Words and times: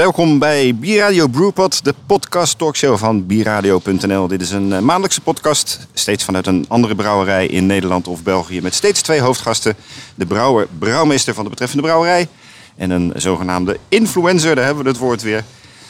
Welkom 0.00 0.38
bij 0.38 0.74
Bierradio 0.74 1.26
Brewpot, 1.26 1.84
de 1.84 1.94
podcast 2.06 2.58
talkshow 2.58 2.98
van 2.98 3.26
bierradio.nl. 3.26 4.28
Dit 4.28 4.40
is 4.40 4.50
een 4.50 4.72
eh, 4.72 4.78
maandelijkse 4.78 5.20
podcast, 5.20 5.86
steeds 5.92 6.24
vanuit 6.24 6.46
een 6.46 6.64
andere 6.68 6.94
brouwerij 6.94 7.46
in 7.46 7.66
Nederland 7.66 8.08
of 8.08 8.22
België. 8.22 8.60
Met 8.60 8.74
steeds 8.74 9.02
twee 9.02 9.20
hoofdgasten. 9.20 9.76
De 10.14 10.26
brouwer, 10.26 10.68
brouwmeester 10.78 11.34
van 11.34 11.44
de 11.44 11.50
betreffende 11.50 11.82
brouwerij. 11.82 12.28
En 12.76 12.90
een 12.90 13.12
zogenaamde 13.16 13.78
influencer, 13.88 14.54
daar 14.54 14.64
hebben 14.64 14.84
we 14.84 14.90
het 14.90 14.98
woord 14.98 15.22
weer. 15.22 15.44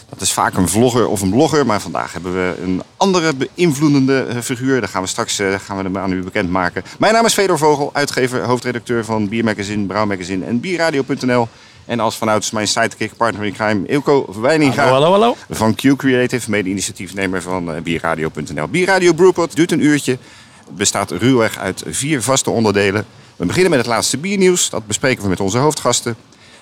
Dat 0.08 0.20
is 0.20 0.32
vaak 0.32 0.56
een 0.56 0.68
vlogger 0.68 1.08
of 1.08 1.20
een 1.20 1.30
blogger, 1.30 1.66
maar 1.66 1.80
vandaag 1.80 2.12
hebben 2.12 2.32
we 2.32 2.62
een 2.62 2.82
andere 2.96 3.32
beïnvloedende 3.34 4.22
eh, 4.22 4.38
figuur. 4.38 4.80
Daar 4.80 4.88
gaan 4.88 5.02
we 5.02 5.08
straks 5.08 5.40
uh, 5.40 5.54
gaan 5.58 5.76
we 5.76 5.82
hem 5.82 5.98
aan 5.98 6.12
u 6.12 6.22
bekendmaken. 6.22 6.84
Mijn 6.98 7.12
naam 7.12 7.24
is 7.24 7.34
Fedor 7.34 7.58
Vogel, 7.58 7.90
uitgever, 7.92 8.42
hoofdredacteur 8.42 9.04
van 9.04 9.28
Biermagazine, 9.28 9.86
Brouwmagazine 9.86 10.44
en 10.44 10.60
Bierradio.nl. 10.60 11.48
En 11.84 12.00
als 12.00 12.16
vanuit 12.16 12.52
mijn 12.52 12.68
sidekick, 12.68 13.16
partner 13.16 13.44
in 13.44 13.52
crime, 13.52 13.86
Ilko 13.86 14.34
Wijninga. 14.40 14.82
Hallo, 14.82 14.92
hallo, 14.92 15.10
hallo. 15.10 15.36
Van 15.50 15.74
Q 15.74 15.96
Creative, 15.96 16.50
mede-initiatiefnemer 16.50 17.42
van 17.42 17.74
uh, 17.74 17.80
Bierradio.nl. 17.82 18.68
Bierradio 18.68 19.12
Brewpot 19.12 19.56
duurt 19.56 19.72
een 19.72 19.84
uurtje. 19.84 20.18
Het 20.66 20.76
bestaat 20.76 21.10
ruwweg 21.10 21.58
uit 21.58 21.82
vier 21.86 22.22
vaste 22.22 22.50
onderdelen. 22.50 23.06
We 23.36 23.46
beginnen 23.46 23.70
met 23.70 23.80
het 23.80 23.88
laatste 23.88 24.18
biernieuws. 24.18 24.70
Dat 24.70 24.86
bespreken 24.86 25.22
we 25.22 25.28
met 25.28 25.40
onze 25.40 25.58
hoofdgasten. 25.58 26.16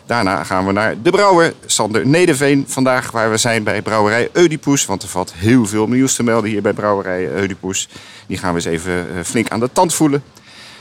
Daarna 0.06 0.44
gaan 0.44 0.66
we 0.66 0.72
naar 0.72 1.02
de 1.02 1.10
brouwer, 1.10 1.54
Sander 1.66 2.06
Nederveen. 2.06 2.64
Vandaag 2.68 3.10
waar 3.10 3.30
we 3.30 3.36
zijn 3.36 3.62
bij 3.62 3.82
brouwerij 3.82 4.28
Oedipus. 4.36 4.86
Want 4.86 5.02
er 5.02 5.08
valt 5.08 5.32
heel 5.36 5.66
veel 5.66 5.86
nieuws 5.86 6.14
te 6.14 6.22
melden 6.22 6.50
hier 6.50 6.62
bij 6.62 6.72
brouwerij 6.72 7.40
Oedipus. 7.40 7.88
Die 8.26 8.38
gaan 8.38 8.50
we 8.50 8.56
eens 8.56 8.64
even 8.64 8.92
uh, 8.92 9.22
flink 9.24 9.48
aan 9.50 9.60
de 9.60 9.70
tand 9.72 9.94
voelen. 9.94 10.22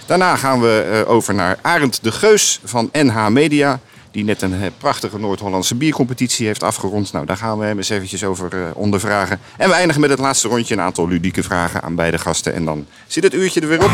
Daarna 0.06 0.36
gaan 0.36 0.62
we 0.62 1.04
over 1.08 1.34
naar 1.34 1.58
Arend 1.62 2.04
de 2.04 2.12
Geus 2.12 2.60
van 2.64 2.90
NH 2.92 3.28
Media. 3.28 3.80
Die 4.12 4.24
net 4.24 4.42
een 4.42 4.72
prachtige 4.78 5.20
Noord-Hollandse 5.20 5.76
biercompetitie 5.76 6.46
heeft 6.46 6.64
afgerond. 6.64 7.12
Nou, 7.14 7.26
daar 7.26 7.38
gaan 7.38 7.58
we 7.60 7.66
hem 7.66 7.78
eens 7.78 7.90
eventjes 7.90 8.24
over 8.24 8.54
uh, 8.54 8.62
ondervragen. 8.74 9.40
En 9.58 9.70
we 9.70 9.76
eindigen 9.76 10.02
met 10.02 10.10
het 10.10 10.20
laatste 10.20 10.48
rondje. 10.48 10.74
Een 10.74 10.82
aantal 10.82 11.08
ludieke 11.08 11.44
vragen 11.44 11.82
aan 11.82 11.96
beide 11.96 12.18
gasten. 12.18 12.54
En 12.54 12.66
dan 12.66 12.86
zit 13.08 13.24
het 13.24 13.34
uurtje 13.34 13.62
er 13.62 13.68
weer 13.68 13.84
op. 13.84 13.92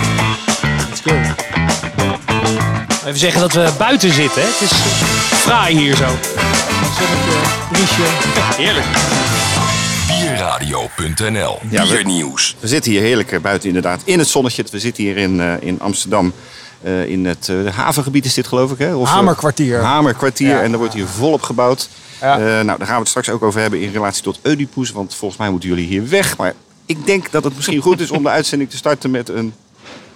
Let's 0.90 1.02
go. 1.02 1.12
Even 3.08 3.20
zeggen 3.20 3.42
dat 3.42 3.54
we 3.54 3.74
buiten 3.78 4.14
zitten. 4.14 4.42
Hè? 4.42 4.48
Het 4.48 4.62
is 4.62 4.72
fraai 5.38 5.78
hier 5.78 5.96
zo. 5.96 6.06
Zonnetje, 6.98 7.40
briesje. 7.72 8.02
Heerlijk. 8.64 8.86
Bierradio.nl 10.08 11.60
Ja, 11.70 11.84
we- 11.88 11.94
Biernieuws. 11.94 12.56
We 12.60 12.68
zitten 12.68 12.92
hier 12.92 13.02
heerlijk 13.02 13.32
eh, 13.32 13.40
buiten 13.40 13.68
inderdaad 13.68 14.02
in 14.06 14.20
het 14.20 14.28
zonnetje. 14.28 14.64
We 14.72 14.80
zitten 14.80 15.04
hier 15.04 15.18
in, 15.18 15.36
uh, 15.40 15.54
in 15.60 15.80
Amsterdam. 15.80 16.34
Uh, 16.84 17.06
in 17.06 17.26
het 17.26 17.48
uh, 17.48 17.76
havengebied 17.76 18.26
is 18.26 18.34
dit 18.34 18.48
geloof 18.48 18.72
ik 18.72 18.78
hè? 18.78 18.96
Of, 18.96 19.10
Hamerkwartier. 19.10 19.82
Hamerkwartier 19.82 20.50
ja. 20.50 20.62
en 20.62 20.72
er 20.72 20.78
wordt 20.78 20.94
hier 20.94 21.08
volop 21.08 21.42
gebouwd. 21.42 21.90
Ja. 22.22 22.40
Uh, 22.40 22.46
nou, 22.46 22.66
daar 22.66 22.88
gaan 22.88 22.96
we 22.96 23.00
het 23.00 23.08
straks 23.08 23.30
ook 23.30 23.44
over 23.44 23.62
hebben 23.62 23.82
in 23.82 23.92
relatie 23.92 24.24
tot 24.24 24.40
Oedipus. 24.48 24.92
Want 24.92 25.16
volgens 25.16 25.40
mij 25.40 25.50
moeten 25.50 25.70
jullie 25.70 25.88
hier 25.88 26.10
weg. 26.10 26.38
Maar 26.38 26.54
ik 26.86 27.06
denk 27.06 27.32
dat 27.32 27.44
het 27.44 27.56
misschien 27.56 27.82
goed 27.82 28.00
is 28.00 28.12
om 28.12 28.24
de 28.24 28.30
uitzending 28.30 28.70
te 28.70 28.78
starten 28.78 29.12
met 29.12 29.30
een 29.30 29.54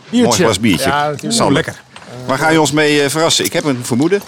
biertje. 0.09 0.27
mooi 0.27 0.41
glas 0.43 0.59
biertje. 0.59 0.89
Ja, 0.89 1.49
lekker. 1.49 1.81
Waar 2.25 2.37
ga 2.37 2.49
je 2.49 2.59
ons 2.59 2.71
mee 2.71 3.09
verrassen? 3.09 3.45
Ik 3.45 3.53
heb 3.53 3.63
een 3.63 3.85
vermoeden. 3.85 4.21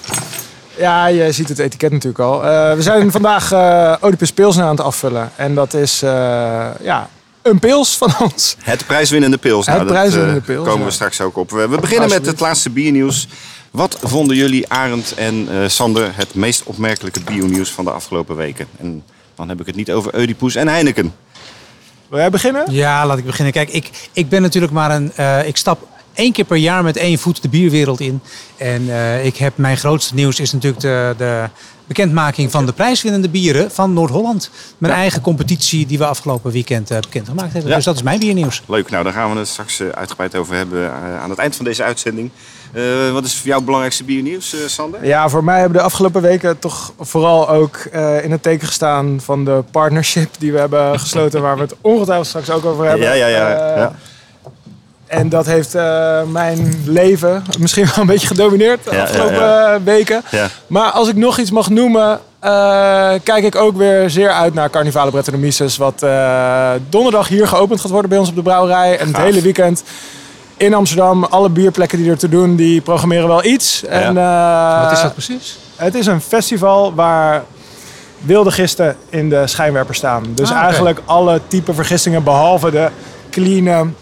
Ja, 0.77 1.05
je 1.05 1.31
ziet 1.31 1.49
het 1.49 1.59
etiket 1.59 1.91
natuurlijk 1.91 2.19
al. 2.19 2.41
we 2.75 2.81
zijn 2.81 3.11
vandaag 3.11 3.53
Oedipus 4.03 4.31
Pilsner 4.31 4.65
aan 4.65 4.75
het 4.75 4.85
afvullen. 4.85 5.31
En 5.35 5.55
dat 5.55 5.73
is 5.73 5.99
ja, 6.81 7.09
een 7.44 7.59
pils 7.59 7.97
van 7.97 8.13
ons. 8.19 8.55
Het 8.63 8.86
prijswinnende 8.86 9.38
pils. 9.38 9.66
Het 9.66 9.75
nou, 9.75 9.88
prijswinnende 9.88 10.33
dat, 10.39 10.49
uh, 10.49 10.55
pils. 10.55 10.66
komen 10.66 10.80
ja. 10.80 10.86
we 10.86 10.91
straks 10.91 11.22
ook 11.22 11.38
op. 11.38 11.52
We 11.52 11.77
beginnen 11.81 12.09
met 12.09 12.25
het 12.25 12.39
laatste 12.39 12.69
biernieuws. 12.69 13.27
Wat 13.72 13.97
vonden 14.02 14.35
jullie, 14.35 14.69
Arend 14.69 15.13
en 15.13 15.47
uh, 15.52 15.67
Sander, 15.67 16.11
het 16.16 16.33
meest 16.33 16.63
opmerkelijke 16.63 17.19
biernieuws 17.19 17.72
van 17.72 17.85
de 17.85 17.91
afgelopen 17.91 18.35
weken? 18.35 18.67
En 18.80 19.03
dan 19.35 19.50
heb 19.50 19.59
ik 19.59 19.66
het 19.66 19.75
niet 19.75 19.91
over 19.91 20.16
Oedipus 20.16 20.55
en 20.55 20.67
Heineken. 20.67 21.16
Wil 22.09 22.19
jij 22.19 22.30
beginnen? 22.30 22.63
Ja, 22.72 23.05
laat 23.05 23.17
ik 23.17 23.25
beginnen. 23.25 23.53
Kijk, 23.53 23.69
ik, 23.69 23.89
ik 24.13 24.30
ben 24.30 24.41
natuurlijk 24.41 24.73
maar 24.73 24.91
een... 24.91 25.11
Uh, 25.19 25.47
ik 25.47 25.57
stap 25.57 25.88
één 26.14 26.31
keer 26.31 26.46
per 26.46 26.57
jaar 26.57 26.84
met 26.84 26.97
één 26.97 27.18
voet 27.18 27.41
de 27.41 27.50
bierwereld 27.50 28.00
in. 28.00 28.22
En 28.57 28.81
uh, 28.81 29.25
ik 29.25 29.38
heb, 29.38 29.57
mijn 29.57 29.78
grootste 29.78 30.16
nieuws 30.16 30.40
is 30.40 30.51
natuurlijk 30.51 30.81
de, 30.81 31.13
de 31.18 31.50
bekendmaking 31.88 32.51
van 32.51 32.66
de 32.66 32.74
prijswinnende 32.74 33.29
bieren 33.29 33.72
van 33.72 33.94
Noord-Holland. 33.94 34.50
Mijn 34.78 34.94
ja. 34.94 35.00
eigen 35.00 35.22
competitie 35.22 35.85
die 35.85 35.97
we 35.97 36.06
afgelopen 36.06 36.52
weekend 36.52 36.91
uh, 36.91 36.97
bekendgemaakt 37.00 37.53
hebben. 37.53 37.69
Ja. 37.69 37.75
Dus 37.75 37.85
dat 37.85 37.96
is 37.96 38.02
mijn 38.02 38.19
biernieuws. 38.19 38.62
Leuk, 38.66 38.90
nou 38.90 39.03
daar 39.03 39.13
gaan 39.13 39.34
we 39.34 39.40
het 39.40 39.47
straks 39.47 39.79
uh, 39.79 39.90
uitgebreid 39.90 40.35
over 40.35 40.56
hebben 40.56 40.79
uh, 40.79 41.22
aan 41.22 41.29
het 41.29 41.40
eind 41.40 41.56
van 41.56 41.66
deze 41.66 41.84
uitzending. 41.84 42.29
wat 43.13 43.25
is 43.25 43.35
voor 43.35 43.46
jou 43.46 43.56
het 43.56 43.66
belangrijkste 43.66 44.03
biernieuws, 44.03 44.56
Sander? 44.66 45.06
Ja, 45.06 45.29
voor 45.29 45.44
mij 45.44 45.59
hebben 45.59 45.78
de 45.78 45.84
afgelopen 45.84 46.22
weken 46.22 46.59
toch 46.59 46.94
vooral 47.00 47.50
ook 47.50 47.78
in 48.23 48.31
het 48.31 48.44
teken 48.44 48.68
gestaan 48.68 49.22
van 49.22 49.46
de 49.46 49.63
partnership 49.72 50.29
die 50.40 50.52
we 50.52 50.59
hebben 50.59 51.00
gesloten, 51.00 51.41
waar 51.41 51.56
we 51.56 51.62
het 51.62 51.75
ongetwijfeld 51.81 52.28
straks 52.28 52.50
ook 52.50 52.66
over 52.66 52.85
hebben. 52.85 53.07
Ja, 53.07 53.13
ja, 53.13 53.28
ja. 53.28 53.50
ja. 53.78 53.96
En 55.13 55.29
dat 55.29 55.46
heeft 55.46 55.75
uh, 55.75 56.22
mijn 56.24 56.84
leven 56.85 57.44
misschien 57.59 57.85
wel 57.85 57.94
een 57.97 58.06
beetje 58.06 58.28
gedomineerd 58.28 58.84
de 58.84 58.96
Ja, 58.96 59.01
afgelopen 59.01 59.35
ja, 59.35 59.72
ja. 59.72 59.81
weken. 59.84 60.22
Ja. 60.31 60.47
Maar 60.68 60.91
als 60.91 61.07
ik 61.07 61.16
nog 61.16 61.38
iets 61.38 61.51
mag 61.51 61.69
noemen, 61.69 62.09
uh, 62.44 63.12
kijk 63.23 63.44
ik 63.44 63.56
ook 63.56 63.78
weer 63.78 64.09
zeer 64.09 64.29
uit 64.31 64.53
naar 64.53 64.69
Carnivale 64.69 65.12
Brettanomyces. 65.12 65.78
Wat 65.78 66.02
uh, 66.03 66.69
donderdag 66.90 67.28
hier 67.28 67.47
geopend 67.47 67.81
gaat 67.81 67.91
worden 67.91 68.09
bij 68.09 68.19
ons 68.19 68.29
op 68.29 68.35
de 68.35 68.41
brouwerij. 68.41 68.97
En 69.00 69.07
het 69.07 69.16
Gaaf. 69.16 69.25
hele 69.25 69.41
weekend 69.41 69.84
in 70.57 70.73
Amsterdam. 70.73 71.23
Alle 71.23 71.50
bierplekken 71.50 71.97
die 71.97 72.09
er 72.12 72.18
te 72.18 72.29
doen, 72.29 72.56
die 72.56 72.81
programmeren 72.81 73.28
wel 73.28 73.44
iets. 73.46 73.84
En, 73.85 74.13
Wat 74.84 74.91
is 74.91 75.02
dat 75.02 75.13
precies? 75.13 75.57
Het 75.75 75.96
is 75.96 76.06
een 76.06 76.22
festival 76.22 76.94
waar 76.94 77.44
wilde 78.22 78.52
gisten 78.52 78.96
in 79.09 79.29
de 79.29 79.47
schijnwerper 79.47 79.96
staan. 79.96 80.23
Dus 80.29 80.52
Ah, 80.52 80.57
eigenlijk 80.63 81.00
alle 81.06 81.41
type 81.47 81.73
vergistingen 81.73 82.23
behalve 82.23 82.72
de 82.72 82.88
clean, 83.29 83.96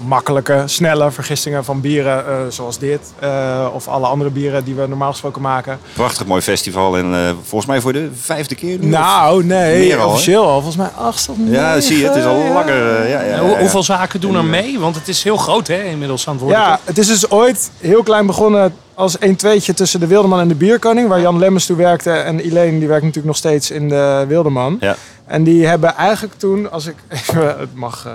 makkelijke, 0.00 0.62
snelle 0.66 1.10
vergistingen 1.10 1.64
van 1.64 1.80
bieren 1.80 2.24
uh, 2.28 2.36
zoals 2.48 2.78
dit. 2.78 3.00
Uh, 3.22 3.66
of 3.72 3.88
alle 3.88 4.06
andere 4.06 4.30
bieren 4.30 4.64
die 4.64 4.74
we 4.74 4.86
normaal 4.86 5.10
gesproken 5.10 5.42
maken. 5.42 5.78
Prachtig 5.92 6.26
mooi 6.26 6.42
festival 6.42 6.96
en 6.96 7.12
uh, 7.12 7.30
volgens 7.42 7.66
mij 7.70 7.80
voor 7.80 7.92
de 7.92 8.08
vijfde 8.20 8.54
keer 8.54 8.78
nu. 8.78 8.86
Nou, 8.86 9.44
nee, 9.44 9.96
al, 9.96 10.08
officieel 10.10 10.42
al. 10.44 10.52
Volgens 10.62 10.76
mij 10.76 10.90
acht 11.04 11.28
of 11.28 11.36
Ja, 11.44 11.80
zie 11.80 11.98
je, 11.98 12.06
het 12.06 12.16
is 12.16 12.24
al 12.24 12.52
langer. 12.52 13.08
Ja, 13.08 13.20
ja, 13.20 13.22
ja, 13.22 13.38
Hoe- 13.38 13.50
ja. 13.50 13.58
Hoeveel 13.58 13.82
zaken 13.82 14.20
doen 14.20 14.34
er 14.36 14.44
mee? 14.44 14.78
Want 14.78 14.94
het 14.94 15.08
is 15.08 15.22
heel 15.22 15.36
groot 15.36 15.66
hè, 15.66 15.82
inmiddels 15.82 16.26
aan 16.28 16.32
het 16.34 16.42
worden. 16.42 16.60
Ja, 16.60 16.80
het 16.84 16.98
is 16.98 17.06
dus 17.06 17.30
ooit 17.30 17.70
heel 17.80 18.02
klein 18.02 18.26
begonnen 18.26 18.74
als 18.94 19.16
een 19.20 19.36
tweetje 19.36 19.74
tussen 19.74 20.00
de 20.00 20.06
Wildeman 20.06 20.40
en 20.40 20.48
de 20.48 20.54
Bierkoning. 20.54 21.08
Waar 21.08 21.20
Jan 21.20 21.38
Lemmens 21.38 21.66
toe 21.66 21.76
werkte. 21.76 22.10
En 22.10 22.40
Elaine 22.40 22.78
die 22.78 22.88
werkt 22.88 23.02
natuurlijk 23.04 23.26
nog 23.26 23.36
steeds 23.36 23.70
in 23.70 23.88
de 23.88 24.24
Wildeman. 24.28 24.76
Ja. 24.80 24.96
En 25.26 25.44
die 25.44 25.66
hebben 25.66 25.94
eigenlijk 25.94 26.34
toen, 26.38 26.70
als 26.70 26.86
ik 26.86 26.94
even 27.08 27.58
het 27.58 27.74
mag 27.74 28.06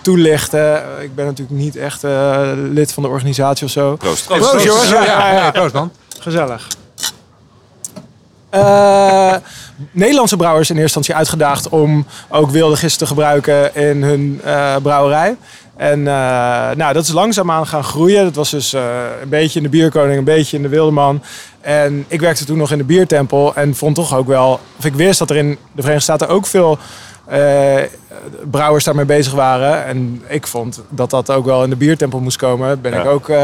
toelichten. 0.00 0.82
Ik 1.00 1.14
ben 1.14 1.24
natuurlijk 1.24 1.58
niet 1.58 1.76
echt 1.76 2.04
uh, 2.04 2.40
lid 2.54 2.92
van 2.92 3.02
de 3.02 3.08
organisatie 3.08 3.66
of 3.66 3.72
zo. 3.72 3.96
Proost. 3.96 4.26
Proost, 4.26 4.50
Proost, 4.50 4.90
ja, 4.90 5.04
Ja, 5.04 5.30
ja, 5.30 5.32
ja. 5.32 5.50
Proost 5.50 5.74
man. 5.74 5.92
Gezellig. 6.18 6.66
Uh, 8.54 9.34
Nederlandse 9.90 10.36
brouwers 10.36 10.70
in 10.70 10.76
eerste 10.76 10.98
instantie 10.98 11.14
uitgedaagd 11.14 11.68
om 11.68 12.06
ook 12.28 12.50
wilde 12.50 12.76
gist 12.76 12.98
te 12.98 13.06
gebruiken 13.06 13.74
in 13.74 14.02
hun 14.02 14.40
uh, 14.44 14.76
brouwerij. 14.82 15.36
En 15.76 15.98
uh, 15.98 16.04
nou, 16.74 16.92
dat 16.92 17.02
is 17.02 17.12
langzaamaan 17.12 17.66
gaan 17.66 17.84
groeien. 17.84 18.24
Dat 18.24 18.34
was 18.34 18.50
dus 18.50 18.74
uh, 18.74 18.82
een 19.22 19.28
beetje 19.28 19.58
in 19.58 19.62
de 19.62 19.68
Bierkoning, 19.68 20.18
een 20.18 20.24
beetje 20.24 20.56
in 20.56 20.62
de 20.62 20.68
Wildeman. 20.68 21.22
En 21.60 22.04
ik 22.08 22.20
werkte 22.20 22.44
toen 22.44 22.58
nog 22.58 22.72
in 22.72 22.78
de 22.78 22.84
Biertempel 22.84 23.54
en 23.54 23.74
vond 23.74 23.94
toch 23.94 24.14
ook 24.16 24.26
wel... 24.26 24.60
Of 24.78 24.84
ik 24.84 24.94
wist 24.94 25.18
dat 25.18 25.30
er 25.30 25.36
in 25.36 25.48
de 25.50 25.82
Verenigde 25.82 26.00
Staten 26.00 26.28
ook 26.28 26.46
veel 26.46 26.78
uh, 27.32 27.38
brouwers 28.50 28.84
daarmee 28.84 29.04
bezig 29.04 29.32
waren. 29.32 29.84
En 29.84 30.22
ik 30.28 30.46
vond 30.46 30.82
dat 30.88 31.10
dat 31.10 31.30
ook 31.30 31.44
wel 31.44 31.62
in 31.64 31.70
de 31.70 31.76
Biertempel 31.76 32.20
moest 32.20 32.36
komen. 32.36 32.80
Ben 32.80 32.92
Ja. 32.92 33.00
ik 33.00 33.06
ook 33.06 33.28
uh, 33.28 33.36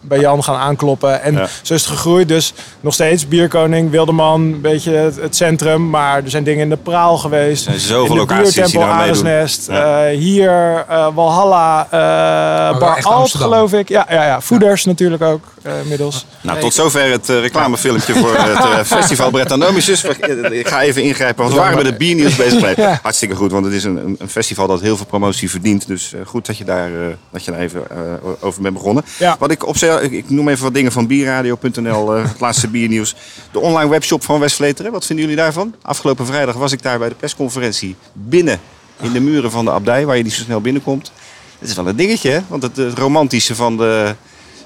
bij 0.00 0.18
Jan 0.20 0.44
gaan 0.44 0.56
aankloppen. 0.56 1.22
En 1.22 1.32
Ja. 1.34 1.46
zo 1.62 1.74
is 1.74 1.80
het 1.82 1.90
gegroeid. 1.90 2.28
Dus 2.28 2.52
nog 2.80 2.94
steeds 2.94 3.28
Bierkoning, 3.28 3.90
Wildeman, 3.90 4.40
een 4.40 4.60
beetje 4.60 4.92
het, 4.92 5.16
het 5.20 5.36
centrum. 5.36 5.90
Maar 5.90 6.16
er 6.24 6.30
zijn 6.30 6.44
dingen 6.44 6.62
in 6.62 6.68
de 6.68 6.76
Praal 6.76 7.18
geweest. 7.18 7.66
Er 7.66 7.72
zijn 7.72 7.84
zoveel 7.84 8.04
in 8.04 8.12
de 8.12 8.18
locaties 8.18 8.54
die 8.54 8.62
Biertempel. 8.62 9.26
Ja. 9.68 10.06
eh, 10.08 10.18
hier, 10.18 10.84
eh, 10.88 11.06
Walhalla, 11.14 11.86
eh 11.90 12.70
wel 12.70 12.78
Bar 12.78 13.02
Amsterdam. 13.02 13.50
geloof 13.50 13.72
ik. 13.72 13.88
Ja, 13.88 14.06
ja, 14.10 14.24
ja. 14.24 14.40
Voeders 14.40 14.84
natuurlijk 14.84 15.22
ook 15.22 15.44
eh, 15.62 15.72
inmiddels. 15.82 16.26
Nou, 16.40 16.58
tot 16.60 16.74
zover 16.74 17.10
het 17.10 17.28
uh, 17.28 17.40
reclamefilmpje 17.40 18.14
voor 18.14 18.36
het 18.36 18.58
uh, 18.58 18.78
festival 18.98 19.30
Brettanomyces. 19.30 20.04
Ik 20.50 20.68
ga 20.68 20.82
even 20.82 21.02
ingrijpen, 21.02 21.42
want 21.42 21.54
we 21.54 21.60
waren 21.60 21.76
met 21.76 21.86
het 21.86 21.98
biernieuws 21.98 22.36
bezig. 22.36 22.76
Ja. 22.80 22.98
Hartstikke 23.02 23.34
goed, 23.34 23.50
want 23.50 23.64
het 23.64 23.74
is 23.74 23.84
een, 23.84 24.16
een 24.18 24.28
festival 24.28 24.66
dat 24.66 24.80
heel 24.80 24.96
veel 24.96 25.06
promotie 25.06 25.50
verdient. 25.50 25.86
Dus 25.86 26.12
uh, 26.12 26.20
goed 26.26 26.46
dat 26.46 26.56
je 26.56 26.64
daar, 26.64 26.90
uh, 26.90 27.06
dat 27.30 27.44
je 27.44 27.50
daar 27.50 27.60
even 27.60 27.84
uh, 27.92 28.30
over 28.40 28.62
bent 28.62 28.74
begonnen. 28.74 29.04
Ja. 29.18 29.36
Wat 29.38 29.50
ik 29.50 29.66
opzij, 29.66 30.02
ik, 30.02 30.12
ik 30.12 30.30
noem 30.30 30.48
even 30.48 30.64
wat 30.64 30.74
dingen 30.74 30.92
van 30.92 31.06
bierradio.nl, 31.06 32.16
uh, 32.16 32.22
het 32.22 32.40
laatste 32.40 32.68
biernieuws. 32.76 33.14
De 33.52 33.60
online 33.60 33.90
webshop 33.90 34.24
van 34.24 34.40
Westvleteren, 34.40 34.92
wat 34.92 35.06
vinden 35.06 35.24
jullie 35.24 35.40
daarvan? 35.40 35.74
Afgelopen 35.82 36.26
vrijdag 36.26 36.54
was 36.54 36.72
ik 36.72 36.82
daar 36.82 36.98
bij 36.98 37.08
de 37.08 37.14
persconferentie 37.14 37.96
binnen 38.12 38.60
in 39.00 39.12
de 39.12 39.20
muren 39.20 39.50
van 39.50 39.64
de 39.64 39.70
abdij, 39.70 40.06
waar 40.06 40.16
je 40.16 40.22
niet 40.22 40.32
zo 40.32 40.42
snel 40.42 40.60
binnenkomt. 40.60 41.12
Het 41.58 41.68
is 41.68 41.74
wel 41.74 41.86
een 41.86 41.96
dingetje, 41.96 42.30
hè? 42.30 42.40
Want 42.48 42.62
het, 42.62 42.76
het 42.76 42.98
romantische 42.98 43.54
van 43.54 43.76
de, 43.76 44.14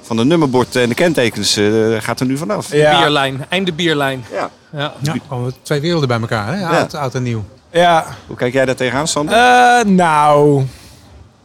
van 0.02 0.16
de 0.16 0.24
nummerbord 0.24 0.76
en 0.76 0.88
de 0.88 0.94
kentekens 0.94 1.58
uh, 1.58 2.00
gaat 2.00 2.20
er 2.20 2.26
nu 2.26 2.36
vanaf. 2.36 2.72
Ja. 2.72 2.98
Bierlijn, 2.98 3.46
einde 3.48 3.72
bierlijn. 3.72 4.24
Ja. 4.32 4.50
Ja. 4.72 4.92
Ja, 5.00 5.14
komen 5.28 5.54
twee 5.62 5.80
werelden 5.80 6.08
bij 6.08 6.20
elkaar, 6.20 6.56
hè? 6.56 6.66
Oud, 6.66 6.94
oud 6.94 7.14
en 7.14 7.22
nieuw. 7.22 7.44
Ja, 7.74 8.04
Hoe 8.26 8.36
kijk 8.36 8.52
jij 8.52 8.64
daar 8.64 8.74
tegenaan, 8.74 9.08
Sander? 9.08 9.34
Eh, 9.36 9.84
nou, 9.84 10.62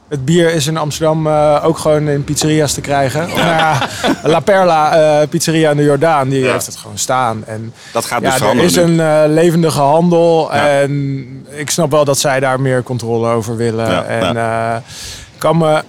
het 0.09 0.25
bier 0.25 0.53
is 0.53 0.67
in 0.67 0.77
Amsterdam 0.77 1.27
eh, 1.27 1.61
ook 1.63 1.77
gewoon 1.77 2.07
in 2.07 2.23
pizzeria's 2.23 2.73
te 2.73 2.81
krijgen. 2.81 3.27
Nou 3.27 3.39
ja, 3.39 3.77
La 4.23 4.39
Perla 4.39 4.91
eh, 5.21 5.27
pizzeria 5.27 5.71
in 5.71 5.77
de 5.77 5.83
Jordaan, 5.83 6.29
die 6.29 6.43
Ja. 6.43 6.51
heeft 6.51 6.65
het 6.65 6.75
gewoon 6.75 6.97
staan. 6.97 7.43
En 7.45 7.73
dat 7.93 8.05
gaat 8.05 8.21
dus 8.21 8.37
ja, 8.37 8.45
er 8.49 8.63
is 8.63 8.75
nu. 8.75 8.81
een 8.81 9.33
levendige 9.33 9.79
handel. 9.79 10.49
Ja. 10.53 10.67
En 10.81 11.45
ik 11.49 11.69
snap 11.69 11.91
wel 11.91 12.05
dat 12.05 12.17
zij 12.19 12.39
daar 12.39 12.61
meer 12.61 12.83
controle 12.83 13.29
over 13.29 13.55
willen. 13.55 13.89
Ja, 13.91 14.03
en 14.03 14.83
kan 15.37 15.57
me... 15.57 15.83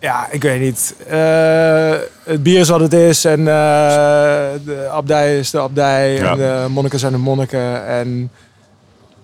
Ja, 0.00 0.26
ik 0.30 0.42
weet 0.42 0.60
niet. 0.60 0.94
Het 2.24 2.42
bier 2.42 2.60
is 2.60 2.68
wat 2.68 2.80
het 2.80 2.92
is. 2.92 3.24
En 3.24 3.44
de 3.44 4.88
abdij 4.92 5.38
is 5.38 5.50
de 5.50 5.60
abdij. 5.60 6.20
En 6.22 6.36
de 6.36 6.66
monniken 6.68 6.98
zijn 6.98 7.12
de 7.12 7.18
monniken. 7.18 7.86
En 7.86 8.30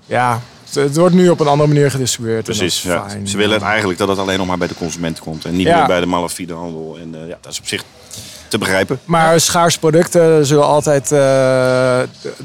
ja, 0.07 0.41
het, 0.75 0.97
wordt 0.97 1.15
nu 1.15 1.29
op 1.29 1.41
een 1.41 1.47
andere 1.47 1.69
manier 1.69 1.91
gedistribueerd. 1.91 2.49
en 2.49 2.57
Precies, 2.57 2.83
dat 2.83 2.93
is 2.97 2.99
ja. 3.03 3.09
fijn. 3.09 3.29
ze 3.29 3.37
willen 3.37 3.61
eigenlijk 3.63 3.99
dat 3.99 4.09
het 4.09 4.19
alleen 4.19 4.39
nog 4.39 4.47
maar 4.47 4.59
bij 4.59 4.69
de 4.69 4.75
consument 4.75 5.19
komt. 5.19 5.45
En 5.45 5.57
niet 5.57 5.67
Ja. 5.67 5.77
meer 5.79 5.87
bij 5.87 6.01
de 6.01 6.07
malafide 6.07 6.55
handel. 6.55 6.97
En 7.01 7.15
eh, 7.23 7.29
ja, 7.29 7.39
dat 7.41 7.53
is 7.53 7.59
op 7.59 7.67
zich 7.67 7.85
te 8.49 8.59
begrijpen. 8.59 9.01
Maar 9.05 9.41
schaarse 9.41 9.79
producten 9.79 10.47
zullen 10.47 10.67
altijd 10.67 11.13
eh, 11.13 11.99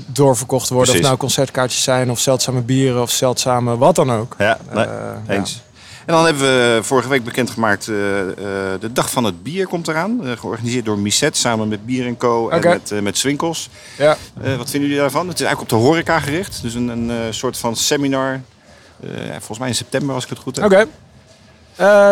doorverkocht 0.05 0.69
worden. 0.69 0.85
Precies. 0.85 1.01
Of 1.01 1.07
nou 1.07 1.17
concertkaartjes 1.17 1.83
zijn, 1.83 2.11
of 2.11 2.19
zeldzame 2.19 2.61
bieren, 2.61 3.01
of 3.01 3.11
zeldzame 3.11 3.77
wat 3.77 3.95
dan 3.95 4.11
ook. 4.11 4.35
Ja, 4.37 4.57
nee, 4.73 4.85
Eh, 4.85 5.35
eens. 5.35 5.61
En 6.07 6.13
dan 6.13 6.25
hebben 6.25 6.41
we 6.43 6.79
vorige 6.83 7.09
week 7.09 7.23
bekendgemaakt, 7.23 7.87
eh, 7.87 7.95
de 8.79 8.89
Dag 8.93 9.09
van 9.11 9.23
het 9.23 9.43
Bier 9.43 9.67
komt 9.67 9.87
eraan. 9.87 10.25
eh, 10.25 10.31
georganiseerd 10.37 10.85
door 10.85 10.99
Misset 10.99 11.37
samen 11.37 11.67
met 11.67 11.85
Bier 11.85 12.15
Co. 12.17 12.49
en 12.49 12.59
met, 12.61 13.01
met 13.01 13.17
Swinkels. 13.17 13.69
Ja. 13.97 14.17
Wat 14.57 14.69
vinden 14.69 14.81
jullie 14.89 14.97
daarvan? 14.97 15.27
Het 15.27 15.39
is 15.39 15.45
eigenlijk 15.45 15.73
op 15.73 15.79
de 15.79 15.85
horeca 15.85 16.19
gericht. 16.19 16.61
Dus 16.61 16.73
een, 16.73 16.87
een 16.87 17.33
soort 17.33 17.57
van 17.57 17.75
seminar. 17.75 18.41
Volgens 19.29 19.59
mij 19.59 19.67
in 19.67 19.75
september 19.75 20.15
als 20.15 20.23
ik 20.23 20.29
het 20.29 20.39
goed 20.39 20.55
heb. 20.55 20.65
Oké. 20.65 20.85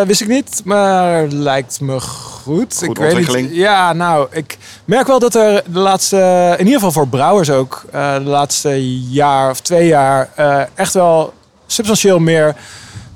Wist 0.06 0.22
ik 0.22 0.28
niet, 0.28 0.62
maar 0.64 1.28
lijkt 1.28 1.82
me 1.82 2.00
goed. 2.00 2.76
Goed 2.86 3.00
ik 3.00 3.28
weet 3.28 3.42
niet. 3.42 3.56
Ja, 3.56 3.94
nou, 3.94 4.28
ik 4.32 4.58
merk 4.86 5.08
wel 5.08 5.20
dat 5.20 5.36
er 5.36 5.64
de 5.72 5.80
laatste, 5.80 6.52
in 6.52 6.66
ieder 6.66 6.74
geval 6.74 6.92
voor 6.92 7.08
brouwers 7.08 7.50
ook, 7.50 7.86
de 7.92 8.22
laatste 8.24 9.00
jaar 9.10 9.50
of 9.50 9.60
twee 9.60 9.88
jaar 9.88 10.30
echt 10.76 10.94
wel 10.94 11.34
substantieel 11.66 12.20
meer 12.20 12.56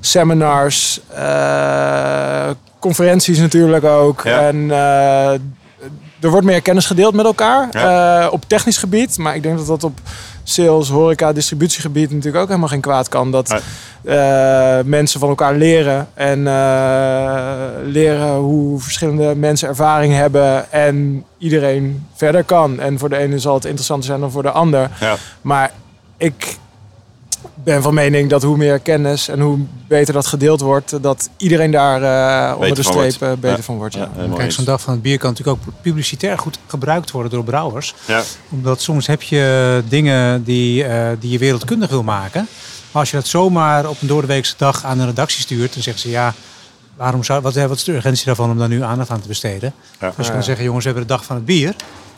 seminars, 0.00 1.00
eh, 1.14 2.50
conferenties 2.78 3.38
natuurlijk 3.38 3.84
ook. 3.84 4.22
Ja. 4.24 4.40
En 4.40 4.70
eh, 4.70 5.32
er 6.20 6.30
wordt 6.30 6.46
meer 6.46 6.62
kennis 6.62 6.86
gedeeld 6.86 7.14
met 7.14 7.24
elkaar 7.24 7.68
eh, 7.70 8.32
op 8.32 8.44
technisch 8.46 8.78
gebied. 8.78 9.18
Maar 9.18 9.34
ik 9.34 9.42
denk 9.42 9.56
dat 9.58 9.66
dat 9.66 9.84
op 9.84 9.98
sales, 10.42 10.88
horeca, 10.88 11.32
distributiegebied 11.32 12.10
natuurlijk 12.10 12.42
ook 12.42 12.48
helemaal 12.48 12.68
geen 12.68 12.80
kwaad 12.80 13.08
kan. 13.08 13.30
Dat 13.30 13.62
mensen 14.84 15.20
van 15.20 15.28
elkaar 15.28 15.54
leren 15.54 16.08
en 16.14 16.42
leren 17.90 18.34
hoe 18.34 18.80
verschillende 18.80 19.34
mensen 19.34 19.68
ervaring 19.68 20.14
hebben 20.14 20.72
en 20.72 21.24
iedereen 21.38 22.06
verder 22.14 22.44
kan. 22.44 22.80
En 22.80 22.98
voor 22.98 23.08
de 23.08 23.16
ene 23.16 23.38
zal 23.38 23.54
het 23.54 23.64
interessanter 23.64 24.06
zijn 24.06 24.20
dan 24.20 24.30
voor 24.30 24.42
de 24.42 24.50
ander. 24.50 24.90
Maar 25.40 25.70
ik 26.16 26.58
ben 27.54 27.82
van 27.82 27.94
mening 27.94 28.30
dat 28.30 28.42
hoe 28.42 28.56
meer 28.56 28.78
kennis 28.78 29.28
en 29.28 29.40
hoe 29.40 29.58
beter 29.88 30.14
dat 30.14 30.26
gedeeld 30.26 30.60
wordt, 30.60 31.02
dat 31.02 31.30
iedereen 31.36 31.70
daar 31.70 32.02
eh, 32.50 32.58
onder 32.58 32.74
de 32.74 32.82
streep 32.82 33.22
eh, 33.22 33.32
beter 33.32 33.56
Ja. 33.56 33.62
van 33.62 33.76
wordt. 33.76 33.94
Ja. 33.94 34.10
Kijk, 34.36 34.52
zo'n 34.52 34.64
dag 34.64 34.80
van 34.80 34.92
het 34.92 35.02
bier 35.02 35.18
kan 35.18 35.30
natuurlijk 35.30 35.58
ook 35.66 35.74
publicitair 35.82 36.38
goed 36.38 36.58
gebruikt 36.66 37.10
worden 37.10 37.30
door 37.30 37.44
brouwers. 37.44 37.94
Ja. 38.06 38.22
Omdat 38.48 38.80
soms 38.80 39.06
heb 39.06 39.22
je 39.22 39.82
dingen 39.88 40.44
die, 40.44 40.84
eh, 40.84 41.08
die 41.20 41.30
je 41.30 41.38
wereldkundig 41.38 41.90
wil 41.90 42.02
maken. 42.02 42.48
Maar 42.92 43.00
als 43.00 43.10
je 43.10 43.16
dat 43.16 43.26
zomaar 43.26 43.88
op 43.88 44.00
een 44.00 44.08
doordeweekse 44.08 44.54
dag 44.56 44.84
aan 44.84 44.98
een 44.98 45.06
redactie 45.06 45.40
stuurt, 45.40 45.74
dan 45.74 45.82
zeggen 45.82 46.02
ze 46.02 46.10
ja, 46.10 46.34
waarom 46.96 47.24
zou, 47.24 47.40
wat, 47.40 47.54
wat 47.54 47.76
is 47.76 47.84
de 47.84 47.92
urgentie 47.92 48.24
daarvan 48.24 48.50
om 48.50 48.58
daar 48.58 48.68
nu 48.68 48.82
aandacht 48.82 49.10
aan 49.10 49.20
te 49.20 49.28
besteden? 49.28 49.72
Ja. 50.00 50.12
Als 50.16 50.26
je 50.26 50.32
kan 50.32 50.42
zeggen, 50.42 50.64
jongens, 50.64 50.84
we 50.84 50.90
hebben 50.90 51.08
de 51.08 51.14
dag 51.14 51.24
van 51.24 51.36
het 51.36 51.44
bier, 51.44 51.74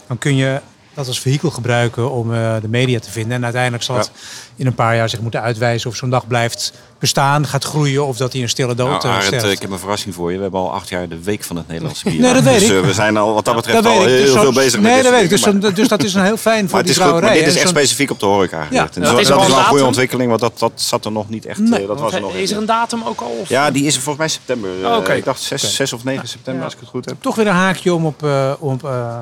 dan 0.06 0.18
kun 0.18 0.36
je 0.36 0.60
dat 0.94 1.06
als 1.06 1.20
vehikel 1.20 1.50
gebruiken 1.50 2.10
om 2.10 2.34
eh, 2.34 2.54
de 2.60 2.68
media 2.68 2.98
te 3.00 3.10
vinden. 3.10 3.32
En 3.36 3.44
uiteindelijk 3.44 3.82
zal 3.82 3.96
het 3.96 4.10
in 4.56 4.66
een 4.66 4.74
paar 4.74 4.96
jaar 4.96 5.08
zich 5.08 5.20
moeten 5.20 5.40
uitwijzen 5.42 5.90
of 5.90 5.96
zo'n 5.96 6.10
dag 6.10 6.26
blijft 6.26 6.72
bestaan, 6.98 7.46
gaat 7.46 7.64
groeien 7.64 8.06
of 8.06 8.16
dat 8.16 8.32
hij 8.32 8.42
een 8.42 8.48
stille 8.48 8.74
dood 8.74 8.88
Nou, 8.88 9.02
eh, 9.02 9.10
Arend, 9.10 9.24
sterft. 9.26 9.50
ik 9.52 9.60
heb 9.60 9.70
een 9.70 9.78
verrassing 9.78 10.14
voor 10.14 10.30
je. 10.30 10.36
We 10.36 10.42
hebben 10.42 10.60
al 10.60 10.72
acht 10.72 10.88
jaar 10.88 11.08
de 11.08 11.22
Week 11.22 11.44
van 11.44 11.56
het 11.56 11.68
Nederlandse 11.68 12.04
bier. 12.10 12.20
Nee, 12.20 12.32
dat 12.34 12.42
weet 12.42 12.58
dus, 12.60 12.68
ik. 12.68 12.76
eh, 12.76 12.86
we 12.86 12.92
zijn 12.92 13.16
al 13.16 13.34
wat 13.34 13.44
dat 13.44 13.54
betreft 13.54 13.82
Dat 13.82 13.92
al 13.92 14.04
heel 14.04 14.06
Dus 14.24 14.32
zo- 14.32 14.40
veel 14.40 14.52
bezig 14.52 14.80
met 14.80 14.92
Nee, 14.92 15.02
dat 15.02 15.12
weet 15.12 15.22
ik. 15.22 15.28
Dus, 15.30 15.44
maar- 15.44 15.74
dus 15.74 15.88
dat 15.88 16.02
is 16.02 16.14
een 16.14 16.24
heel 16.24 16.36
fijn 16.36 16.60
voor 16.68 16.68
Maar 16.68 16.76
het 16.78 16.86
die 16.86 16.90
is 16.94 16.96
goed, 17.02 17.10
maar 17.10 17.20
brouwerij. 17.20 17.44
dit 17.44 17.54
is 17.54 17.60
echt 17.60 17.70
specifiek 17.70 18.10
op 18.10 18.20
de 18.20 18.26
horeca 18.26 18.64
gericht. 18.64 18.96
En 18.96 19.02
dat 19.02 19.18
is 19.20 19.26
dat 19.26 19.36
wel 19.36 19.46
is 19.46 19.50
wel 19.52 19.58
een 19.58 19.64
goede 19.64 19.84
ontwikkeling, 19.84 20.28
want 20.28 20.40
dat, 20.40 20.58
dat 20.58 20.72
zat 20.74 21.04
er 21.04 21.12
nog 21.12 21.28
niet 21.28 21.46
echt. 21.46 21.58
Nee. 21.58 21.80
eh, 21.82 21.86
dat 21.88 22.00
was 22.00 22.12
er 22.14 22.20
nog 22.20 22.34
is 22.34 22.50
er 22.50 22.56
een 22.56 22.66
datum 22.66 23.02
ook 23.04 23.20
al? 23.20 23.36
Of? 23.40 23.48
Ja, 23.48 23.70
die 23.70 23.84
is 23.84 23.94
er 23.96 24.02
volgens 24.02 24.18
mij 24.18 24.28
september. 24.28 24.70
Oh, 24.90 24.96
oké. 24.96 25.12
Ik 25.12 25.24
dacht 25.24 25.40
6, 25.40 25.74
6 25.74 25.92
of 25.92 26.04
9 26.04 26.28
september, 26.28 26.54
Ja. 26.60 26.64
als 26.64 26.74
ik 26.74 26.80
het 26.80 26.88
goed 26.88 27.04
heb. 27.04 27.16
Toch 27.20 27.34
weer 27.36 27.46
een 27.46 27.52
haakje 27.54 27.94
om 27.94 28.06
op, 28.06 28.22
eh, 28.22 28.52
om 28.58 28.78
eh, 28.84 29.16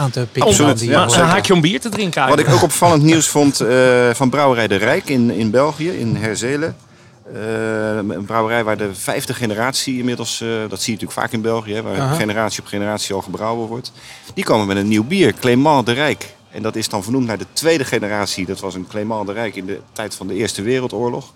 aan 0.00 0.10
te 0.10 0.20
pikken. 0.20 0.50
Absoluut, 0.50 0.70
van 0.70 0.78
die 0.78 0.88
ja, 0.88 0.96
Maar 0.96 1.04
een 1.04 1.10
zeker. 1.10 1.28
haakje 1.28 1.52
om 1.52 1.60
bier 1.60 1.80
te 1.80 1.88
drinken 1.88 2.28
Wat 2.28 2.38
ik 2.38 2.48
ook 2.48 2.62
opvallend 2.62 3.02
nieuws 3.02 3.28
vond 3.28 3.60
eh, 3.60 4.10
van 4.12 4.30
Brouwerij 4.30 4.68
de 4.68 4.76
Rijk 4.76 5.08
in, 5.08 5.30
in 5.30 5.50
België, 5.50 5.90
in 5.90 6.16
Herzelen. 6.16 6.76
Eh, 7.34 7.96
een 7.96 8.24
brouwerij 8.24 8.64
waar 8.64 8.76
de 8.76 8.94
vijfde 8.94 9.34
generatie 9.34 9.98
inmiddels, 9.98 10.40
eh, 10.40 10.48
dat 10.48 10.58
zie 10.58 10.92
je 10.94 11.00
natuurlijk 11.00 11.12
vaak 11.12 11.32
in 11.32 11.40
België, 11.40 11.74
hè, 11.74 11.82
waar 11.82 12.14
generatie 12.14 12.60
op 12.60 12.66
generatie 12.66 13.14
al 13.14 13.22
gebrouwen 13.22 13.68
wordt. 13.68 13.92
Die 14.34 14.44
komen 14.44 14.66
met 14.66 14.76
een 14.76 14.88
nieuw 14.88 15.04
bier, 15.04 15.34
Clément 15.40 15.86
de 15.86 15.92
Rijk. 15.92 16.34
En 16.50 16.62
dat 16.62 16.76
is 16.76 16.88
dan 16.88 17.02
vernoemd 17.02 17.26
naar 17.26 17.38
de 17.38 17.46
tweede 17.52 17.84
generatie. 17.84 18.46
Dat 18.46 18.60
was 18.60 18.74
een 18.74 18.86
Clément 18.86 19.26
de 19.26 19.32
Rijk 19.32 19.56
in 19.56 19.66
de 19.66 19.80
tijd 19.92 20.14
van 20.14 20.26
de 20.26 20.34
Eerste 20.34 20.62
Wereldoorlog. 20.62 21.32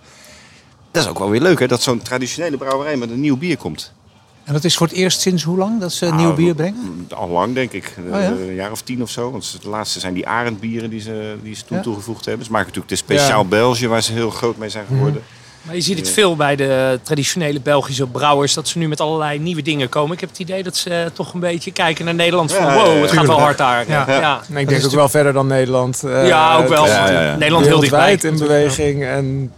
Dat 0.91 1.03
is 1.03 1.09
ook 1.09 1.19
wel 1.19 1.31
weer 1.31 1.41
leuk, 1.41 1.59
hè, 1.59 1.67
dat 1.67 1.83
zo'n 1.83 2.03
traditionele 2.03 2.57
brouwerij 2.57 2.97
met 2.97 3.11
een 3.11 3.21
nieuw 3.21 3.37
bier 3.37 3.57
komt. 3.57 3.93
En 4.45 4.53
dat 4.53 4.65
is 4.65 4.77
voor 4.77 4.87
het 4.87 4.97
eerst 4.97 5.21
sinds 5.21 5.43
hoe 5.43 5.59
lang 5.59 5.81
dat 5.81 5.93
ze 5.93 6.05
Nou, 6.05 6.17
nieuw 6.17 6.35
bier 6.35 6.55
brengen? 6.55 7.09
Al 7.15 7.29
lang, 7.29 7.55
denk 7.55 7.73
ik. 7.73 7.95
Oh, 7.99 8.11
ja? 8.11 8.19
Eh, 8.21 8.29
Een 8.49 8.55
jaar 8.55 8.71
of 8.71 8.83
tien 8.83 9.03
of 9.03 9.11
zo. 9.11 9.31
Want 9.31 9.59
de 9.63 9.69
laatste 9.69 10.01
zijn 10.01 10.15
die 10.15 10.27
Arendbieren 10.29 10.91
die 10.91 11.01
ze, 11.01 11.35
die 11.43 11.55
ze 11.55 11.65
toen 11.65 11.77
Ja. 11.77 11.83
toegevoegd 11.83 12.25
hebben. 12.25 12.45
Ze 12.45 12.51
maken 12.53 12.67
natuurlijk 12.67 12.95
de 12.95 13.15
speciaal 13.15 13.47
België, 13.47 13.89
waar 13.89 14.03
ze 14.03 14.13
heel 14.13 14.31
groot 14.31 14.57
mee 14.57 14.69
zijn 14.69 14.85
geworden. 14.87 15.23
Maar 15.63 15.75
je 15.75 15.81
ziet 15.81 15.99
het 15.99 16.09
veel 16.11 16.37
bij 16.37 16.57
de 16.57 16.99
traditionele 17.03 17.61
Belgische 17.61 18.07
brouwers. 18.07 18.55
Dat 18.55 18.69
ze 18.69 18.79
nu 18.79 18.89
met 18.89 19.01
allerlei 19.01 19.39
nieuwe 19.39 19.63
dingen 19.63 19.89
komen. 19.89 20.13
Ik 20.15 20.21
heb 20.21 20.29
het 20.29 20.39
idee 20.39 20.63
dat 20.63 20.77
ze 20.77 20.91
eh, 20.91 21.07
toch 21.13 21.35
een 21.35 21.41
beetje 21.41 21.73
kijken 21.73 22.05
naar 22.05 22.15
Nederland. 22.15 22.53
Van 22.53 22.65
Ja, 22.67 22.75
wow, 22.85 23.03
het 23.03 23.13
gaat 23.13 23.27
wel 23.27 23.41
hard 23.41 23.59
daar. 23.59 23.89
Ja. 23.89 24.05
Ja, 24.09 24.21
ja. 24.21 24.41
En 24.51 24.57
ik 24.57 24.69
denk 24.69 24.85
ook 24.85 24.91
wel 24.91 25.09
verder 25.09 25.33
dan 25.33 25.47
Nederland. 25.47 26.03
eh, 26.03 26.27
Ja, 26.27 26.57
ook 26.57 26.69
wel. 26.69 26.83
het 26.83 26.91
is 26.91 26.97
Ja, 26.97 27.11
ja, 27.11 27.23
ja. 27.23 27.37
Nederland 27.37 27.67
heel 27.67 27.81
dichtbij. 27.81 28.19
in 28.23 28.39
beweging. 28.39 29.05
En 29.05 29.53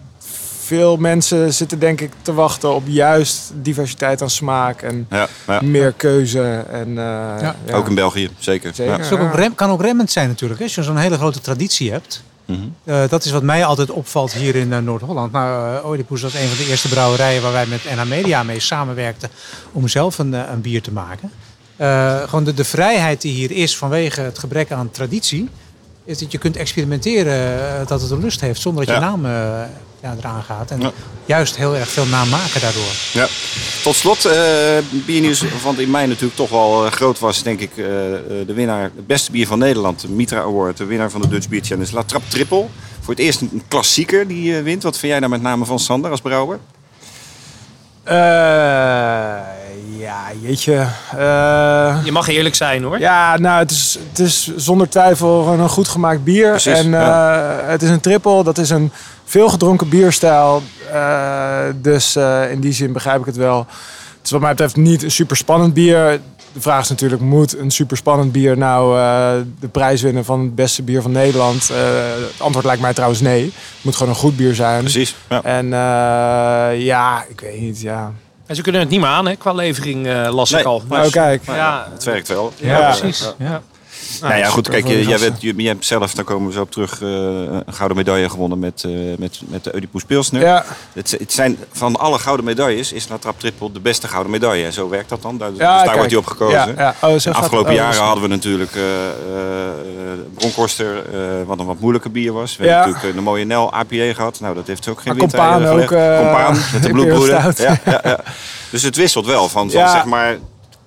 veel 0.67 0.97
mensen 0.97 1.55
zitten 1.55 1.79
denk 1.79 2.01
ik 2.01 2.11
te 2.23 2.33
wachten 2.33 2.75
op 2.75 2.83
juist 2.87 3.53
diversiteit 3.55 4.23
aan 4.23 4.31
smaak 4.31 4.83
en 4.83 5.07
Ja, 5.11 5.29
ja. 5.47 5.61
meer 5.63 5.93
keuze. 5.93 6.65
En, 6.71 6.89
eh, 6.89 6.95
ja. 7.41 7.57
Ook 7.73 7.89
in 7.89 7.95
België, 7.95 8.31
zeker. 8.39 8.75
Zeker. 8.75 8.93
Ja. 8.93 8.99
Het 8.99 9.07
is 9.07 9.13
ook, 9.13 9.21
ook 9.21 9.35
rem, 9.35 9.55
kan 9.55 9.71
ook 9.71 9.83
remmend 9.83 10.11
zijn 10.11 10.29
natuurlijk. 10.29 10.59
hè. 10.59 10.65
Als 10.65 10.75
je 10.75 10.83
zo'n 10.83 10.97
hele 10.97 11.17
grote 11.17 11.41
traditie 11.41 11.91
hebt. 11.93 12.23
Mhm. 12.45 12.61
Eh, 12.85 13.09
dat 13.09 13.25
is 13.25 13.31
wat 13.31 13.43
mij 13.43 13.65
altijd 13.65 13.91
opvalt 13.91 14.33
hier 14.33 14.55
in 14.55 14.73
eh, 14.73 14.79
Noord-Holland. 14.79 15.35
Uh, 15.35 15.75
Oedipus 15.85 16.23
was 16.23 16.35
een 16.35 16.49
van 16.49 16.57
de 16.65 16.71
eerste 16.71 16.89
brouwerijen 16.89 17.43
waar 17.43 17.53
wij 17.53 17.67
met 17.67 17.85
NH 17.85 18.05
Media 18.09 18.43
mee 18.43 18.61
samenwerkten 18.61 19.31
om 19.73 19.89
zelf 19.89 20.19
een, 20.19 20.33
een 20.33 20.61
bier 20.61 20.83
te 20.83 20.93
maken. 20.93 21.31
Eh, 21.77 22.23
gewoon 22.23 22.45
de, 22.45 22.55
de 22.55 22.65
vrijheid 22.65 23.21
die 23.21 23.33
hier 23.33 23.51
is 23.51 23.77
vanwege 23.77 24.21
het 24.21 24.39
gebrek 24.39 24.73
aan 24.73 24.91
traditie, 24.91 25.49
is 26.07 26.19
dat 26.19 26.33
je 26.33 26.39
kunt 26.39 26.57
experimenteren 26.57 27.35
eh, 27.81 27.87
dat 27.87 28.01
het 28.01 28.11
een 28.11 28.21
lust 28.21 28.41
heeft 28.41 28.61
zonder 28.61 28.87
dat 28.87 28.95
je 28.95 29.01
Ja. 29.01 29.07
naam 29.09 29.25
eh, 29.25 29.31
ja, 30.03 30.15
eraan 30.19 30.43
gaat. 30.43 30.71
En 30.71 30.81
Ja. 30.81 30.91
juist 31.25 31.57
heel 31.57 31.77
erg 31.77 31.89
veel 31.89 32.07
naam 32.07 32.29
maken 32.29 32.61
daardoor. 32.61 32.93
Ja. 33.13 33.27
Tot 33.83 33.95
slot, 33.95 34.25
eh 34.25 34.79
biernieuws, 34.91 35.43
want 35.63 35.79
in 35.79 35.91
mei 35.91 36.07
natuurlijk 36.07 36.37
toch 36.37 36.51
wel 36.51 36.91
groot 36.91 37.19
was, 37.19 37.43
denk 37.43 37.61
ik, 37.61 37.71
eh, 37.77 38.15
eh, 38.15 38.21
de 38.47 38.53
winnaar, 38.55 38.83
het 38.83 39.07
beste 39.07 39.31
bier 39.31 39.47
van 39.47 39.59
Nederland, 39.59 40.01
de 40.01 40.09
Mitra 40.09 40.41
Award, 40.41 40.77
de 40.77 40.85
winnaar 40.85 41.11
van 41.11 41.21
de 41.21 41.29
Dutch 41.29 41.49
Beer 41.49 41.65
Challenge, 41.65 41.93
La 41.95 42.03
Trappe 42.03 42.29
Triple. 42.29 42.67
Voor 43.01 43.15
het 43.15 43.23
eerst 43.25 43.41
een 43.41 43.63
klassieker 43.69 44.27
die 44.29 44.55
wint. 44.63 44.83
Wat 44.83 44.99
vind 44.99 45.13
jij 45.13 45.21
daar 45.21 45.29
met 45.29 45.43
name 45.43 45.65
van, 45.65 45.79
Sander, 45.79 46.11
als 46.11 46.21
brouwer? 46.21 46.59
Ja, 50.07 50.25
jeetje. 50.41 50.87
Eh, 51.17 51.99
Je 52.05 52.13
mag 52.13 52.29
eerlijk 52.29 52.55
zijn 52.55 52.83
hoor. 52.83 52.99
ja, 52.99 53.39
nou, 53.39 53.59
het 53.59 53.71
is, 53.71 53.99
het 54.09 54.19
is 54.19 54.57
zonder 54.57 54.89
twijfel 54.89 55.47
een 55.47 55.69
goed 55.69 55.89
gemaakt 55.89 56.25
bier. 56.25 56.51
Precies, 56.51 56.73
en 56.79 56.95
eh, 56.95 57.49
het 57.63 57.83
is 57.83 57.91
een 57.91 58.01
triple. 58.01 58.45
Dat 58.45 58.59
is 58.59 58.71
een 58.71 58.93
veel 59.25 59.49
gedronken 59.49 59.89
bierstijl. 59.89 60.63
Eh, 60.93 61.59
dus 61.77 62.17
in 62.51 62.61
die 62.61 62.73
zin 62.73 62.93
begrijp 62.93 63.21
ik 63.21 63.27
het 63.27 63.37
wel. 63.37 63.59
Het 64.17 64.25
is 64.25 64.31
wat 64.31 64.41
mij 64.41 64.51
betreft 64.51 64.77
niet 64.77 65.03
een 65.03 65.11
super 65.11 65.37
spannend 65.37 65.75
bier. 65.75 66.21
De 66.53 66.61
vraag 66.61 66.83
is 66.83 66.89
natuurlijk, 66.89 67.23
moet 67.23 67.59
een 67.59 67.71
super 67.71 67.97
spannend 67.97 68.33
bier 68.33 68.59
nou 68.59 68.97
de 69.61 69.69
prijs 69.69 70.03
winnen 70.03 70.25
van 70.25 70.41
het 70.41 70.55
beste 70.55 70.83
bier 70.83 71.03
van 71.03 71.13
Nederland? 71.13 71.69
Het 71.69 72.41
antwoord 72.41 72.67
lijkt 72.67 72.83
mij 72.83 72.95
trouwens 72.95 73.21
nee. 73.21 73.45
Het 73.45 73.55
moet 73.83 73.97
gewoon 73.97 74.13
een 74.13 74.19
goed 74.19 74.37
bier 74.37 74.55
zijn. 74.55 74.81
Precies. 74.81 75.17
Ja. 75.29 75.43
En 75.43 75.69
ja, 76.79 77.25
ik 77.29 77.41
weet 77.41 77.61
niet, 77.61 77.81
ja. 77.81 78.13
En 78.47 78.57
ze 78.57 78.63
kunnen 78.63 78.81
het 78.81 78.91
niet 78.91 79.01
meer 79.01 79.09
aan 79.09 79.27
hè, 79.27 79.37
qua 79.37 79.53
levering, 79.53 80.07
eh 80.07 80.29
las 80.35 80.51
Nee. 80.51 80.61
ik 80.61 80.67
al. 80.67 80.83
Oh, 80.89 81.07
kijk. 81.11 81.45
Maar 81.47 81.57
Ja. 81.57 81.89
Het 81.93 82.05
werkt 82.05 82.29
wel. 82.29 82.53
Ja, 82.57 82.79
Ja. 82.79 82.97
precies. 82.97 83.33
Ja. 83.39 83.63
Nou 84.21 84.35
ja, 84.35 84.49
goed, 84.49 84.69
kijk, 84.69 84.87
je, 84.87 84.95
jij, 84.95 85.05
gasten. 85.05 85.29
bent, 85.29 85.43
je, 85.43 85.55
je 85.57 85.69
hebt 85.69 85.85
zelf, 85.85 86.15
daar 86.15 86.25
komen 86.25 86.47
we 86.49 86.53
zo 86.53 86.61
op 86.61 86.71
terug, 86.71 87.03
eh, 87.03 87.09
een 87.09 87.73
gouden 87.73 87.97
medaille 87.97 88.29
gewonnen 88.29 88.59
met, 88.59 88.85
eh, 88.85 88.93
met, 89.19 89.41
met 89.47 89.65
de 89.65 89.75
Oedipus 89.75 90.05
Pilsner. 90.05 90.43
Ja, 90.43 90.65
Het, 90.93 91.11
het 91.19 91.33
zijn 91.33 91.59
van 91.73 91.97
alle 91.97 92.19
gouden 92.19 92.45
medailles 92.45 92.93
is 92.93 93.09
La 93.09 93.19
Trappe 93.19 93.41
Triple 93.41 93.73
de 93.73 93.81
beste 93.81 94.09
gouden 94.09 94.33
medaille. 94.33 94.65
En 94.65 94.73
zo 94.73 94.89
werkt 94.89 95.09
dat 95.09 95.23
dan. 95.23 95.39
Daar, 95.39 95.51
dus 95.51 95.59
daar 95.59 95.83
kijk. 95.85 95.97
wordt 95.97 96.11
hij 96.11 96.21
op 96.21 96.27
gekozen. 96.27 96.75
Ja, 96.77 96.95
ja. 97.01 97.09
Oh, 97.09 97.35
afgelopen 97.35 97.71
oh, 97.73 97.77
jaren 97.77 98.03
hadden 98.03 98.23
we 98.23 98.29
natuurlijk 98.29 98.75
eh 98.75 98.83
eh, 100.17 100.39
Bronkhorster, 100.39 100.97
eh, 100.97 101.47
wat 101.47 101.59
een 101.59 101.67
wat 101.67 101.81
moeilijker 101.81 102.11
bier 102.11 102.33
was. 102.33 102.57
We 102.57 102.63
hebben 102.67 102.81
natuurlijk 102.81 103.11
eh, 103.11 103.17
de 103.19 103.25
mooie 103.25 103.45
Nel 103.45 103.73
APA 103.73 104.13
gehad. 104.15 104.41
Nou, 104.41 104.55
dat 104.55 104.67
heeft 104.67 104.89
ook 104.89 105.01
geen 105.01 105.13
Maar 105.13 105.17
winter 105.17 105.39
Compaan 105.39 105.63
eh, 105.63 105.73
ook, 105.73 105.91
eh, 105.91 106.19
Compaan 106.19 106.57
met 106.73 106.83
de 106.83 106.89
bloedbroeder. 106.89 107.55
Ja, 107.57 107.79
ja, 107.85 108.01
ja. 108.05 108.21
Dus 108.71 108.83
het 108.83 108.97
wisselt 108.97 109.27
wel 109.27 109.49
van, 109.49 109.71
van 109.71 109.89
zeg 109.89 110.05
maar 110.05 110.37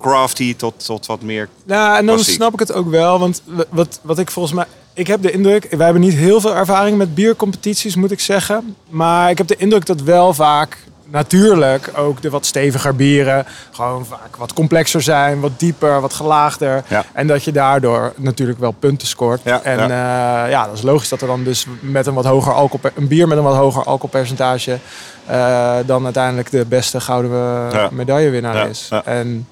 crafty 0.00 0.56
tot, 0.56 0.84
tot 0.84 1.06
wat 1.06 1.22
meer... 1.22 1.48
Nou, 1.64 1.96
en 1.98 2.06
dan 2.06 2.14
Klassiek. 2.14 2.34
snap 2.34 2.52
ik 2.52 2.58
het 2.58 2.72
ook 2.72 2.90
wel. 2.90 3.18
Want 3.18 3.42
wat, 3.68 4.00
wat 4.02 4.18
ik 4.18 4.30
volgens 4.30 4.54
mij... 4.54 4.64
Ik 4.94 5.06
heb 5.06 5.22
de 5.22 5.30
indruk... 5.30 5.66
Wij 5.70 5.84
hebben 5.84 6.02
niet 6.02 6.14
heel 6.14 6.40
veel 6.40 6.56
ervaring 6.56 6.96
met 6.96 7.14
biercompetities, 7.14 7.96
moet 7.96 8.10
ik 8.10 8.20
zeggen. 8.20 8.76
Maar 8.88 9.30
ik 9.30 9.38
heb 9.38 9.46
de 9.46 9.56
indruk 9.56 9.86
dat 9.86 10.00
wel 10.00 10.34
vaak... 10.34 10.78
Natuurlijk 11.12 11.90
ook 11.96 12.22
de 12.22 12.30
wat 12.30 12.46
steviger 12.46 12.96
bieren 12.96 13.46
gewoon 13.70 14.06
vaak 14.06 14.36
wat 14.36 14.52
complexer 14.52 15.02
zijn, 15.02 15.40
wat 15.40 15.50
dieper, 15.56 16.00
wat 16.00 16.12
gelaagder. 16.12 16.84
Ja. 16.88 17.04
En 17.12 17.26
dat 17.26 17.44
je 17.44 17.52
daardoor 17.52 18.12
natuurlijk 18.16 18.58
wel 18.58 18.70
punten 18.70 19.08
scoort. 19.08 19.40
Ja, 19.44 19.62
en 19.62 19.88
ja. 19.88 20.46
ja, 20.46 20.66
dat 20.66 20.74
is 20.74 20.82
logisch 20.82 21.08
dat 21.08 21.20
er 21.20 21.26
dan 21.26 21.44
dus 21.44 21.66
met 21.80 22.06
een 22.06 22.14
wat 22.14 22.24
hoger 22.24 22.52
alcohol, 22.52 22.90
een 22.94 23.08
bier 23.08 23.28
met 23.28 23.38
een 23.38 23.44
wat 23.44 23.56
hoger 23.56 23.84
alcoholpercentage 23.84 24.78
eh, 25.26 25.76
dan 25.86 26.04
uiteindelijk 26.04 26.50
de 26.50 26.64
beste 26.68 27.00
gouden 27.00 27.30
eh, 27.72 27.88
medaillewinnaar 27.90 28.68
is. 28.68 28.86
ja. 28.90 29.04
En 29.04 29.46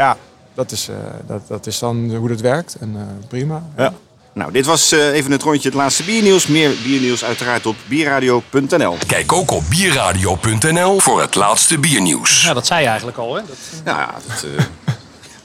ja, 0.00 0.16
dat 0.54 0.72
is, 0.72 0.88
eh, 0.88 0.96
dat, 1.26 1.40
dat 1.48 1.66
is 1.66 1.78
dan 1.78 2.14
hoe 2.14 2.28
dat 2.28 2.40
werkt. 2.40 2.76
En 2.80 2.92
eh, 2.96 3.28
prima. 3.28 3.62
Ja. 3.76 3.92
Nou, 4.32 4.52
dit 4.52 4.66
was 4.66 4.92
eh, 4.92 5.12
even 5.12 5.30
het 5.30 5.42
rondje 5.42 5.68
het 5.68 5.76
laatste 5.76 6.02
biernieuws. 6.02 6.46
Meer 6.46 6.70
biernieuws 6.82 7.24
uiteraard 7.24 7.66
op 7.66 7.76
bierradio.nl. 7.88 8.96
Kijk 9.06 9.32
ook 9.32 9.50
op 9.50 9.62
bierradio.nl 9.68 11.00
voor 11.00 11.20
het 11.20 11.34
laatste 11.34 11.78
biernieuws. 11.78 12.42
Ja, 12.42 12.54
dat 12.54 12.66
zei 12.66 12.80
je 12.80 12.86
eigenlijk 12.86 13.18
al, 13.18 13.34
hè? 13.34 13.42
Dat, 13.46 13.56
Ja, 13.84 14.14
dat, 14.26 14.44
eh, 14.44 14.64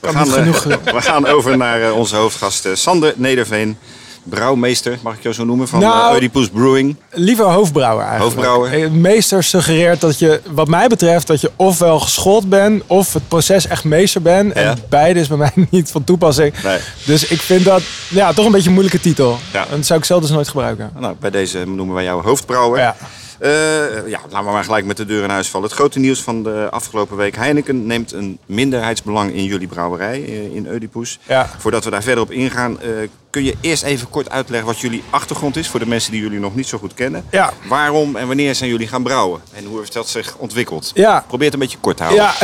we, 0.00 0.08
gaan, 0.12 0.52
we 0.98 1.02
gaan 1.02 1.26
over 1.26 1.56
naar 1.56 1.92
onze 1.92 2.16
hoofdgast 2.16 2.68
Sander 2.72 3.12
Nederveen. 3.16 3.78
Brouwmeester, 4.28 4.98
mag 5.02 5.14
ik 5.14 5.22
jou 5.22 5.34
zo 5.34 5.44
noemen, 5.44 5.68
van 5.68 5.80
Nou, 5.80 5.96
nou, 5.96 6.14
Oedipus 6.14 6.48
Brewing. 6.48 6.96
Liever 7.10 7.44
hoofdbrouwer 7.44 8.04
eigenlijk. 8.06 8.34
Hoofdbrouwer. 8.34 8.82
Eh, 8.82 8.90
Meester 8.90 9.44
suggereert 9.44 10.00
dat 10.00 10.18
je, 10.18 10.40
wat 10.50 10.68
mij 10.68 10.88
betreft, 10.88 11.26
dat 11.26 11.40
je 11.40 11.50
ofwel 11.56 12.00
geschoold 12.00 12.48
bent 12.48 12.82
of 12.86 13.12
het 13.12 13.28
proces 13.28 13.66
echt 13.66 13.84
meester 13.84 14.22
bent. 14.22 14.54
Ja. 14.54 14.60
En 14.60 14.78
beide 14.88 15.20
is 15.20 15.28
bij 15.28 15.36
mij 15.36 15.52
niet 15.70 15.90
van 15.90 16.04
toepassing. 16.04 16.62
Nee. 16.62 16.78
Dus 17.04 17.26
ik 17.26 17.40
vind 17.40 17.64
dat 17.64 17.82
ja, 18.08 18.32
toch 18.32 18.46
een 18.46 18.52
beetje 18.52 18.66
een 18.68 18.74
moeilijke 18.74 19.00
titel. 19.00 19.38
Ja. 19.52 19.60
En 19.70 19.76
dat 19.76 19.86
zou 19.86 19.98
ik 19.98 20.04
zelf 20.04 20.20
dus 20.20 20.30
nooit 20.30 20.48
gebruiken. 20.48 20.90
Nou, 20.98 21.14
bij 21.20 21.30
deze 21.30 21.64
noemen 21.66 21.94
wij 21.94 22.04
jou 22.04 22.22
hoofdbrouwer. 22.22 22.78
Ja. 22.78 22.96
Eh, 23.38 24.08
ja, 24.08 24.20
laten 24.30 24.46
we 24.46 24.52
maar 24.52 24.64
gelijk 24.64 24.84
met 24.84 24.96
de 24.96 25.04
deur 25.04 25.22
in 25.22 25.30
huis 25.30 25.48
vallen. 25.48 25.68
Het 25.68 25.76
grote 25.76 25.98
nieuws 25.98 26.22
van 26.22 26.42
de 26.42 26.68
afgelopen 26.70 27.16
week. 27.16 27.36
Heineken 27.36 27.86
neemt 27.86 28.12
een 28.12 28.38
minderheidsbelang 28.46 29.32
in 29.32 29.44
jullie 29.44 29.68
brouwerij 29.68 30.24
eh, 30.24 30.54
in 30.54 30.68
Oedipus. 30.72 31.18
Ja. 31.26 31.50
Voordat 31.58 31.84
we 31.84 31.90
daar 31.90 32.02
verder 32.02 32.22
op 32.22 32.30
ingaan, 32.30 32.80
eh, 32.80 32.88
kun 33.30 33.44
je 33.44 33.54
eerst 33.60 33.82
even 33.82 34.08
kort 34.08 34.30
uitleggen 34.30 34.66
wat 34.68 34.78
jullie 34.78 35.02
achtergrond 35.10 35.56
is 35.56 35.68
voor 35.68 35.80
de 35.80 35.86
mensen 35.86 36.12
die 36.12 36.20
jullie 36.20 36.40
nog 36.40 36.54
niet 36.54 36.66
zo 36.66 36.78
goed 36.78 36.94
kennen. 36.94 37.24
Ja. 37.30 37.52
Waarom 37.68 38.16
en 38.16 38.26
wanneer 38.26 38.54
zijn 38.54 38.70
jullie 38.70 38.88
gaan 38.88 39.02
brouwen? 39.02 39.40
En 39.52 39.64
hoe 39.64 39.78
heeft 39.78 39.92
dat 39.92 40.08
zich 40.08 40.36
ontwikkeld? 40.36 40.90
Ja. 40.94 41.24
Probeer 41.26 41.44
het 41.44 41.54
een 41.54 41.60
beetje 41.60 41.78
kort 41.80 41.96
te 41.96 42.02
houden. 42.02 42.24
Ja. 42.24 42.34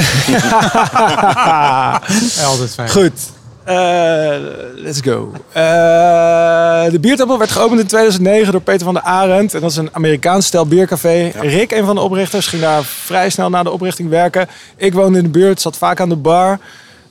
Ja, 2.37 2.45
altijd 2.51 2.75
fijn. 2.75 2.91
Goed. 2.91 3.21
Eh, 3.65 4.35
let's 4.75 5.01
go. 5.01 5.33
Eh, 5.53 6.91
de 6.91 6.99
biertempel 7.01 7.39
werd 7.39 7.51
geopend 7.51 7.81
in 7.81 7.87
2009 7.87 8.53
door 8.53 8.61
Peter 8.61 8.85
van 8.85 8.95
der 8.95 9.03
Arend. 9.03 9.55
En 9.55 9.61
dat 9.61 9.71
is 9.71 9.77
een 9.77 9.89
Amerikaans 9.93 10.47
stijl 10.47 10.67
biercafé. 10.67 11.33
Rick, 11.41 11.73
een 11.73 11.85
van 11.85 11.95
de 11.95 12.01
oprichters, 12.01 12.47
ging 12.47 12.63
daar 12.63 12.85
vrij 12.85 13.31
snel 13.31 13.51
na 13.51 13.63
de 13.63 13.71
oprichting 13.71 14.09
werken. 14.09 14.49
Ik 14.77 14.93
woonde 14.93 15.19
in 15.19 15.25
de 15.25 15.31
buurt, 15.31 15.61
zat 15.61 15.77
vaak 15.77 16.01
aan 16.01 16.09
de 16.09 16.17
bar. 16.17 16.59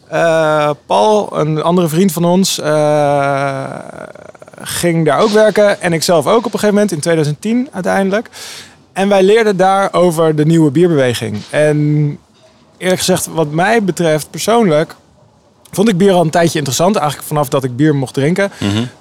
Eh, 0.08 0.70
Paul, 0.86 1.39
een 1.39 1.62
andere 1.62 1.88
vriend 1.88 2.12
van 2.12 2.25
ons, 2.25 2.60
ging 4.62 5.05
daar 5.05 5.20
ook 5.20 5.29
werken. 5.29 5.81
En 5.81 5.93
ik 5.93 6.03
zelf 6.03 6.27
ook 6.27 6.46
op 6.46 6.53
een 6.53 6.60
gegeven 6.60 6.74
moment, 6.74 6.91
in 6.91 7.00
2010 7.00 7.67
uiteindelijk. 7.72 8.29
En 8.93 9.10
wij 9.10 9.24
leerden 9.24 9.58
daar 9.58 9.93
over 9.93 10.36
de 10.36 10.46
nieuwe 10.46 10.72
bierbeweging. 10.72 11.38
En 11.50 11.77
eerlijk 12.77 13.00
gezegd, 13.00 13.25
wat 13.25 13.51
mij 13.51 13.84
betreft 13.84 14.29
persoonlijk, 14.29 14.96
vond 15.71 15.89
ik 15.89 15.97
bier 15.97 16.11
al 16.11 16.21
een 16.21 16.29
tijdje 16.29 16.57
interessant. 16.57 16.95
Eigenlijk 16.95 17.27
vanaf 17.27 17.49
dat 17.49 17.63
ik 17.63 17.75
bier 17.75 17.95
mocht 17.95 18.13
drinken. 18.13 18.51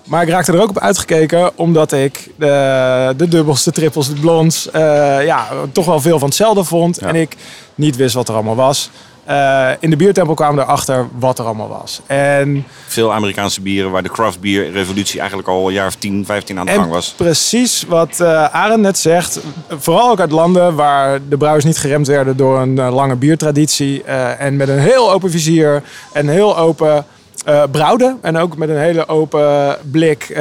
Maar 0.05 0.23
ik 0.23 0.29
raakte 0.29 0.53
er 0.53 0.61
ook 0.61 0.69
op 0.69 0.79
uitgekeken, 0.79 1.59
omdat 1.59 1.93
ik 1.93 2.31
de, 2.37 3.15
de 3.17 3.29
dubbels, 3.29 3.65
de 3.65 3.73
trippels, 3.73 4.09
de 4.09 4.21
blonds, 4.21 4.71
eh, 4.71 5.25
ja, 5.25 5.49
toch 5.73 5.87
wel 5.87 6.01
veel 6.01 6.19
van 6.19 6.29
hetzelfde 6.29 6.65
vond. 6.65 6.99
En 6.99 7.15
ik 7.15 7.37
niet 7.75 7.97
wist 7.97 8.15
wat 8.15 8.29
er 8.29 8.35
allemaal 8.35 8.57
was. 8.57 8.91
Eh, 9.31 9.71
in 9.81 9.91
de 9.91 9.97
biertempel 9.97 10.35
kwamen 10.35 10.57
we 10.57 10.63
erachter 10.63 11.09
wat 11.19 11.39
er 11.39 11.45
allemaal 11.45 11.69
was. 11.69 12.01
En 12.07 12.67
Veel 12.87 13.13
Amerikaanse 13.13 13.61
bieren 13.61 13.91
waar 13.91 14.03
de 14.03 14.09
craft 14.09 14.41
beer 14.41 14.71
revolutie 14.71 15.19
eigenlijk 15.19 15.49
al 15.49 15.67
een 15.67 15.73
jaar 15.73 15.87
of 15.87 15.95
10, 15.95 16.25
15 16.25 16.59
aan 16.59 16.67
de 16.67 16.73
gang 16.73 16.91
was. 16.91 17.15
precies 17.17 17.85
wat 17.89 18.21
eh 18.21 18.45
Arend 18.45 18.81
net 18.81 18.99
zegt. 18.99 19.41
Vooral 19.69 20.11
ook 20.11 20.21
uit 20.21 20.31
landen 20.31 20.75
waar 20.75 21.19
de 21.29 21.37
brouwers 21.37 21.65
niet 21.65 21.79
geremd 21.79 22.07
werden 22.07 22.37
door 22.37 22.61
een 22.61 22.79
eh, 22.79 22.95
lange 22.95 23.17
biertraditie. 23.17 24.03
en 24.39 24.57
met 24.57 24.69
een 24.69 24.79
heel 24.79 25.13
open 25.13 25.31
vizier 25.31 25.83
en 26.13 26.29
heel 26.29 26.57
open 26.57 27.05
eh 27.45 27.63
brouwden. 27.71 28.19
En 28.21 28.37
ook 28.37 28.57
met 28.57 28.69
een 28.69 28.79
hele 28.79 29.09
open 29.09 29.79
blik 29.91 30.23
eh, 30.23 30.37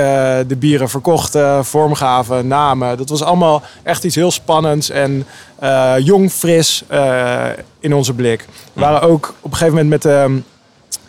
de 0.47 0.55
bieren 0.59 0.89
verkochten, 0.89 1.65
vormgaven, 1.65 2.47
namen. 2.47 2.97
Dat 2.97 3.09
was 3.09 3.23
allemaal 3.23 3.61
echt 3.83 4.03
iets 4.03 4.15
heel 4.15 4.31
spannends 4.31 4.89
en 4.89 5.25
eh, 5.59 5.93
jong, 5.97 6.31
fris 6.31 6.83
eh, 6.87 7.45
in 7.79 7.93
onze 7.93 8.13
blik. 8.13 8.45
We 8.73 8.81
waren 8.81 9.01
ook 9.01 9.33
op 9.41 9.51
een 9.51 9.57
gegeven 9.57 9.73
moment 9.73 9.89
met 9.89 10.01
de 10.01 10.41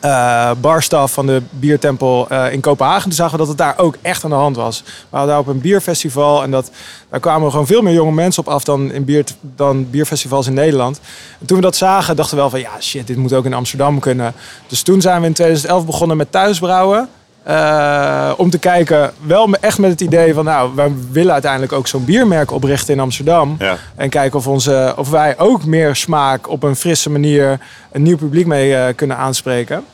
eh 0.00 0.50
barstaf 0.60 1.12
van 1.12 1.26
de 1.26 1.42
biertempel 1.50 2.28
eh, 2.28 2.52
in 2.52 2.60
Kopenhagen. 2.60 3.02
Toen 3.02 3.12
zagen 3.12 3.32
we 3.32 3.38
dat 3.38 3.48
het 3.48 3.58
daar 3.58 3.78
ook 3.78 3.96
echt 4.02 4.24
aan 4.24 4.30
de 4.30 4.36
hand 4.36 4.56
was. 4.56 4.82
We 4.84 5.16
hadden 5.16 5.28
daar 5.28 5.38
op 5.38 5.46
een 5.46 5.60
bierfestival 5.60 6.42
en 6.42 6.50
dat, 6.50 6.70
daar 7.10 7.20
kwamen 7.20 7.50
gewoon 7.50 7.66
veel 7.66 7.82
meer 7.82 7.94
jonge 7.94 8.12
mensen 8.12 8.46
op 8.46 8.52
af 8.52 8.64
dan, 8.64 8.92
in 8.92 9.04
bier, 9.04 9.24
dan 9.40 9.90
bierfestivals 9.90 10.46
in 10.46 10.54
Nederland. 10.54 11.00
En 11.40 11.46
toen 11.46 11.56
we 11.56 11.62
dat 11.62 11.76
zagen, 11.76 12.16
dachten 12.16 12.34
we 12.34 12.40
wel 12.40 12.50
van 12.50 12.60
ja 12.60 12.80
shit, 12.80 13.06
dit 13.06 13.16
moet 13.16 13.32
ook 13.32 13.44
in 13.44 13.54
Amsterdam 13.54 13.98
kunnen. 13.98 14.34
Dus 14.66 14.82
toen 14.82 15.00
zijn 15.00 15.20
we 15.20 15.26
in 15.26 15.32
2011 15.32 15.86
begonnen 15.86 16.16
met 16.16 16.32
thuisbrouwen. 16.32 17.08
Eh, 17.42 18.32
om 18.36 18.50
te 18.50 18.58
kijken, 18.58 19.12
wel 19.26 19.54
echt 19.60 19.78
met 19.78 19.90
het 19.90 20.00
idee 20.00 20.34
van, 20.34 20.44
nou, 20.44 20.70
we 20.74 20.92
willen 21.10 21.32
uiteindelijk 21.32 21.72
ook 21.72 21.86
zo'n 21.86 22.04
biermerk 22.04 22.50
oprichten 22.50 22.94
in 22.94 23.00
Amsterdam. 23.00 23.56
Ja. 23.58 23.76
En 23.96 24.08
kijken 24.08 24.38
of, 24.38 24.46
onze, 24.46 24.94
of 24.96 25.10
wij 25.10 25.38
ook 25.38 25.64
meer 25.64 25.96
smaak 25.96 26.48
op 26.48 26.62
een 26.62 26.76
frisse 26.76 27.10
manier 27.10 27.60
een 27.92 28.02
nieuw 28.02 28.16
publiek 28.16 28.46
mee 28.46 28.76
eh, 28.76 28.94
kunnen 28.94 29.16
aanspreken. 29.16 29.84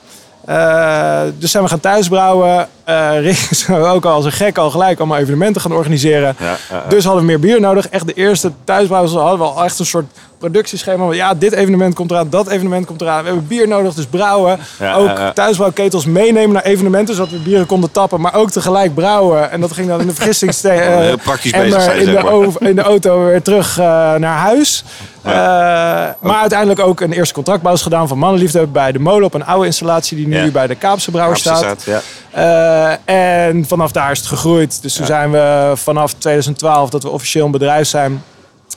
Eh, 0.44 1.20
dus 1.38 1.50
zijn 1.50 1.62
we 1.62 1.68
gaan 1.68 1.80
thuisbrouwen. 1.80 2.68
Eh 2.84 3.20
Rick 3.26 3.46
is 3.50 3.70
ook 3.70 4.04
al 4.04 4.12
als 4.12 4.24
een 4.24 4.32
gek 4.32 4.58
al 4.58 4.70
gelijk 4.70 4.98
allemaal 4.98 5.18
evenementen 5.18 5.60
gaan 5.60 5.72
organiseren. 5.72 6.36
Ja. 6.38 6.84
Dus 6.88 7.04
hadden 7.04 7.22
we 7.22 7.28
meer 7.28 7.40
bier 7.40 7.60
nodig. 7.60 7.88
Echt 7.88 8.06
de 8.06 8.12
eerste 8.12 8.52
thuisbrouwers 8.64 9.12
hadden 9.14 9.38
we 9.38 9.44
al 9.44 9.64
echt 9.64 9.78
een 9.78 9.86
soort 9.86 10.12
productieschema. 10.38 11.12
Ja, 11.12 11.34
dit 11.34 11.52
evenement 11.52 11.94
komt 11.94 12.10
eraan, 12.10 12.30
dat 12.30 12.48
evenement 12.48 12.86
komt 12.86 13.00
eraan. 13.00 13.20
We 13.20 13.26
hebben 13.28 13.46
bier 13.46 13.68
nodig, 13.68 13.94
dus 13.94 14.06
brouwen. 14.06 14.58
Ja, 14.78 14.94
ook 14.94 15.06
ja, 15.06 15.18
ja. 15.18 15.32
thuisbrouwketels 15.32 16.04
meenemen 16.06 16.52
naar 16.52 16.62
evenementen, 16.62 17.14
zodat 17.14 17.30
we 17.30 17.38
bieren 17.38 17.66
konden 17.66 17.90
tappen. 17.92 18.20
Maar 18.20 18.34
ook 18.34 18.50
tegelijk 18.50 18.94
brouwen. 18.94 19.50
En 19.50 19.60
dat 19.60 19.72
ging 19.72 19.88
dan 19.88 20.00
in 20.00 20.06
de 20.06 20.14
vergistingste 20.14 20.68
Oh, 20.76 20.98
heel 20.98 21.16
praktisch 21.16 21.52
emmer 21.52 21.68
bezig 21.68 21.82
zijn, 21.84 21.98
in, 21.98 22.04
zeg 22.04 22.22
de 22.22 22.30
maar. 22.30 22.68
in 22.68 22.76
de 22.76 22.82
auto 22.82 23.24
weer 23.24 23.42
terug 23.42 23.78
eh, 23.78 23.84
naar 24.14 24.38
huis. 24.38 24.84
Eh, 25.22 25.32
maar 26.20 26.40
uiteindelijk 26.40 26.80
ook 26.80 27.00
een 27.00 27.12
eerste 27.12 27.34
contractbouw 27.34 27.76
gedaan 27.76 28.08
van 28.08 28.18
Mannenliefde 28.18 28.66
bij 28.66 28.92
de 28.92 28.98
molen 28.98 29.24
op 29.24 29.34
een 29.34 29.44
oude 29.44 29.66
installatie 29.66 30.16
die 30.16 30.26
nu 30.28 30.44
Ja. 30.44 30.50
bij 30.50 30.66
de 30.66 30.74
Kaapse 30.74 31.10
Brouwer 31.10 31.36
staat. 31.36 31.58
staat, 31.58 31.82
ja. 31.82 32.00
Eh, 32.30 33.48
en 33.48 33.64
vanaf 33.68 33.92
daar 33.92 34.10
is 34.10 34.18
het 34.18 34.26
gegroeid. 34.26 34.82
Dus 34.82 34.94
toen 34.94 35.06
zijn 35.06 35.30
we 35.30 35.72
vanaf 35.74 36.12
2012 36.12 36.90
dat 36.90 37.02
we 37.02 37.08
officieel 37.08 37.44
een 37.44 37.50
bedrijf 37.50 37.88
zijn 37.88 38.22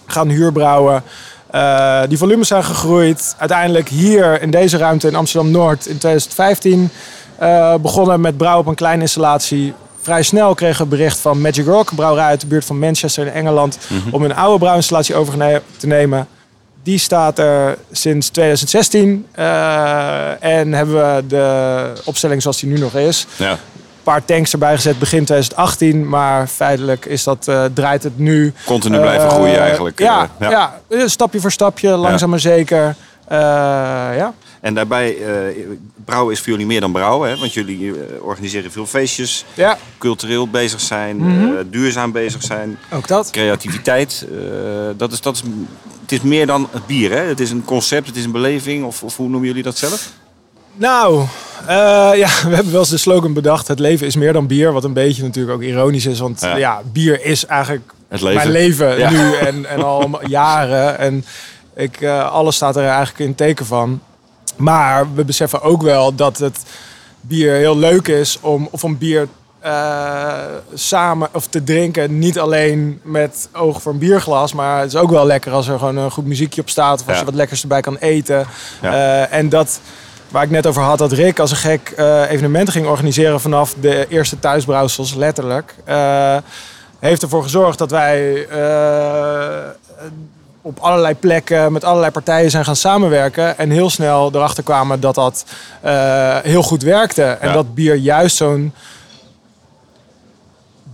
gaan 0.06 0.30
huurbrouwen. 0.30 1.04
Eh, 1.50 2.02
die 2.08 2.18
volumes 2.18 2.48
zijn 2.48 2.64
gegroeid. 2.64 3.36
Uiteindelijk 3.38 3.90
hier 3.90 4.42
in 4.42 4.52
deze 4.52 4.78
ruimte 4.78 5.08
in 5.08 5.16
Amsterdam-Noord 5.16 5.86
in 5.86 5.98
2015 5.98 6.90
eh, 7.38 7.76
begonnen 7.76 8.22
met 8.22 8.38
brouwen 8.38 8.62
op 8.62 8.68
een 8.68 8.76
kleine 8.76 9.02
installatie. 9.02 9.74
Vrij 10.02 10.24
snel 10.24 10.54
kregen 10.54 10.84
we 10.84 10.90
bericht 10.90 11.20
van 11.20 11.42
Magic 11.42 11.66
Rock, 11.66 11.90
een 11.90 11.96
brouwerij 11.96 12.26
uit 12.26 12.42
de 12.42 12.48
buurt 12.48 12.66
van 12.66 12.80
Manchester 12.80 13.26
in 13.26 13.34
Engeland, 13.34 13.78
om 14.12 14.24
een 14.24 14.36
oude 14.36 14.60
brouwinstallatie 14.60 15.16
over 15.16 15.62
te 15.78 15.88
nemen. 15.88 16.28
Die 16.84 16.98
staat 16.98 17.40
er 17.40 17.78
sinds 17.92 18.30
2016 18.30 19.26
eh, 19.32 20.44
en 20.44 20.74
hebben 20.74 20.96
we 21.16 21.28
de 21.28 21.94
opstelling 22.06 22.42
zoals 22.42 22.60
die 22.60 22.70
nu 22.70 22.78
nog 22.78 22.96
is 22.96 23.28
Ja. 23.36 23.58
Paar 24.10 24.26
tanks 24.26 24.52
erbij 24.52 24.76
gezet 24.76 25.00
begin 25.00 25.26
2018. 25.26 26.10
Maar 26.10 26.48
feitelijk 26.48 27.06
is 27.06 27.24
dat, 27.24 27.48
eh, 27.48 27.66
draait 27.74 28.04
het 28.04 28.18
nu. 28.18 28.54
Continu 28.66 29.00
blijven 29.00 29.28
eh, 29.28 29.34
groeien 29.34 29.60
eigenlijk. 29.60 30.00
Ja, 30.00 30.30
eh, 30.40 30.50
ja. 30.50 30.74
stapje 31.08 31.40
voor 31.40 31.52
stapje, 31.52 31.90
langzaam 31.90 32.30
maar 32.30 32.40
zeker. 32.40 32.96
Ja. 33.30 34.34
En 34.62 34.74
daarbij, 34.74 35.18
eh, 35.18 35.58
brouwen 36.06 36.34
is 36.34 36.40
voor 36.40 36.50
jullie 36.52 36.66
meer 36.66 36.80
dan 36.82 36.92
brouwen. 36.92 37.30
Hè? 37.30 37.38
Want 37.38 37.54
jullie 37.54 37.94
organiseren 38.22 38.72
veel 38.72 38.86
feestjes, 38.86 39.46
Ja, 39.54 39.78
cultureel 39.98 40.48
bezig 40.50 40.80
zijn, 40.80 41.18
Mhm. 41.18 41.64
duurzaam 41.70 42.12
bezig 42.12 42.42
zijn, 42.44 42.78
ook 42.94 43.08
dat. 43.08 43.30
creativiteit. 43.30 44.28
dat 44.98 45.12
is, 45.12 45.22
dat 45.22 45.36
is, 45.36 45.42
het 46.02 46.12
is 46.12 46.22
meer 46.22 46.46
dan 46.48 46.68
het 46.72 46.86
bier. 46.86 47.12
Hè? 47.12 47.22
Het 47.22 47.40
is 47.40 47.52
een 47.52 47.66
concept, 47.66 48.08
het 48.08 48.16
is 48.16 48.24
een 48.24 48.32
beleving. 48.32 48.86
Of, 48.86 49.04
of 49.04 49.18
hoe 49.18 49.30
noemen 49.30 49.48
jullie 49.48 49.64
dat 49.64 49.78
zelf? 49.78 50.10
Nou, 50.76 51.26
eh, 51.68 52.12
ja, 52.16 52.28
we 52.50 52.56
hebben 52.56 52.72
wel 52.72 52.80
eens 52.80 52.90
de 52.90 52.98
slogan 52.98 53.34
bedacht. 53.34 53.68
Het 53.68 53.80
leven 53.80 54.08
is 54.08 54.16
meer 54.16 54.34
dan 54.34 54.48
bier. 54.48 54.72
Wat 54.74 54.84
een 54.84 54.94
beetje 54.94 55.24
natuurlijk 55.24 55.56
ook 55.56 55.62
ironisch 55.64 56.06
is. 56.06 56.20
Want 56.20 56.42
Ja. 56.42 56.56
ja, 56.56 56.82
bier 56.92 57.26
is 57.26 57.46
eigenlijk 57.46 57.92
Het 58.08 58.22
leven. 58.22 58.36
mijn 58.38 58.52
leven 58.52 58.98
Ja. 58.98 59.10
nu 59.10 59.34
en, 59.36 59.66
en 59.66 59.84
al 59.84 60.20
jaren. 60.28 60.98
En 60.98 61.26
ik, 61.76 62.02
eh, 62.02 62.32
alles 62.32 62.56
staat 62.56 62.76
er 62.76 62.86
eigenlijk 62.88 63.20
in 63.20 63.36
teken 63.36 63.66
van. 63.66 64.02
Maar 64.56 65.08
we 65.16 65.24
beseffen 65.24 65.62
ook 65.62 65.82
wel 65.82 66.16
dat 66.16 66.38
het 66.38 66.60
bier 67.22 67.54
heel 67.54 67.78
leuk 67.78 68.08
is 68.08 68.38
om, 68.42 68.68
of 68.72 68.84
om 68.84 68.98
bier 68.98 69.28
eh, 69.60 70.34
samen 70.74 71.30
of 71.34 71.48
te 71.48 71.64
drinken. 71.64 72.20
Niet 72.20 72.40
alleen 72.40 73.00
met 73.04 73.50
oog 73.54 73.82
voor 73.82 73.92
een 73.92 73.98
bierglas. 73.98 74.54
Maar 74.54 74.80
het 74.80 74.94
is 74.94 75.00
ook 75.00 75.10
wel 75.10 75.26
lekker 75.26 75.52
als 75.52 75.68
er 75.68 75.78
gewoon 75.80 75.98
een 75.98 76.12
goed 76.12 76.26
muziekje 76.26 76.62
op 76.62 76.70
staat. 76.70 77.00
Of 77.02 77.06
als 77.08 77.14
Ja. 77.14 77.20
je 77.20 77.26
wat 77.26 77.34
lekkers 77.36 77.62
erbij 77.62 77.82
kan 77.82 77.98
eten. 77.98 78.46
Ja. 78.82 79.26
En 79.28 79.50
dat, 79.50 79.80
waar 80.32 80.44
ik 80.44 80.50
net 80.50 80.68
over 80.68 80.82
had, 80.82 80.98
dat 80.98 81.12
Rick 81.12 81.40
als 81.40 81.52
een 81.52 81.58
gek 81.58 81.94
eh, 81.96 82.32
evenementen 82.32 82.74
ging 82.74 82.88
organiseren 82.88 83.40
vanaf 83.42 83.74
de 83.82 84.06
eerste 84.10 84.40
thuisbrouwsels, 84.40 85.14
letterlijk. 85.14 85.76
eh, 85.86 86.38
heeft 87.00 87.22
ervoor 87.22 87.44
gezorgd 87.44 87.78
dat 87.78 87.92
wij 87.92 88.48
eh, 88.48 89.70
op 90.62 90.80
allerlei 90.80 91.16
plekken 91.16 91.72
met 91.72 91.84
allerlei 91.84 92.12
partijen 92.12 92.52
zijn 92.52 92.66
gaan 92.66 92.76
samenwerken. 92.76 93.58
En 93.58 93.70
heel 93.70 93.90
snel 93.90 94.30
erachter 94.34 94.64
kwamen 94.64 95.00
dat 95.00 95.16
dat 95.16 95.46
heel 96.44 96.64
goed 96.64 96.84
werkte. 96.84 97.24
En 97.24 97.48
Ja. 97.48 97.54
dat 97.54 97.74
bier 97.76 97.96
juist 97.96 98.36
zo'n 98.36 98.74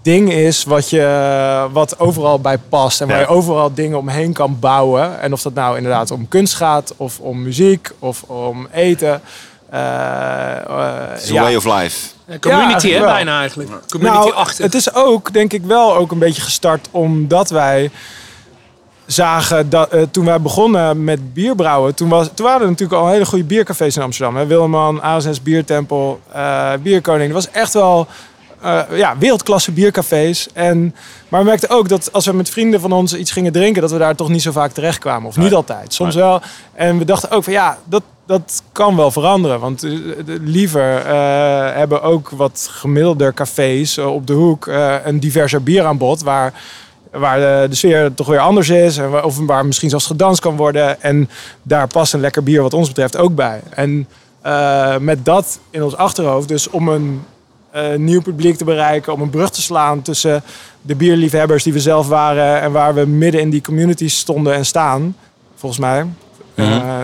ding 0.06 0.32
is 0.32 0.64
wat, 0.64 0.90
je, 0.90 1.68
wat 1.72 2.00
overal 2.00 2.40
bij 2.40 2.58
past. 2.58 3.02
En 3.02 3.08
waar 3.08 3.16
Ja. 3.16 3.22
je 3.22 3.28
overal 3.30 3.74
dingen 3.74 3.98
omheen 3.98 4.34
kan 4.34 4.58
bouwen. 4.60 5.20
En 5.22 5.34
of 5.34 5.42
dat 5.42 5.54
nou 5.54 5.76
inderdaad 5.78 6.12
om 6.12 6.28
kunst 6.28 6.54
gaat, 6.54 6.94
of 6.98 7.20
om 7.20 7.44
muziek, 7.44 7.92
of 8.00 8.24
om 8.24 8.68
eten. 8.74 9.22
Een 9.70 9.80
ja. 11.34 11.42
way 11.42 11.56
of 11.56 11.66
life. 11.66 12.08
Community, 12.40 12.52
eigenlijk 12.72 12.94
hè, 12.94 13.00
bijna 13.14 13.40
eigenlijk. 13.40 13.70
Community 13.90 14.20
Nou, 14.20 14.34
achter. 14.34 14.64
het 14.64 14.74
is 14.76 14.94
ook, 14.94 15.34
denk 15.34 15.54
ik, 15.54 15.64
wel 15.64 15.96
ook 15.96 16.12
een 16.12 16.20
beetje 16.20 16.42
gestart 16.42 16.88
omdat 16.92 17.50
wij 17.50 17.90
zagen 19.06 19.70
dat 19.70 19.90
eh, 19.90 20.02
toen 20.12 20.26
wij 20.26 20.42
begonnen 20.42 21.04
met 21.04 21.34
bierbrouwen, 21.34 21.96
toen, 21.96 22.10
was, 22.10 22.30
toen 22.34 22.46
waren 22.46 22.62
er 22.62 22.68
natuurlijk 22.70 23.02
al 23.02 23.08
hele 23.10 23.26
goede 23.26 23.44
biercafés 23.44 23.96
in 23.96 24.02
Amsterdam. 24.02 24.36
Hè? 24.36 24.46
Wilman, 24.46 25.02
ASS 25.02 25.42
Biertempel, 25.42 26.20
eh 26.32 26.72
Bierkoning. 26.82 27.34
Dat 27.34 27.44
was 27.44 27.54
echt 27.54 27.74
wel 27.74 28.08
eh, 28.66 28.98
ja, 28.98 29.18
wereldklasse 29.18 29.72
biercafés. 29.72 30.48
En, 30.54 30.96
maar 31.28 31.40
we 31.40 31.46
merkten 31.46 31.70
ook 31.70 31.90
dat 31.90 32.10
als 32.12 32.26
we 32.26 32.34
met 32.34 32.50
vrienden 32.50 32.80
van 32.80 32.92
ons 32.92 33.16
iets 33.16 33.32
gingen 33.32 33.52
drinken, 33.52 33.82
dat 33.82 33.92
we 33.92 33.98
daar 33.98 34.16
toch 34.16 34.30
niet 34.30 34.42
zo 34.42 34.52
vaak 34.52 34.72
terecht 34.72 35.00
kwamen. 35.00 35.28
Of 35.28 35.38
niet 35.38 35.54
altijd, 35.54 35.94
soms 35.94 36.16
wel. 36.16 36.42
En 36.74 36.98
we 36.98 37.06
dachten 37.06 37.32
ook 37.32 37.44
van 37.44 37.54
ja, 37.54 37.78
dat, 37.84 38.04
dat 38.26 38.64
kan 38.72 38.96
wel 38.96 39.12
veranderen. 39.12 39.60
Want 39.60 39.84
eh, 39.84 39.92
liever 40.26 40.98
eh, 40.98 41.76
hebben 41.76 42.02
ook 42.02 42.30
wat 42.30 42.68
gemiddelder 42.72 43.34
cafés 43.34 43.98
op 43.98 44.28
de 44.28 44.34
hoek 44.34 44.70
een 45.04 45.20
diverser 45.20 45.64
bieraanbod. 45.64 46.24
Waar, 46.24 46.54
waar 47.12 47.38
de, 47.38 47.70
de 47.70 47.76
sfeer 47.76 48.14
toch 48.14 48.28
weer 48.28 48.40
anders 48.40 48.70
is. 48.70 48.98
En 48.98 49.10
waar, 49.10 49.24
of 49.24 49.38
waar 49.38 49.66
misschien 49.66 49.90
zelfs 49.90 50.06
gedanst 50.06 50.42
kan 50.42 50.56
worden. 50.56 51.02
En 51.02 51.30
daar 51.62 51.88
past 51.88 52.14
een 52.14 52.20
lekker 52.20 52.44
bier 52.44 52.62
wat 52.62 52.74
ons 52.74 52.88
betreft 52.88 53.18
ook 53.18 53.36
bij. 53.36 53.62
En 53.70 54.08
met 55.00 55.26
dat 55.26 55.60
in 55.70 55.84
ons 55.84 55.96
achterhoofd, 55.96 56.48
dus 56.48 56.70
om 56.70 56.88
een 56.88 57.22
nieuw 57.98 58.22
publiek 58.22 58.58
te 58.58 58.64
bereiken, 58.64 59.14
om 59.14 59.22
een 59.22 59.30
brug 59.30 59.50
te 59.50 59.62
slaan 59.62 60.02
tussen 60.02 60.44
de 60.82 60.96
bierliefhebbers 60.96 61.64
die 61.64 61.74
we 61.74 61.80
zelf 61.80 62.08
waren 62.08 62.62
en 62.62 62.72
waar 62.72 62.94
we 62.94 63.06
midden 63.06 63.42
in 63.42 63.50
die 63.50 63.62
communities 63.62 64.18
stonden 64.18 64.54
en 64.54 64.66
staan, 64.66 65.16
volgens 65.56 65.82
mij. 65.82 66.06
Eh, 66.56 67.00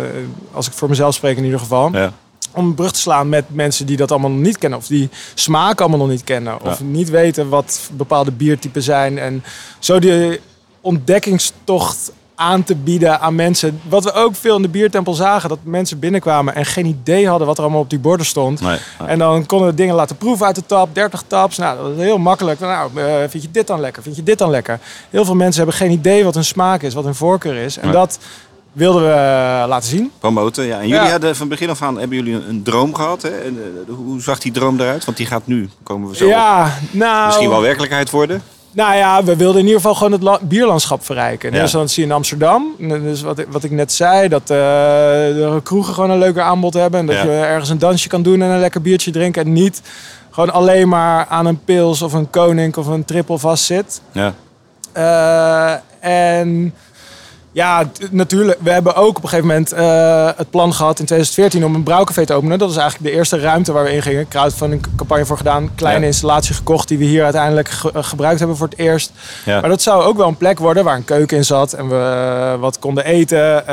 als 0.51 0.67
ik 0.67 0.73
voor 0.73 0.89
mezelf 0.89 1.15
spreek 1.15 1.37
in 1.37 1.43
ieder 1.43 1.59
geval. 1.59 1.91
Ja. 1.93 2.13
Om 2.53 2.65
een 2.65 2.75
brug 2.75 2.91
te 2.91 2.99
slaan 2.99 3.29
met 3.29 3.45
mensen 3.47 3.85
die 3.85 3.97
dat 3.97 4.11
allemaal 4.11 4.29
nog 4.29 4.39
niet 4.39 4.57
kennen. 4.57 4.79
Of 4.79 4.87
die 4.87 5.09
smaak 5.33 5.79
allemaal 5.81 5.99
nog 5.99 6.09
niet 6.09 6.23
kennen. 6.23 6.61
Of 6.61 6.79
Ja. 6.79 6.85
niet 6.85 7.09
weten 7.09 7.49
wat 7.49 7.89
bepaalde 7.93 8.31
biertypen 8.31 8.83
zijn. 8.83 9.17
En 9.19 9.43
zo 9.79 9.99
die 9.99 10.39
ontdekkingstocht 10.81 12.11
aan 12.41 12.63
te 12.63 12.75
bieden 12.75 13.19
aan 13.19 13.35
mensen. 13.35 13.79
Wat 13.89 14.03
we 14.03 14.13
ook 14.13 14.35
veel 14.35 14.55
in 14.55 14.61
de 14.61 14.67
biertempel 14.67 15.13
zagen. 15.13 15.49
Dat 15.49 15.59
mensen 15.63 15.99
binnenkwamen 15.99 16.55
en 16.55 16.65
geen 16.65 16.85
idee 16.85 17.27
hadden 17.27 17.47
wat 17.47 17.57
er 17.57 17.63
allemaal 17.63 17.81
op 17.81 17.89
die 17.89 17.99
borden 17.99 18.25
stond. 18.25 18.61
Nee, 18.61 18.77
nee. 18.99 19.07
En 19.07 19.19
dan 19.19 19.45
konden 19.45 19.67
we 19.67 19.73
dingen 19.73 19.95
laten 19.95 20.17
proeven 20.17 20.45
uit 20.45 20.55
de 20.55 20.65
tap, 20.65 20.95
30 20.95 21.23
taps. 21.27 21.57
Nou, 21.57 21.77
dat 21.77 21.97
is 21.97 22.03
heel 22.03 22.17
makkelijk. 22.17 22.59
Nou, 22.59 22.89
eh, 22.95 23.13
vind 23.29 23.43
je 23.43 23.51
dit 23.51 23.67
dan 23.67 23.79
lekker? 23.79 24.03
Vind 24.03 24.15
je 24.15 24.23
dit 24.23 24.37
dan 24.37 24.49
lekker? 24.49 24.79
Heel 25.09 25.25
veel 25.25 25.35
mensen 25.35 25.57
hebben 25.63 25.79
geen 25.79 25.91
idee 25.91 26.23
wat 26.23 26.33
hun 26.33 26.45
smaak 26.45 26.81
is, 26.81 26.93
wat 26.93 27.03
hun 27.03 27.15
voorkeur 27.15 27.55
is. 27.55 27.77
En 27.77 27.83
Nee. 27.83 27.93
dat 27.93 28.19
wilden 28.71 29.01
we 29.03 29.09
eh, 29.11 29.63
laten 29.67 29.89
zien. 29.89 30.11
Promoten, 30.19 30.63
ja. 30.65 30.79
En 30.79 30.87
jullie 30.87 31.03
Ja. 31.05 31.11
hadden 31.11 31.35
van 31.35 31.47
begin 31.47 31.69
af 31.69 31.81
aan 31.81 31.97
hebben 31.99 32.17
jullie 32.17 32.33
een, 32.47 32.63
droom 32.63 32.93
gehad. 32.95 33.21
Hè? 33.21 33.29
En, 33.29 33.57
eh, 33.87 33.93
hoe 33.95 34.21
zag 34.21 34.39
die 34.39 34.51
droom 34.51 34.79
eruit? 34.79 35.05
Want 35.05 35.17
die 35.17 35.25
gaat 35.25 35.47
nu, 35.47 35.69
komen 35.83 36.09
we 36.09 36.15
zo 36.15 36.23
op, 36.25 36.29
ja, 36.31 36.77
nou, 36.91 37.25
misschien 37.25 37.49
wel 37.49 37.61
werkelijkheid 37.61 38.09
worden. 38.09 38.41
Nou 38.71 38.95
ja, 38.95 39.23
we 39.23 39.35
wilden 39.35 39.59
in 39.59 39.65
ieder 39.65 39.81
geval 39.81 39.95
gewoon 39.95 40.11
het 40.11 40.21
la- 40.21 40.39
bierlandschap 40.41 41.05
verrijken. 41.05 41.49
In 41.49 41.55
Ja. 41.55 41.61
eerste 41.61 41.77
instantie 41.77 42.03
in 42.03 42.11
Amsterdam. 42.11 42.75
Dus 42.79 43.21
wat 43.21 43.39
ik, 43.39 43.47
wat 43.49 43.63
ik 43.63 43.71
net 43.71 43.93
zei, 43.93 44.27
dat 44.27 44.41
eh, 44.41 44.47
de 44.47 45.59
kroegen 45.63 45.93
gewoon 45.93 46.09
een 46.09 46.17
leuker 46.19 46.41
aanbod 46.41 46.73
hebben. 46.73 46.99
En 46.99 47.05
dat 47.05 47.15
Ja. 47.15 47.23
je 47.23 47.29
ergens 47.31 47.69
een 47.69 47.79
dansje 47.79 48.07
kan 48.07 48.21
doen 48.21 48.41
en 48.41 48.49
een 48.49 48.59
lekker 48.59 48.81
biertje 48.81 49.11
drinken. 49.11 49.41
En 49.45 49.53
niet 49.53 49.81
gewoon 50.29 50.53
alleen 50.53 50.89
maar 50.89 51.25
aan 51.29 51.45
een 51.45 51.63
pils 51.65 52.01
of 52.01 52.13
een 52.13 52.29
koning 52.29 52.77
of 52.77 52.87
een 52.87 53.05
triple 53.05 53.37
vast 53.37 53.63
zit. 53.63 54.01
Ja. 54.11 54.33
Eh, 54.93 55.73
en 56.39 56.73
ja, 57.51 57.83
natuurlijk. 58.11 58.59
We 58.61 58.71
hebben 58.71 58.95
ook 58.95 59.17
op 59.17 59.23
een 59.23 59.29
gegeven 59.29 59.47
moment 59.47 59.71
eh, 59.71 60.29
het 60.37 60.49
plan 60.49 60.73
gehad 60.73 60.99
in 60.99 61.05
2014 61.05 61.65
om 61.65 61.75
een 61.75 61.83
brouwcafé 61.83 62.25
te 62.25 62.33
openen. 62.33 62.59
Dat 62.59 62.69
is 62.69 62.75
eigenlijk 62.75 63.11
de 63.11 63.17
eerste 63.17 63.39
ruimte 63.39 63.71
waar 63.71 63.83
we 63.83 63.93
in 63.93 64.01
gingen. 64.01 64.27
Crowdfunding 64.27 64.85
campagne 64.95 65.25
voor 65.25 65.37
gedaan. 65.37 65.69
Kleine 65.75 65.99
Ja. 66.01 66.05
installatie 66.05 66.55
gekocht 66.55 66.87
die 66.87 66.97
we 66.97 67.03
hier 67.03 67.23
uiteindelijk 67.23 67.69
ge- 67.69 67.91
eh, 67.93 68.03
gebruikt 68.03 68.39
hebben 68.39 68.57
voor 68.57 68.67
het 68.67 68.77
eerst. 68.77 69.11
Ja. 69.45 69.59
Maar 69.59 69.69
dat 69.69 69.81
zou 69.81 70.03
ook 70.03 70.17
wel 70.17 70.27
een 70.27 70.37
plek 70.37 70.59
worden 70.59 70.83
waar 70.83 70.95
een 70.95 71.05
keuken 71.05 71.37
in 71.37 71.45
zat. 71.45 71.73
En 71.73 71.89
we 71.89 71.95
eh, 72.53 72.59
wat 72.59 72.79
konden 72.79 73.05
eten. 73.05 73.63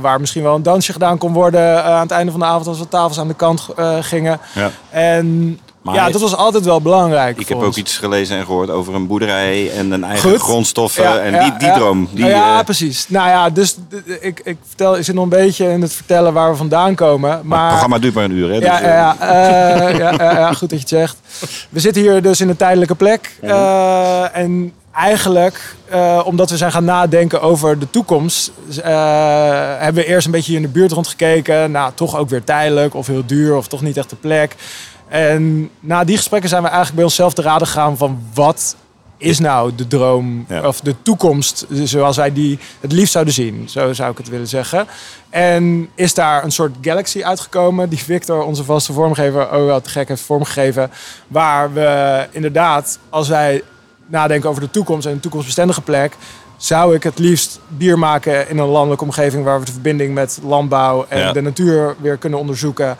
waar 0.00 0.20
misschien 0.20 0.42
wel 0.42 0.54
een 0.54 0.62
dansje 0.62 0.92
gedaan 0.92 1.18
kon 1.18 1.32
worden 1.32 1.84
aan 1.84 2.00
het 2.00 2.10
einde 2.10 2.30
van 2.30 2.40
de 2.40 2.46
avond 2.46 2.66
als 2.66 2.78
we 2.78 2.88
tafels 2.88 3.18
aan 3.20 3.28
de 3.28 3.34
kant 3.34 3.68
gingen. 4.00 4.40
Ja. 4.54 4.70
En 4.90 5.58
Maar 5.86 5.94
ja, 5.94 6.10
dat 6.10 6.20
was 6.20 6.36
altijd 6.36 6.64
wel 6.64 6.80
belangrijk 6.80 7.38
Ik 7.40 7.48
heb 7.48 7.62
ook 7.62 7.76
iets 7.76 7.96
gelezen 7.96 8.36
en 8.36 8.44
gehoord 8.44 8.70
over 8.70 8.94
een 8.94 9.06
boerderij 9.06 9.70
en 9.70 9.90
een 9.90 10.04
eigen 10.04 10.30
Goed. 10.30 10.40
grondstoffen. 10.40 11.02
Ja, 11.02 11.18
en 11.18 11.32
ja, 11.32 11.42
die, 11.42 11.58
die 11.58 11.68
ja. 11.68 11.74
droom. 11.74 12.08
Die, 12.10 12.24
ja, 12.24 12.58
eh, 12.58 12.64
precies. 12.64 13.08
Nou 13.08 13.28
ja, 13.28 13.50
dus 13.50 13.76
ik, 14.20 14.40
ik, 14.44 14.56
vertel, 14.66 14.96
ik 14.96 15.04
zit 15.04 15.14
nog 15.14 15.24
een 15.24 15.30
beetje 15.30 15.70
in 15.70 15.82
het 15.82 15.92
vertellen 15.92 16.32
waar 16.32 16.50
we 16.50 16.56
vandaan 16.56 16.94
komen. 16.94 17.28
maar 17.28 17.38
het 17.38 17.46
Maar, 17.46 17.68
programma 17.68 17.98
duurt 17.98 18.14
maar 18.14 18.24
een 18.24 18.30
uur. 18.30 18.48
Hè? 18.48 18.54
ja, 18.54 18.60
Dus, 18.60 18.80
eh, 18.80 18.88
ja, 18.88 19.16
ja, 19.20 19.88
eh, 19.88 19.98
ja, 19.98 20.12
ja, 20.38 20.52
goed 20.52 20.70
dat 20.70 20.70
je 20.70 20.76
het 20.76 20.88
zegt. 20.88 21.16
We 21.70 21.80
zitten 21.80 22.02
hier 22.02 22.22
dus 22.22 22.40
in 22.40 22.48
een 22.48 22.56
tijdelijke 22.56 22.94
plek. 22.94 23.38
En 24.32 24.72
eigenlijk, 24.92 25.76
omdat 26.24 26.50
we 26.50 26.56
zijn 26.56 26.72
gaan 26.72 26.84
nadenken 26.84 27.42
over 27.42 27.78
de 27.78 27.90
toekomst, 27.90 28.52
hebben 28.82 30.02
we 30.02 30.06
eerst 30.06 30.26
een 30.26 30.32
beetje 30.32 30.54
in 30.54 30.62
de 30.62 30.68
buurt 30.68 30.92
rondgekeken. 30.92 31.70
Nou, 31.70 31.92
toch 31.94 32.16
ook 32.16 32.28
weer 32.28 32.44
tijdelijk 32.44 32.94
of 32.94 33.06
heel 33.06 33.26
duur 33.26 33.56
of 33.56 33.68
toch 33.68 33.82
niet 33.82 33.96
echt 33.96 34.10
de 34.10 34.16
plek. 34.16 34.54
En 35.08 35.70
na 35.80 36.04
die 36.04 36.16
gesprekken 36.16 36.48
zijn 36.48 36.62
we 36.62 36.66
eigenlijk 36.68 36.96
bij 36.96 37.04
onszelf 37.04 37.34
te 37.34 37.42
raden 37.42 37.66
gegaan 37.66 37.96
van 37.96 38.22
wat 38.34 38.76
is 39.18 39.38
nou 39.38 39.74
de 39.74 39.86
droom 39.86 40.44
Ja. 40.48 40.66
of 40.66 40.80
de 40.80 40.94
toekomst 41.02 41.66
zoals 41.70 42.16
wij 42.16 42.32
die 42.32 42.58
het 42.80 42.92
liefst 42.92 43.12
zouden 43.12 43.34
zien. 43.34 43.68
Zo 43.68 43.92
zou 43.92 44.10
ik 44.10 44.18
het 44.18 44.28
willen 44.28 44.48
zeggen. 44.48 44.86
En 45.30 45.88
is 45.94 46.14
daar 46.14 46.44
een 46.44 46.50
soort 46.52 46.76
galaxy 46.80 47.22
uitgekomen 47.24 47.88
die 47.88 47.98
Victor, 47.98 48.42
onze 48.42 48.64
vaste 48.64 48.92
vormgever, 48.92 49.50
ook 49.50 49.66
wel 49.66 49.80
te 49.80 49.90
gek 49.90 50.08
heeft 50.08 50.22
vormgegeven. 50.22 50.90
Waar 51.28 51.72
we 51.72 52.26
inderdaad, 52.30 52.98
als 53.10 53.28
wij 53.28 53.62
nadenken 54.06 54.48
over 54.50 54.60
de 54.62 54.70
toekomst 54.70 55.06
en 55.06 55.12
een 55.12 55.20
toekomstbestendige 55.20 55.82
plek, 55.82 56.16
zou 56.56 56.94
ik 56.94 57.02
het 57.02 57.18
liefst 57.18 57.60
bier 57.68 57.98
maken 57.98 58.48
in 58.48 58.58
een 58.58 58.66
landelijke 58.68 59.04
omgeving 59.04 59.44
waar 59.44 59.58
we 59.60 59.64
de 59.66 59.72
verbinding 59.72 60.14
met 60.14 60.38
landbouw 60.42 61.06
en 61.08 61.18
Ja. 61.18 61.32
de 61.32 61.40
natuur 61.40 61.94
weer 62.00 62.16
kunnen 62.16 62.38
onderzoeken. 62.38 62.96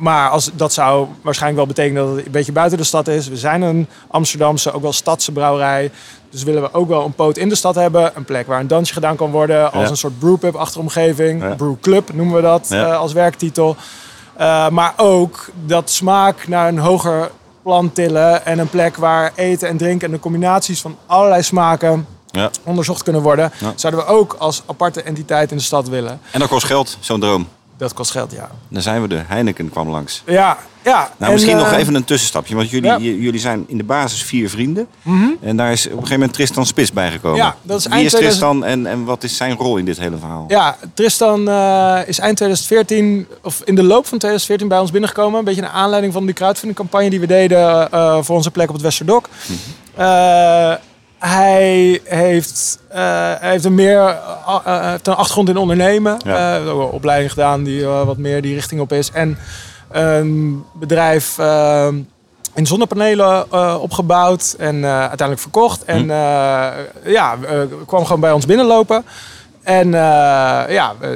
Maar 0.00 0.30
als, 0.30 0.50
dat 0.54 0.72
zou 0.72 1.06
waarschijnlijk 1.22 1.66
wel 1.66 1.74
betekenen 1.74 2.06
dat 2.06 2.16
het 2.16 2.26
een 2.26 2.32
beetje 2.32 2.52
buiten 2.52 2.78
de 2.78 2.84
stad 2.84 3.08
is. 3.08 3.28
We 3.28 3.36
zijn 3.36 3.62
een 3.62 3.86
Amsterdamse, 4.10 4.72
ook 4.72 4.82
wel 4.82 4.92
stadse 4.92 5.32
brouwerij. 5.32 5.90
Dus 6.30 6.42
willen 6.42 6.62
we 6.62 6.72
ook 6.74 6.88
wel 6.88 7.04
een 7.04 7.12
poot 7.14 7.36
in 7.36 7.48
de 7.48 7.54
stad 7.54 7.74
hebben. 7.74 8.12
Een 8.14 8.24
plek 8.24 8.46
waar 8.46 8.60
een 8.60 8.66
dansje 8.66 8.92
gedaan 8.94 9.16
kan 9.16 9.30
worden. 9.30 9.72
Als 9.72 9.82
Ja. 9.84 9.90
een 9.90 9.96
soort 9.96 10.18
brewpub 10.18 10.54
achteromgeving. 10.54 11.42
Ja. 11.42 11.54
Brewclub 11.54 12.12
noemen 12.12 12.34
we 12.36 12.42
dat 12.42 12.66
Ja. 12.68 12.86
eh, 12.86 12.98
als 12.98 13.12
werktitel. 13.12 13.76
Eh, 14.36 14.68
maar 14.68 14.92
ook 14.96 15.50
dat 15.66 15.90
smaak 15.90 16.48
naar 16.48 16.68
een 16.68 16.78
hoger 16.78 17.30
plan 17.62 17.92
tillen. 17.92 18.46
En 18.46 18.58
een 18.58 18.68
plek 18.70 18.96
waar 18.96 19.32
eten 19.34 19.68
en 19.68 19.76
drinken 19.76 20.06
en 20.08 20.14
de 20.14 20.20
combinaties 20.20 20.80
van 20.80 20.96
allerlei 21.06 21.42
smaken 21.42 22.06
onderzocht 22.64 23.02
kunnen 23.02 23.22
worden. 23.22 23.52
Zouden 23.74 24.00
we 24.04 24.06
ook 24.06 24.36
als 24.38 24.62
aparte 24.66 25.02
entiteit 25.02 25.50
in 25.50 25.56
de 25.56 25.62
stad 25.62 25.88
willen. 25.88 26.20
En 26.30 26.40
dat 26.40 26.48
kost 26.48 26.66
geld, 26.66 26.96
zo'n 27.00 27.20
droom. 27.20 27.48
Dat 27.80 27.94
kost 27.94 28.10
geld, 28.10 28.32
ja. 28.32 28.50
Dan 28.68 28.82
zijn 28.82 29.08
we 29.08 29.16
er. 29.16 29.24
Heineken 29.28 29.70
kwam 29.70 29.88
langs. 29.88 30.22
Ja, 30.26 30.58
ja. 30.82 30.98
Nou, 30.98 31.10
en, 31.18 31.32
misschien 31.32 31.56
nog 31.56 31.72
eh, 31.72 31.78
even 31.78 31.94
een 31.94 32.04
tussenstapje. 32.04 32.54
Want 32.54 32.70
jullie, 32.70 32.90
ja. 32.90 32.98
jullie 32.98 33.40
zijn 33.40 33.64
in 33.66 33.76
de 33.76 33.84
basis 33.84 34.22
vier 34.22 34.50
vrienden. 34.50 34.86
En 35.40 35.56
daar 35.56 35.72
is 35.72 35.84
op 35.86 35.90
een 35.90 35.96
gegeven 35.96 36.18
moment 36.18 36.32
Tristan 36.32 36.66
Spits 36.66 36.92
bijgekomen. 36.92 37.38
Ja, 37.38 37.56
dat 37.62 37.78
is 37.78 37.84
Wie 37.84 37.92
eind 37.92 38.06
is 38.06 38.12
2000 38.12 38.44
Tristan 38.44 38.64
en, 38.64 38.86
en 38.86 39.04
wat 39.04 39.22
is 39.22 39.36
zijn 39.36 39.56
rol 39.56 39.76
in 39.76 39.84
dit 39.84 39.98
hele 39.98 40.16
verhaal? 40.16 40.44
Ja, 40.48 40.76
Tristan 40.94 41.48
eh, 41.48 41.98
is 42.06 42.18
eind 42.18 42.36
2014, 42.36 43.26
of 43.42 43.62
in 43.64 43.74
de 43.74 43.82
loop 43.82 44.06
van 44.06 44.18
2014 44.18 44.68
bij 44.68 44.78
ons 44.78 44.90
binnengekomen. 44.90 45.38
Een 45.38 45.44
beetje 45.44 45.60
naar 45.60 45.70
aanleiding 45.70 46.12
van 46.12 46.24
die 46.24 46.34
crowdfunding 46.34 46.78
campagne 46.78 47.10
die 47.10 47.20
we 47.20 47.26
deden 47.26 47.90
eh, 47.90 48.18
voor 48.20 48.36
onze 48.36 48.50
plek 48.50 48.68
op 48.68 48.74
het 48.74 48.82
Westerdok. 48.82 49.28
Eh, 49.94 50.72
hij 51.20 52.00
heeft, 52.04 52.78
eh, 52.88 52.98
hij 53.38 53.50
heeft 53.50 53.64
een, 53.64 53.74
meer, 53.74 54.18
heeft 54.64 55.06
een 55.06 55.14
achtergrond 55.14 55.48
in 55.48 55.56
ondernemen. 55.56 56.16
Ja. 56.24 56.58
Ook 56.58 56.80
een 56.80 56.94
opleiding 56.94 57.30
gedaan 57.30 57.62
die 57.62 57.86
wat 57.86 58.16
meer 58.16 58.42
die 58.42 58.54
richting 58.54 58.80
op 58.80 58.92
is. 58.92 59.10
En 59.10 59.38
een 59.90 60.64
bedrijf 60.72 61.38
in 62.54 62.66
zonnepanelen 62.66 63.52
opgebouwd 63.80 64.54
en 64.58 64.84
uiteindelijk 64.84 65.40
verkocht. 65.40 65.84
En 65.84 66.10
eh, 66.10 66.68
ja, 67.04 67.36
kwam 67.86 68.04
gewoon 68.04 68.20
bij 68.20 68.32
ons 68.32 68.46
binnenlopen. 68.46 69.04
En 69.62 69.86
eh, 69.94 70.00
ja, 70.74 70.94
eh, 71.00 71.10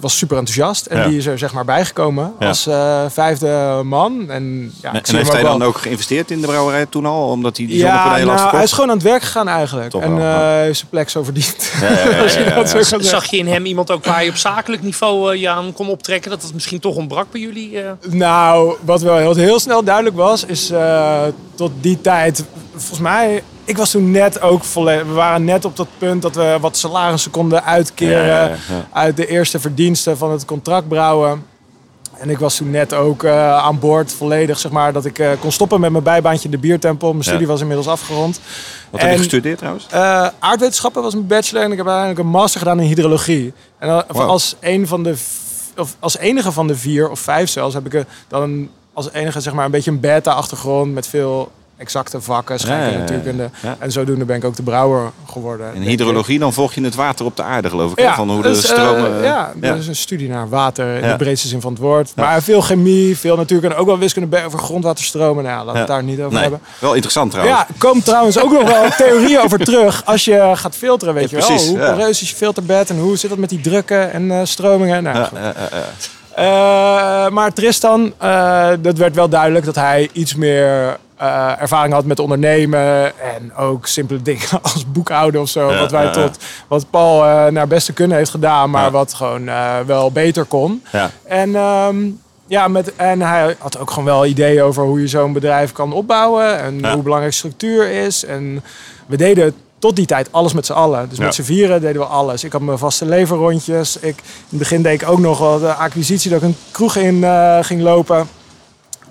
was 0.00 0.18
super 0.18 0.36
enthousiast. 0.36 0.86
En 0.86 0.98
Ja. 0.98 1.06
die 1.08 1.18
is 1.18 1.26
er 1.26 1.38
zeg 1.38 1.52
maar 1.52 1.64
bijgekomen 1.64 2.32
Ja. 2.38 2.48
als 2.48 2.66
eh, 2.66 3.04
vijfde 3.08 3.80
man. 3.84 4.30
En, 4.30 4.72
ja, 4.82 4.90
En, 4.92 4.96
ik 4.98 5.06
zie 5.06 5.14
en 5.14 5.20
heeft 5.20 5.32
hij 5.32 5.42
ook 5.42 5.48
dan 5.48 5.58
wel- 5.58 5.68
ook 5.68 5.76
geïnvesteerd 5.78 6.30
in 6.30 6.40
de 6.40 6.46
brouwerij 6.46 6.86
toen 6.86 7.06
al? 7.06 7.28
Omdat 7.30 7.56
hij 7.56 7.66
die 7.66 7.76
ja, 7.76 7.86
zonnepanelen 7.92 8.28
had 8.34 8.42
nou, 8.42 8.54
hij 8.54 8.64
is 8.64 8.72
gewoon 8.72 8.90
aan 8.90 8.96
het 8.96 9.04
werk 9.06 9.22
gegaan 9.22 9.48
eigenlijk. 9.48 9.90
Toch 9.90 10.02
en 10.02 10.16
wel, 10.16 10.24
eh, 10.26 10.30
ja. 10.32 10.48
heeft 10.60 10.78
zijn 10.78 10.90
plek 10.90 11.08
zo 11.08 11.22
verdiend. 11.22 11.72
Als 12.22 12.34
je 12.34 12.52
dat 12.54 12.86
zo. 12.86 12.98
Zag 13.00 13.24
je 13.30 13.36
in 13.36 13.46
hem 13.48 13.64
iemand 13.64 13.90
ook 13.90 14.04
waar 14.04 14.24
je 14.24 14.30
op 14.30 14.36
zakelijk 14.36 14.82
niveau 14.82 15.32
eh, 15.34 15.40
je 15.40 15.48
aan 15.48 15.72
kon 15.72 15.88
optrekken? 15.88 16.30
Dat 16.30 16.42
het 16.42 16.54
misschien 16.54 16.80
toch 16.80 16.94
ontbrak 16.96 17.26
bij 17.30 17.40
jullie? 17.40 17.80
eh? 17.82 17.90
Nou, 18.08 18.74
wat 18.84 19.00
wel 19.02 19.16
heel, 19.16 19.34
heel 19.34 19.60
snel 19.60 19.84
duidelijk 19.84 20.16
was, 20.16 20.44
is 20.44 20.70
eh, 20.70 21.22
tot 21.54 21.70
die 21.80 22.00
tijd, 22.00 22.44
volgens 22.76 22.98
mij, 23.00 23.42
ik 23.70 23.76
was 23.76 23.90
toen 23.90 24.10
net 24.10 24.40
ook 24.40 24.64
volledig, 24.64 25.06
we 25.06 25.12
waren 25.12 25.44
net 25.44 25.64
op 25.64 25.76
dat 25.76 25.88
punt 25.98 26.22
dat 26.22 26.34
we 26.34 26.56
wat 26.60 26.76
salarissen 26.76 27.30
konden 27.30 27.64
uitkeren 27.64 28.26
Ja, 28.26 28.44
ja, 28.44 28.56
uit 28.92 29.16
de 29.16 29.26
eerste 29.26 29.60
verdiensten 29.60 30.18
van 30.18 30.30
het 30.30 30.44
contract 30.44 30.88
brouwen. 30.88 31.44
En 32.18 32.30
ik 32.30 32.38
was 32.38 32.56
toen 32.56 32.70
net 32.70 32.94
ook 32.94 33.22
eh, 33.22 33.56
aan 33.56 33.78
boord 33.78 34.12
volledig, 34.12 34.58
zeg 34.58 34.70
maar, 34.72 34.92
dat 34.92 35.04
ik 35.04 35.18
eh, 35.18 35.30
kon 35.40 35.52
stoppen 35.52 35.80
met 35.80 35.90
mijn 35.90 36.04
bijbaantje 36.04 36.44
in 36.44 36.50
de 36.50 36.58
biertempel. 36.58 37.10
Mijn 37.12 37.24
studie 37.24 37.40
Ja. 37.40 37.46
was 37.46 37.60
inmiddels 37.60 37.86
afgerond. 37.88 38.40
Wat 38.90 39.00
heb 39.00 39.10
je 39.10 39.16
gestudeerd 39.16 39.58
trouwens? 39.58 39.86
Eh, 39.90 40.26
aardwetenschappen 40.38 41.02
was 41.02 41.14
mijn 41.14 41.26
bachelor 41.26 41.62
en 41.64 41.70
ik 41.70 41.76
heb 41.76 41.86
uiteindelijk 41.86 42.26
een 42.26 42.32
master 42.32 42.60
gedaan 42.60 42.80
in 42.80 42.86
hydrologie. 42.86 43.52
En 43.78 43.88
Wow. 44.08 44.28
als, 44.28 44.56
een 44.60 44.86
van 44.86 45.02
de, 45.02 45.14
of 45.76 45.96
als 45.98 46.16
enige 46.18 46.52
van 46.52 46.66
de 46.66 46.76
vier, 46.76 47.10
of 47.10 47.20
vijf 47.20 47.50
zelfs, 47.50 47.74
heb 47.74 47.94
ik 47.94 48.04
dan 48.28 48.68
als 48.92 49.10
enige 49.12 49.40
zeg 49.40 49.52
maar, 49.52 49.64
een 49.64 49.70
beetje 49.70 49.90
een 49.90 50.00
beta-achtergrond 50.00 50.92
met 50.94 51.06
veel 51.06 51.50
exacte 51.80 52.20
vakken, 52.20 52.58
scheikunde, 52.58 52.98
natuurkunde. 52.98 53.50
En 53.78 53.92
zodoende 53.92 54.24
ben 54.24 54.36
ik 54.36 54.44
ook 54.44 54.56
de 54.56 54.62
brouwer 54.62 55.10
geworden. 55.26 55.74
In 55.74 55.82
hydrologie, 55.82 56.38
dan 56.38 56.52
volg 56.52 56.74
je 56.74 56.82
het 56.84 56.94
water 56.94 57.24
op 57.24 57.36
de 57.36 57.42
aarde 57.42 57.68
geloof 57.68 57.92
ik. 57.94 58.08
Van 58.08 58.30
hoe 58.30 58.42
de 58.42 58.48
eh, 58.48 58.54
stromen... 58.54 59.22
ja, 59.22 59.52
ja. 59.60 59.68
dat 59.68 59.78
is 59.78 59.86
een 59.86 59.96
studie 59.96 60.28
naar 60.28 60.48
water 60.48 60.96
in 60.96 61.08
de 61.08 61.16
breedste 61.16 61.48
zin 61.48 61.60
van 61.60 61.72
het 61.72 61.80
woord. 61.80 62.12
Maar 62.16 62.42
veel 62.42 62.60
chemie, 62.60 63.18
veel 63.18 63.36
natuurkunde, 63.36 63.76
ook 63.76 63.86
wel 63.86 63.98
wiskunde 63.98 64.44
over 64.44 64.58
grondwaterstromen. 64.58 65.44
Nou 65.44 65.56
laten 65.56 65.72
we 65.72 65.78
het 65.78 65.88
daar 65.88 66.02
niet 66.02 66.20
over 66.20 66.32
Nee, 66.32 66.42
hebben. 66.42 66.60
Wel 66.78 66.94
interessant 66.94 67.30
trouwens. 67.30 67.58
Ja, 67.58 67.66
komt 67.78 68.04
trouwens 68.04 68.38
ook 68.38 68.52
nog 68.52 68.62
wel 68.62 68.90
theorieën 69.06 69.40
over 69.40 69.58
terug 69.58 70.04
als 70.04 70.24
je 70.24 70.50
gaat 70.54 70.76
filteren, 70.76 71.14
weet 71.14 71.30
je 71.30 71.36
wel. 71.36 71.46
precies, 71.46 71.68
Hoe 71.68 71.78
poreus 71.78 72.22
is 72.22 72.30
je 72.30 72.36
filterbed 72.36 72.90
en 72.90 72.98
hoe 72.98 73.16
zit 73.16 73.30
dat 73.30 73.38
met 73.38 73.48
die 73.48 73.60
drukken 73.60 74.12
en 74.12 74.30
eh, 74.30 74.40
stromingen. 74.42 75.02
Nou, 75.02 75.28
maar 77.32 77.52
Tristan, 77.52 78.12
dat 78.80 78.96
werd 78.96 79.14
wel 79.14 79.28
duidelijk 79.28 79.64
dat 79.64 79.74
hij 79.74 80.08
iets 80.12 80.34
meer 80.34 80.98
eh, 81.20 81.60
ervaring 81.60 81.94
had 81.94 82.04
met 82.04 82.18
ondernemen. 82.18 83.12
En 83.20 83.54
ook 83.56 83.86
simpele 83.86 84.22
dingen 84.30 84.48
als 84.62 84.92
boekhouden 84.92 85.40
of 85.40 85.48
zo. 85.48 85.70
Ja, 85.72 85.78
wat 85.78 85.90
wij 85.90 86.04
ja, 86.04 86.10
tot, 86.10 86.38
wat 86.68 86.90
Paul 86.90 87.24
eh, 87.24 87.46
naar 87.46 87.66
beste 87.66 87.92
kunnen 87.92 88.16
heeft 88.16 88.30
gedaan, 88.30 88.70
maar 88.70 88.84
Ja. 88.84 88.90
wat 88.90 89.14
gewoon 89.14 89.48
eh, 89.48 89.78
wel 89.86 90.12
beter 90.12 90.44
kon. 90.44 90.82
Ja. 90.92 91.10
En, 91.24 91.54
ehm, 91.54 91.96
ja, 92.46 92.68
met, 92.68 92.96
en 92.96 93.20
hij 93.22 93.56
had 93.58 93.78
ook 93.78 93.90
gewoon 93.90 94.04
wel 94.04 94.26
ideeën 94.26 94.62
over 94.62 94.82
hoe 94.84 95.00
je 95.00 95.08
zo'n 95.08 95.32
bedrijf 95.32 95.72
kan 95.72 95.92
opbouwen. 95.92 96.58
En 96.58 96.92
hoe 96.92 97.02
belangrijk 97.02 97.34
structuur 97.34 97.90
is. 97.90 98.24
En 98.24 98.62
we 99.06 99.16
deden 99.16 99.54
tot 99.78 99.96
die 99.96 100.06
tijd 100.06 100.32
alles 100.32 100.52
met 100.52 100.66
z'n 100.66 100.72
allen. 100.72 101.08
Dus 101.08 101.18
met 101.18 101.34
z'n 101.34 101.42
vieren 101.42 101.80
deden 101.80 102.00
we 102.02 102.08
alles. 102.08 102.44
Ik 102.44 102.52
had 102.52 102.60
mijn 102.60 102.78
vaste 102.78 103.04
leverrondjes. 103.04 103.96
Ik, 103.96 104.16
in 104.16 104.22
het 104.48 104.58
begin 104.58 104.82
deed 104.82 105.02
ik 105.02 105.08
ook 105.08 105.18
nog 105.18 105.38
wel 105.38 105.58
de 105.58 105.74
acquisitie 105.74 106.30
dat 106.30 106.42
ik 106.42 106.48
een 106.48 106.56
kroeg 106.70 106.96
in 106.96 107.24
ging 107.60 107.82
lopen. 107.82 108.28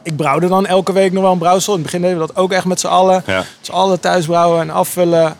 Ik 0.04 0.16
brouwde 0.16 0.48
dan 0.48 0.66
elke 0.66 0.94
week 0.94 1.12
nog 1.12 1.24
wel 1.24 1.32
een 1.32 1.38
brouwsel. 1.38 1.74
In 1.74 1.80
het 1.80 1.92
begin 1.92 2.02
deden 2.02 2.20
we 2.20 2.28
dat 2.28 2.36
ook 2.36 2.52
echt 2.52 2.66
met 2.66 2.80
z'n 2.80 2.88
allen. 2.88 3.24
Ja. 3.26 3.44
Allen 3.72 4.00
thuis 4.00 4.26
brouwen 4.26 4.62
en 4.62 4.70
afvullen. 4.70 5.38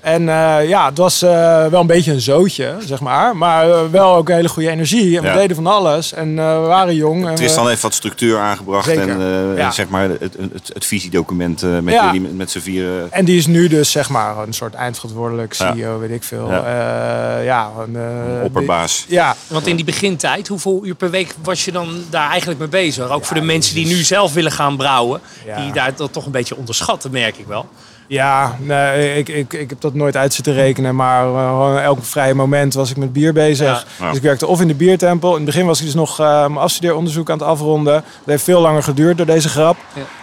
En 0.00 0.28
eh, 0.28 0.68
ja, 0.68 0.88
het 0.88 0.98
was 0.98 1.22
eh, 1.22 1.66
wel 1.66 1.80
een 1.80 1.86
beetje 1.86 2.12
een 2.12 2.20
zootje, 2.20 2.74
zeg 2.86 3.00
maar. 3.00 3.36
Maar 3.36 3.70
eh, 3.70 3.80
wel 3.90 4.14
ook 4.14 4.28
een 4.28 4.34
hele 4.34 4.48
goede 4.48 4.68
energie. 4.70 5.16
En 5.16 5.22
we 5.22 5.28
Ja. 5.28 5.34
deden 5.34 5.56
van 5.56 5.66
alles. 5.66 6.12
En 6.12 6.38
eh, 6.38 6.60
we 6.60 6.66
waren 6.66 6.94
jong. 6.94 7.22
En 7.24 7.30
we- 7.30 7.34
Tristan 7.36 7.68
heeft 7.68 7.82
wat 7.82 7.94
structuur 7.94 8.38
aangebracht. 8.38 8.84
Zeker, 8.84 9.08
En 9.08 9.20
eh, 9.52 9.58
ja. 9.58 9.70
zeg 9.70 9.88
maar 9.88 10.08
het, 10.08 10.20
het, 10.20 10.70
het 10.72 10.84
visiedocument 10.86 11.62
eh, 11.62 11.78
met 11.78 11.94
Ja. 11.94 12.04
jullie, 12.04 12.20
met, 12.20 12.36
met 12.36 12.50
z'n 12.50 12.58
vieren. 12.58 13.12
En 13.12 13.24
die 13.24 13.36
is 13.38 13.46
nu 13.46 13.68
dus 13.68 13.90
zeg 13.90 14.08
maar 14.08 14.38
een 14.38 14.52
soort 14.52 14.74
eindverantwoordelijk 14.74 15.52
Ja. 15.54 15.72
CEO, 15.72 15.98
weet 15.98 16.10
ik 16.10 16.22
veel. 16.24 16.50
Ja. 16.50 17.70
Een, 17.86 17.96
eh, 17.96 18.44
opperbaas. 18.44 19.04
die- 19.08 19.16
ja, 19.16 19.36
Want 19.46 19.66
in 19.66 19.76
die 19.76 19.84
begintijd, 19.84 20.48
hoeveel 20.48 20.80
uur 20.84 20.94
per 20.94 21.10
week 21.10 21.34
was 21.42 21.64
je 21.64 21.72
dan 21.72 21.88
daar 22.10 22.28
eigenlijk 22.30 22.58
mee 22.60 22.68
bezig? 22.68 23.10
Ook 23.10 23.24
voor 23.24 23.36
de 23.36 23.42
mensen 23.42 23.74
die 23.74 23.86
nu 23.86 23.94
zelf 24.02 24.32
willen 24.32 24.52
gaan 24.52 24.76
brouwen. 24.76 25.20
Ja. 25.46 25.56
Die 25.60 25.72
daar 25.72 25.92
dat 25.96 26.12
toch 26.12 26.24
een 26.26 26.32
beetje 26.32 26.56
onderschatten, 26.56 27.10
merk 27.10 27.36
ik 27.38 27.46
wel. 27.46 27.68
Ja 28.10 28.56
nee, 28.58 29.18
ik, 29.18 29.28
ik, 29.28 29.52
ik 29.52 29.70
heb 29.70 29.80
dat 29.80 29.94
nooit 29.94 30.16
uit 30.16 30.34
zitten 30.34 30.52
rekenen. 30.52 30.96
Maar 30.96 31.26
eh, 31.26 31.84
elk 31.84 32.04
vrije 32.04 32.34
moment 32.34 32.74
was 32.74 32.90
ik 32.90 32.96
met 32.96 33.12
bier 33.12 33.32
bezig. 33.32 33.66
Ja. 33.66 34.04
Ja. 34.04 34.08
Dus 34.08 34.16
ik 34.16 34.22
werkte 34.22 34.46
of 34.46 34.60
in 34.60 34.68
de 34.68 34.74
biertempel. 34.74 35.30
In 35.30 35.36
het 35.36 35.44
begin 35.44 35.66
was 35.66 35.78
ik 35.78 35.84
dus 35.84 35.94
nog 35.94 36.20
eh, 36.20 36.26
mijn 36.26 36.56
afstudeeronderzoek 36.56 37.30
aan 37.30 37.38
het 37.38 37.46
afronden. 37.46 37.94
Dat 37.94 38.04
heeft 38.24 38.44
veel 38.44 38.60
langer 38.60 38.82
geduurd 38.82 39.16
door 39.16 39.26
deze 39.26 39.48
grap. 39.48 39.76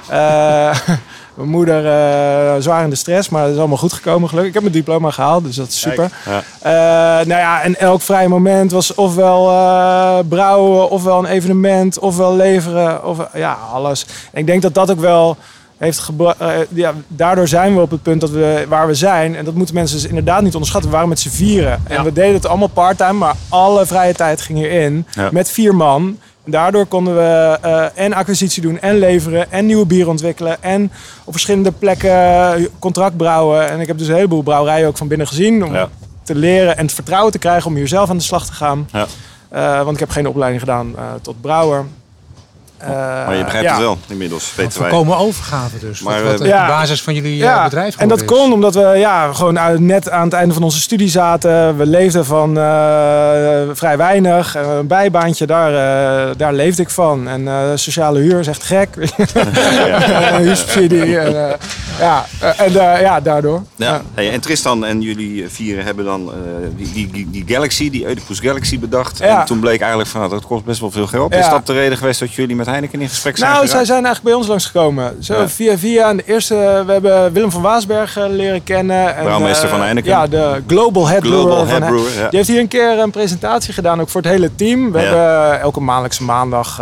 Eh, 0.07 0.79
mijn 1.37 1.49
moeder 1.49 1.85
eh, 1.85 2.61
zwaar 2.61 2.83
in 2.83 2.89
de 2.89 2.95
stress, 2.95 3.29
maar 3.29 3.43
het 3.43 3.51
is 3.51 3.57
allemaal 3.57 3.77
goed 3.77 3.93
gekomen 3.93 4.29
gelukkig. 4.29 4.47
Ik 4.47 4.53
heb 4.53 4.63
mijn 4.63 4.83
diploma 4.83 5.11
gehaald, 5.11 5.43
dus 5.43 5.55
dat 5.55 5.67
is 5.67 5.79
super. 5.79 6.11
Ja. 6.25 6.43
Eh, 6.61 7.25
nou 7.27 7.41
ja, 7.41 7.61
en 7.61 7.79
elk 7.79 8.01
vrije 8.01 8.27
moment 8.27 8.71
was 8.71 8.95
ofwel 8.95 9.49
eh, 9.49 10.19
brouwen, 10.29 10.89
ofwel 10.89 11.19
een 11.19 11.25
evenement, 11.25 11.99
ofwel 11.99 12.35
leveren, 12.35 13.05
of 13.05 13.17
ja, 13.33 13.57
alles. 13.73 14.05
En 14.31 14.39
ik 14.39 14.47
denk 14.47 14.61
dat 14.61 14.73
dat 14.73 14.91
ook 14.91 14.99
wel 14.99 15.37
heeft 15.77 15.99
gebracht. 15.99 16.37
ja, 16.73 16.93
daardoor 17.07 17.47
zijn 17.47 17.75
we 17.75 17.81
op 17.81 17.91
het 17.91 18.01
punt 18.01 18.21
dat 18.21 18.29
we 18.29 18.65
waar 18.67 18.87
we 18.87 18.93
zijn. 18.93 19.35
En 19.35 19.45
dat 19.45 19.53
moeten 19.53 19.75
mensen 19.75 19.97
dus 19.97 20.07
inderdaad 20.07 20.41
niet 20.41 20.53
onderschatten. 20.53 20.89
We 20.89 20.95
waren 20.95 21.09
met 21.11 21.19
z'n 21.19 21.29
vieren. 21.29 21.81
En 21.87 22.03
we 22.03 22.13
deden 22.13 22.33
het 22.33 22.45
allemaal 22.47 22.67
parttime, 22.67 23.13
maar 23.13 23.35
alle 23.49 23.85
vrije 23.85 24.13
tijd 24.13 24.41
ging 24.41 24.57
hierin. 24.57 25.05
Ja. 25.13 25.29
Met 25.31 25.49
vier 25.49 25.75
man. 25.75 26.17
Daardoor 26.49 26.85
konden 26.85 27.15
we 27.15 27.57
eh, 27.61 27.85
en 28.05 28.13
acquisitie 28.13 28.61
doen 28.61 28.79
en 28.79 28.97
leveren 28.99 29.51
en 29.51 29.65
nieuwe 29.65 29.85
bier 29.85 30.07
ontwikkelen. 30.09 30.63
En 30.63 30.91
op 31.23 31.31
verschillende 31.31 31.71
plekken 31.71 32.67
contract 32.79 33.17
brouwen. 33.17 33.69
En 33.69 33.79
ik 33.79 33.87
heb 33.87 33.97
dus 33.97 34.07
een 34.07 34.15
heleboel 34.15 34.41
brouwerijen 34.41 34.87
ook 34.87 34.97
van 34.97 35.07
binnen 35.07 35.27
gezien. 35.27 35.65
Om 35.65 35.73
Ja. 35.73 35.89
te 36.23 36.35
leren 36.35 36.77
en 36.77 36.85
het 36.85 36.93
vertrouwen 36.95 37.31
te 37.31 37.37
krijgen 37.39 37.69
om 37.69 37.75
hier 37.75 37.87
zelf 37.87 38.09
aan 38.09 38.17
de 38.17 38.23
slag 38.23 38.45
te 38.45 38.53
gaan. 38.53 38.89
Ja. 38.91 39.05
Eh, 39.49 39.77
want 39.83 39.93
ik 39.93 39.99
heb 39.99 40.09
geen 40.09 40.27
opleiding 40.27 40.61
gedaan 40.61 40.93
eh, 40.97 41.03
tot 41.21 41.41
brouwer. 41.41 41.85
Eh, 42.77 42.87
Maar 42.89 43.35
je 43.35 43.43
begrijpt 43.43 43.67
ja. 43.67 43.73
het 43.73 43.81
wel, 43.83 43.97
inmiddels, 44.07 44.53
weten 44.55 44.81
wij. 44.81 44.89
Voorkomen 44.89 45.17
overgave 45.17 45.79
dus. 45.79 46.01
Maar, 46.01 46.21
wat, 46.23 46.31
wat 46.31 46.33
eh, 46.33 46.45
de 46.45 46.47
Ja. 46.47 46.67
basis 46.67 47.01
van 47.01 47.13
jullie 47.13 47.31
eh, 47.31 47.37
Ja, 47.37 47.63
bedrijf 47.63 47.95
en 47.97 48.07
dat 48.07 48.19
is. 48.21 48.25
kon 48.25 48.53
omdat 48.53 48.73
we 48.75 48.93
ja, 48.97 49.33
gewoon 49.33 49.85
net 49.85 50.09
aan 50.09 50.23
het 50.23 50.33
einde 50.33 50.53
van 50.53 50.63
onze 50.63 50.79
studie 50.81 51.09
zaten. 51.09 51.77
We 51.77 51.85
leefden 51.85 52.25
van 52.25 52.57
eh, 52.57 52.63
vrij 53.73 53.97
weinig. 53.97 54.55
Eh, 54.55 54.61
Een 54.77 54.87
bijbaantje, 54.87 55.45
daar, 55.45 55.69
eh, 56.27 56.35
daar 56.37 56.53
leefde 56.53 56.81
ik 56.81 56.89
van. 56.89 57.27
En 57.27 57.47
eh, 57.47 57.55
sociale 57.75 58.19
huur 58.19 58.39
is 58.39 58.47
echt 58.47 58.63
gek. 58.63 58.87
En 58.95 60.35
huursubsidie. 60.41 61.17
En, 61.19 61.49
eh, 61.49 61.53
ja, 61.99 62.25
eh, 62.39 62.59
en 62.59 62.93
eh, 62.93 63.01
ja, 63.01 63.21
daardoor. 63.21 63.63
Ja. 63.75 64.01
Hey, 64.13 64.31
en 64.31 64.39
Tristan 64.39 64.85
en 64.85 65.01
jullie 65.01 65.49
vieren 65.49 65.83
hebben 65.83 66.05
dan 66.05 66.31
eh, 66.31 66.37
die, 66.75 66.91
die, 66.93 67.11
die, 67.11 67.29
die 67.29 67.43
Galaxy, 67.47 67.89
die 67.89 68.07
Oedipus 68.07 68.39
Galaxy 68.39 68.79
bedacht. 68.79 69.17
Ja. 69.17 69.39
En 69.39 69.45
toen 69.45 69.59
bleek 69.59 69.79
eigenlijk 69.79 70.09
van, 70.09 70.19
nou, 70.19 70.33
dat 70.33 70.45
kost 70.45 70.63
best 70.63 70.79
wel 70.79 70.91
veel 70.91 71.07
geld. 71.07 71.33
Ja. 71.33 71.39
Is 71.39 71.49
dat 71.49 71.67
de 71.67 71.73
reden 71.73 71.97
geweest 71.97 72.19
dat 72.19 72.33
jullie 72.33 72.55
met 72.55 72.65
Heineken 72.65 73.01
in 73.01 73.09
gesprek 73.09 73.37
zijn 73.37 73.51
Nou, 73.51 73.67
zij 73.67 73.85
zijn 73.85 74.05
eigenlijk 74.05 74.23
bij 74.23 74.33
ons 74.33 74.47
langsgekomen. 74.47 75.23
Zo 75.23 75.43
via 75.47 75.77
via. 75.77 76.09
En 76.09 76.17
de 76.17 76.23
eerste, 76.25 76.83
we 76.85 76.91
hebben 76.91 77.33
Willem 77.33 77.51
van 77.51 77.61
Waasberg 77.61 78.17
leren 78.29 78.63
kennen. 78.63 79.15
En, 79.15 79.23
Brouwmeester 79.23 79.69
van 79.69 79.81
Heineken. 79.81 80.09
Ja, 80.09 80.27
de 80.27 80.63
Global 80.67 81.07
Head 81.07 81.23
Global 81.23 81.63
Brewer 81.63 81.81
Head 81.81 81.89
Brewer, 81.89 82.13
ja. 82.17 82.29
Die 82.29 82.37
heeft 82.37 82.49
hier 82.49 82.59
een 82.59 82.67
keer 82.67 82.99
een 82.99 83.11
presentatie 83.11 83.73
gedaan, 83.73 84.01
ook 84.01 84.09
voor 84.09 84.21
het 84.21 84.29
hele 84.31 84.55
team. 84.55 84.91
We 84.91 84.99
hebben 84.99 85.61
elke 85.61 85.79
maandelijkse 85.79 86.23
maandag 86.23 86.79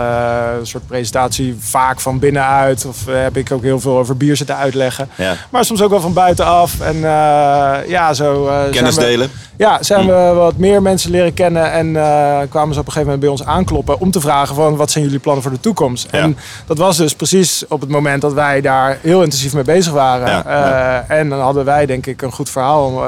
een 0.60 0.68
soort 0.68 0.88
presentatie, 0.88 1.56
vaak 1.60 2.00
van 2.00 2.20
binnenuit. 2.20 2.86
Of 2.86 3.06
heb 3.06 3.38
ik 3.38 3.52
ook 3.52 3.64
heel 3.64 3.80
veel 3.80 3.98
over 3.98 4.18
bier 4.18 4.36
zitten 4.36 4.56
uitleggen. 4.56 5.05
Ja. 5.16 5.34
Maar 5.50 5.66
soms 5.66 5.82
ook 5.82 5.90
wel 5.90 6.00
van 6.02 6.14
buitenaf. 6.14 6.80
En 6.80 6.96
eh, 6.96 7.78
ja, 7.88 8.14
zo... 8.14 8.48
eh, 8.48 8.54
zijn 8.60 8.72
Kennis 8.72 8.96
we- 8.96 9.02
delen. 9.02 9.30
ja, 9.58 9.84
zijn 9.84 10.02
Hm. 10.02 10.08
we 10.08 10.32
wat 10.36 10.58
meer 10.58 10.82
mensen 10.82 11.12
leren 11.12 11.34
kennen 11.34 11.72
en 11.72 11.96
eh, 11.96 12.38
kwamen 12.50 12.74
ze 12.74 12.80
op 12.80 12.86
een 12.86 12.92
gegeven 12.92 13.02
moment 13.04 13.20
bij 13.20 13.30
ons 13.30 13.44
aankloppen 13.46 14.00
om 14.00 14.12
te 14.12 14.20
vragen 14.20 14.56
van 14.56 14.76
wat 14.76 14.92
zijn 14.92 15.04
jullie 15.04 15.20
plannen 15.20 15.44
voor 15.44 15.52
de 15.52 15.60
toekomst. 15.60 16.08
Ja. 16.12 16.20
En 16.20 16.38
dat 16.66 16.78
was 16.78 16.98
dus 16.98 17.14
precies 17.16 17.64
op 17.70 17.82
het 17.82 17.90
moment 17.90 18.22
dat 18.22 18.34
wij 18.34 18.62
daar 18.62 18.98
heel 19.02 19.22
intensief 19.24 19.54
mee 19.54 19.64
bezig 19.64 19.94
waren. 19.94 20.28
Ja, 20.28 21.06
En 21.08 21.30
dan 21.30 21.40
hadden 21.40 21.66
wij 21.66 21.86
denk 21.86 22.06
ik 22.06 22.22
een 22.22 22.32
goed 22.32 22.50
verhaal 22.50 22.86
om, 22.86 23.00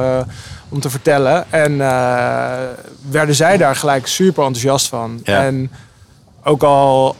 om 0.69 0.79
te 0.79 0.89
vertellen. 0.89 1.45
En 1.51 1.77
werden 3.09 3.35
zij 3.35 3.57
daar 3.57 3.75
gelijk 3.75 4.07
super 4.07 4.43
enthousiast 4.43 4.87
van. 4.87 5.19
Ja. 5.23 5.43
En 5.43 5.71
ook 6.43 6.63
al 6.63 7.15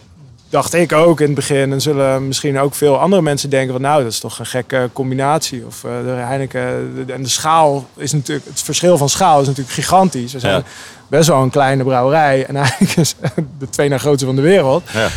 dacht 0.58 0.74
ik 0.74 0.92
ook 0.92 1.20
in 1.20 1.26
het 1.26 1.36
begin, 1.36 1.72
en 1.72 1.82
zullen 1.82 2.28
misschien 2.28 2.60
ook 2.60 2.76
veel 2.76 3.00
andere 3.00 3.22
mensen 3.22 3.50
denken 3.50 3.72
van 3.74 3.82
nou, 3.82 4.04
dat 4.04 4.12
is 4.12 4.20
toch 4.20 4.40
een 4.40 4.46
gekke 4.46 4.90
combinatie. 4.94 5.66
Of 5.66 5.84
eh, 5.84 5.92
de 6.04 6.10
Heineken 6.10 6.94
de- 7.06 7.14
en 7.14 7.24
de 7.24 7.30
schaal 7.30 7.86
is 7.96 8.12
natuurlijk, 8.12 8.48
het 8.48 8.62
verschil 8.62 8.98
van 8.98 9.10
schaal 9.10 9.42
is 9.42 9.48
natuurlijk 9.48 9.76
gigantisch. 9.76 10.34
We 10.34 10.40
zijn 10.40 10.54
Ja. 10.56 10.64
best 11.08 11.28
wel 11.28 11.42
een 11.42 11.50
kleine 11.50 11.84
brouwerij 11.84 12.46
en 12.46 12.56
eigenlijk 12.56 12.96
is 12.96 13.16
de 13.60 13.70
twee 13.70 13.90
na 13.90 13.98
grootste 13.98 14.26
van 14.26 14.36
de 14.36 14.42
wereld. 14.42 14.84
Ja. 14.94 15.08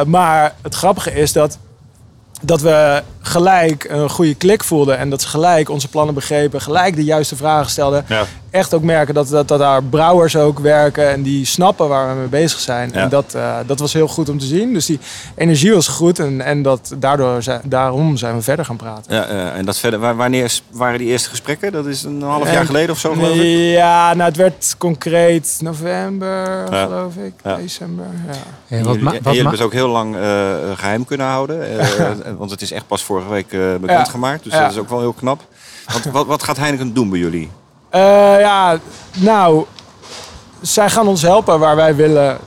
Eh, 0.00 0.06
maar 0.06 0.54
het 0.62 0.74
grappige 0.74 1.12
is 1.12 1.32
dat, 1.32 1.58
dat 2.42 2.60
we 2.60 3.02
gelijk 3.28 3.86
een 3.88 4.10
goede 4.10 4.34
klik 4.34 4.64
voelden 4.64 4.98
en 4.98 5.10
dat 5.10 5.22
ze 5.22 5.28
gelijk 5.28 5.68
onze 5.70 5.88
plannen 5.88 6.14
begrepen, 6.14 6.60
gelijk 6.60 6.94
de 6.96 7.04
juiste 7.04 7.36
vragen 7.36 7.70
stelden 7.70 8.04
Ja. 8.08 8.24
echt 8.50 8.74
ook 8.74 8.82
merken 8.82 9.14
dat, 9.14 9.28
dat, 9.28 9.48
dat 9.48 9.58
daar 9.58 9.82
brouwers 9.82 10.36
ook 10.36 10.58
werken 10.58 11.08
en 11.10 11.22
die 11.22 11.44
snappen 11.44 11.88
waar 11.88 12.08
we 12.08 12.18
mee 12.18 12.28
bezig 12.28 12.60
zijn. 12.60 12.90
Ja. 12.92 13.00
En 13.00 13.08
dat, 13.08 13.34
eh, 13.34 13.56
dat 13.66 13.78
was 13.78 13.92
heel 13.92 14.08
goed 14.08 14.28
om 14.28 14.38
te 14.38 14.44
zien. 14.46 14.72
Dus 14.72 14.86
die 14.86 14.98
energie 15.36 15.72
was 15.74 15.88
goed 15.88 16.18
en, 16.18 16.40
en 16.40 16.62
dat, 16.62 16.92
daardoor 16.96 17.42
zijn, 17.42 17.60
daarom 17.64 18.16
zijn 18.16 18.34
we 18.36 18.42
verder 18.42 18.64
gaan 18.64 18.76
praten. 18.76 19.14
Ja, 19.14 19.26
eh, 19.26 19.56
en 19.56 19.64
dat 19.64 19.78
verder, 19.78 19.98
wa- 20.00 20.14
wanneer 20.14 20.60
waren 20.70 20.98
die 20.98 21.08
eerste 21.08 21.28
gesprekken? 21.28 21.72
Dat 21.72 21.86
is 21.86 22.02
een 22.02 22.22
half 22.22 22.46
jaar 22.46 22.60
En- 22.60 22.66
geleden 22.66 22.90
of 22.90 22.98
zo, 22.98 23.12
geloof 23.12 23.36
ik? 23.36 23.72
Ja, 23.72 24.14
nou 24.14 24.28
het 24.28 24.36
werd 24.36 24.74
concreet 24.78 25.58
november, 25.60 26.66
Ja. 26.72 26.84
geloof 26.84 27.14
ik, 27.16 27.32
Ja. 27.44 27.56
december. 27.56 28.04
Ja. 28.26 28.32
En 28.68 28.78
En 28.78 28.84
wat 28.84 28.94
jullie, 28.94 29.04
wat 29.04 29.14
jullie 29.14 29.32
hebben 29.40 29.52
het 29.52 29.62
ook 29.62 29.72
heel 29.72 29.88
lang 29.88 30.16
eh, 30.16 30.20
geheim 30.74 31.04
kunnen 31.04 31.26
houden. 31.26 31.78
eh, 31.78 32.06
want 32.38 32.50
het 32.50 32.62
is 32.62 32.72
echt 32.72 32.86
pas 32.86 33.04
vorige 33.22 33.30
week 33.32 33.52
eh, 33.52 33.80
bekendgemaakt. 33.80 34.44
Dus 34.44 34.52
Ja. 34.52 34.60
dat 34.62 34.70
is 34.72 34.78
ook 34.78 34.88
wel 34.88 35.00
heel 35.00 35.12
knap. 35.12 35.40
Want 35.92 36.04
wat, 36.04 36.26
wat 36.26 36.42
gaat 36.42 36.56
Heineken 36.56 36.94
doen 36.94 37.10
bij 37.10 37.18
jullie? 37.18 37.50
Eh, 37.90 38.00
ja, 38.40 38.78
nou, 39.16 39.64
zij 40.60 40.90
gaan 40.90 41.06
ons 41.08 41.22
helpen 41.22 41.58
waar 41.58 41.76
wij 41.76 41.94
willen 41.96 42.38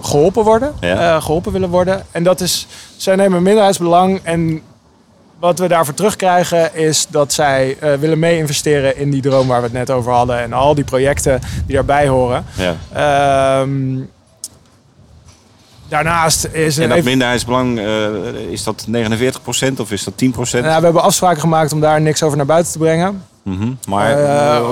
geholpen 0.00 0.44
worden. 0.44 0.74
Ja. 0.80 1.14
eh, 1.14 1.22
geholpen 1.22 1.52
willen 1.52 1.68
worden. 1.68 2.06
En 2.10 2.22
dat 2.22 2.40
is, 2.40 2.66
zij 2.96 3.16
nemen 3.16 3.42
minderheidsbelang. 3.42 4.20
En 4.22 4.62
wat 5.38 5.58
we 5.58 5.68
daarvoor 5.68 5.94
terugkrijgen 5.94 6.74
is 6.74 7.06
dat 7.08 7.32
zij 7.32 7.76
willen 8.00 8.18
mee 8.18 8.36
investeren 8.38 8.96
in 8.96 9.10
die 9.10 9.22
droom 9.22 9.46
waar 9.48 9.58
we 9.60 9.64
het 9.66 9.72
net 9.72 9.90
over 9.90 10.12
hadden. 10.12 10.38
En 10.38 10.52
al 10.52 10.74
die 10.74 10.84
projecten 10.84 11.40
die 11.66 11.74
daarbij 11.74 12.08
horen. 12.08 12.44
Ja. 12.56 12.74
Ehm, 12.92 14.00
daarnaast 15.88 16.44
is 16.52 16.76
er 16.76 16.82
En 16.82 16.88
dat 16.88 16.98
even- 16.98 17.10
minderheidsbelang, 17.10 17.78
eh, 17.78 18.34
is 18.50 18.62
dat 18.62 18.84
49% 18.88 19.80
of 19.80 19.90
is 19.92 20.04
dat 20.04 20.16
10%? 20.16 20.64
nou, 20.64 20.78
we 20.78 20.84
hebben 20.84 21.02
afspraken 21.02 21.40
gemaakt 21.40 21.72
om 21.72 21.80
daar 21.80 22.00
niks 22.00 22.22
over 22.22 22.36
naar 22.36 22.46
buiten 22.46 22.72
te 22.72 22.78
brengen. 22.78 23.22
Mhm. 23.48 23.72
Maar 23.88 24.10
Eh, 24.18 24.56
eh, 24.56 24.64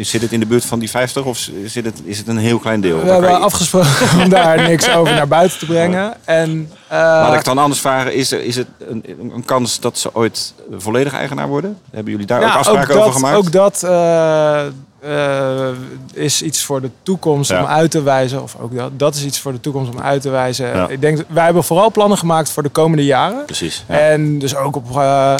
zit 0.00 0.22
het 0.22 0.32
in 0.32 0.40
de 0.40 0.46
buurt 0.46 0.64
van 0.64 0.78
die 0.78 0.90
50 0.90 1.24
of 1.24 1.48
zit 1.66 1.84
het, 1.84 2.00
is 2.04 2.18
het 2.18 2.28
een 2.28 2.36
heel 2.38 2.58
klein 2.58 2.80
deel? 2.80 3.00
We 3.02 3.10
hebben 3.10 3.30
je- 3.30 3.36
afgesproken 3.36 3.88
om 4.22 4.28
daar 4.28 4.62
niks 4.70 4.90
over 4.90 5.14
naar 5.14 5.28
buiten 5.28 5.58
te 5.58 5.66
brengen. 5.66 6.14
En, 6.24 6.70
eh, 6.88 6.98
Laat 6.98 7.34
ik 7.34 7.44
dan 7.44 7.58
anders 7.58 7.80
vragen. 7.80 8.14
Is, 8.14 8.32
er, 8.32 8.42
is 8.44 8.56
het 8.56 8.66
een, 8.88 9.04
een 9.34 9.44
kans 9.44 9.80
dat 9.80 9.98
ze 9.98 10.14
ooit 10.14 10.54
volledig 10.76 11.12
eigenaar 11.12 11.48
worden? 11.48 11.78
Hebben 11.90 12.12
jullie 12.12 12.26
daar 12.26 12.42
ook 12.42 12.48
afspraken 12.54 12.94
ook 12.94 13.00
over 13.00 13.12
gemaakt? 13.12 13.36
Ook 13.36 13.52
dat 13.52 13.82
eh, 13.82 14.66
eh, 15.00 15.74
is 16.12 16.42
iets 16.42 16.64
voor 16.64 16.80
de 16.80 16.90
toekomst 17.02 17.50
Ja. 17.50 17.60
om 17.60 17.66
uit 17.66 17.90
te 17.90 18.02
wijzen. 18.02 18.42
Of 18.42 18.56
ook 18.60 18.76
dat, 18.76 18.98
dat 18.98 19.14
is 19.14 19.24
iets 19.24 19.40
voor 19.40 19.52
de 19.52 19.60
toekomst 19.60 19.92
om 19.94 20.00
uit 20.00 20.22
te 20.22 20.30
wijzen. 20.30 20.66
Ja. 20.66 20.88
Ik 20.88 21.00
denk, 21.00 21.24
wij 21.28 21.44
hebben 21.44 21.64
vooral 21.64 21.90
plannen 21.90 22.18
gemaakt 22.18 22.50
voor 22.50 22.62
de 22.62 22.68
komende 22.68 23.04
jaren. 23.04 23.44
Precies. 23.44 23.84
Ja. 23.88 23.98
En 23.98 24.38
dus 24.38 24.56
ook 24.56 24.76
op, 24.76 24.96
eh, 24.96 25.34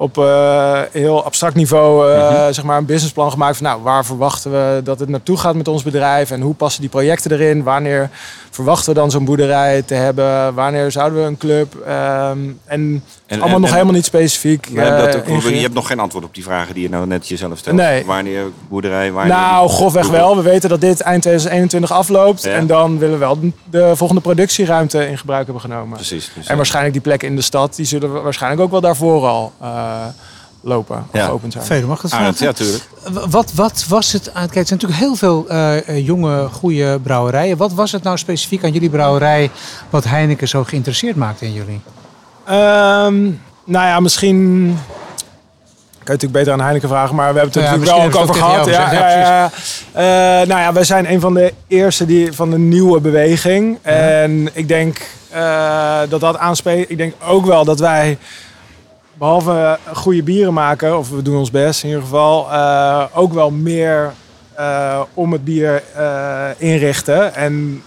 op 0.00 0.18
eh, 0.18 0.80
heel 0.92 1.24
abstract 1.24 1.54
niveau 1.54 2.12
eh, 2.12 2.30
Mhm. 2.30 2.52
zeg 2.52 2.64
maar 2.64 2.78
een 2.78 2.84
businessplan 2.84 3.30
gemaakt 3.30 3.56
van 3.56 3.66
nou, 3.66 3.82
waar 3.82 4.04
verwachten 4.04 4.50
we 4.50 4.80
dat 4.84 4.98
het 5.00 5.08
naartoe 5.08 5.36
gaat 5.36 5.54
met 5.54 5.68
ons 5.68 5.82
bedrijf 5.82 6.30
en 6.30 6.40
hoe 6.40 6.54
passen 6.54 6.80
die 6.80 6.90
projecten 6.90 7.32
erin? 7.32 7.62
Wanneer 7.62 8.10
verwachten 8.50 8.94
we 8.94 9.00
dan 9.00 9.10
zo'n 9.10 9.24
boerderij 9.24 9.82
te 9.82 9.94
hebben? 9.94 10.54
Wanneer 10.54 10.90
zouden 10.90 11.18
we 11.20 11.24
een 11.26 11.36
club? 11.38 11.74
Ehm, 11.86 12.38
en, 12.64 13.04
En- 13.30 13.36
allemaal 13.40 13.54
en- 13.54 13.60
nog 13.60 13.68
en- 13.70 13.74
helemaal 13.76 13.94
niet 13.96 14.04
specifiek. 14.04 14.74
Dat 14.74 15.14
eh, 15.14 15.34
ook, 15.34 15.42
je 15.42 15.54
hebt 15.60 15.74
nog 15.74 15.86
geen 15.86 15.98
antwoord 15.98 16.24
op 16.24 16.34
die 16.34 16.42
vragen 16.44 16.74
die 16.74 16.82
je 16.82 16.88
nou 16.88 17.06
net 17.06 17.28
jezelf 17.28 17.58
stelt. 17.58 17.76
Nee. 17.76 18.04
Wanneer 18.04 18.44
boerderij, 18.68 19.12
wanneer... 19.12 19.32
Nou, 19.34 19.68
grofweg 19.68 20.08
wel. 20.08 20.36
We 20.36 20.42
weten 20.42 20.68
dat 20.68 20.80
dit 20.80 21.00
eind 21.00 21.22
2021 21.22 21.92
afloopt. 21.92 22.42
Ja. 22.42 22.50
En 22.50 22.66
dan 22.66 22.98
willen 22.98 23.14
we 23.14 23.20
wel 23.20 23.38
de 23.70 23.92
volgende 23.96 24.22
productieruimte 24.22 25.06
in 25.08 25.18
gebruik 25.18 25.44
hebben 25.44 25.62
genomen. 25.62 25.96
Precies. 25.96 26.26
precies. 26.28 26.50
En 26.50 26.56
waarschijnlijk 26.56 26.92
die 26.94 27.02
plekken 27.02 27.28
in 27.28 27.36
de 27.36 27.42
stad, 27.42 27.76
die 27.76 27.86
zullen 27.86 28.12
we 28.14 28.20
waarschijnlijk 28.20 28.62
ook 28.62 28.70
wel 28.70 28.80
daarvoor 28.80 29.26
al 29.26 29.52
eh, 29.60 30.04
lopen. 30.60 30.96
Of 30.96 31.18
Ja. 31.18 31.24
geopend 31.26 31.52
zijn. 31.52 31.64
Veder, 31.64 31.88
mag 31.88 32.00
dat 32.00 32.12
Arend, 32.12 32.36
vragen? 32.36 32.64
ja, 32.64 32.64
tuurlijk. 32.64 32.84
W- 33.26 33.30
Wat, 33.32 33.52
wat 33.54 33.84
was 33.88 34.12
het 34.12 34.34
aan? 34.34 34.48
Kijk, 34.48 34.56
er 34.56 34.66
zijn 34.66 34.80
natuurlijk 34.80 35.00
heel 35.00 35.14
veel 35.14 35.44
eh, 35.48 35.88
eh, 35.88 36.06
jonge, 36.06 36.48
goede 36.52 36.98
brouwerijen. 37.02 37.56
Wat 37.56 37.72
was 37.72 37.92
het 37.92 38.02
nou 38.02 38.18
specifiek 38.18 38.64
aan 38.64 38.72
jullie 38.72 38.90
brouwerij 38.90 39.50
wat 39.90 40.04
Heineken 40.04 40.48
zo 40.48 40.64
geïnteresseerd 40.64 41.16
maakte 41.16 41.44
in 41.44 41.52
jullie? 41.52 41.80
Ehm, 42.50 43.22
nou 43.64 43.86
ja, 43.86 44.00
misschien... 44.00 44.76
Kan 46.04 46.18
je 46.18 46.26
natuurlijk 46.26 46.32
beter 46.32 46.52
aan 46.52 46.60
Heineken 46.60 46.88
vragen, 46.88 47.14
maar 47.14 47.32
we 47.32 47.38
hebben 47.38 47.54
het 47.54 47.56
er 47.56 47.62
Ja, 47.62 47.76
natuurlijk 47.76 48.12
wel 48.12 48.22
ook 48.22 48.28
over 48.28 48.42
gehad. 48.42 48.66
Ja, 48.66 48.92
ja, 48.92 49.18
ja. 49.18 49.50
Eh, 49.92 50.46
nou 50.48 50.60
ja, 50.60 50.72
wij 50.72 50.84
zijn 50.84 51.12
een 51.12 51.20
van 51.20 51.34
de 51.34 51.52
eerste 51.66 52.06
die, 52.06 52.32
van 52.32 52.50
de 52.50 52.58
nieuwe 52.58 53.00
beweging. 53.00 53.78
En 53.82 54.48
ik 54.52 54.68
denk 54.68 55.00
eh, 55.30 55.98
dat 56.08 56.20
dat 56.20 56.38
aanspreekt. 56.38 56.90
Ik 56.90 56.96
denk 56.96 57.14
ook 57.26 57.46
wel 57.46 57.64
dat 57.64 57.78
wij, 57.78 58.18
behalve 59.14 59.78
goede 59.92 60.22
bieren 60.22 60.52
maken, 60.52 60.98
of 60.98 61.10
we 61.10 61.22
doen 61.22 61.36
ons 61.36 61.50
best 61.50 61.82
in 61.82 61.88
ieder 61.88 62.04
geval, 62.04 62.50
eh, 62.50 63.02
ook 63.14 63.32
wel 63.32 63.50
meer 63.50 64.12
om 65.14 65.32
het 65.32 65.44
bier 65.44 65.82
inrichten. 66.56 67.34
En 67.34 67.82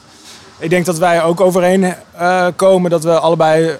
ik 0.59 0.69
denk 0.69 0.85
dat 0.85 0.97
wij 0.97 1.23
ook 1.23 1.41
overeen 1.41 1.93
komen 2.55 2.89
dat 2.89 3.03
we 3.03 3.19
allebei 3.19 3.77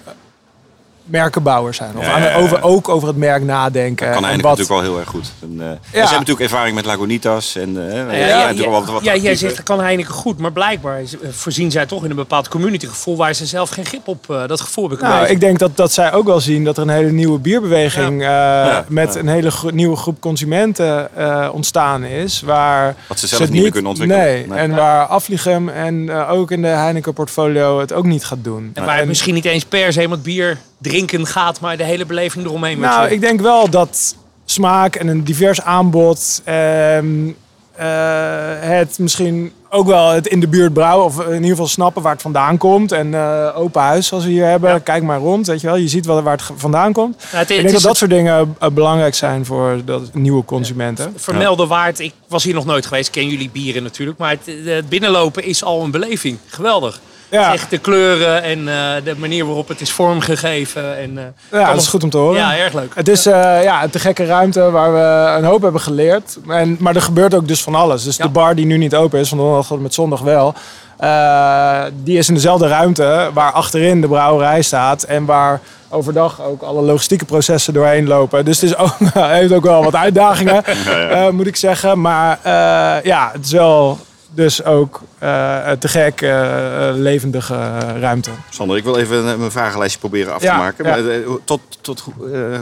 merkenbouwers 1.04 1.76
zijn. 1.76 1.96
Of 1.96 2.04
Ja, 2.06 2.12
aan 2.12 2.20
de- 2.20 2.26
ja, 2.26 2.32
ja. 2.32 2.38
over, 2.38 2.62
ook 2.62 2.88
over 2.88 3.08
het 3.08 3.16
merk 3.16 3.42
nadenken. 3.44 4.06
kan 4.06 4.16
En 4.16 4.22
Heineken 4.22 4.48
wat- 4.48 4.58
natuurlijk 4.58 4.86
wel 4.86 4.90
heel 4.92 5.00
erg 5.00 5.08
goed. 5.08 5.32
En, 5.42 5.56
eh, 5.60 5.66
en 5.68 5.78
Ze 5.82 5.96
Ja. 5.96 5.98
hebben 6.00 6.10
natuurlijk 6.18 6.40
ervaring 6.40 6.74
met 6.74 6.84
Lagunitas. 6.84 7.56
En, 7.56 7.90
eh, 7.90 7.94
ja, 7.96 8.12
Ja, 8.16 8.26
ja, 8.26 8.36
natuurlijk 8.38 8.70
wel 8.70 8.80
wat, 8.80 8.84
wat 8.90 8.98
ja, 8.98 9.04
jij 9.04 9.14
actiever. 9.14 9.36
zegt 9.38 9.56
dat 9.56 9.64
kan 9.64 9.80
Heineken 9.80 10.12
goed, 10.14 10.38
maar 10.38 10.52
blijkbaar 10.52 11.00
is- 11.02 11.18
eh, 11.18 11.28
voorzien 11.30 11.70
zij 11.70 11.86
toch 11.86 12.04
in 12.04 12.10
een 12.10 12.16
bepaald 12.16 12.48
communitygevoel 12.48 13.16
waar 13.16 13.34
ze 13.34 13.46
zelf 13.46 13.70
geen 13.70 13.84
grip 13.84 14.08
op 14.08 14.30
eh, 14.30 14.46
dat 14.46 14.60
gevoel 14.60 14.84
heb 14.84 14.92
ik 14.92 15.00
een 15.02 15.08
Nou, 15.08 15.26
ik 15.26 15.40
denk 15.40 15.58
dat, 15.58 15.76
dat 15.76 15.92
zij 15.92 16.12
ook 16.12 16.26
wel 16.26 16.40
zien 16.40 16.64
dat 16.64 16.76
er 16.76 16.82
een 16.82 16.88
hele 16.88 17.10
nieuwe 17.12 17.38
bierbeweging 17.38 18.20
eh, 18.20 18.26
Ja, 18.28 18.84
met 18.88 19.14
ja. 19.14 19.20
een 19.20 19.28
hele 19.28 19.50
gro- 19.50 19.70
nieuwe 19.70 19.96
groep 19.96 20.20
consumenten 20.20 21.16
eh, 21.16 21.48
ontstaan 21.52 22.04
is. 22.04 22.40
Waar 22.40 22.94
Wat 23.08 23.18
ze 23.18 23.28
ze 23.28 23.36
zelf 23.36 23.50
niet 23.50 23.62
meer 23.62 23.70
kunnen 23.70 23.90
ontwikkelen. 23.90 24.24
Nee, 24.24 24.46
Nee. 24.46 24.58
en 24.58 24.74
waar 24.74 25.06
Afligem 25.06 25.68
en 25.68 26.08
eh, 26.08 26.30
ook 26.30 26.50
in 26.50 26.62
de 26.62 26.68
Heineken 26.68 27.12
portfolio 27.12 27.80
het 27.80 27.92
ook 27.92 28.04
niet 28.04 28.24
gaat 28.24 28.38
doen. 28.44 28.70
en 28.74 28.84
waar 28.84 28.96
het 28.98 29.06
misschien 29.08 29.34
niet 29.34 29.44
eens 29.44 29.64
per 29.64 29.92
se 29.92 30.00
het 30.00 30.22
bier 30.22 30.58
drinken 30.84 31.26
gaat, 31.26 31.60
maar 31.60 31.76
de 31.76 31.84
hele 31.84 32.06
beleving 32.06 32.44
eromheen. 32.44 32.78
Nou, 32.80 33.08
ik 33.08 33.20
denk 33.20 33.40
wel 33.40 33.70
dat 33.70 34.16
smaak 34.44 34.94
en 34.96 35.08
een 35.08 35.24
divers 35.24 35.60
aanbod. 35.62 36.42
ehm, 36.44 37.28
eh, 37.74 38.60
het 38.60 38.98
misschien 38.98 39.52
ook 39.68 39.86
wel 39.86 40.10
het 40.10 40.26
in 40.26 40.40
de 40.40 40.48
buurt 40.48 40.72
brouwen. 40.72 41.04
Of 41.06 41.20
in 41.20 41.34
ieder 41.34 41.48
geval 41.48 41.66
snappen 41.66 42.02
waar 42.02 42.12
het 42.12 42.22
vandaan 42.22 42.58
komt. 42.58 42.92
En 42.92 43.14
eh, 43.14 43.58
open 43.58 43.82
huis 43.82 44.06
zoals 44.06 44.24
we 44.24 44.30
hier 44.30 44.46
hebben. 44.46 44.82
Kijk 44.82 45.02
maar 45.02 45.18
rond, 45.18 45.46
weet 45.46 45.60
je 45.60 45.66
wel. 45.66 45.76
Je 45.76 45.88
ziet 45.88 46.06
wel 46.06 46.22
waar 46.22 46.36
het 46.36 46.50
vandaan 46.56 46.92
komt. 46.92 47.16
Nou, 47.16 47.36
het, 47.36 47.50
Ik 47.50 47.56
denk 47.56 47.72
dat 47.72 47.82
dat 47.82 47.96
soort 47.96 48.10
dingen 48.10 48.56
eh, 48.58 48.68
belangrijk 48.68 49.14
zijn 49.14 49.44
voor 49.44 49.80
de 49.84 50.00
nieuwe 50.12 50.44
consumenten. 50.44 51.12
vermelden 51.16 51.68
waard. 51.68 51.98
Ik 51.98 52.12
was 52.28 52.44
hier 52.44 52.54
nog 52.54 52.64
nooit 52.64 52.86
geweest, 52.86 53.10
ken 53.10 53.28
jullie 53.28 53.50
bieren 53.50 53.82
natuurlijk, 53.82 54.18
maar 54.18 54.30
het, 54.30 54.54
het 54.64 54.88
binnenlopen 54.88 55.44
is 55.44 55.64
al 55.64 55.82
een 55.82 55.90
beleving. 55.90 56.38
Geweldig. 56.46 57.00
Ja. 57.34 57.52
Echt 57.52 57.70
de 57.70 57.78
kleuren 57.78 58.42
en 58.42 58.58
eh, 58.68 59.04
de 59.04 59.14
manier 59.16 59.44
waarop 59.46 59.68
het 59.68 59.80
is 59.80 59.92
vormgegeven. 59.92 60.96
En, 60.98 61.18
eh, 61.50 61.60
Ja, 61.60 61.72
dat 61.72 61.80
is 61.80 61.88
goed 61.88 62.02
om 62.02 62.10
te 62.10 62.16
horen. 62.18 62.38
Ja, 62.40 62.56
erg 62.56 62.72
leuk. 62.72 62.92
Het 62.94 63.08
is 63.08 63.26
eh, 63.26 63.62
ja, 63.62 63.82
een 63.82 63.90
te 63.90 63.98
gekke 63.98 64.26
ruimte 64.26 64.70
waar 64.70 64.92
we 64.92 65.36
een 65.38 65.44
hoop 65.44 65.62
hebben 65.62 65.80
geleerd. 65.80 66.36
En, 66.48 66.76
maar 66.80 66.94
er 66.94 67.02
gebeurt 67.02 67.34
ook 67.34 67.48
dus 67.48 67.62
van 67.62 67.74
alles. 67.74 68.04
Dus 68.04 68.16
Ja. 68.16 68.24
de 68.24 68.30
bar 68.30 68.54
die 68.54 68.66
nu 68.66 68.76
niet 68.78 68.94
open 68.94 69.18
is, 69.20 69.28
van 69.28 69.38
donderdag 69.38 69.66
tot 69.66 69.80
met 69.82 69.94
zondag 69.94 70.20
wel. 70.20 70.54
eh, 70.98 71.82
die 72.02 72.18
is 72.18 72.28
in 72.28 72.34
dezelfde 72.34 72.68
ruimte 72.68 73.30
waar 73.32 73.52
achterin 73.52 74.00
de 74.00 74.08
brouwerij 74.08 74.62
staat. 74.62 75.02
En 75.02 75.24
waar 75.24 75.60
overdag 75.88 76.42
ook 76.42 76.62
alle 76.62 76.82
logistieke 76.82 77.24
processen 77.24 77.74
doorheen 77.74 78.06
lopen. 78.06 78.44
Dus 78.44 78.60
het 78.60 78.70
is 78.70 78.76
ook, 78.76 78.94
heeft 79.18 79.52
ook 79.52 79.64
wel 79.64 79.84
wat 79.84 79.94
uitdagingen, 79.94 80.64
eh, 81.10 81.28
moet 81.28 81.46
ik 81.46 81.56
zeggen. 81.56 82.00
Maar 82.00 82.38
eh, 82.42 83.04
ja, 83.04 83.30
het 83.32 83.44
is 83.44 83.52
wel 83.52 83.98
dus 84.34 84.64
ook 84.64 85.00
eh, 85.18 85.70
te 85.70 85.88
gek, 85.88 86.20
eh, 86.22 86.88
levendige 86.94 87.78
ruimte. 88.00 88.30
Sander, 88.50 88.76
ik 88.76 88.84
wil 88.84 88.96
even 88.96 89.28
eh, 89.30 89.36
mijn 89.36 89.50
vragenlijstje 89.50 89.98
proberen 90.00 90.32
af 90.32 90.38
te 90.40 90.44
Ja, 90.46 90.56
maken. 90.56 90.84
ja. 90.84 90.90
Maar, 90.90 91.08
eh, 91.08 91.18
tot, 91.44 91.60
tot, 91.80 92.04
eh, 92.32 92.60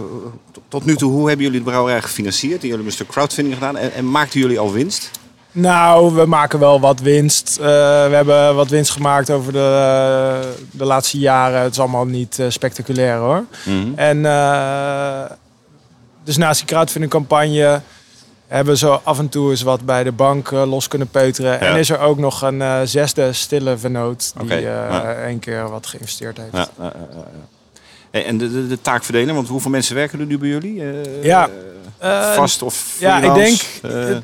tot, 0.69 0.85
nu 0.85 0.97
toe, 0.97 1.11
hoe 1.13 1.27
hebben 1.29 1.45
jullie 1.47 1.61
de 1.63 1.71
brouwerij 1.71 2.03
gefinancierd? 2.03 2.55
Jullie 2.55 2.69
hebben 2.69 2.87
een 2.87 2.93
stuk 2.93 3.09
crowdfunding 3.09 3.55
gedaan. 3.55 3.77
En, 3.77 3.93
en 3.93 4.11
maakten 4.11 4.41
jullie 4.41 4.59
al 4.59 4.73
winst? 4.73 5.11
Nou, 5.55 6.15
we 6.15 6.27
maken 6.27 6.59
wel 6.59 6.81
wat 6.81 7.01
winst. 7.01 7.57
Eh, 7.61 7.65
we 8.09 8.11
hebben 8.15 8.55
wat 8.55 8.69
winst 8.69 8.91
gemaakt 8.91 9.31
over 9.31 9.53
de, 9.53 10.55
de 10.71 10.85
laatste 10.85 11.19
jaren. 11.19 11.61
Het 11.61 11.73
is 11.73 11.79
allemaal 11.79 12.07
niet 12.07 12.39
eh, 12.39 12.47
spectaculair 12.49 13.17
hoor. 13.17 13.45
En 13.95 14.27
eh, 14.27 15.23
dus 16.25 16.37
naast 16.37 16.59
die 16.59 16.69
crowdfunding 16.69 17.13
campagne 17.13 17.81
hebben 18.57 18.79
zo 18.79 19.01
af 19.05 19.19
en 19.19 19.29
toe 19.29 19.51
eens 19.51 19.63
wat 19.63 19.85
bij 19.85 20.05
de 20.05 20.13
bank 20.13 20.53
eh, 20.53 20.71
los 20.71 20.89
kunnen 20.89 21.09
peuteren. 21.09 21.61
En 21.61 21.77
is 21.77 21.91
er 21.91 21.99
ook 21.99 22.19
nog 22.19 22.43
een 22.43 22.63
eh, 22.63 22.81
zesde 22.85 23.33
stille 23.33 23.79
vennoot 23.79 24.33
die 24.35 24.43
Oké, 24.43 24.55
eh 24.55 24.63
ja. 24.63 25.15
één 25.15 25.39
keer 25.39 25.71
wat 25.71 25.87
geïnvesteerd 25.87 26.37
heeft. 26.37 26.71
Ja. 26.79 26.93
Hey, 28.11 28.25
En 28.25 28.39
de, 28.39 28.53
de, 28.53 28.67
de 28.67 28.81
taak 28.81 29.05
verdelen, 29.05 29.35
want 29.35 29.49
hoeveel 29.49 29.71
mensen 29.71 29.95
werken 29.95 30.21
er 30.21 30.27
nu 30.27 30.39
bij 30.39 30.49
jullie? 30.49 30.83
Ja, 31.23 31.49
vast 32.35 32.63
of 32.63 32.97
Ja, 32.99 33.21
ik 33.21 33.35
denk 33.35 33.61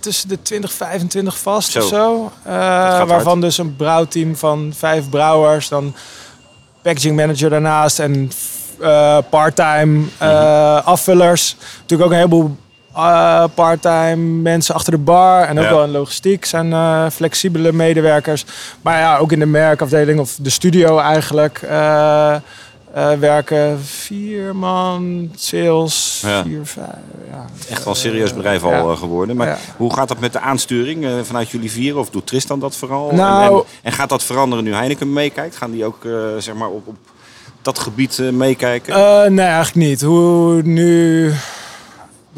tussen 0.01 0.29
de 0.29 0.43
20, 0.43 0.73
25 0.73 1.39
vast 1.39 1.71
Zo. 1.71 1.79
of 1.79 1.87
zo. 1.87 2.33
Hard. 2.43 3.09
waarvan 3.09 3.41
dus 3.41 3.59
een 3.59 3.77
brouwteam 3.77 4.37
van 4.37 4.73
vijf 4.77 5.09
brouwers, 5.09 5.69
dan 5.69 5.95
packaging 6.83 7.17
manager 7.17 7.51
daarnaast 7.51 7.99
en 7.99 8.31
eh 8.81 9.19
parttime 9.31 10.05
eh, 10.19 10.87
afvullers. 10.87 11.57
Natuurlijk 11.81 12.03
ook 12.03 12.11
een 12.11 12.17
heleboel 12.17 12.57
eh, 12.99 13.45
parttime 13.55 14.17
mensen 14.17 14.75
achter 14.75 14.93
de 14.93 14.99
bar 14.99 15.43
en 15.45 15.59
ook 15.59 15.65
Ja. 15.65 15.71
wel 15.71 15.85
in 15.85 15.91
logistiek 15.91 16.45
zijn 16.45 16.73
eh, 16.73 17.07
flexibele 17.13 17.73
medewerkers. 17.73 18.45
Maar 18.83 18.99
ja, 18.99 19.17
ook 19.19 19.33
in 19.33 19.39
de 19.39 19.47
merkafdeling 19.47 20.21
of 20.21 20.37
de 20.41 20.51
studio 20.51 20.99
eigenlijk. 20.99 21.59
eh, 21.63 22.37
werken 23.19 23.81
vier 23.85 24.57
man, 24.57 25.31
sales, 25.37 26.23
Ja. 26.27 26.43
vier, 26.43 26.61
vijf. 26.65 26.87
Ja. 27.31 27.45
echt 27.71 27.85
wel 27.85 27.93
een 27.93 27.99
serieus 28.01 28.35
bedrijf 28.35 28.63
al 28.65 28.97
geworden. 28.97 29.37
Maar 29.37 29.59
hoe 29.77 29.95
gaat 29.95 30.09
dat 30.09 30.19
met 30.21 30.33
de 30.33 30.41
aansturing 30.41 31.07
vanuit 31.23 31.49
jullie 31.51 31.71
vieren? 31.71 32.01
Of 32.01 32.11
doet 32.11 32.27
Tristan 32.27 32.59
dat 32.61 32.77
vooral? 32.77 33.11
Nou- 33.15 33.45
en, 33.53 33.57
en, 33.59 33.65
en 33.83 33.93
gaat 33.93 34.09
dat 34.09 34.23
veranderen 34.25 34.65
nu 34.65 34.75
Heineken 34.75 35.13
meekijkt? 35.13 35.57
Gaan 35.57 35.71
die 35.71 35.85
ook 35.85 35.99
zeg 36.39 36.55
maar 36.55 36.69
op, 36.69 36.87
op 36.87 36.97
dat 37.63 37.79
gebied 37.79 38.19
meekijken? 38.33 38.95
Nee, 39.35 39.47
eigenlijk 39.47 39.89
niet. 39.89 40.01
Hoe 40.03 40.63
nu 40.63 41.33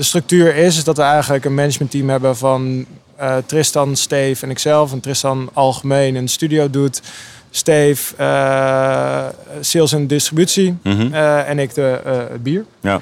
de 0.01 0.07
structuur 0.07 0.57
is, 0.57 0.77
is 0.77 0.85
dat 0.85 0.97
we 0.97 1.03
eigenlijk 1.03 1.45
een 1.45 1.55
managementteam 1.55 2.09
hebben 2.09 2.37
van 2.37 2.87
eh, 3.17 3.37
Tristan, 3.47 3.97
Steve 3.97 4.45
en 4.45 4.51
ikzelf. 4.51 4.93
En 4.93 5.01
Tristan 5.01 5.51
algemeen 5.53 6.17
de 6.25 6.27
studio 6.27 6.71
doet. 6.71 7.03
Steve 7.51 8.17
eh, 8.17 9.25
sales 9.61 9.93
en 9.93 10.07
distributie. 10.07 10.77
Mhm. 10.83 11.13
eh, 11.13 11.49
en 11.49 11.59
ik 11.59 11.75
de, 11.75 12.01
het 12.31 12.43
bier. 12.43 12.65
Ja. 12.81 13.01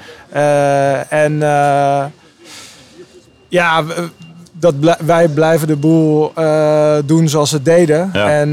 En 1.09 1.37
ja, 3.47 3.83
dat 4.51 4.79
bl- 4.79 5.05
wij 5.05 5.27
blijven 5.27 5.67
de 5.67 5.75
boel 5.75 6.33
doen 7.05 7.29
zoals 7.29 7.49
ze 7.49 7.61
deden. 7.61 8.09
Ja. 8.13 8.29
En 8.29 8.51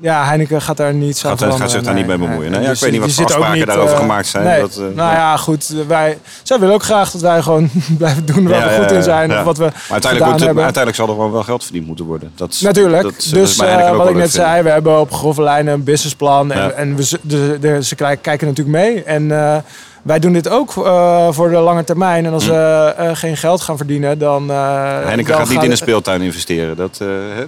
ja, 0.00 0.24
Heineken 0.26 0.62
gaat 0.62 0.76
daar 0.76 0.94
niet 0.94 1.18
zo 1.18 1.28
Gaat- 1.28 1.54
gaat 1.54 1.70
zich 1.70 1.82
daar 1.82 1.94
niet 1.94 2.06
bij 2.06 2.18
bemoeien. 2.18 2.50
Nee, 2.50 2.62
ja, 2.62 2.70
ik 2.70 2.78
weet 2.78 2.90
niet 2.92 3.00
wat 3.00 3.12
voor 3.12 3.24
afspraken 3.24 3.66
daarover 3.66 3.96
gemaakt 3.96 4.26
zijn. 4.26 4.44
Nee. 4.44 4.60
Dat, 4.60 4.70
eh, 4.76 4.78
nou 4.78 5.14
ja, 5.14 5.36
goed. 5.36 5.74
Wij, 5.88 6.18
zij 6.42 6.58
willen 6.58 6.74
ook 6.74 6.82
graag 6.82 7.10
dat 7.10 7.20
wij 7.20 7.42
gewoon 7.42 7.70
blijven 7.98 8.26
doen 8.26 8.48
waar 8.48 8.58
Ja, 8.58 8.68
we 8.78 8.82
goed 8.82 8.92
in 8.92 9.02
zijn. 9.02 9.30
ja. 9.30 9.38
Of 9.38 9.44
wat 9.44 9.56
we 9.58 9.62
Maar 9.64 9.72
uiteindelijk, 9.88 10.38
hebben. 10.40 10.64
uiteindelijk 10.64 10.94
zal 10.96 11.08
er 11.08 11.14
gewoon 11.14 11.32
wel 11.32 11.42
geld 11.42 11.64
verdiend 11.64 11.86
moeten 11.86 12.04
worden. 12.04 12.32
Dat 12.34 12.58
Natuurlijk. 12.62 13.02
Dat, 13.02 13.12
dat 13.12 13.28
dus 13.32 13.58
eh, 13.58 13.96
wat 13.96 14.08
ik 14.08 14.16
net 14.16 14.30
zei, 14.32 14.62
we 14.62 14.68
hebben 14.70 15.00
op 15.00 15.12
grove 15.12 15.42
lijnen 15.42 15.74
een 15.74 15.84
businessplan. 15.84 16.52
En, 16.52 16.76
en 16.76 16.96
we, 16.96 17.18
de, 17.22 17.56
de, 17.60 17.82
ze 17.84 17.94
kijk- 17.94 18.22
kijken 18.22 18.46
natuurlijk 18.46 18.76
mee. 18.76 19.02
En 19.02 19.32
eh, 19.32 19.56
wij 20.02 20.18
doen 20.18 20.32
dit 20.32 20.48
ook 20.48 20.76
eh, 20.76 21.28
voor 21.30 21.48
de 21.50 21.56
lange 21.56 21.84
termijn. 21.84 22.26
En 22.26 22.32
als 22.32 22.46
we 22.46 22.94
eh, 22.96 23.10
geen 23.12 23.36
geld 23.36 23.60
gaan 23.60 23.76
verdienen, 23.76 24.18
dan... 24.18 24.50
eh. 24.50 24.56
Heineken 24.56 25.16
dan 25.16 25.36
gaat 25.36 25.44
niet 25.46 25.54
gaat- 25.54 25.64
in 25.64 25.70
een 25.70 25.76
speeltuin 25.76 26.22
investeren. 26.22 26.76
Dat, 26.76 26.96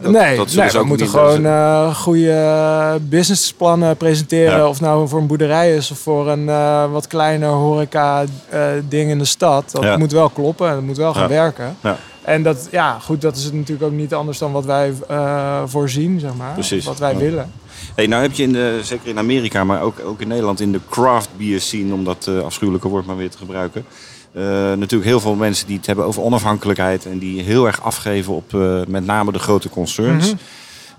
dat, 0.02 0.10
nee, 0.12 0.36
dat 0.36 0.54
nee 0.54 0.70
we 0.70 0.78
ook 0.78 0.84
moeten 0.86 1.06
niet 1.06 1.14
gewoon 1.16 1.94
goede 1.94 2.98
businessplannen 3.00 3.96
presenteren. 3.96 4.56
Ja. 4.58 4.66
Of 4.66 4.72
het 4.72 4.80
nou 4.86 5.08
voor 5.08 5.20
een 5.20 5.26
boerderij 5.26 5.74
is 5.74 5.90
of 5.90 5.98
voor 5.98 6.28
een 6.28 6.44
wat 6.90 7.06
kleiner 7.06 7.48
horeca 7.48 8.24
eh, 8.48 8.60
ding 8.88 9.10
in 9.10 9.18
de 9.18 9.24
stad. 9.24 9.70
Dat 9.72 9.82
Ja. 9.82 9.96
moet 9.96 10.12
wel 10.12 10.28
kloppen 10.28 10.68
en 10.68 10.74
dat 10.74 10.82
moet 10.84 10.96
wel 10.96 11.12
gaan 11.12 11.22
Ja. 11.22 11.28
werken. 11.28 11.76
Ja. 11.80 11.96
En 12.22 12.42
dat, 12.42 12.68
ja, 12.70 12.98
goed, 12.98 13.20
dat 13.20 13.36
is 13.36 13.44
het 13.44 13.52
natuurlijk 13.54 13.82
ook 13.86 13.98
niet 13.98 14.14
anders 14.14 14.38
dan 14.38 14.52
wat 14.52 14.64
wij 14.64 14.92
eh, 15.08 15.62
voorzien, 15.66 16.20
zeg 16.20 16.34
maar. 16.34 16.52
Precies. 16.52 16.84
Wat 16.84 16.98
wij 16.98 17.12
Ja. 17.12 17.18
willen. 17.18 17.52
Hey, 17.94 18.06
nou 18.06 18.22
heb 18.22 18.32
je 18.32 18.42
in 18.42 18.52
de, 18.52 18.80
zeker 18.82 19.08
in 19.08 19.18
Amerika, 19.18 19.64
maar 19.64 19.82
ook, 19.82 20.00
ook 20.04 20.20
in 20.20 20.28
Nederland 20.28 20.60
in 20.60 20.72
de 20.72 20.80
craft 20.90 21.28
beer 21.36 21.60
scene, 21.60 21.94
om 21.94 22.04
dat 22.04 22.26
eh, 22.26 22.40
afschuwelijke 22.42 22.88
woord 22.88 23.06
maar 23.06 23.16
weer 23.16 23.30
te 23.30 23.38
gebruiken. 23.38 23.84
eh, 24.32 24.42
natuurlijk 24.72 25.04
heel 25.04 25.20
veel 25.20 25.34
mensen 25.34 25.66
die 25.66 25.76
het 25.76 25.86
hebben 25.86 26.04
over 26.04 26.22
onafhankelijkheid 26.22 27.06
en 27.06 27.18
die 27.18 27.42
heel 27.42 27.66
erg 27.66 27.82
afgeven 27.82 28.34
op 28.34 28.52
met 28.88 29.04
name 29.06 29.32
de 29.32 29.38
grote 29.38 29.68
concerns. 29.68 30.34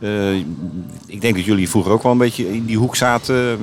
Eh, 0.02 0.36
ik 1.06 1.22
denk 1.22 1.36
dat 1.36 1.46
jullie 1.46 1.70
vroeger 1.70 1.92
ook 1.92 2.04
wel 2.04 2.12
een 2.12 2.18
beetje 2.18 2.54
in 2.54 2.66
die 2.66 2.78
hoek 2.78 2.96
zaten. 2.96 3.60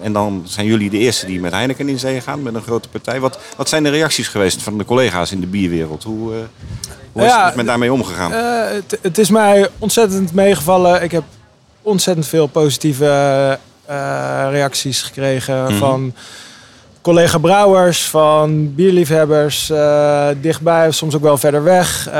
En 0.00 0.12
dan 0.12 0.42
zijn 0.46 0.66
jullie 0.66 0.90
de 0.90 0.98
eerste 0.98 1.26
die 1.26 1.40
met 1.40 1.52
Heineken 1.52 1.88
in 1.88 1.98
zee 1.98 2.20
gaan, 2.20 2.42
met 2.42 2.54
een 2.54 2.62
grote 2.62 2.88
partij. 2.88 3.20
Wat, 3.20 3.38
wat 3.56 3.68
zijn 3.68 3.82
de 3.82 3.88
reacties 3.90 4.28
geweest 4.28 4.62
van 4.62 4.78
de 4.78 4.84
collega's 4.84 5.32
in 5.32 5.40
de 5.40 5.46
bierwereld? 5.46 6.02
Hoe, 6.02 6.32
eh, 6.32 6.38
hoe 7.12 7.22
is 7.22 7.28
Ja, 7.28 7.46
het 7.46 7.54
met 7.54 7.66
daarmee 7.66 7.92
omgegaan? 7.92 8.32
Eh, 8.32 8.74
het, 8.74 8.98
het 9.02 9.18
is 9.18 9.30
mij 9.30 9.68
ontzettend 9.78 10.32
meegevallen. 10.32 11.02
Ik 11.02 11.10
heb 11.10 11.24
ontzettend 11.82 12.26
veel 12.26 12.46
positieve 12.46 13.58
reacties 14.50 15.02
gekregen 15.02 15.62
Mhm. 15.64 15.74
van 15.78 16.14
collega 17.00 17.38
brouwers, 17.38 18.08
van 18.08 18.74
bierliefhebbers, 18.74 19.70
eh, 19.70 20.28
dichtbij 20.40 20.88
of 20.88 20.94
soms 20.94 21.14
ook 21.14 21.22
wel 21.22 21.36
verder 21.36 21.62
weg. 21.62 22.08
Eh, 22.08 22.14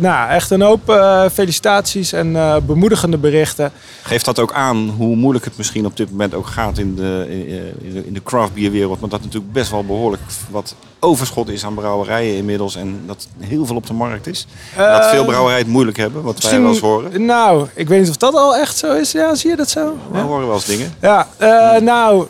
nou, 0.00 0.30
echt 0.30 0.50
een 0.50 0.60
hoop 0.60 0.90
eh, 0.90 1.24
felicitaties 1.32 2.12
en 2.12 2.32
bemoedigende 2.66 3.18
berichten. 3.18 3.72
Geeft 4.02 4.24
dat 4.24 4.38
ook 4.38 4.52
aan 4.52 4.88
hoe 4.96 5.16
moeilijk 5.16 5.44
het 5.44 5.56
misschien 5.56 5.86
op 5.86 5.96
dit 5.96 6.10
moment 6.10 6.34
ook 6.34 6.46
gaat 6.46 6.78
in 6.78 6.94
de, 6.94 7.26
in 7.28 8.06
in 8.06 8.14
de 8.14 8.22
craft 8.22 8.54
bierwereld? 8.54 9.00
Want 9.00 9.12
dat 9.12 9.22
natuurlijk 9.22 9.52
best 9.52 9.70
wel 9.70 9.84
behoorlijk 9.84 10.22
wat 10.50 10.74
overschot 11.00 11.48
is 11.48 11.64
aan 11.64 11.74
brouwerijen 11.74 12.36
inmiddels. 12.36 12.76
En 12.76 13.00
dat 13.06 13.28
heel 13.38 13.66
veel 13.66 13.76
op 13.76 13.86
de 13.86 13.92
markt 13.92 14.26
is. 14.26 14.46
En 14.76 14.92
dat 14.92 15.06
veel 15.06 15.24
brouwerijen 15.24 15.64
het 15.64 15.72
moeilijk 15.72 15.96
hebben, 15.96 16.22
wat 16.22 16.42
wij 16.42 16.60
wel 16.60 16.70
eens 16.70 16.80
horen. 16.80 17.24
Nou, 17.24 17.66
ik 17.74 17.88
weet 17.88 18.00
niet 18.00 18.10
of 18.10 18.16
dat 18.16 18.34
al 18.34 18.56
echt 18.56 18.76
zo 18.76 18.94
is. 18.94 19.12
Ja, 19.12 19.34
zie 19.34 19.50
je 19.50 19.56
dat 19.56 19.70
zo? 19.70 19.96
We 20.12 20.18
horen 20.18 20.46
wel 20.46 20.54
eens 20.54 20.64
dingen. 20.64 20.94
Ja, 21.00 21.28
eh, 21.36 21.80
nou, 21.80 22.26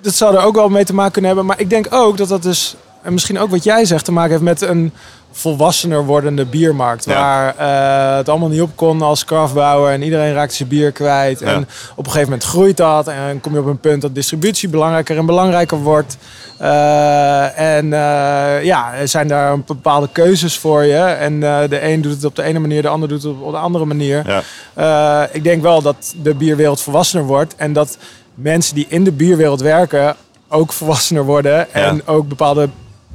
dat 0.00 0.14
zou 0.14 0.36
er 0.36 0.44
ook 0.44 0.54
wel 0.54 0.68
mee 0.68 0.84
te 0.84 0.94
maken 0.94 1.12
kunnen 1.12 1.30
hebben. 1.30 1.48
Maar 1.48 1.60
ik 1.60 1.70
denk 1.70 1.86
ook 1.90 2.16
dat 2.16 2.28
dat 2.28 2.42
dus, 2.42 2.76
en 3.02 3.12
misschien 3.12 3.38
ook 3.38 3.50
wat 3.50 3.64
jij 3.64 3.84
zegt, 3.84 4.04
te 4.04 4.12
maken 4.12 4.30
heeft 4.30 4.42
met 4.42 4.60
een 4.60 4.92
volwassener 5.32 6.04
wordende 6.04 6.44
biermarkt. 6.44 7.04
Ja. 7.04 7.20
Waar 7.20 7.56
eh, 7.56 8.16
het 8.16 8.28
allemaal 8.28 8.48
niet 8.48 8.60
op 8.60 8.70
kon 8.74 9.02
als 9.02 9.24
craftbouwer 9.24 9.92
en 9.92 10.02
iedereen 10.02 10.32
raakte 10.32 10.54
zijn 10.54 10.68
bier 10.68 10.92
kwijt. 10.92 11.40
Ja. 11.40 11.46
En 11.46 11.68
op 11.90 12.04
een 12.04 12.12
gegeven 12.12 12.30
moment 12.30 12.44
groeit 12.44 12.76
dat 12.76 13.08
en 13.08 13.40
kom 13.40 13.52
je 13.52 13.58
op 13.58 13.66
een 13.66 13.78
punt 13.78 14.02
dat 14.02 14.14
distributie 14.14 14.68
belangrijker 14.68 15.16
en 15.16 15.26
belangrijker 15.26 15.78
wordt. 15.78 16.16
Eh, 16.58 17.58
en 17.58 17.92
eh, 17.92 18.64
ja, 18.64 18.94
er 18.94 19.08
zijn 19.08 19.28
daar 19.28 19.60
bepaalde 19.60 20.08
keuzes 20.12 20.58
voor 20.58 20.84
je. 20.84 20.98
En 20.98 21.40
de 21.40 21.82
een 21.82 22.00
doet 22.00 22.12
het 22.12 22.24
op 22.24 22.36
de 22.36 22.42
ene 22.42 22.58
manier, 22.58 22.82
de 22.82 22.88
ander 22.88 23.08
doet 23.08 23.22
het 23.22 23.32
op 23.40 23.52
de 23.52 23.58
andere 23.58 23.84
manier. 23.84 24.42
Ja. 24.74 25.28
Ik 25.32 25.44
denk 25.44 25.62
wel 25.62 25.82
dat 25.82 26.14
de 26.22 26.34
bierwereld 26.34 26.80
volwassener 26.80 27.26
wordt. 27.26 27.54
En 27.56 27.72
dat 27.72 27.98
mensen 28.34 28.74
die 28.74 28.86
in 28.88 29.04
de 29.04 29.12
bierwereld 29.12 29.60
werken 29.60 30.16
ook 30.48 30.72
volwassener 30.72 31.24
worden. 31.24 31.72
En 31.72 32.06
ook 32.06 32.28
bepaalde 32.28 32.68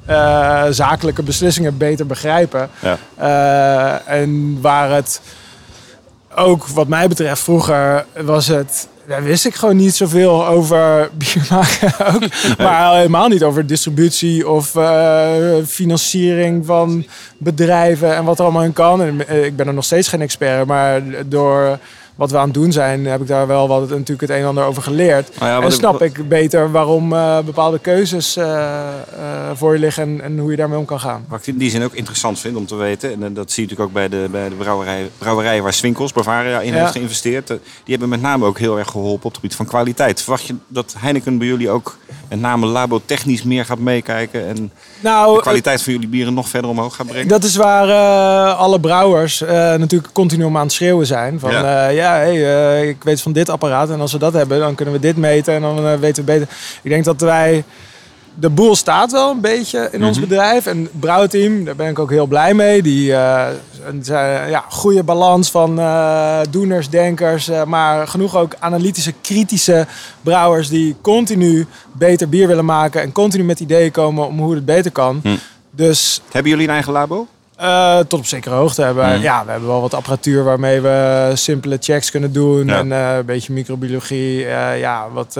eh, 0.06 0.66
zakelijke 0.70 1.24
beslissingen 1.24 1.78
beter 1.78 2.06
begrijpen. 2.06 2.70
Ja. 2.80 2.98
Eh, 3.16 4.20
en 4.20 4.58
waar 4.62 4.92
het 4.92 5.22
ook 6.36 6.68
wat 6.68 6.88
mij 6.88 7.08
betreft 7.08 7.42
vroeger 7.42 8.06
was 8.24 8.48
het 8.48 8.88
daar 9.08 9.24
wist 9.24 9.46
ik 9.46 9.56
gewoon 9.56 9.76
niet 9.76 9.96
zoveel 9.96 10.48
over 10.48 11.10
bier 11.18 11.48
maken. 11.50 12.16
Ook. 12.16 12.58
Maar 12.58 12.96
helemaal 12.96 13.28
niet 13.28 13.44
over 13.44 13.68
distributie 13.68 14.50
of 14.50 14.76
eh, 14.76 15.32
financiering 15.66 16.66
van 16.66 17.06
bedrijven 17.38 18.16
en 18.16 18.24
wat 18.24 18.38
er 18.38 18.44
allemaal 18.44 18.64
in 18.64 18.74
kan. 18.74 19.02
En, 19.02 19.44
ik 19.46 19.56
ben 19.56 19.68
er 19.68 19.74
nog 19.74 19.84
steeds 19.84 20.08
geen 20.08 20.22
expert, 20.22 20.68
maar 20.68 21.02
door 21.26 21.80
wat 22.16 22.32
we 22.32 22.38
aan 22.38 22.46
het 22.46 22.54
doen 22.54 22.72
zijn, 22.72 23.06
heb 23.06 23.22
ik 23.22 23.28
daar 23.28 23.48
wel 23.48 23.68
wat, 23.68 23.90
natuurlijk 23.90 24.22
het 24.22 24.30
een 24.30 24.36
en 24.36 24.46
ander 24.46 24.64
over 24.64 24.84
geleerd. 24.84 25.40
Nou 25.40 25.52
ja, 25.52 25.62
en 25.66 25.72
snap 25.72 26.02
ik 26.02 26.30
beter 26.30 26.72
waarom 26.72 27.14
eh, 27.14 27.40
bepaalde 27.40 27.80
keuzes 27.80 28.36
eh, 28.36 28.46
eh, 28.46 28.88
voor 29.54 29.74
je 29.74 29.80
liggen 29.80 30.04
en, 30.04 30.22
en 30.22 30.38
hoe 30.38 30.52
je 30.52 30.58
daarmee 30.58 30.78
om 30.78 30.86
kan 30.86 31.00
gaan. 31.00 31.26
Wat 31.28 31.40
ik 31.40 31.48
in 31.48 31.58
die 31.58 31.70
zin 31.70 31.84
ook 31.84 31.94
interessant 31.94 32.40
vind 32.40 32.56
om 32.56 32.66
te 32.66 32.76
weten, 32.76 33.24
en 33.24 33.34
dat 33.34 33.52
zie 33.52 33.64
je 33.64 33.70
natuurlijk 33.70 33.80
ook 33.80 33.94
bij 33.94 34.10
de, 34.10 34.28
bij 34.32 34.50
de 34.50 34.56
brouwerij, 34.56 35.10
brouwerijen 35.18 35.64
waar 35.64 35.74
Swinkels, 35.74 36.14
Bavaria 36.14 36.62
in 36.62 36.74
Ja. 36.74 36.80
heeft 36.80 36.92
geïnvesteerd. 36.92 37.48
Die 37.48 37.58
hebben 37.86 38.10
met 38.10 38.22
name 38.22 38.46
ook 38.46 38.58
heel 38.60 38.78
erg 38.78 38.90
geholpen 38.90 39.26
op 39.26 39.32
het 39.32 39.36
gebied 39.36 39.56
van 39.56 39.66
kwaliteit. 39.66 40.22
Verwacht 40.22 40.46
je 40.46 40.56
dat 40.68 40.96
Heineken 40.98 41.38
bij 41.38 41.48
jullie 41.48 41.70
ook 41.70 41.98
met 42.30 42.40
name 42.40 42.66
labotechnisch 42.66 43.44
meer 43.44 43.66
gaat 43.66 43.80
meekijken 43.80 44.48
en 44.48 44.72
Nou, 45.00 45.36
de 45.36 45.42
kwaliteit 45.42 45.82
van 45.82 45.94
jullie 45.94 46.08
bieren 46.08 46.34
nog 46.34 46.50
verder 46.50 46.70
omhoog 46.70 46.96
gaat 46.96 47.08
brengen? 47.08 47.28
Dat 47.28 47.44
is 47.44 47.56
waar 47.56 47.92
alle 48.54 48.80
brouwers 48.80 49.40
natuurlijk 49.78 50.14
continu 50.14 50.44
om 50.44 50.58
aan 50.58 50.64
het 50.64 50.72
schreeuwen 50.74 51.06
zijn. 51.06 51.40
Van 51.40 51.52
Ja. 51.52 51.92
Ja, 52.06 52.16
hey, 52.16 52.80
eh, 52.82 52.90
ik 52.90 53.04
weet 53.04 53.22
van 53.22 53.32
dit 53.32 53.50
apparaat 53.50 53.90
en 53.90 54.00
als 54.00 54.12
we 54.12 54.18
dat 54.18 54.34
hebben, 54.34 54.60
dan 54.60 54.76
kunnen 54.76 54.94
we 54.94 55.00
dit 55.00 55.18
meten 55.18 55.54
en 55.54 55.62
dan 55.62 55.78
eh, 55.86 55.94
weten 55.94 56.26
we 56.26 56.32
beter. 56.32 56.48
Ik 56.82 56.90
denk 56.90 57.04
dat 57.04 57.22
wij. 57.22 57.64
De 58.40 58.50
boel 58.50 58.76
staat 58.76 59.12
wel 59.12 59.32
een 59.32 59.42
beetje 59.42 59.90
in 59.92 60.04
ons 60.04 60.20
bedrijf. 60.20 60.66
En 60.66 60.82
het 60.82 61.00
brouwteam, 61.00 61.64
daar 61.64 61.76
ben 61.76 61.90
ik 61.90 62.00
ook 62.00 62.10
heel 62.10 62.26
blij 62.26 62.54
mee. 62.54 62.82
Die 62.82 63.14
eh, 63.14 63.48
een 63.86 64.04
ja, 64.50 64.66
goede 64.70 65.04
balans 65.04 65.52
van 65.52 65.76
doeners, 66.50 66.90
denkers. 66.90 67.50
maar 67.66 68.08
genoeg 68.08 68.36
ook 68.36 68.56
analytische, 68.60 69.14
kritische 69.22 69.88
brouwers 70.22 70.70
die 70.70 70.96
continu 71.02 71.66
beter 71.92 72.30
bier 72.30 72.48
willen 72.48 72.66
maken. 72.66 73.02
En 73.02 73.12
continu 73.12 73.44
met 73.44 73.60
ideeën 73.60 73.92
komen 73.92 74.28
om 74.28 74.40
hoe 74.40 74.56
het 74.56 74.66
beter 74.66 74.92
kan. 74.92 75.22
Dus 75.72 76.22
Hebben 76.32 76.52
jullie 76.52 76.68
een 76.68 76.74
eigen 76.74 76.94
labo? 76.94 77.28
Eh, 77.56 77.98
tot 77.98 78.20
op 78.20 78.26
zekere 78.26 78.56
hoogte 78.56 78.82
hebben 78.82 79.10
we. 79.10 79.16
Mm. 79.16 79.22
Ja, 79.22 79.46
we 79.46 79.52
hebben 79.52 79.70
wel 79.70 79.82
wat 79.82 79.94
apparatuur 79.94 80.44
waarmee 80.44 80.82
we 80.82 81.32
simpele 81.34 81.78
checks 81.80 82.12
kunnen 82.12 82.34
doen. 82.34 82.66
Ja. 82.66 82.78
En 82.78 82.92
eh, 82.92 83.16
een 83.16 83.26
beetje 83.26 83.54
microbiologie, 83.54 84.46
eh, 84.46 84.80
ja, 84.80 85.08
wat 85.14 85.40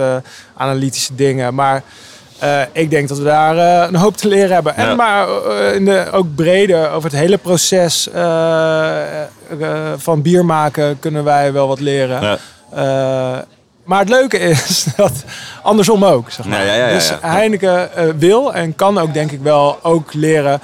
analytische 0.58 1.16
dingen. 1.16 1.56
Maar 1.56 1.84
ik 2.72 2.90
denk 2.90 3.08
dat 3.08 3.18
we 3.18 3.24
daar 3.24 3.88
een 3.88 3.96
hoop 3.96 4.18
te 4.18 4.28
leren 4.28 4.54
hebben. 4.54 4.74
Ja. 4.78 4.90
En 4.90 4.96
maar 4.96 5.28
in 5.74 5.86
de, 5.86 6.08
ook 6.12 6.36
breder 6.36 6.92
over 6.92 7.10
het 7.10 7.20
hele 7.20 7.38
proces 7.38 8.10
van 9.98 10.22
bier 10.22 10.46
maken 10.46 11.00
kunnen 11.00 11.24
wij 11.24 11.54
wel 11.54 11.68
wat 11.68 11.80
leren. 11.80 12.40
Ja. 12.72 13.46
Maar 13.84 14.00
het 14.00 14.10
leuke 14.10 14.38
is 14.38 14.86
dat 14.96 15.24
andersom 15.64 16.06
ook. 16.06 16.32
Zeg 16.32 16.46
maar. 16.46 16.60
Ja, 16.60 16.66
ja, 16.66 16.74
ja, 16.74 16.88
ja, 16.88 16.94
Dus. 16.94 17.14
Heineken 17.22 17.90
wil 18.18 18.54
en 18.54 18.76
kan 18.76 18.98
ook 18.98 19.14
denk 19.14 19.32
ik 19.32 19.42
wel 19.42 19.80
ook 19.82 20.14
leren 20.14 20.62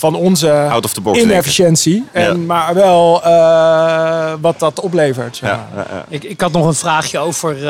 van 0.00 0.14
onze 0.14 0.50
Out 0.52 0.84
of 0.84 0.92
the 0.92 1.00
box 1.00 1.16
denken. 1.16 1.34
inefficiëntie. 1.34 2.04
En, 2.12 2.22
Ja. 2.24 2.34
Maar 2.34 2.74
wel 2.74 3.22
eh, 3.24 4.32
wat 4.40 4.58
dat 4.58 4.80
oplevert. 4.80 5.36
Zeg 5.36 5.50
maar. 5.50 5.58
Ja, 5.74 5.82
ja, 5.82 5.86
ja. 5.96 6.04
Ik, 6.08 6.24
ik 6.24 6.40
had 6.40 6.52
nog 6.52 6.66
een 6.66 6.74
vraagje 6.74 7.18
over 7.18 7.56
eh, 7.56 7.62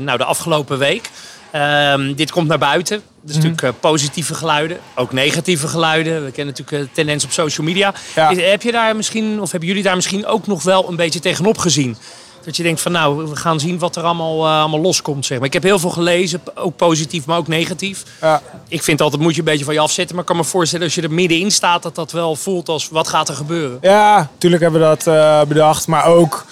nou, 0.00 0.18
de 0.18 0.24
afgelopen 0.24 0.78
week. 0.78 1.10
Ehm, 1.50 2.14
dit 2.14 2.30
komt 2.30 2.48
naar 2.48 2.58
buiten. 2.58 3.02
Dat 3.20 3.30
is 3.30 3.34
natuurlijk 3.36 3.62
eh, 3.62 3.70
positieve 3.80 4.34
geluiden, 4.34 4.78
ook 4.94 5.12
negatieve 5.12 5.68
geluiden. 5.68 6.24
We 6.24 6.30
kennen 6.30 6.54
natuurlijk 6.58 6.86
de 6.88 6.94
tendens 6.94 7.24
op 7.24 7.30
social 7.30 7.66
media. 7.66 7.94
Ja. 8.14 8.28
Is- 8.30 8.50
heb 8.50 8.62
je 8.62 8.72
daar 8.72 8.96
misschien, 8.96 9.40
of 9.40 9.50
hebben 9.50 9.68
jullie 9.68 9.82
daar 9.82 9.94
misschien 9.96 10.26
ook 10.26 10.46
nog 10.46 10.62
wel 10.62 10.88
een 10.88 10.96
beetje 10.96 11.20
tegenop 11.20 11.58
gezien? 11.58 11.96
Dat 12.44 12.56
je 12.56 12.62
denkt 12.62 12.80
van 12.80 12.92
nou, 12.92 13.28
we 13.28 13.36
gaan 13.36 13.60
zien 13.60 13.78
wat 13.78 13.96
er 13.96 14.02
allemaal, 14.02 14.46
eh, 14.46 14.58
allemaal 14.60 14.80
loskomt. 14.80 15.26
Zeg 15.26 15.38
maar. 15.38 15.46
Ik 15.46 15.52
heb 15.52 15.62
heel 15.62 15.78
veel 15.78 15.90
gelezen, 15.90 16.40
ook 16.54 16.76
positief, 16.76 17.26
maar 17.26 17.36
ook 17.38 17.48
negatief. 17.48 18.02
Ja. 18.20 18.42
Ik 18.68 18.82
vind 18.82 19.00
altijd 19.00 19.22
moet 19.22 19.32
je 19.32 19.38
een 19.38 19.44
beetje 19.44 19.64
van 19.64 19.74
je 19.74 19.80
afzetten. 19.80 20.14
Maar 20.14 20.24
ik 20.24 20.30
kan 20.30 20.40
me 20.40 20.44
voorstellen 20.48 20.84
als 20.84 20.94
je 20.94 21.02
er 21.02 21.12
middenin 21.12 21.50
staat, 21.50 21.82
dat 21.82 21.94
dat 21.94 22.12
wel 22.12 22.36
voelt 22.36 22.68
als 22.68 22.88
wat 22.88 23.08
gaat 23.08 23.28
er 23.28 23.34
gebeuren. 23.34 23.78
Ja, 23.80 24.16
natuurlijk 24.32 24.62
hebben 24.62 24.80
we 24.80 24.86
dat 24.86 25.06
eh, 25.06 25.40
bedacht. 25.48 25.86
Maar 25.86 26.06
ook 26.06 26.44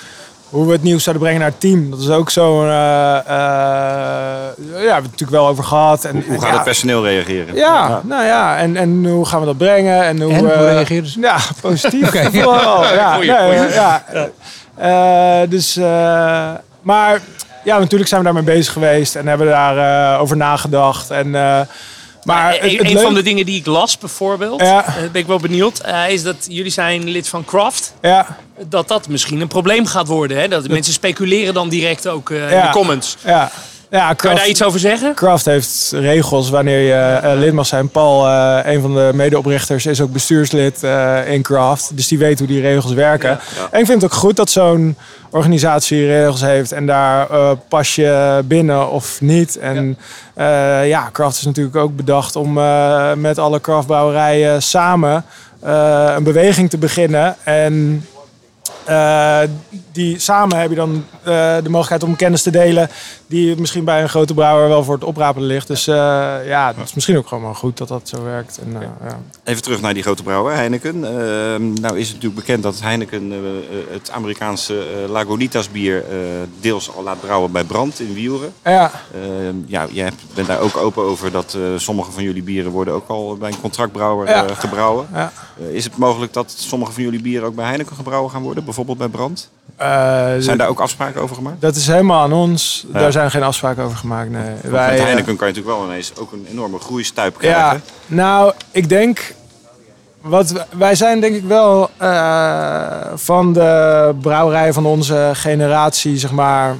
hoe 0.48 0.66
we 0.66 0.72
het 0.72 0.82
nieuws 0.82 1.02
zouden 1.02 1.22
brengen 1.24 1.40
naar 1.42 1.50
het 1.50 1.60
team. 1.60 1.90
Dat 1.90 2.00
is 2.00 2.08
ook 2.10 2.30
zo'n... 2.30 2.64
eh, 2.68 3.16
eh, 3.18 3.24
ja, 3.26 4.54
we 4.56 4.72
hebben 4.72 4.94
het 4.94 5.02
natuurlijk 5.02 5.30
wel 5.30 5.46
over 5.48 5.64
gehad. 5.64 6.04
En, 6.04 6.12
Hoe 6.26 6.34
en 6.34 6.40
gaat 6.40 6.48
ja, 6.48 6.54
het 6.54 6.64
personeel 6.64 7.04
reageren? 7.04 7.54
Ja, 7.54 8.00
nou 8.04 8.24
ja, 8.24 8.56
en, 8.56 8.76
en 8.76 9.06
hoe 9.06 9.26
gaan 9.26 9.40
we 9.40 9.46
dat 9.46 9.56
brengen? 9.56 10.02
En 10.04 10.20
hoe, 10.20 10.32
En 10.32 10.38
hoe 10.38 10.52
eh, 10.52 10.72
reageerden 10.72 11.10
ze? 11.10 11.20
Ja, 11.20 11.38
positief. 11.60 12.06
Oké. 12.08 12.30
Vooral, 12.32 12.84
ja, 12.84 13.14
Goeie, 13.14 13.30
nee, 13.30 13.58
goeie. 13.58 13.72
ja. 13.72 14.04
Eh, 14.78 15.40
dus, 15.48 15.76
eh, 15.76 16.50
maar 16.82 17.20
ja, 17.64 17.78
natuurlijk 17.78 18.08
zijn 18.08 18.20
we 18.20 18.26
daarmee 18.32 18.54
bezig 18.54 18.72
geweest 18.72 19.16
en 19.16 19.26
hebben 19.26 19.46
daar 19.46 20.12
eh, 20.14 20.20
over 20.20 20.36
nagedacht. 20.36 21.10
En, 21.10 21.30
maar 21.30 22.54
een 22.54 22.60
het, 22.60 22.70
het 22.72 22.80
een 22.80 22.92
leuk- 22.92 23.02
van 23.02 23.14
de 23.14 23.22
dingen 23.22 23.46
die 23.46 23.58
ik 23.60 23.66
las 23.66 23.98
bijvoorbeeld, 23.98 24.60
Ja. 24.60 24.84
ben 25.12 25.20
ik 25.20 25.26
wel 25.26 25.38
benieuwd, 25.38 25.78
eh, 25.78 26.08
is 26.10 26.22
dat 26.22 26.36
jullie 26.48 26.70
zijn 26.72 27.08
lid 27.08 27.28
van 27.28 27.44
Craft. 27.44 27.94
Ja, 28.02 28.26
Dat 28.68 28.88
dat 28.88 29.08
misschien 29.08 29.40
een 29.40 29.48
probleem 29.48 29.86
gaat 29.86 30.06
worden. 30.06 30.38
Hè? 30.38 30.48
Dat 30.48 30.68
mensen 30.68 30.92
speculeren 30.92 31.54
dan 31.54 31.68
direct 31.68 32.08
ook 32.08 32.30
in 32.30 32.36
de 32.48 32.68
comments. 32.72 33.16
ja. 33.24 33.50
Ja, 33.90 34.14
Kan 34.14 34.30
je 34.30 34.36
daar 34.36 34.48
iets 34.48 34.62
over 34.62 34.80
zeggen? 34.80 35.14
Kraft 35.14 35.44
heeft 35.44 35.90
regels 35.94 36.50
wanneer 36.50 36.80
je 36.80 37.18
eh, 37.22 37.38
lid 37.38 37.52
mag 37.52 37.66
zijn. 37.66 37.88
Paul, 37.88 38.26
eh, 38.26 38.72
een 38.72 38.80
van 38.80 38.94
de 38.94 39.10
medeoprichters, 39.14 39.86
is 39.86 40.00
ook 40.00 40.12
bestuurslid 40.12 40.82
eh, 40.82 41.32
in 41.32 41.42
Kraft. 41.42 41.90
Dus 41.96 42.08
die 42.08 42.18
weet 42.18 42.38
hoe 42.38 42.48
die 42.48 42.60
regels 42.60 42.92
werken. 42.92 43.30
En 43.70 43.80
ik 43.80 43.86
vind 43.86 44.02
het 44.02 44.04
ook 44.04 44.18
goed 44.18 44.36
dat 44.36 44.50
zo'n 44.50 44.96
organisatie 45.30 46.06
regels 46.06 46.40
heeft. 46.40 46.72
En 46.72 46.86
daar 46.86 47.26
pas 47.68 47.94
je 47.94 48.40
binnen 48.44 48.90
of 48.90 49.20
niet. 49.20 49.58
En 49.58 49.98
ja, 50.36 50.80
ja 50.80 51.08
Kraft 51.12 51.36
is 51.36 51.44
natuurlijk 51.44 51.76
ook 51.76 51.96
bedacht 51.96 52.36
om 52.36 52.52
met 53.16 53.38
alle 53.38 53.60
kraftbrouwerijen 53.60 54.62
samen 54.62 55.24
een 56.16 56.24
beweging 56.24 56.70
te 56.70 56.78
beginnen. 56.78 57.36
En 57.44 58.04
eh, 58.88 59.40
die 59.92 60.18
samen 60.18 60.58
heb 60.58 60.70
je 60.70 60.76
dan 60.76 61.04
eh, 61.22 61.56
de 61.56 61.68
mogelijkheid 61.68 62.02
om 62.02 62.16
kennis 62.16 62.42
te 62.42 62.50
delen 62.50 62.90
die 63.26 63.56
misschien 63.56 63.84
bij 63.84 64.02
een 64.02 64.08
grote 64.08 64.34
brouwer 64.34 64.68
wel 64.68 64.84
voor 64.84 64.94
het 64.94 65.04
oprapen 65.04 65.42
ligt. 65.42 65.66
Dus 65.66 65.86
eh, 65.86 65.94
ja, 66.46 66.74
het 66.76 66.86
is 66.86 66.94
misschien 66.94 67.16
ook 67.16 67.28
gewoon 67.28 67.44
wel 67.44 67.54
goed 67.54 67.76
dat 67.76 67.88
dat 67.88 68.08
zo 68.08 68.24
werkt. 68.24 68.58
En, 68.58 68.76
ja. 68.80 69.18
Even 69.44 69.62
terug 69.62 69.80
naar 69.80 69.94
die 69.94 70.02
grote 70.02 70.22
brouwer, 70.22 70.54
Heineken. 70.54 71.04
Ehm, 71.04 71.72
nou 71.72 71.98
is 71.98 72.06
het 72.06 72.14
natuurlijk 72.16 72.34
bekend 72.46 72.62
dat 72.62 72.80
Heineken 72.80 73.32
het 73.92 74.10
Amerikaanse 74.10 74.84
Lagunitas 75.08 75.70
bier 75.70 76.04
deels 76.60 76.96
al 76.96 77.02
laat 77.02 77.20
brouwen 77.20 77.52
bij 77.52 77.64
Brand 77.64 78.00
in 78.00 78.14
Wieren. 78.14 78.52
Ja, 78.64 78.90
Ehm, 79.14 79.56
ja, 79.66 79.86
jij 79.90 80.10
bent 80.34 80.46
daar 80.46 80.60
ook 80.60 80.76
open 80.76 81.02
over 81.02 81.30
dat 81.30 81.56
sommige 81.76 82.10
van 82.10 82.22
jullie 82.22 82.42
bieren 82.42 82.70
worden 82.72 82.94
ook 82.94 83.08
al 83.08 83.36
bij 83.36 83.50
een 83.50 83.60
contractbrouwer 83.60 84.28
Ja. 84.28 84.46
gebrouwen. 84.54 85.06
ja. 85.14 85.32
Is 85.70 85.84
het 85.84 85.96
mogelijk 85.96 86.32
dat 86.32 86.54
sommige 86.56 86.92
van 86.92 87.02
jullie 87.02 87.22
bieren 87.22 87.46
ook 87.46 87.54
bij 87.54 87.66
Heineken 87.66 87.96
gebrouwen 87.96 88.30
gaan 88.30 88.42
worden? 88.42 88.64
Bijvoorbeeld 88.78 89.10
bij 89.10 89.20
Brand? 89.20 89.50
Eh, 89.76 90.42
Zijn 90.42 90.58
daar 90.58 90.68
ook 90.68 90.80
afspraken 90.80 91.20
over 91.20 91.36
gemaakt? 91.36 91.60
Dat 91.60 91.76
is 91.76 91.86
helemaal 91.86 92.22
aan 92.22 92.32
ons. 92.32 92.86
Ja. 92.92 92.98
Daar 92.98 93.12
zijn 93.12 93.30
geen 93.30 93.42
afspraken 93.42 93.84
over 93.84 93.96
gemaakt. 93.96 94.30
Nee. 94.30 94.42
Want 94.42 94.62
Wij, 94.62 94.90
met 94.90 94.98
eh, 94.98 95.04
Heineken 95.04 95.36
kan 95.36 95.46
je 95.46 95.54
natuurlijk 95.54 95.80
wel 95.80 95.84
ineens 95.86 96.12
ook 96.18 96.32
een 96.32 96.46
enorme 96.50 96.78
groeistuip 96.78 97.38
krijgen. 97.38 97.60
Ja, 97.60 97.80
nou, 98.06 98.52
ik 98.70 98.88
denk. 98.88 99.34
Wat, 100.20 100.66
wij 100.76 100.94
zijn 100.94 101.20
denk 101.20 101.34
ik 101.34 101.44
wel 101.44 101.90
eh, 101.96 102.86
van 103.14 103.52
de 103.52 104.14
brouwerijen 104.20 104.74
van 104.74 104.86
onze 104.86 105.30
generatie, 105.32 106.18
zeg 106.18 106.30
maar, 106.30 106.76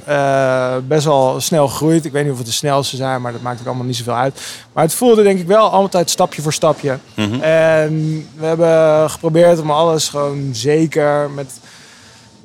best 0.87 1.05
wel 1.05 1.41
snel 1.41 1.67
gegroeid. 1.67 2.05
Ik 2.05 2.11
weet 2.11 2.23
niet 2.23 2.31
of 2.31 2.37
het 2.37 2.47
de 2.47 2.53
snelste 2.53 2.95
zijn, 2.95 3.21
maar 3.21 3.31
dat 3.31 3.41
maakt 3.41 3.59
ook 3.59 3.67
allemaal 3.67 3.85
niet 3.85 3.95
zoveel 3.95 4.15
uit. 4.15 4.41
Maar 4.73 4.83
het 4.83 4.93
voelde 4.93 5.23
denk 5.23 5.39
ik 5.39 5.47
wel 5.47 5.71
altijd 5.71 6.09
stapje 6.09 6.41
voor 6.41 6.53
stapje. 6.53 6.97
Mhm. 7.13 7.41
En 7.41 8.27
we 8.35 8.45
hebben 8.45 9.09
geprobeerd 9.09 9.59
om 9.59 9.71
alles 9.71 10.09
gewoon 10.09 10.49
zeker 10.51 11.29
met, 11.29 11.59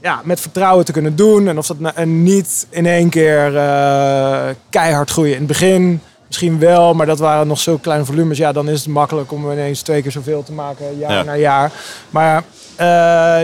ja, 0.04 0.20
met 0.24 0.40
vertrouwen 0.40 0.84
te 0.84 0.92
kunnen 0.92 1.16
doen. 1.16 1.48
En 1.48 1.58
of 1.58 1.66
dat 1.66 1.78
nou- 1.80 1.94
en 1.96 2.22
niet 2.22 2.66
in 2.70 2.86
één 2.86 3.08
keer 3.08 3.56
eh, 3.56 4.42
keihard 4.70 5.10
groeien. 5.10 5.32
In 5.32 5.38
het 5.38 5.46
begin 5.46 6.00
misschien 6.26 6.58
wel, 6.58 6.94
maar 6.94 7.06
dat 7.06 7.18
waren 7.18 7.46
nog 7.46 7.58
zo 7.60 7.76
kleine 7.76 8.04
volumes. 8.04 8.38
Ja, 8.38 8.52
dan 8.52 8.68
is 8.68 8.78
het 8.78 8.88
makkelijk 8.88 9.32
om 9.32 9.50
ineens 9.50 9.80
twee 9.82 10.02
keer 10.02 10.10
zoveel 10.10 10.42
te 10.42 10.52
maken, 10.52 10.98
jaar 10.98 11.12
Ja. 11.12 11.22
na 11.22 11.36
jaar. 11.36 11.70
Maar 12.10 12.42
eh, 12.76 12.86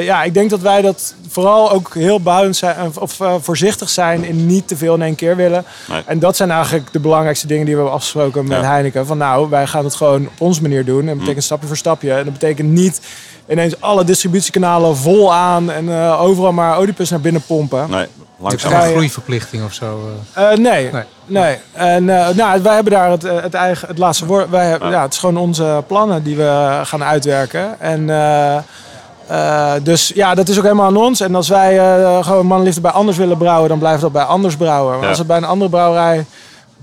ja, 0.04 0.22
ik 0.22 0.34
denk 0.34 0.50
dat 0.50 0.60
wij 0.60 0.82
dat 0.82 1.14
vooral 1.28 1.70
ook 1.72 1.94
heel 1.94 2.20
behoudend 2.20 2.56
zijn 2.56 2.76
of 2.98 3.20
eh, 3.20 3.34
voorzichtig 3.40 3.88
zijn 3.88 4.24
in 4.24 4.46
niet 4.46 4.68
te 4.68 4.76
veel 4.76 4.94
in 4.94 5.02
één 5.02 5.14
keer 5.14 5.36
willen. 5.36 5.64
Nee. 5.88 6.02
En 6.06 6.18
dat 6.18 6.36
zijn 6.36 6.50
eigenlijk 6.50 6.92
de 6.92 7.00
belangrijkste 7.00 7.46
dingen 7.46 7.64
die 7.64 7.74
we 7.74 7.80
hebben 7.80 7.98
afgesproken 7.98 8.48
met 8.48 8.60
Ja. 8.60 8.70
Heineken. 8.70 9.06
Van 9.06 9.18
nou, 9.18 9.50
wij 9.50 9.66
gaan 9.66 9.84
het 9.84 9.94
gewoon 9.94 10.22
op 10.26 10.40
onze 10.40 10.62
manier 10.62 10.84
doen. 10.84 11.00
En 11.00 11.06
dat 11.06 11.18
betekent 11.18 11.44
stapje 11.44 11.66
voor 11.66 11.76
stapje. 11.76 12.12
En 12.12 12.24
dat 12.24 12.32
betekent 12.32 12.68
niet 12.68 13.00
ineens 13.50 13.80
alle 13.80 14.04
distributiekanalen 14.04 14.96
vol 14.96 15.34
aan 15.34 15.70
en 15.70 15.88
eh, 16.02 16.22
overal 16.22 16.52
maar 16.52 16.78
Oedipus 16.78 17.10
naar 17.10 17.20
binnen 17.20 17.42
pompen. 17.46 17.90
Nee, 17.90 18.02
Is 18.02 18.08
langzaam. 18.38 18.72
een 18.72 18.90
groeiverplichting 18.90 19.64
of 19.64 19.72
zo? 19.72 20.00
eh? 20.34 20.52
Eh, 20.52 20.58
nee. 20.58 20.90
Nee. 20.92 21.02
nee. 21.26 21.58
En 21.72 22.08
eh, 22.26 22.28
nou, 22.34 22.62
wij 22.62 22.74
hebben 22.74 22.92
daar 22.92 23.10
het, 23.10 23.22
het, 23.22 23.54
eigen, 23.54 23.88
het 23.88 23.98
laatste 23.98 24.26
woord. 24.26 24.50
Wij, 24.50 24.66
hebben- 24.66 24.90
ja. 24.90 25.02
het 25.02 25.12
is 25.12 25.18
gewoon 25.18 25.36
onze 25.36 25.84
plannen 25.86 26.22
die 26.22 26.36
we 26.36 26.80
gaan 26.84 27.04
uitwerken. 27.04 27.80
En 27.80 28.10
eh, 28.10 28.56
Eh, 29.30 29.72
dus 29.82 30.12
ja, 30.14 30.34
dat 30.34 30.48
is 30.48 30.56
ook 30.58 30.62
helemaal 30.62 30.86
aan 30.86 30.96
ons. 30.96 31.20
En 31.20 31.34
als 31.34 31.48
wij 31.48 31.78
eh, 31.78 32.24
gewoon 32.24 32.46
mannenliefde 32.46 32.80
bij 32.80 32.90
anders 32.90 33.16
willen 33.16 33.38
brouwen, 33.38 33.68
dan 33.68 33.78
blijft 33.78 34.00
dat 34.00 34.12
bij 34.12 34.22
anders 34.22 34.56
brouwen. 34.56 34.92
Maar 34.94 35.02
Ja. 35.02 35.08
als 35.08 35.18
het 35.18 35.26
bij 35.26 35.36
een 35.36 35.44
andere 35.44 35.70
brouwerij 35.70 36.24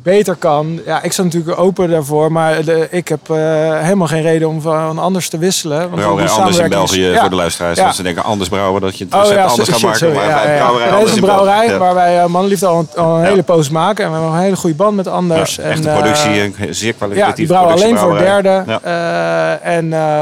beter 0.07 0.35
kan, 0.35 0.79
ja, 0.85 1.01
ik 1.03 1.11
sta 1.11 1.23
natuurlijk 1.23 1.59
open 1.59 1.89
daarvoor. 1.89 2.31
Maar 2.31 2.63
de- 2.65 2.87
ik 2.91 3.07
heb 3.07 3.29
eh, 3.29 3.37
helemaal 3.81 4.07
geen 4.07 4.21
reden 4.21 4.47
om 4.47 4.61
van 4.61 4.99
anders 4.99 5.29
te 5.29 5.37
wisselen. 5.37 5.79
Want 5.79 5.95
Brouwerij 5.95 6.29
anders 6.29 6.57
in 6.57 6.69
België 6.69 7.01
ja. 7.05 7.19
voor 7.19 7.29
de 7.29 7.35
luisteraars. 7.35 7.77
Ja. 7.77 7.85
Dat 7.85 7.95
ze 7.95 8.03
denken 8.03 8.23
anders 8.23 8.49
brouwen, 8.49 8.81
dat 8.81 8.97
je 8.97 9.03
het 9.09 9.13
Oh 9.13 9.31
ja, 9.31 9.43
anders 9.43 9.69
gaat 9.69 9.81
maken. 9.81 9.97
sorry. 9.99 10.15
Maar 10.15 10.25
bij 10.43 10.57
brouwerij 10.57 10.91
anders 10.91 11.09
is 11.11 11.17
een 11.17 11.23
brouwerij 11.23 11.77
waar 11.77 11.93
wij 11.93 12.17
uh, 12.17 12.25
mannenliefde 12.25 12.65
al, 12.67 12.79
een- 12.79 13.01
al 13.03 13.15
een 13.15 13.21
Ja. 13.21 13.27
hele 13.27 13.43
poos 13.43 13.69
maken. 13.69 14.05
En 14.05 14.11
we 14.11 14.17
hebben 14.17 14.35
een 14.37 14.43
hele 14.43 14.55
goede 14.55 14.75
band 14.75 14.95
met 14.95 15.07
Anders. 15.07 15.57
En, 15.57 15.69
echte 15.69 15.89
eh, 15.89 15.97
productie, 15.99 16.41
een 16.41 16.55
zeer 16.75 16.93
kwalitatief 16.93 17.29
Ja, 17.29 17.35
die 17.35 17.47
brouwen 17.47 17.73
alleen 17.73 17.97
voor 17.97 18.17
derde. 18.17 18.63
Eh, 18.83 19.65
en 19.75 19.93
eh, 19.93 20.21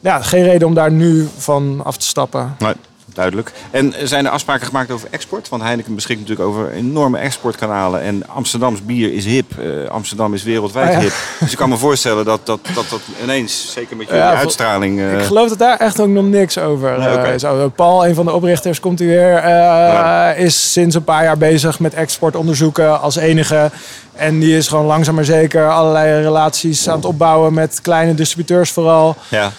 ja, 0.00 0.20
geen 0.22 0.44
reden 0.44 0.68
om 0.68 0.74
daar 0.74 0.90
nu 0.92 1.28
van 1.38 1.80
af 1.84 1.96
te 1.96 2.06
stappen. 2.06 2.56
Nee, 2.58 2.72
duidelijk. 3.14 3.52
En 3.70 3.94
zijn 4.02 4.24
er 4.26 4.30
afspraken 4.32 4.66
gemaakt 4.66 4.90
over 4.90 5.08
export? 5.10 5.48
Want 5.48 5.62
Heineken 5.62 5.94
beschikt 5.94 6.20
natuurlijk 6.20 6.48
over 6.48 6.70
enorme 6.70 7.18
exportkanalen. 7.18 8.00
En 8.02 8.28
Amsterdams 8.28 8.84
bier 8.84 9.12
is 9.12 9.24
hip. 9.24 9.58
Eh, 9.58 9.90
Amsterdam 9.90 10.34
is 10.34 10.42
wereldwijd 10.42 10.88
Ah, 10.88 10.94
ja. 10.94 11.00
hip. 11.00 11.12
Dus 11.40 11.50
ik 11.52 11.56
kan 11.58 11.68
me 11.68 11.76
voorstellen 11.76 12.24
dat 12.24 12.46
dat, 12.46 12.58
dat, 12.74 12.84
dat 12.90 13.00
ineens, 13.22 13.72
zeker 13.72 13.96
met 13.96 14.06
jullie 14.06 14.22
Ja, 14.22 14.30
vol- 14.30 14.38
uitstraling... 14.38 15.00
eh, 15.00 15.18
Ik 15.18 15.24
geloof 15.24 15.48
dat 15.48 15.58
daar 15.58 15.76
echt 15.76 16.00
ook 16.00 16.08
nog 16.08 16.24
niks 16.24 16.58
over 16.58 16.98
Nee, 16.98 17.08
eh, 17.08 17.34
is. 17.34 17.44
Paul, 17.76 18.06
een 18.06 18.14
van 18.14 18.24
de 18.24 18.32
oprichters, 18.32 18.80
komt 18.80 19.00
u 19.00 19.06
weer. 19.06 19.48
Ja. 19.48 20.32
Is 20.32 20.72
sinds 20.72 20.94
een 20.94 21.04
paar 21.04 21.24
jaar 21.24 21.38
bezig 21.38 21.78
met 21.80 21.94
exportonderzoeken 21.94 23.00
als 23.00 23.16
enige. 23.16 23.70
En 24.12 24.38
die 24.38 24.56
is 24.56 24.68
gewoon 24.68 24.84
langzaam 24.86 25.14
maar 25.14 25.24
zeker 25.24 25.70
allerlei 25.70 26.22
relaties 26.22 26.88
aan 26.88 26.96
het 26.96 27.04
opbouwen 27.04 27.54
met 27.54 27.78
kleine 27.82 28.14
distributeurs 28.14 28.70
vooral. 28.70 29.16
ja, 29.28 29.50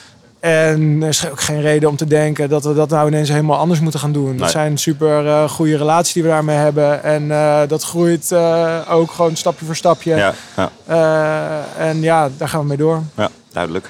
En 0.44 1.02
er 1.02 1.08
is 1.08 1.30
ook 1.30 1.42
geen 1.42 1.62
reden 1.62 1.90
om 1.90 1.96
te 1.96 2.06
denken 2.06 2.50
dat 2.50 2.64
we 2.64 2.74
dat 2.74 2.90
nou 2.90 3.08
ineens 3.08 3.30
helemaal 3.30 3.58
anders 3.58 3.80
moeten 3.80 4.00
gaan 4.00 4.12
doen. 4.12 4.30
Nee. 4.30 4.38
Dat 4.38 4.52
zijn 4.52 4.78
super 4.78 5.28
eh, 5.28 5.50
goede 5.50 5.78
relaties 5.78 6.14
die 6.14 6.24
we 6.24 6.30
daarmee 6.30 6.56
hebben. 6.56 7.04
En 7.04 7.32
eh, 7.32 7.62
dat 7.68 7.84
groeit 7.84 8.32
eh, 8.32 8.80
ook 8.90 9.12
gewoon 9.12 9.36
stapje 9.36 9.66
voor 9.66 9.76
stapje. 9.76 10.16
ja, 10.16 10.34
ja, 10.56 11.66
en 11.78 12.02
ja, 12.02 12.30
daar 12.38 12.48
gaan 12.48 12.60
we 12.60 12.68
mee 12.68 12.78
door. 12.78 13.02
ja, 13.16 13.30
duidelijk. 13.52 13.90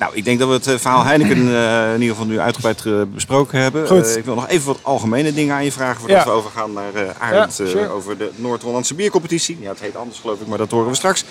Nou, 0.00 0.12
ik 0.14 0.24
denk 0.24 0.38
dat 0.38 0.48
we 0.48 0.54
het 0.54 0.66
eh, 0.66 0.74
verhaal 0.74 1.04
Heineken 1.04 1.36
eh, 1.36 1.94
in 1.94 2.00
ieder 2.00 2.16
geval 2.16 2.26
nu 2.30 2.40
uitgebreid 2.40 2.86
eh, 2.86 2.92
besproken 3.14 3.60
hebben. 3.60 3.86
Goed. 3.86 4.16
Ik 4.16 4.24
wil 4.24 4.34
nog 4.34 4.48
even 4.48 4.66
wat 4.66 4.78
algemene 4.82 5.32
dingen 5.34 5.54
aan 5.54 5.64
je 5.64 5.72
vragen 5.72 6.00
voordat 6.00 6.18
Ja. 6.18 6.24
we 6.24 6.30
overgaan 6.30 6.72
naar 6.72 6.92
Arend 7.18 7.56
Ja, 7.56 7.66
sure. 7.66 7.88
over 7.88 8.18
de 8.18 8.30
Noord-Hollandse 8.36 8.94
biercompetitie. 8.94 9.58
Ja, 9.60 9.68
het 9.68 9.80
heet 9.80 9.96
anders 9.96 10.18
geloof 10.18 10.40
ik, 10.40 10.46
maar 10.46 10.58
dat 10.58 10.70
horen 10.70 10.88
we 10.88 10.94
straks. 10.94 11.24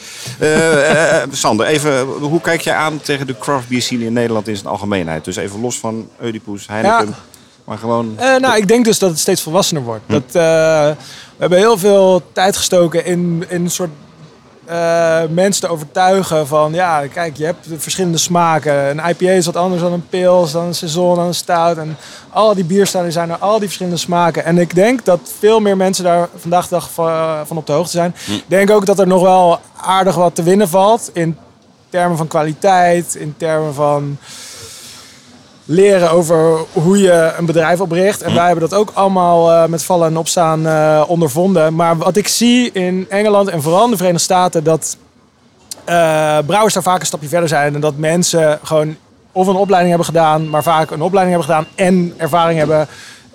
Sander, 1.31 1.65
even, 1.65 2.01
hoe 2.07 2.41
kijk 2.41 2.61
jij 2.61 2.73
aan 2.75 3.01
tegen 3.01 3.27
de 3.27 3.37
craft 3.37 3.67
beer 3.67 3.81
scene 3.81 4.05
in 4.05 4.13
Nederland 4.13 4.47
in 4.47 4.55
zijn 4.55 4.67
algemeenheid? 4.67 5.25
Dus 5.25 5.35
even 5.35 5.61
los 5.61 5.79
van 5.79 6.09
Oedipus, 6.23 6.67
Heineken, 6.67 7.07
Ja. 7.07 7.13
maar 7.63 7.77
gewoon... 7.77 8.15
Nou, 8.15 8.57
ik 8.57 8.67
denk 8.67 8.85
dus 8.85 8.99
dat 8.99 9.09
het 9.09 9.19
steeds 9.19 9.41
volwassener 9.41 9.83
wordt. 9.83 10.03
Hm. 10.05 10.11
Dat, 10.13 10.23
we 10.31 10.95
hebben 11.37 11.57
heel 11.57 11.77
veel 11.77 12.21
tijd 12.31 12.57
gestoken 12.57 13.05
in, 13.05 13.45
in 13.47 13.63
een 13.63 13.71
soort 13.71 13.91
eh, 14.69 15.21
mensen 15.29 15.61
te 15.61 15.67
overtuigen 15.67 16.47
van... 16.47 16.73
Ja, 16.73 17.07
kijk, 17.07 17.37
je 17.37 17.45
hebt 17.45 17.67
verschillende 17.77 18.17
smaken. 18.17 18.73
Een 18.73 19.09
IPA 19.09 19.31
is 19.31 19.45
wat 19.45 19.55
anders 19.55 19.81
dan 19.81 19.93
een 19.93 20.07
pils, 20.09 20.51
dan 20.51 20.65
een 20.65 20.75
saison, 20.75 21.15
dan 21.15 21.25
een 21.25 21.33
stout. 21.33 21.77
En 21.77 21.97
al 22.29 22.55
die 22.55 22.63
bierstijlen 22.63 23.11
zijn 23.11 23.29
er, 23.29 23.37
al 23.37 23.57
die 23.57 23.67
verschillende 23.67 23.97
smaken. 23.97 24.45
En 24.45 24.57
ik 24.57 24.75
denk 24.75 25.05
dat 25.05 25.19
veel 25.39 25.59
meer 25.59 25.77
mensen 25.77 26.03
daar 26.03 26.27
vandaag 26.35 26.63
de 26.63 26.75
dag 26.75 26.91
van, 26.91 27.47
van 27.47 27.57
op 27.57 27.65
de 27.65 27.73
hoogte 27.73 27.91
zijn. 27.91 28.15
Hm. 28.25 28.31
Ik 28.31 28.43
denk 28.47 28.69
ook 28.69 28.85
dat 28.85 28.99
er 28.99 29.07
nog 29.07 29.21
wel 29.21 29.59
aardig 29.81 30.15
wat 30.15 30.35
te 30.35 30.43
winnen 30.43 30.69
valt... 30.69 31.09
in 31.13 31.37
termen 31.89 32.17
van 32.17 32.27
kwaliteit, 32.27 33.15
in 33.15 33.33
termen 33.37 33.73
van 33.73 34.17
leren 35.71 36.11
over 36.11 36.57
hoe 36.73 36.97
je 36.97 37.33
een 37.37 37.45
bedrijf 37.45 37.81
opricht. 37.81 38.21
En 38.21 38.33
wij 38.33 38.45
hebben 38.45 38.69
dat 38.69 38.79
ook 38.79 38.91
allemaal 38.93 39.51
eh, 39.51 39.65
met 39.65 39.83
vallen 39.83 40.07
en 40.07 40.17
opstaan 40.17 40.67
eh, 40.67 41.03
ondervonden. 41.07 41.75
Maar 41.75 41.97
wat 41.97 42.15
ik 42.17 42.27
zie 42.27 42.71
in 42.71 43.05
Engeland 43.09 43.49
en 43.49 43.61
vooral 43.61 43.83
in 43.85 43.91
de 43.91 43.97
Verenigde 43.97 44.23
Staten... 44.23 44.63
dat 44.63 44.97
eh, 45.85 46.37
brouwers 46.45 46.73
daar 46.73 46.83
vaak 46.83 46.99
een 46.99 47.05
stapje 47.05 47.27
verder 47.27 47.49
zijn. 47.49 47.75
En 47.75 47.81
dat 47.81 47.97
mensen 47.97 48.59
gewoon 48.63 48.95
of 49.31 49.47
een 49.47 49.55
opleiding 49.55 49.95
hebben 49.95 50.13
gedaan... 50.13 50.49
maar 50.49 50.63
vaak 50.63 50.91
een 50.91 51.01
opleiding 51.01 51.37
hebben 51.37 51.55
gedaan 51.55 51.73
en 51.87 52.13
ervaring 52.17 52.59
hebben... 52.59 52.87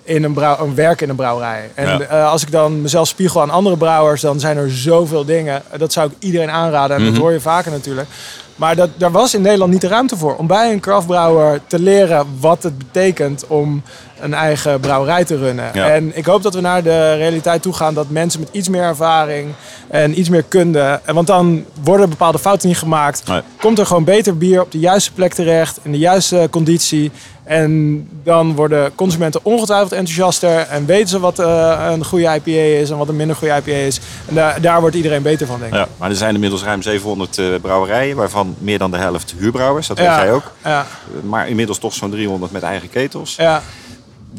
In 0.06 0.24
een, 0.24 0.32
brouw, 0.32 0.58
een 0.60 0.74
werk 0.74 1.00
in 1.00 1.08
een 1.08 1.16
brouwerij. 1.16 1.70
En 1.74 1.98
Ja. 1.98 2.24
als 2.24 2.42
ik 2.42 2.50
dan 2.50 2.82
mezelf 2.82 3.08
spiegel 3.08 3.40
aan 3.42 3.50
andere 3.50 3.76
brouwers, 3.76 4.20
dan 4.20 4.40
zijn 4.40 4.56
er 4.56 4.70
zoveel 4.70 5.24
dingen. 5.24 5.62
Dat 5.76 5.92
zou 5.92 6.10
ik 6.10 6.16
iedereen 6.18 6.50
aanraden. 6.50 6.96
En 6.96 7.04
dat 7.04 7.16
hoor 7.16 7.32
je 7.32 7.40
vaker 7.40 7.70
natuurlijk. 7.70 8.08
Maar 8.56 8.76
dat, 8.76 8.90
daar 8.96 9.10
was 9.10 9.34
in 9.34 9.42
Nederland 9.42 9.72
niet 9.72 9.80
de 9.80 9.88
ruimte 9.88 10.16
voor. 10.16 10.36
Om 10.36 10.46
bij 10.46 10.72
een 10.72 10.80
craftbrouwer 10.80 11.60
te 11.66 11.78
leren 11.78 12.26
wat 12.40 12.62
het 12.62 12.78
betekent 12.78 13.46
om 13.46 13.82
een 14.20 14.34
eigen 14.34 14.80
brouwerij 14.80 15.24
te 15.24 15.36
runnen. 15.36 15.70
Ja. 15.74 15.88
En 15.88 16.16
ik 16.16 16.26
hoop 16.26 16.42
dat 16.42 16.54
we 16.54 16.60
naar 16.60 16.82
de 16.82 17.14
realiteit 17.14 17.62
toe 17.62 17.72
gaan 17.72 17.94
dat 17.94 18.08
mensen 18.08 18.40
met 18.40 18.48
iets 18.52 18.68
meer 18.68 18.82
ervaring 18.82 19.52
en 19.88 20.18
iets 20.18 20.28
meer 20.28 20.44
kunde. 20.48 21.00
Want 21.06 21.26
dan 21.26 21.64
worden 21.82 22.08
bepaalde 22.08 22.38
fouten 22.38 22.68
niet 22.68 22.78
gemaakt. 22.78 23.26
Nee. 23.26 23.40
Komt 23.60 23.78
er 23.78 23.86
gewoon 23.86 24.04
beter 24.04 24.38
bier 24.38 24.60
op 24.60 24.72
de 24.72 24.78
juiste 24.78 25.12
plek 25.12 25.34
terecht, 25.34 25.78
in 25.82 25.92
de 25.92 25.98
juiste 25.98 26.48
conditie. 26.50 27.10
En 27.44 28.06
dan 28.22 28.54
worden 28.54 28.94
consumenten 28.94 29.40
ongetwijfeld 29.44 29.92
enthousiaster 29.92 30.58
en 30.58 30.86
weten 30.86 31.08
ze 31.08 31.18
wat 31.20 31.38
eh, 31.38 31.86
een 31.90 32.04
goede 32.04 32.24
IPA 32.44 32.50
is 32.80 32.90
en 32.90 32.96
wat 32.98 33.08
een 33.08 33.16
minder 33.16 33.36
goede 33.36 33.54
IPA 33.54 33.70
is. 33.72 34.00
En 34.28 34.34
daar, 34.34 34.60
daar 34.60 34.80
wordt 34.80 34.96
iedereen 34.96 35.22
beter 35.22 35.46
van, 35.46 35.58
denk 35.60 35.72
ik. 35.72 35.78
Ja, 35.78 35.88
maar 35.96 36.10
er 36.10 36.16
zijn 36.16 36.34
inmiddels 36.34 36.62
ruim 36.62 36.82
700 36.82 37.38
eh, 37.38 37.46
brouwerijen, 37.62 38.16
waarvan 38.16 38.54
meer 38.58 38.78
dan 38.78 38.90
de 38.90 38.96
helft 38.96 39.34
huurbrouwers. 39.38 39.86
Dat 39.86 39.98
weet 39.98 40.06
Ja. 40.06 40.22
jij 40.24 40.32
ook. 40.32 40.52
Ja, 40.64 40.86
Maar 41.22 41.48
inmiddels 41.48 41.78
toch 41.78 41.94
zo'n 41.94 42.10
300 42.10 42.52
met 42.52 42.62
eigen 42.62 42.90
ketels. 42.90 43.36
ja. 43.36 43.62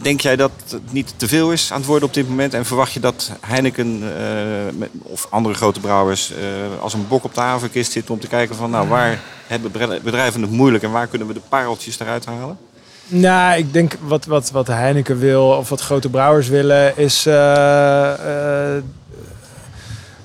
Denk 0.01 0.22
jij 0.22 0.36
dat 0.36 0.51
het 0.70 0.93
niet 0.93 1.14
te 1.18 1.28
veel 1.28 1.51
is 1.51 1.72
aan 1.72 1.78
het 1.78 1.86
worden 1.88 2.08
op 2.08 2.14
dit 2.14 2.30
moment? 2.30 2.53
En 2.53 2.66
verwacht 2.66 2.91
je 2.91 2.99
dat 2.99 3.32
Heineken 3.39 4.01
eh, 4.18 4.78
met- 4.78 4.89
of 5.03 5.28
andere 5.30 5.56
grote 5.56 5.80
brouwers 5.80 6.32
eh, 6.32 6.38
als 6.82 6.93
een 6.93 7.08
bok 7.08 7.24
op 7.24 7.34
de 7.34 7.41
havenkist 7.41 7.91
zitten 7.91 8.14
om 8.14 8.20
te 8.20 8.28
kijken 8.28 8.56
van 8.56 8.70
nou 8.70 8.88
waar 8.88 9.20
hebben 9.47 9.72
bedrijven 10.03 10.41
het 10.41 10.51
moeilijk 10.51 10.84
en 10.84 10.91
waar 10.91 11.08
kunnen 11.08 11.28
we 11.28 11.34
de 11.34 11.41
pareltjes 11.49 11.99
eruit 11.99 12.26
halen? 12.26 12.58
Nou, 13.08 13.58
ik 13.58 13.74
denk 13.74 13.97
wat, 14.01 14.26
wat, 14.26 14.51
wat 14.51 14.68
Heineken 14.68 15.20
wil 15.20 15.45
of 15.47 15.70
wat 15.70 15.82
grote 15.82 16.10
brouwers 16.10 16.47
willen 16.47 16.97
is... 16.97 17.26
eh, 17.26 18.12
eh, 18.76 18.84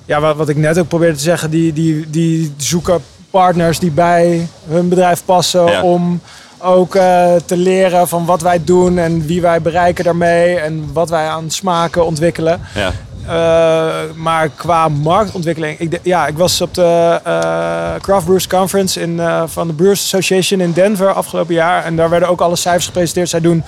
ja, 0.05 0.19
wat, 0.19 0.35
wat 0.35 0.49
ik 0.49 0.57
net 0.57 0.79
ook 0.79 0.87
probeerde 0.87 1.15
te 1.15 1.23
zeggen, 1.23 1.49
die, 1.49 1.73
die, 1.73 2.09
die 2.09 2.53
zoeken 2.57 3.01
partners 3.29 3.79
die 3.79 3.91
bij 3.91 4.47
hun 4.67 4.89
bedrijf 4.89 5.21
passen 5.25 5.65
Ja. 5.65 5.81
om 5.83 6.21
ook 6.57 6.95
eh, 6.95 7.35
te 7.45 7.57
leren 7.57 8.07
van 8.07 8.25
wat 8.25 8.41
wij 8.41 8.63
doen 8.63 8.97
en 8.97 9.25
wie 9.25 9.41
wij 9.41 9.61
bereiken 9.61 10.03
daarmee 10.03 10.55
en 10.59 10.89
wat 10.93 11.09
wij 11.09 11.27
aan 11.27 11.49
smaken 11.49 12.05
ontwikkelen. 12.05 12.61
Ja, 12.75 12.91
Eh, 13.27 13.99
maar 14.15 14.49
qua 14.49 14.87
marktontwikkeling, 14.87 15.79
ik, 15.79 15.91
de- 15.91 15.99
ja, 16.03 16.27
ik 16.27 16.37
was 16.37 16.61
op 16.61 16.73
de 16.73 17.19
eh, 17.23 17.93
Craft 18.01 18.23
Brewers 18.25 18.47
Conference 18.47 18.99
in, 19.01 19.19
eh, 19.19 19.43
van 19.45 19.67
de 19.67 19.73
Brewers 19.73 20.01
Association 20.01 20.59
in 20.61 20.71
Denver 20.71 21.13
afgelopen 21.13 21.53
jaar. 21.53 21.83
En 21.85 21.95
daar 21.95 22.09
werden 22.09 22.29
ook 22.29 22.41
alle 22.41 22.55
cijfers 22.55 22.85
gepresenteerd. 22.85 23.29
Zij 23.29 23.39
doen 23.41 23.63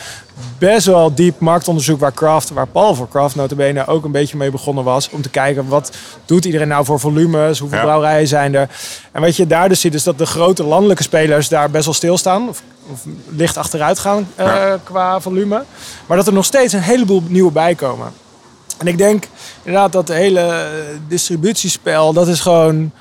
best 0.58 0.86
wel 0.86 1.14
diep 1.14 1.40
marktonderzoek 1.40 2.00
waar 2.00 2.14
Craft, 2.14 2.50
waar 2.50 2.68
Paul 2.68 2.96
voor 2.96 3.08
Craft 3.10 3.36
notabene 3.36 3.88
ook 3.88 4.06
een 4.06 4.12
beetje 4.12 4.38
mee 4.38 4.52
begonnen 4.52 4.84
was. 4.84 5.10
Om 5.10 5.22
te 5.22 5.30
kijken 5.30 5.68
wat 5.68 5.92
doet 6.26 6.46
iedereen 6.46 6.68
nou 6.68 6.86
voor 6.86 7.00
volumes, 7.00 7.60
hoeveel 7.60 7.78
Ja. 7.78 7.84
brouwerijen 7.84 8.28
zijn 8.28 8.56
er. 8.56 8.70
En 9.12 9.22
wat 9.22 9.36
je 9.36 9.48
daar 9.48 9.70
dus 9.70 9.80
ziet 9.82 9.94
is 9.94 10.04
dat 10.04 10.18
de 10.18 10.26
grote 10.26 10.64
landelijke 10.64 11.04
spelers 11.04 11.48
daar 11.50 11.70
best 11.70 11.86
wel 11.86 11.94
stilstaan. 11.94 12.50
Of, 12.50 12.62
of 12.92 13.00
licht 13.30 13.58
achteruit 13.58 14.00
gaan 14.00 14.28
Ja. 14.38 14.78
qua 14.84 15.20
volume. 15.20 15.64
Maar 16.06 16.18
dat 16.18 16.28
er 16.28 16.34
nog 16.34 16.46
steeds 16.46 16.74
een 16.74 16.82
heleboel 16.82 17.24
nieuwe 17.28 17.52
bij 17.52 17.76
komen. 17.76 18.08
En 18.84 18.90
ik 18.90 18.98
denk 18.98 19.28
inderdaad 19.64 19.92
dat 19.92 20.08
het 20.08 20.18
hele 20.18 20.40
eh, 20.40 20.66
distributiespel, 21.08 22.14
dat 22.14 22.28
is 22.28 22.40
gewoon 22.40 22.92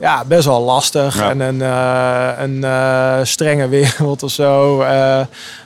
ja, 0.00 0.24
best 0.24 0.44
wel 0.44 0.60
lastig. 0.60 1.16
Ja. 1.16 1.30
En 1.30 1.40
een, 1.40 1.62
eh, 1.62 2.42
een 2.42 2.64
eh, 2.64 3.18
strenge 3.22 3.68
wereld 3.68 4.22
of 4.22 4.30
zo. 4.30 4.76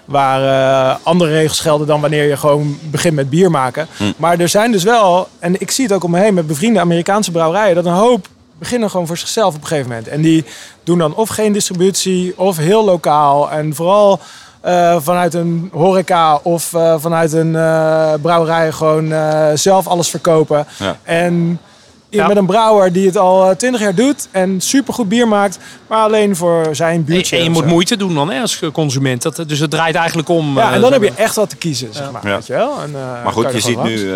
waar 0.04 0.98
andere 1.02 1.30
regels 1.30 1.60
gelden 1.60 1.86
dan 1.86 2.00
wanneer 2.00 2.28
je 2.28 2.36
gewoon 2.36 2.78
begint 2.90 3.14
met 3.14 3.30
bier 3.30 3.50
maken. 3.50 3.86
Hm. 3.96 4.04
Maar 4.16 4.40
er 4.40 4.48
zijn 4.48 4.72
dus 4.72 4.82
wel, 4.82 5.28
en 5.38 5.60
ik 5.60 5.70
zie 5.70 5.84
het 5.84 5.94
ook 5.94 6.04
om 6.04 6.10
me 6.10 6.18
heen 6.20 6.34
met 6.34 6.46
bevriende 6.46 6.80
Amerikaanse 6.80 7.30
brouwerijen, 7.30 7.74
dat 7.74 7.86
een 7.86 7.92
hoop 7.92 8.28
beginnen 8.58 8.90
gewoon 8.90 9.06
voor 9.06 9.18
zichzelf 9.18 9.54
op 9.54 9.60
een 9.60 9.66
gegeven 9.66 9.88
moment. 9.88 10.08
En 10.08 10.20
die 10.20 10.44
doen 10.84 10.98
dan 10.98 11.14
of 11.14 11.28
geen 11.28 11.52
distributie 11.52 12.38
of 12.38 12.56
heel 12.56 12.84
lokaal. 12.84 13.50
En 13.50 13.74
vooral 13.74 14.20
eh, 14.66 14.96
vanuit 15.00 15.34
een 15.34 15.70
horeca 15.72 16.36
of 16.42 16.74
eh, 16.74 16.94
vanuit 16.98 17.32
een 17.32 17.56
eh, 17.56 18.12
brouwerij 18.22 18.72
gewoon 18.72 19.12
eh, 19.12 19.48
zelf 19.54 19.86
alles 19.86 20.08
verkopen. 20.08 20.66
Ja. 20.78 20.96
En 21.02 21.60
Ja. 22.08 22.26
met 22.26 22.36
een 22.36 22.46
brouwer 22.46 22.92
die 22.92 23.06
het 23.06 23.16
al 23.16 23.56
twintig 23.56 23.80
jaar 23.80 23.94
doet 23.94 24.28
en 24.30 24.60
supergoed 24.60 25.08
bier 25.08 25.28
maakt, 25.28 25.58
maar 25.86 25.98
alleen 25.98 26.36
voor 26.36 26.68
zijn 26.72 26.94
En, 26.96 27.04
buurtje. 27.04 27.36
en 27.36 27.42
je 27.42 27.50
moet 27.50 27.62
zo. 27.62 27.68
moeite 27.68 27.96
doen 27.96 28.14
dan 28.14 28.30
hè, 28.30 28.40
als 28.40 28.60
consument. 28.72 29.22
Dat, 29.22 29.44
dus 29.46 29.58
het 29.58 29.70
draait 29.70 29.94
eigenlijk 29.94 30.28
om. 30.28 30.56
Ja, 30.56 30.72
en 30.72 30.80
dan 30.80 30.92
heb 30.92 31.02
je 31.02 31.12
echt 31.16 31.34
wat 31.36 31.48
te 31.50 31.56
kiezen, 31.56 31.88
zeg 31.94 32.10
maar. 32.10 32.26
Ja. 32.26 32.34
Weet 32.34 32.46
je 32.46 32.52
wel? 32.52 32.80
En, 32.82 32.90
eh, 32.94 33.24
maar 33.24 33.32
goed, 33.32 33.52
je 33.52 33.60
ziet 33.60 33.82
nu 33.82 34.10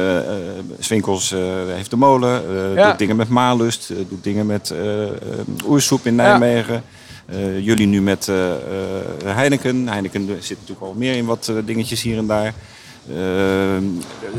Swinkels 0.78 1.32
eh, 1.32 1.38
heeft 1.74 1.90
de 1.90 1.96
molen, 1.96 2.42
eh, 2.48 2.74
Ja. 2.76 2.88
doet 2.88 2.98
dingen 2.98 3.16
met 3.16 3.28
Malust, 3.28 3.88
doet 4.08 4.24
dingen 4.24 4.46
met 4.46 4.74
Oersoep 5.68 6.06
in 6.06 6.14
Nijmegen. 6.14 6.82
Eh, 7.30 7.64
jullie 7.64 7.86
nu 7.86 8.02
met 8.02 8.28
eh, 8.28 8.50
eh, 8.50 8.56
Heineken. 9.24 9.88
Heineken 9.88 10.26
zit 10.40 10.58
natuurlijk 10.60 10.86
al 10.86 10.94
meer 10.96 11.14
in 11.16 11.24
wat 11.26 11.52
dingetjes 11.64 12.02
hier 12.02 12.18
en 12.18 12.26
daar. 12.26 12.54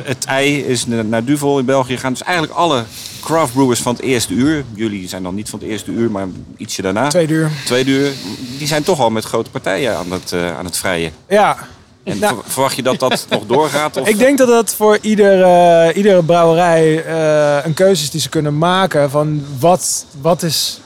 Het 0.04 0.26
ei 0.26 0.64
is 0.64 0.86
na- 0.86 1.02
naar 1.02 1.24
Duvel 1.26 1.60
in 1.60 1.66
België 1.66 1.94
gegaan. 1.96 2.12
Dus 2.14 2.24
eigenlijk 2.24 2.58
alle 2.58 2.84
craft 3.22 3.54
brewers 3.54 3.80
van 3.82 3.94
het 3.94 4.02
eerste 4.02 4.34
uur. 4.34 4.64
Jullie 4.74 5.08
zijn 5.08 5.24
dan 5.24 5.36
niet 5.36 5.50
van 5.50 5.60
het 5.60 5.68
eerste 5.68 5.92
uur, 5.92 6.12
maar 6.12 6.28
ietsje 6.58 6.82
daarna. 6.82 7.08
Tweede 7.08 7.34
uur. 7.34 7.52
Tweede 7.66 7.92
uur. 7.92 8.12
Die 8.58 8.68
zijn 8.68 8.84
toch 8.84 9.00
al 9.00 9.10
met 9.10 9.24
grote 9.24 9.50
partijen 9.50 9.98
aan 9.98 10.12
het, 10.12 10.34
aan 10.58 10.66
het 10.66 10.78
vrijen. 10.78 11.12
Ja, 11.30 11.58
En 12.04 12.20
Nou. 12.20 12.36
ver- 12.36 12.52
verwacht 12.52 12.76
je 12.76 12.82
dat 12.84 13.00
dat 13.00 13.26
nog 13.30 13.46
doorgaat? 13.46 13.98
Of? 13.98 14.08
Ik 14.08 14.18
denk 14.18 14.38
dat 14.38 14.48
dat 14.48 14.74
voor 14.74 14.98
ieder, 15.02 15.96
iedere 15.96 16.24
brouwerij 16.24 17.06
een 17.66 17.74
keuze 17.74 18.04
is 18.04 18.10
die 18.10 18.22
ze 18.22 18.30
kunnen 18.30 18.58
maken 18.58 19.10
van 19.10 19.44
wat, 19.60 20.06
wat 20.22 20.44
is 20.44 20.82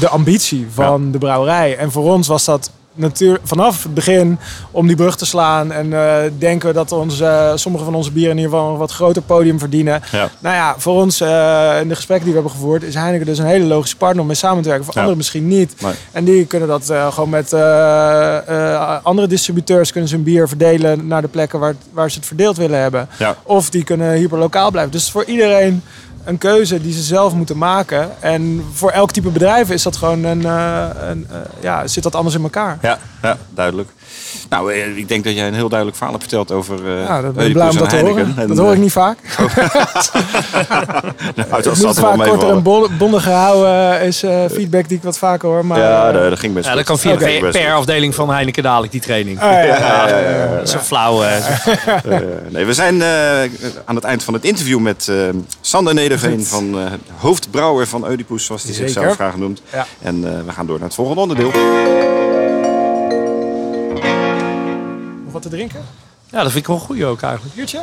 de 0.00 0.08
ambitie 0.08 0.66
van 0.74 1.10
de 1.10 1.18
brouwerij. 1.18 1.76
En 1.76 1.90
voor 1.92 2.12
ons 2.12 2.26
was 2.28 2.44
dat 2.44 2.70
natuurlijk 2.94 3.40
vanaf 3.44 3.82
het 3.82 3.94
begin 3.94 4.38
om 4.70 4.86
die 4.86 4.96
brug 4.96 5.16
te 5.16 5.26
slaan 5.26 5.72
en 5.72 5.92
eh, 5.92 6.30
denken 6.38 6.74
dat 6.74 6.92
onze, 6.92 7.52
sommige 7.54 7.84
van 7.84 7.94
onze 7.94 8.12
bieren 8.12 8.30
in 8.30 8.36
ieder 8.36 8.52
geval 8.52 8.72
een 8.72 8.78
wat 8.78 8.92
groter 8.92 9.22
podium 9.22 9.58
verdienen. 9.58 10.02
Ja. 10.10 10.30
Nou 10.38 10.54
ja, 10.54 10.74
voor 10.78 10.94
ons 10.94 11.20
eh, 11.20 11.78
in 11.80 11.88
de 11.88 11.94
gesprekken 11.94 12.26
die 12.26 12.34
we 12.34 12.40
hebben 12.40 12.50
gevoerd 12.60 12.82
is 12.82 12.94
Heineken 12.94 13.26
dus 13.26 13.38
een 13.38 13.44
hele 13.46 13.64
logische 13.64 13.96
partner 13.96 14.20
om 14.20 14.26
mee 14.26 14.36
samen 14.36 14.62
te 14.62 14.68
werken. 14.68 14.84
Voor 14.84 14.94
Ja. 14.94 15.00
anderen 15.00 15.18
misschien 15.18 15.48
niet. 15.48 15.74
Nee. 15.80 15.92
En 16.12 16.24
die 16.24 16.46
kunnen 16.46 16.68
dat 16.68 16.88
eh, 16.90 17.12
gewoon 17.12 17.30
met 17.30 17.52
eh, 17.52 18.36
eh, 18.48 18.96
andere 19.02 19.26
distributeurs 19.26 19.90
kunnen 19.90 20.08
ze 20.08 20.14
hun 20.14 20.24
bier 20.24 20.48
verdelen 20.48 21.06
naar 21.06 21.22
de 21.22 21.28
plekken 21.28 21.58
waar, 21.60 21.74
waar 21.92 22.10
ze 22.10 22.18
het 22.18 22.26
verdeeld 22.26 22.56
willen 22.56 22.80
hebben. 22.80 23.08
Ja. 23.18 23.36
Of 23.42 23.70
die 23.70 23.84
kunnen 23.84 24.12
hyperlokaal 24.12 24.70
blijven. 24.70 24.92
Dus 24.92 25.10
voor 25.10 25.24
iedereen 25.24 25.82
een 26.24 26.38
keuze 26.38 26.80
die 26.80 26.92
ze 26.92 27.02
zelf 27.02 27.34
moeten 27.34 27.58
maken. 27.58 28.22
En 28.22 28.64
voor 28.72 28.90
elk 28.90 29.10
type 29.10 29.30
bedrijf 29.30 29.70
is 29.70 29.82
dat 29.82 29.96
gewoon 29.96 30.24
een, 30.24 30.44
eh, 30.44 30.88
een 31.08 31.26
eh, 31.30 31.36
ja, 31.60 31.86
zit 31.86 32.02
dat 32.02 32.14
anders 32.14 32.34
in 32.34 32.42
elkaar. 32.42 32.78
Ja, 32.82 32.98
ja, 33.22 33.38
duidelijk. 33.50 33.90
Nou, 34.48 34.72
eh, 34.72 34.96
ik 34.96 35.08
denk 35.08 35.24
dat 35.24 35.34
jij 35.34 35.46
een 35.48 35.54
heel 35.54 35.68
duidelijk 35.68 35.98
verhaal 35.98 36.16
hebt 36.18 36.28
verteld 36.28 36.52
over 36.52 36.98
eh 36.98 37.04
Ja, 37.06 37.20
dat 37.22 37.34
ben 37.34 37.44
Oedipus 37.44 37.46
ik 37.46 37.52
blij 37.52 37.68
om 37.68 37.76
dat 37.76 37.88
te 37.90 37.96
horen. 37.96 38.34
En, 38.36 38.48
dat 38.48 38.58
hoor 38.58 38.68
ik 38.70 38.74
eh, 38.76 38.82
niet 38.82 38.92
vaak. 38.92 39.18
nou, 41.36 41.48
dat 41.50 41.64
Het 41.64 41.64
zat 41.64 41.78
wel 41.78 41.94
vaak 41.94 42.16
mee 42.16 42.28
korter 42.28 42.48
en 42.50 42.62
bondiger 42.98 43.32
houden 43.32 44.00
is 44.00 44.22
eh, 44.22 44.44
feedback 44.52 44.88
die 44.88 44.96
ik 44.96 45.02
wat 45.02 45.18
vaker 45.18 45.48
hoor. 45.48 45.66
Maar, 45.66 45.78
Ja, 45.78 46.08
eh, 46.12 46.30
dat 46.30 46.38
ging 46.38 46.54
best 46.54 46.66
Ja, 46.68 46.74
dat 46.74 46.84
kan 46.84 46.98
via 46.98 47.10
Dat 47.12 47.22
ging 47.22 47.32
per, 47.32 47.42
best 47.50 47.58
per 47.58 47.68
goed. 47.70 47.78
afdeling 47.78 48.14
van 48.14 48.30
Heineken 48.30 48.62
dadelijk, 48.62 48.92
die 48.92 49.00
training. 49.00 49.40
ah, 49.40 49.50
ja, 49.52 49.62
ja, 49.62 50.08
ja, 50.08 50.18
ja. 50.18 50.66
Zo 50.66 50.78
flauw. 50.78 51.22
eh, 51.22 51.30
zo- 51.44 51.70
Eh, 52.10 52.18
nee, 52.48 52.64
we 52.64 52.72
zijn 52.72 53.02
eh, 53.02 53.08
aan 53.84 53.94
het 53.94 54.04
eind 54.04 54.22
van 54.22 54.34
het 54.34 54.44
interview 54.44 54.78
met 54.78 55.08
eh, 55.08 55.16
Sander 55.60 55.94
Nederveen, 55.94 56.44
van, 56.44 56.78
eh, 56.78 56.84
hoofdbrouwer 57.16 57.86
van 57.86 58.08
Oedipus, 58.08 58.44
zoals 58.44 58.62
hij 58.62 58.72
zichzelf 58.74 59.14
graag 59.14 59.36
noemt. 59.36 59.62
Ja. 59.72 59.86
En 60.02 60.24
eh, 60.24 60.30
we 60.46 60.52
gaan 60.52 60.66
door 60.66 60.76
naar 60.78 60.86
het 60.86 60.94
volgende 60.96 61.20
onderdeel. 61.20 61.50
Wat 65.42 65.50
te 65.50 65.56
drinken? 65.56 65.80
Ja, 66.30 66.42
dat 66.42 66.52
vind 66.52 66.62
ik 66.62 66.66
wel 66.66 66.78
goed 66.78 67.02
ook 67.02 67.22
eigenlijk. 67.22 67.54
Biertje? 67.54 67.80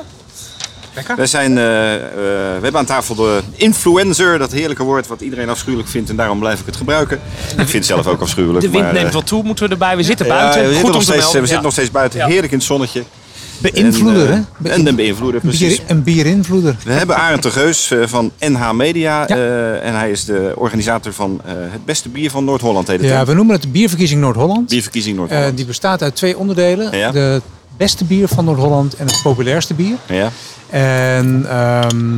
We, 1.15 1.25
zijn, 1.25 1.57
eh, 1.57 1.95
eh, 1.95 2.01
we 2.11 2.59
hebben 2.61 2.79
aan 2.79 2.85
tafel 2.85 3.15
de 3.15 3.41
influencer, 3.55 4.39
dat 4.39 4.51
heerlijke 4.51 4.83
woord 4.83 5.07
wat 5.07 5.21
iedereen 5.21 5.49
afschuwelijk 5.49 5.89
vindt 5.89 6.09
en 6.09 6.15
daarom 6.15 6.39
blijf 6.39 6.59
ik 6.59 6.65
het 6.65 6.75
gebruiken. 6.75 7.19
Ik 7.49 7.55
vind 7.55 7.71
het 7.71 7.85
zelf 7.85 8.07
ook 8.07 8.21
afschuwelijk. 8.21 8.61
De 8.61 8.69
wind 8.69 8.83
maar, 8.83 8.95
eh, 8.95 9.01
neemt 9.01 9.13
wat 9.13 9.27
toe, 9.27 9.43
moeten 9.43 9.65
we 9.65 9.71
erbij. 9.71 9.97
We 9.97 10.03
zitten 10.03 10.25
ja, 10.25 10.33
buiten. 10.33 10.61
we 10.61 10.65
goed 10.67 10.73
zitten, 10.75 10.85
om 10.85 10.91
nog 10.91 11.03
te 11.03 11.05
steeds, 11.05 11.23
melden. 11.23 11.41
we 11.41 11.47
zitten 11.47 11.65
nog 11.65 11.73
steeds 11.73 11.91
buiten, 11.91 12.19
Ja. 12.19 12.27
heerlijk 12.27 12.51
in 12.51 12.57
het 12.57 12.67
zonnetje. 12.67 13.03
Beïnvloeder, 13.61 14.29
En, 14.29 14.47
hè? 14.61 14.69
eh, 14.69 14.75
En 14.75 14.87
een 14.87 14.95
beïnvloeder, 14.95 15.41
Bier, 15.41 15.49
precies. 15.49 15.81
een 15.87 16.03
bierinvloeder. 16.03 16.75
We 16.83 16.91
hebben 16.91 17.15
Arend 17.17 17.43
de 17.43 17.51
Geus 17.51 17.91
eh, 17.91 17.99
van 18.05 18.31
NH 18.39 18.71
Media. 18.71 19.25
Ja. 19.27 19.35
eh, 19.35 19.85
en 19.87 19.93
hij 19.95 20.11
is 20.11 20.25
de 20.25 20.51
organisator 20.55 21.13
van 21.13 21.41
het 21.45 21.85
beste 21.85 22.09
bier 22.09 22.29
van 22.29 22.45
Noord-Holland. 22.45 22.87
Ja, 23.01 23.25
we 23.25 23.33
noemen 23.33 23.53
het 23.53 23.61
de 23.63 23.67
Bierverkiezing 23.69 24.21
Noord-Holland. 24.21 24.69
Bierverkiezing 24.69 25.17
Noord-Holland. 25.17 25.57
die 25.57 25.65
bestaat 25.65 26.01
uit 26.01 26.15
twee 26.15 26.37
onderdelen. 26.37 26.97
Ja. 26.97 27.11
De 27.11 27.41
beste 27.77 28.05
bier 28.05 28.27
van 28.27 28.45
Noord-Holland 28.45 28.95
en 28.95 29.05
het 29.07 29.19
populairste 29.23 29.73
bier. 29.73 29.95
ja. 30.07 30.29
En 30.69 31.45
ehm, 31.49 32.17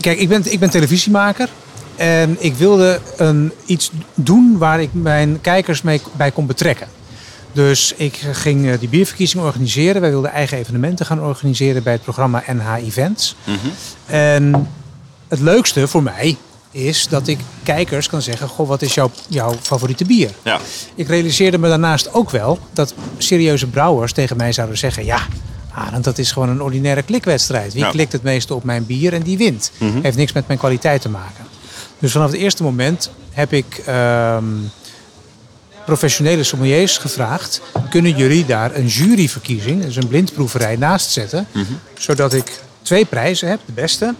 kijk, 0.00 0.18
ik 0.18 0.28
ben, 0.28 0.52
ik 0.52 0.60
ben 0.60 0.70
televisiemaker. 0.70 1.48
En 1.96 2.36
ik 2.38 2.54
wilde 2.54 3.00
een, 3.16 3.52
iets 3.66 3.90
doen 4.14 4.58
waar 4.58 4.80
ik 4.82 4.88
mijn 4.92 5.38
kijkers 5.40 5.82
mee 5.82 6.00
bij 6.16 6.30
kon 6.30 6.46
betrekken. 6.46 6.86
Dus 7.52 7.92
ik 7.96 8.14
ging 8.32 8.68
eh, 8.70 8.78
die 8.78 8.88
bierverkiezing 8.88 9.42
organiseren. 9.42 10.00
Wij 10.00 10.10
wilden 10.10 10.30
eigen 10.30 10.58
evenementen 10.58 11.06
gaan 11.06 11.20
organiseren 11.22 11.82
bij 11.82 11.92
het 11.92 12.02
programma 12.02 12.42
NH 12.52 12.74
Events. 12.74 13.36
En 14.06 14.68
het 15.28 15.40
leukste 15.40 15.88
voor 15.88 16.02
mij 16.02 16.36
is 16.70 17.08
dat 17.08 17.26
ik 17.28 17.38
kijkers 17.62 18.08
kan 18.08 18.22
zeggen: 18.22 18.48
Goh, 18.48 18.68
wat 18.68 18.82
is 18.82 18.94
jouw, 18.94 19.10
jouw 19.28 19.54
favoriete 19.62 20.04
bier? 20.04 20.30
Ja. 20.42 20.60
Ik 20.94 21.08
realiseerde 21.08 21.58
me 21.58 21.68
daarnaast 21.68 22.12
ook 22.14 22.30
wel 22.30 22.58
dat 22.72 22.94
serieuze 23.18 23.66
brouwers 23.66 24.12
tegen 24.12 24.36
mij 24.36 24.52
zouden 24.52 24.78
zeggen: 24.78 25.04
Ja, 25.04 25.26
Arend, 25.74 26.04
dat 26.04 26.18
is 26.18 26.32
gewoon 26.32 26.48
een 26.48 26.62
ordinaire 26.62 27.02
klikwedstrijd. 27.02 27.72
Wie 27.72 27.82
Ja. 27.82 27.90
klikt 27.90 28.12
het 28.12 28.22
meeste 28.22 28.54
op 28.54 28.64
mijn 28.64 28.86
bier 28.86 29.12
en 29.12 29.22
die 29.22 29.38
wint? 29.38 29.70
Heeft 30.02 30.16
niks 30.16 30.32
met 30.32 30.46
mijn 30.46 30.58
kwaliteit 30.58 31.00
te 31.02 31.08
maken. 31.08 31.44
Dus 31.98 32.12
vanaf 32.12 32.30
het 32.30 32.40
eerste 32.40 32.62
moment 32.62 33.10
heb 33.30 33.52
ik 33.52 33.82
ehm, 33.86 34.44
professionele 35.84 36.42
sommeliers 36.42 36.98
gevraagd: 36.98 37.60
kunnen 37.90 38.16
jullie 38.16 38.46
daar 38.46 38.74
een 38.74 38.86
juryverkiezing, 38.86 39.82
dus 39.82 39.96
een 39.96 40.08
blindproeverij, 40.08 40.76
naast 40.76 41.10
zetten? 41.10 41.46
Zodat 41.98 42.32
ik 42.32 42.60
twee 42.82 43.04
prijzen 43.04 43.48
heb: 43.48 43.60
de 43.66 43.72
beste, 43.72 44.14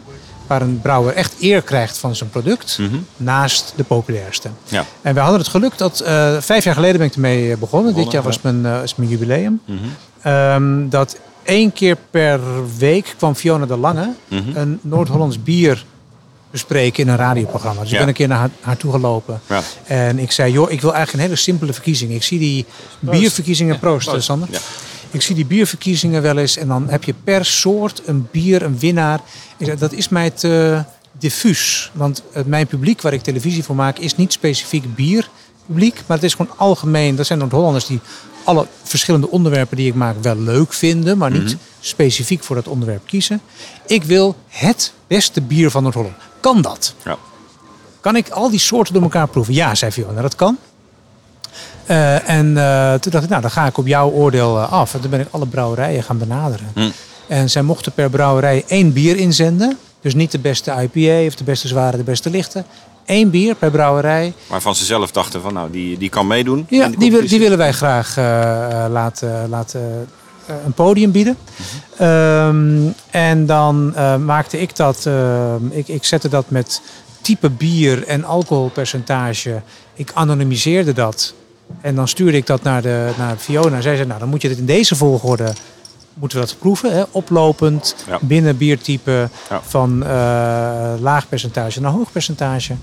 waar 0.46 0.62
een 0.62 0.80
brouwer 0.80 1.14
echt 1.14 1.34
eer 1.40 1.62
krijgt 1.62 1.98
van 1.98 2.16
zijn 2.16 2.30
product, 2.30 2.78
naast 3.16 3.72
de 3.76 3.84
populairste. 3.84 4.48
Ja. 4.68 4.84
En 5.02 5.14
we 5.14 5.20
hadden 5.20 5.38
het 5.38 5.48
geluk 5.48 5.78
dat 5.78 6.00
eh, 6.00 6.36
vijf 6.40 6.64
jaar 6.64 6.74
geleden 6.74 6.98
ben 6.98 7.06
ik 7.06 7.14
ermee 7.14 7.52
eh, 7.52 7.58
begonnen. 7.58 7.94
Dit 7.94 8.12
jaar 8.12 8.22
was 8.22 8.40
mijn, 8.40 8.66
eh, 8.66 8.82
is 8.82 8.94
mijn 8.94 9.08
jubileum. 9.08 9.60
Ehm, 10.22 10.88
dat 10.88 11.18
één 11.42 11.72
keer 11.72 11.96
per 12.10 12.40
week 12.78 13.14
kwam 13.16 13.34
Fiona 13.34 13.66
de 13.66 13.76
Lange 13.76 14.14
een 14.54 14.78
Noord-Hollands 14.82 15.42
bier 15.42 15.84
bespreken 16.53 17.03
in 17.03 17.09
een 17.09 17.16
radioprogramma. 17.16 17.80
Dus 17.80 17.90
Ja. 17.90 17.94
ik 17.94 18.00
ben 18.00 18.09
een 18.09 18.14
keer 18.14 18.28
naar 18.28 18.38
haar, 18.38 18.50
haar 18.61 18.76
toe 18.76 18.92
gelopen. 18.92 19.40
Ja. 19.48 19.62
En 19.84 20.18
ik 20.18 20.32
zei, 20.32 20.53
joh, 20.53 20.70
ik 20.70 20.80
wil 20.80 20.94
eigenlijk 20.94 21.12
een 21.24 21.30
hele 21.30 21.42
simpele 21.42 21.72
verkiezing. 21.72 22.12
Ik 22.12 22.22
zie 22.22 22.38
die 22.38 22.66
bierverkiezingen, 23.00 23.78
proost, 23.78 24.11
Sander. 24.18 24.48
Ja. 24.50 24.59
Ik 25.11 25.22
zie 25.22 25.34
die 25.34 25.44
bierverkiezingen 25.46 26.22
wel 26.22 26.38
eens 26.38 26.57
en 26.57 26.68
dan 26.68 26.88
heb 26.88 27.05
je 27.05 27.14
per 27.24 27.44
soort 27.44 28.03
een 28.05 28.28
bier, 28.30 28.62
een 28.62 28.78
winnaar. 28.78 29.20
Ik 29.57 29.66
zei, 29.66 29.78
dat 29.78 29.92
is 29.92 30.09
mij 30.09 30.30
te 30.30 30.82
diffuus. 31.18 31.90
Want 31.94 32.22
mijn 32.46 32.66
publiek 32.66 33.00
waar 33.00 33.12
ik 33.12 33.22
televisie 33.22 33.62
voor 33.64 33.74
maak 33.76 33.98
is 33.98 34.16
niet 34.16 34.32
specifiek 34.32 34.94
bierpubliek. 34.94 35.94
Maar 36.07 36.16
het 36.16 36.26
is 36.26 36.34
gewoon 36.34 36.59
algemeen. 36.59 37.16
Dat 37.16 37.26
zijn 37.26 37.38
Noord-Hollanders 37.38 37.86
die 37.86 38.00
alle 38.44 38.66
verschillende 38.82 39.30
onderwerpen 39.30 39.76
die 39.76 39.86
ik 39.88 39.94
maak 39.94 40.16
wel 40.22 40.36
leuk 40.36 40.72
vinden. 40.72 41.18
Maar 41.18 41.30
niet 41.30 41.57
specifiek 41.80 42.42
voor 42.42 42.57
dat 42.57 42.68
onderwerp 42.68 43.07
kiezen. 43.07 43.40
Ik 43.86 44.03
wil 44.05 44.36
het 44.48 44.92
beste 45.07 45.40
bier 45.40 45.70
van 45.70 45.82
Noord-Holland. 45.82 46.14
Kan 46.43 46.62
dat? 46.62 46.95
Ja. 47.05 47.16
Kan 48.01 48.16
ik 48.16 48.28
al 48.28 48.51
die 48.51 48.59
soorten 48.59 48.95
door 48.95 49.03
elkaar 49.03 49.28
proeven? 49.28 49.55
Ja, 49.55 49.74
zei 49.74 49.90
Fiona, 49.90 50.20
dat 50.22 50.34
kan. 50.34 50.59
Eh, 51.86 52.28
en 52.28 52.57
eh, 52.57 52.95
toen 52.95 53.12
dacht 53.12 53.24
ik, 53.24 53.30
nou, 53.30 53.43
dan 53.43 53.51
ga 53.51 53.66
ik 53.66 53.78
op 53.78 53.86
jouw 53.86 54.11
oordeel 54.11 54.59
eh, 54.59 54.72
af. 54.72 54.95
En 54.95 55.01
toen 55.01 55.11
ben 55.11 55.20
ik 55.20 55.26
alle 55.30 55.47
brouwerijen 55.47 56.03
gaan 56.03 56.18
benaderen. 56.18 56.70
Hm. 56.74 56.90
En 57.28 57.51
zij 57.51 57.62
mochten 57.62 57.93
per 57.93 58.11
brouwerij 58.11 58.64
één 58.66 58.93
bier 58.93 59.16
inzenden. 59.16 59.78
Dus 60.01 60.14
niet 60.14 60.30
de 60.30 60.38
beste 60.38 60.70
IPA 60.70 61.26
of 61.26 61.34
de 61.34 61.45
beste 61.45 61.68
zware, 61.68 61.97
de 61.97 62.03
beste 62.03 62.30
lichte. 62.30 62.64
Eén 63.07 63.30
bier 63.30 63.55
per 63.55 63.70
brouwerij. 63.70 64.32
Waarvan 64.47 64.74
ze 64.74 64.84
zelf 64.84 65.11
dachten 65.11 65.40
van 65.40 65.55
nou, 65.55 65.70
die, 65.70 65.99
die 65.99 66.09
kan 66.09 66.26
meedoen. 66.26 66.66
Ja, 66.68 66.88
die, 66.88 67.26
die 67.26 67.38
willen 67.38 67.59
wij 67.59 67.72
graag 67.72 68.16
laten, 68.90 69.49
laten 69.49 70.09
een 70.64 70.72
podium 70.72 71.11
bieden. 71.12 71.36
Ehm, 71.97 72.88
en 73.11 73.47
dan 73.47 73.93
eh, 73.95 74.16
maakte 74.16 74.61
ik 74.61 74.76
dat, 74.76 75.07
ehm, 75.07 75.66
ik, 75.70 75.88
ik 75.88 76.05
zette 76.05 76.28
dat 76.28 76.51
met 76.51 76.80
type 77.20 77.51
bier 77.51 78.07
en 78.07 78.24
alcoholpercentage. 78.24 79.62
Ik 79.95 80.11
anonimiseerde 80.14 80.93
dat. 80.93 81.34
En 81.80 81.95
dan 81.95 82.09
stuurde 82.09 82.36
ik 82.36 82.47
dat 82.47 82.62
naar, 82.62 82.82
de, 82.82 83.11
naar 83.18 83.36
Fiona. 83.36 83.80
Zij 83.80 83.95
zei, 83.95 84.07
nou 84.07 84.20
dan 84.20 84.28
moet 84.28 84.43
je 84.43 84.49
dit 84.49 84.59
in 84.59 84.66
deze 84.66 84.97
volgorde 84.97 85.53
moeten 86.14 86.40
we 86.40 86.44
dat 86.46 86.56
proeven. 86.58 86.92
Hè? 86.92 87.02
Oplopend, 87.10 87.94
Ja. 88.08 88.18
binnen 88.20 88.56
biertype, 88.56 89.28
Ja. 89.50 89.60
van 89.66 90.02
eh, 90.04 90.08
laag 91.00 91.28
percentage 91.28 91.80
naar 91.80 91.90
hoog 91.92 92.12
percentage. 92.12 92.74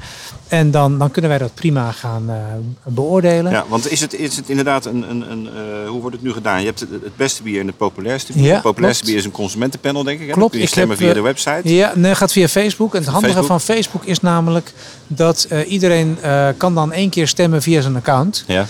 En 0.47 0.71
dan, 0.71 0.97
dan 0.99 1.11
kunnen 1.11 1.29
wij 1.29 1.39
dat 1.39 1.53
prima 1.53 1.91
gaan 1.91 2.23
eh, 2.29 2.35
beoordelen. 2.83 3.51
Ja, 3.51 3.65
want 3.67 3.91
is 3.91 4.01
het, 4.01 4.13
is 4.13 4.35
het 4.35 4.49
inderdaad 4.49 4.85
een, 4.85 5.09
een, 5.09 5.31
een 5.31 5.47
eh, 5.47 5.89
hoe 5.89 6.01
wordt 6.01 6.15
het 6.15 6.25
nu 6.25 6.33
gedaan? 6.33 6.59
Je 6.59 6.65
hebt 6.65 6.79
het, 6.79 6.89
het 6.89 7.15
beste 7.15 7.43
bier 7.43 7.59
en 7.59 7.67
het 7.67 7.77
populairste 7.77 8.33
bier. 8.33 8.43
Ja, 8.43 8.53
het 8.53 8.61
populairste 8.61 9.03
klopt. 9.03 9.15
bier 9.15 9.25
is 9.25 9.25
een 9.31 9.41
consumentenpanel, 9.41 10.03
denk 10.03 10.19
ik. 10.19 10.27
Hè? 10.27 10.33
Klopt, 10.33 10.41
Dan 10.41 10.49
kun 10.51 10.59
je 10.61 10.67
stemmen 10.67 10.97
heb, 10.97 11.05
via 11.05 11.13
de 11.13 11.21
website. 11.21 11.73
Ja, 11.75 11.91
nee, 11.95 12.15
gaat 12.15 12.31
via 12.31 12.47
Facebook. 12.47 12.93
En 12.93 12.99
het 12.99 13.09
handige 13.09 13.33
Facebook? 13.33 13.59
van 13.59 13.75
Facebook 13.75 14.03
is 14.05 14.21
namelijk 14.21 14.73
dat 15.07 15.47
iedereen 15.67 16.17
kan 16.57 16.75
dan 16.75 16.91
één 16.91 17.09
keer 17.09 17.27
stemmen 17.27 17.61
via 17.61 17.81
zijn 17.81 17.95
account. 17.95 18.43
Ja. 18.47 18.65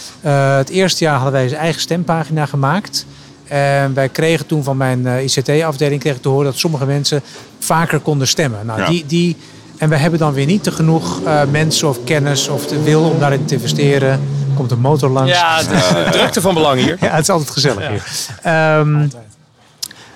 Het 0.57 0.70
eerste 0.70 1.03
jaar 1.03 1.14
hadden 1.16 1.32
wij 1.34 1.47
zijn 1.47 1.62
eigen 1.62 1.82
stempagina 1.82 2.45
gemaakt. 2.45 3.05
En 3.50 3.93
wij 3.93 4.10
kregen 4.10 4.45
toen 4.45 4.64
van 4.64 4.78
mijn 4.78 5.06
ICT-afdeling 5.24 6.02
kregen 6.02 6.22
te 6.22 6.30
horen 6.30 6.45
dat 6.45 6.58
sommige 6.58 6.86
mensen 6.86 7.22
vaker 7.60 8.00
konden 8.00 8.28
stemmen. 8.28 8.66
Nou, 8.66 8.80
Ja. 8.82 8.88
die, 8.88 9.06
die 9.06 9.38
En 9.78 9.89
we 9.89 9.95
hebben 9.95 10.20
dan 10.20 10.34
weer 10.34 10.45
niet 10.45 10.64
te 10.64 10.72
genoeg 10.72 11.22
eh, 11.26 11.41
mensen 11.52 11.88
of 11.89 12.04
kennis 12.04 12.47
of 12.47 12.68
de 12.68 12.84
wil 12.84 13.02
om 13.04 13.20
daarin 13.20 13.45
te 13.45 13.54
investeren. 13.54 14.22
Komt 14.56 14.72
een 14.72 14.80
motor 14.80 15.10
langs. 15.10 15.32
Ja, 15.32 15.58
het 15.58 15.72
is 15.72 15.88
de 16.06 16.08
drukte 16.12 16.41
van 16.41 16.54
belang 16.54 16.82
hier. 16.82 16.97
Ja, 17.02 17.10
het 17.10 17.22
is 17.22 17.30
altijd 17.30 17.50
gezellig 17.50 17.88
hier. 17.88 18.04
Ehm, 18.41 19.08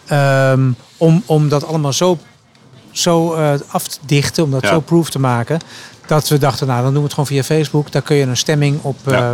ehm, 0.08 0.72
om, 0.98 1.24
om 1.26 1.50
dat 1.50 1.66
allemaal 1.68 1.94
zo, 1.94 2.18
zo 2.92 3.34
eh, 3.34 3.54
af 3.68 3.88
te 3.88 3.98
dichten, 4.06 4.44
om 4.44 4.52
dat 4.52 4.62
Ja. 4.62 4.68
zo 4.70 4.80
proof 4.80 5.10
te 5.10 5.20
maken. 5.20 5.60
Dat 6.08 6.28
we 6.28 6.38
dachten, 6.38 6.68
nou 6.68 6.78
dan 6.84 6.88
doen 6.90 6.98
we 6.98 7.04
het 7.04 7.12
gewoon 7.14 7.28
via 7.28 7.44
Facebook. 7.44 7.92
Daar 7.92 8.02
kun 8.02 8.16
je 8.16 8.24
een 8.26 8.38
stemming 8.38 8.80
op 8.82 8.98
Ja. 9.06 9.12
eh, 9.14 9.32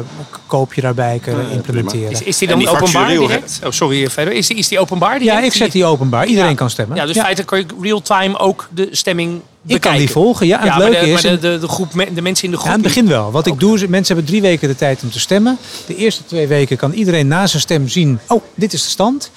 koop 0.47 0.73
je 0.73 0.81
daarbij 0.81 1.19
kunnen 1.23 1.49
implementeren. 1.51 2.11
Is, 2.11 2.21
is 2.21 2.37
die 2.37 2.47
dan 2.47 2.59
die 2.59 2.69
openbaar 2.69 3.07
direct? 3.09 3.59
Oh, 3.65 3.71
sorry, 3.71 4.09
verder. 4.09 4.33
Is 4.33 4.47
die, 4.47 4.57
is 4.57 4.67
die 4.67 4.79
openbaar 4.79 5.13
Ja, 5.13 5.19
direct? 5.19 5.45
ik 5.45 5.53
zet 5.61 5.71
die 5.71 5.85
openbaar. 5.85 6.25
Iedereen 6.25 6.49
Ja. 6.49 6.55
kan 6.55 6.69
stemmen. 6.69 6.97
Ja, 6.97 7.05
dus 7.05 7.17
feitelijk 7.17 7.47
kan 7.47 7.59
je 7.59 7.65
real-time 7.81 8.37
ook 8.39 8.67
de 8.73 8.87
stemming 8.91 9.35
ik 9.35 9.41
bekijken. 9.61 9.89
kan 9.89 9.99
die 9.99 10.09
volgen. 10.09 10.47
Ja, 10.47 10.59
en 10.59 10.65
Ja, 10.65 10.71
het 10.73 10.81
maar, 10.81 10.89
leuke 10.91 11.05
de, 11.05 11.11
is... 11.11 11.23
maar 11.23 11.31
de, 11.31 11.39
de, 11.39 11.57
de, 11.59 11.67
groep, 11.67 11.91
de 12.13 12.21
mensen 12.21 12.45
in 12.45 12.51
de 12.51 12.57
groep... 12.57 12.67
Ja, 12.67 12.73
aan 12.75 12.83
het 12.83 12.87
begin 12.93 13.07
wel. 13.07 13.31
Wat 13.31 13.45
ik 13.47 13.59
doe 13.59 13.75
is, 13.75 13.87
mensen 13.87 14.15
hebben 14.15 14.25
drie 14.33 14.41
weken 14.41 14.67
de 14.67 14.75
tijd 14.75 15.03
om 15.03 15.11
te 15.11 15.19
stemmen. 15.19 15.57
De 15.85 15.95
eerste 15.95 16.25
twee 16.25 16.47
weken 16.47 16.77
kan 16.77 16.91
iedereen 16.91 17.27
na 17.27 17.47
zijn 17.47 17.61
stem 17.61 17.87
zien, 17.87 18.19
oh, 18.27 18.43
dit 18.55 18.73
is 18.73 18.83
de 18.83 18.89
stand. 18.89 19.31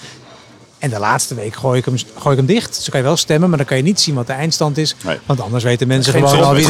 En 0.82 0.90
de 0.90 0.98
laatste 0.98 1.34
week 1.34 1.54
gooi 1.54 1.78
ik 1.78 1.84
hem, 1.84 1.96
gooi 2.18 2.30
ik 2.30 2.36
hem 2.36 2.54
dicht. 2.54 2.68
Dus 2.68 2.76
dan 2.76 2.90
kan 2.90 3.00
je 3.00 3.06
wel 3.06 3.16
stemmen, 3.16 3.48
maar 3.48 3.58
dan 3.58 3.66
kan 3.66 3.76
je 3.76 3.82
niet 3.82 4.00
zien 4.00 4.14
wat 4.14 4.26
de 4.26 4.32
eindstand 4.32 4.78
is. 4.78 4.94
Nee. 5.04 5.18
Want 5.26 5.40
anders 5.40 5.64
weten 5.64 5.86
mensen 5.86 6.12
Geen 6.12 6.28
gewoon 6.28 6.44
al 6.44 6.54
wie, 6.54 6.66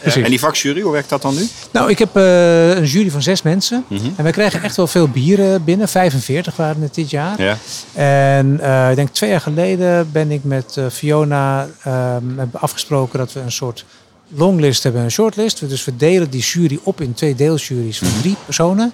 precies. 0.00 0.22
En 0.22 0.30
die 0.30 0.38
vakjury, 0.38 0.80
hoe 0.80 0.92
werkt 0.92 1.08
dat 1.08 1.22
dan 1.22 1.34
nu? 1.34 1.48
Nou, 1.70 1.90
ik 1.90 1.98
heb 1.98 2.16
eh, 2.16 2.76
een 2.76 2.84
jury 2.84 3.10
van 3.10 3.22
zes 3.22 3.42
mensen. 3.42 3.84
Mhm. 3.88 4.04
En 4.16 4.22
wij 4.22 4.32
krijgen 4.32 4.62
echt 4.62 4.76
wel 4.76 4.86
veel 4.86 5.08
bieren 5.08 5.64
binnen. 5.64 5.88
45 5.88 6.56
waren 6.56 6.82
het 6.82 6.94
dit 6.94 7.10
jaar. 7.10 7.42
Ja. 7.42 7.56
En 7.92 8.60
eh, 8.60 8.90
ik 8.90 8.96
denk 8.96 9.08
twee 9.08 9.30
jaar 9.30 9.40
geleden 9.40 10.12
ben 10.12 10.30
ik 10.30 10.44
met 10.44 10.76
eh, 10.76 10.84
Fiona 10.90 11.68
ehm, 11.82 12.24
hebben 12.36 12.60
afgesproken 12.60 13.18
dat 13.18 13.32
we 13.32 13.40
een 13.40 13.52
soort 13.52 13.84
longlist 14.28 14.82
hebben 14.82 15.00
en 15.00 15.06
een 15.06 15.12
shortlist. 15.12 15.68
Dus 15.68 15.84
we 15.84 15.96
delen 15.96 16.30
die 16.30 16.42
jury 16.42 16.78
op 16.82 17.00
in 17.00 17.14
twee 17.14 17.34
deeljuries 17.34 17.98
van 17.98 18.08
drie 18.20 18.36
personen. 18.44 18.92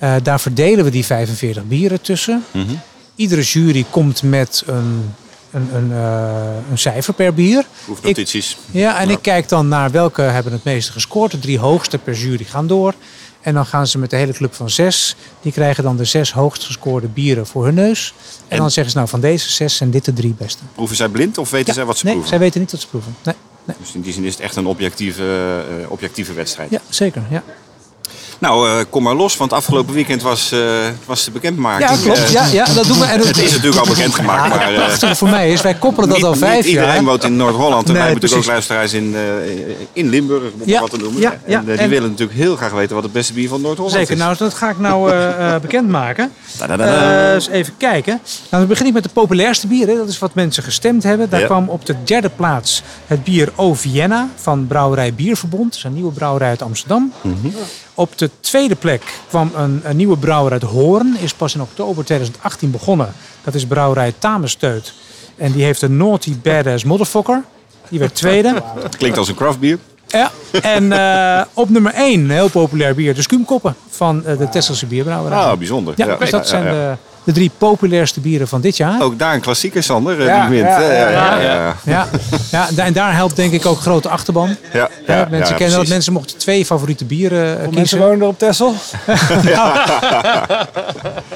Eh, 0.00 0.14
daar 0.22 0.40
verdelen 0.40 0.84
we 0.84 0.90
die 0.90 1.04
45 1.04 1.64
bieren 1.64 2.00
tussen. 2.00 2.44
Mhm. 2.50 2.74
Iedere 3.20 3.42
jury 3.42 3.84
komt 3.90 4.22
met 4.22 4.62
een, 4.66 5.14
een, 5.50 5.74
een, 5.74 5.92
eh, 5.92 6.70
een 6.70 6.78
cijfer 6.78 7.14
per 7.14 7.34
bier. 7.34 7.64
Proefnotities. 7.84 8.56
Ja, 8.70 8.98
en 8.98 9.10
ik 9.10 9.18
kijk 9.22 9.48
dan 9.48 9.68
naar 9.68 9.90
welke 9.90 10.22
hebben 10.22 10.52
het 10.52 10.64
meeste 10.64 10.92
gescoord. 10.92 11.30
De 11.30 11.38
drie 11.38 11.58
hoogste 11.58 11.98
per 11.98 12.14
jury 12.14 12.44
gaan 12.44 12.66
door. 12.66 12.94
En 13.40 13.54
dan 13.54 13.66
gaan 13.66 13.86
ze 13.86 13.98
met 13.98 14.10
de 14.10 14.16
hele 14.16 14.32
club 14.32 14.54
van 14.54 14.70
zes. 14.70 15.16
Die 15.42 15.52
krijgen 15.52 15.82
dan 15.84 15.96
de 15.96 16.04
zes 16.04 16.32
hoogst 16.32 16.64
gescoorde 16.64 17.06
bieren 17.06 17.46
voor 17.46 17.64
hun 17.64 17.74
neus. 17.74 18.14
En, 18.26 18.32
En- 18.48 18.58
dan 18.58 18.70
zeggen 18.70 18.92
ze 18.92 18.98
nou 18.98 19.08
van 19.10 19.20
deze 19.20 19.50
zes 19.50 19.76
zijn 19.76 19.90
dit 19.90 20.04
de 20.04 20.12
drie 20.12 20.34
beste. 20.38 20.62
Proeven 20.74 20.96
zij 20.96 21.08
blind 21.08 21.38
of 21.38 21.50
weten 21.50 21.74
zij 21.74 21.84
wat 21.84 21.98
ze 21.98 22.04
nee, 22.04 22.12
proeven? 22.14 22.36
zij 22.36 22.44
weten 22.44 22.60
niet 22.60 22.70
wat 22.72 22.80
ze 22.80 22.86
proeven. 22.88 23.16
Nee, 23.24 23.34
nee. 23.64 23.76
Dus 23.80 23.94
in 23.94 24.00
die 24.00 24.12
zin 24.12 24.24
is 24.24 24.32
het 24.32 24.42
echt 24.42 24.56
een 24.56 24.66
objectieve, 24.66 25.22
eh, 25.82 25.90
objectieve 25.90 26.32
wedstrijd. 26.32 26.70
Ja, 26.70 26.80
zeker. 26.88 27.22
Ja, 27.30 27.42
Nou, 28.40 28.68
eh, 28.68 28.84
kom 28.90 29.02
maar 29.02 29.14
los, 29.14 29.36
want 29.36 29.52
afgelopen 29.52 29.94
weekend 29.94 30.22
was, 30.22 30.52
eh, 30.52 30.58
was 31.06 31.24
de 31.24 31.30
bekendmaking. 31.30 31.90
ja 31.90 31.96
klopt. 32.02 32.18
Eh, 32.18 32.30
Ja, 32.32 32.46
ja, 32.46 32.64
dat 32.64 32.86
doen 32.86 32.98
we. 32.98 33.04
En 33.04 33.18
Het 33.20 33.38
is 33.38 33.50
natuurlijk 33.50 33.76
al 33.80 33.86
bekendgemaakt, 33.94 34.48
maar 34.48 34.60
het 34.66 34.70
eh, 34.70 34.84
prachtige 34.84 35.14
voor 35.14 35.28
mij 35.28 35.52
is, 35.52 35.60
wij 35.62 35.74
koppelen 35.74 36.08
dat 36.08 36.16
niet, 36.18 36.26
al 36.26 36.34
vijf 36.34 36.56
niet 36.56 36.64
iedereen 36.66 36.94
jaar. 36.94 37.04
woont 37.04 37.24
in 37.24 37.36
Noord-Holland. 37.36 37.86
En 37.86 37.92
Nee, 37.92 38.02
wij 38.02 38.10
hebben 38.10 38.20
natuurlijk 38.30 38.42
ook 38.48 38.52
luisteraars 38.52 38.92
in, 38.92 39.16
in 39.92 40.08
Limburg, 40.08 40.42
om 40.42 40.60
Ja, 40.64 40.80
wat 40.80 40.90
te 40.90 40.96
noemen. 40.96 41.20
ja, 41.20 41.38
ja. 41.46 41.58
en 41.58 41.64
die 41.64 41.76
En- 41.76 41.88
willen 41.88 42.10
natuurlijk 42.10 42.38
heel 42.38 42.56
graag 42.56 42.70
weten 42.72 42.94
wat 42.94 43.04
het 43.04 43.12
beste 43.12 43.32
bier 43.32 43.48
van 43.48 43.60
Noord-Holland 43.60 43.96
Zeker, 43.96 44.12
is. 44.12 44.18
nou 44.18 44.36
dat 44.36 44.54
ga 44.54 44.70
ik 44.70 44.78
nou 44.78 45.12
bekendmaken. 45.60 46.32
Eens 47.34 47.48
even 47.48 47.72
kijken. 47.76 48.12
Nou, 48.22 48.22
dan 48.50 48.66
begin 48.66 48.86
ik 48.86 48.92
met 48.92 49.02
de 49.02 49.08
populairste 49.12 49.66
bieren. 49.66 49.96
Dat 49.96 50.08
is 50.08 50.18
wat 50.18 50.34
mensen 50.34 50.62
gestemd 50.62 51.02
hebben. 51.02 51.30
Daar 51.30 51.40
Ja. 51.40 51.46
kwam 51.46 51.68
op 51.68 51.86
de 51.86 51.94
derde 52.04 52.28
plaats 52.36 52.82
het 53.06 53.24
bier 53.24 53.52
O 53.56 53.74
Vienna 53.74 54.28
van 54.36 54.66
Brouwerij 54.66 55.14
Bierverbond. 55.14 55.64
Dat 55.64 55.74
is 55.76 55.84
een 55.84 55.94
nieuwe 55.94 56.12
brouwerij 56.12 56.48
uit 56.48 56.62
Amsterdam. 56.62 57.12
Mhm. 57.20 57.48
Op 58.00 58.18
de 58.18 58.30
tweede 58.40 58.74
plek 58.74 59.02
kwam 59.28 59.50
een, 59.56 59.80
een 59.84 59.96
nieuwe 59.96 60.16
brouwerij 60.16 60.58
uit 60.60 60.70
Hoorn. 60.70 61.16
Is 61.18 61.34
pas 61.34 61.54
in 61.54 61.60
oktober 61.60 62.04
2018 62.04 62.70
begonnen. 62.70 63.12
Dat 63.44 63.54
is 63.54 63.66
brouwerij 63.66 64.14
Tamersteut. 64.18 64.92
En 65.36 65.52
die 65.52 65.64
heeft 65.64 65.82
een 65.82 65.96
Naughty 65.96 66.36
Badass 66.42 66.84
Motherfucker. 66.84 67.42
Die 67.88 67.98
werd 67.98 68.14
tweede. 68.14 68.62
Klinkt 68.98 69.18
als 69.18 69.28
een 69.28 69.34
craftbier. 69.34 69.78
Ja. 70.06 70.30
En 70.62 70.92
eh, 70.92 71.44
op 71.54 71.70
nummer 71.70 71.94
1, 71.94 72.20
een 72.20 72.30
heel 72.30 72.48
populair 72.48 72.94
bier, 72.94 73.14
de 73.14 73.22
Skumkoppen 73.22 73.74
van 73.88 74.24
eh, 74.24 74.38
de 74.38 74.48
Tesselse 74.48 74.86
Bierbrouwerij. 74.86 75.38
Ah, 75.38 75.58
bijzonder. 75.58 75.94
Ja, 75.96 76.16
dus 76.16 76.30
dat 76.30 76.42
ja, 76.42 76.48
zijn 76.48 76.64
ja. 76.64 76.70
de, 76.70 76.96
de 77.24 77.32
drie 77.32 77.50
populairste 77.58 78.20
bieren 78.20 78.48
van 78.48 78.60
dit 78.60 78.76
jaar. 78.76 79.02
Ook 79.02 79.18
daar 79.18 79.34
een 79.34 79.40
klassieker, 79.40 79.82
Sander, 79.82 80.20
eh, 80.20 80.26
Ja, 80.26 80.46
die 80.48 80.56
wint. 80.56 80.68
ja, 80.68 80.80
ja, 80.80 80.92
ja, 80.92 81.10
ja, 81.10 81.40
ja. 81.42 81.76
Ja, 81.84 82.08
ja, 82.50 82.68
da- 82.74 82.84
en 82.84 82.92
daar 82.92 83.14
helpt 83.14 83.36
denk 83.36 83.52
ik 83.52 83.66
ook 83.66 83.80
grote 83.80 84.08
achterban. 84.08 84.56
Ja, 84.72 84.88
Ja, 85.06 85.16
ja, 85.16 85.26
mensen 85.30 85.52
ja, 85.52 85.58
kennen 85.58 85.78
dat 85.78 85.88
mensen 85.88 86.12
mochten 86.12 86.38
twee 86.38 86.64
favoriete 86.64 87.04
bieren 87.04 87.50
eh, 87.52 87.56
Mensen 87.60 87.72
kiezen. 87.74 87.98
wonen 87.98 88.20
er 88.20 88.26
op 88.26 88.38
Texel. 88.38 88.74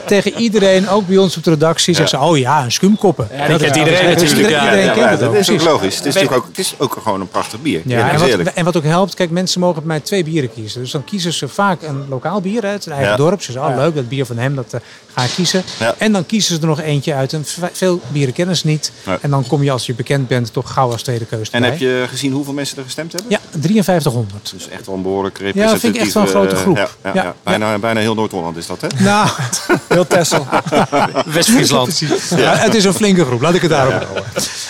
Tegen 0.07 0.35
iedereen, 0.37 0.89
ook 0.89 1.07
bij 1.07 1.17
ons 1.17 1.37
op 1.37 1.45
de 1.45 1.51
redactie, 1.51 1.95
zeggen 1.95 2.19
ze: 2.19 2.25
Oh 2.25 2.39
ja, 2.39 2.65
een 2.65 2.73
skumkoppen. 2.73 3.29
Ja, 3.37 3.47
die 3.47 3.57
kent 3.57 3.77
iedereen 3.77 4.09
natuurlijk, 4.09 4.95
kent 4.95 5.21
dat 5.21 5.35
is 5.35 5.51
ook 5.51 5.63
logisch. 5.63 5.97
Het 5.97 6.07
is, 6.07 6.15
natuurlijk 6.15 6.43
ook, 6.43 6.47
het 6.49 6.59
is 6.59 6.75
ook 6.79 6.99
gewoon 7.03 7.21
een 7.21 7.29
prachtig 7.29 7.63
bier. 7.63 7.81
Ja, 7.85 7.99
Ja, 7.99 8.11
en, 8.11 8.19
wat, 8.19 8.29
eerlijk. 8.29 8.49
en 8.49 8.65
wat 8.65 8.77
ook 8.77 8.85
helpt, 8.85 9.15
kijk, 9.15 9.31
mensen 9.31 9.61
mogen 9.61 9.77
bij 9.79 9.87
mij 9.87 10.01
twee 10.01 10.25
bieren 10.25 10.53
kiezen. 10.53 10.81
Dus 10.81 10.91
dan 10.91 11.05
kiezen 11.05 11.33
ze 11.33 11.49
vaak 11.49 11.83
een 11.83 12.05
lokaal 12.09 12.41
bier 12.41 12.65
uit 12.65 12.85
hun 12.85 12.95
eigen 12.95 13.13
Ja. 13.13 13.17
dorp. 13.19 13.43
Ze 13.43 13.53
zeggen, 13.53 13.71
oh 13.71 13.77
leuk, 13.77 13.95
dat 13.95 14.09
bier 14.09 14.27
van 14.27 14.39
hem, 14.39 14.55
dat 14.55 14.73
eh, 14.73 14.81
ga 15.15 15.23
ik 15.23 15.31
kiezen. 15.35 15.63
Ja. 15.85 15.95
En 15.99 16.13
dan 16.13 16.27
kiezen 16.27 16.55
ze 16.55 16.61
er 16.61 16.67
nog 16.67 16.81
eentje 16.81 17.15
uit. 17.15 17.33
En 17.33 17.45
veel 17.73 18.01
bieren 18.09 18.35
kennen 18.35 18.57
ze 18.57 18.67
niet. 18.67 18.93
Ja. 19.07 19.19
En 19.21 19.31
dan 19.31 19.47
kom 19.47 19.63
je 19.63 19.71
als 19.71 19.87
je 19.87 19.95
bekend 19.95 20.29
bent 20.29 20.53
toch 20.53 20.73
gauw 20.73 20.91
als 20.93 21.03
tweede 21.03 21.25
keuze 21.25 21.51
En 21.53 21.63
heb 21.63 21.79
je 21.79 22.05
gezien 22.09 22.33
hoeveel 22.33 22.53
mensen 22.53 22.77
er 22.79 22.85
gestemd 22.85 23.13
hebben? 23.13 23.31
Ja, 23.31 23.41
5300. 23.61 24.51
Dus 24.53 24.69
echt 24.69 24.87
wel 24.87 24.95
een 24.95 25.03
behoorlijk 25.03 25.39
Ja, 25.39 25.45
representatieve... 25.45 25.73
dat 25.73 25.81
vind 25.81 25.95
ik 25.95 26.01
echt 26.03 26.15
wel 26.15 26.23
een 26.23 26.29
grote 26.29 26.55
eh, 26.55 26.61
groep. 26.61 26.77
Ja, 26.77 26.89
ja, 27.03 27.11
Ja. 27.15 27.23
ja. 27.23 27.35
Bijna, 27.43 27.79
bijna 27.79 28.01
heel 28.01 28.15
Noord-Holland 28.15 28.57
is 28.57 28.67
dat, 28.67 28.81
hè? 28.81 28.89
Nou, 29.05 29.29
Heel 29.89 30.07
Texel. 30.07 30.47
West-Friesland. 31.27 31.99
ja, 32.37 32.57
het 32.57 32.75
is 32.75 32.85
een 32.85 32.95
flinke 32.95 33.25
groep. 33.25 33.41
Laat 33.41 33.55
ik 33.55 33.61
het 33.63 33.71
daarop 33.71 33.93
houden. 34.03 34.25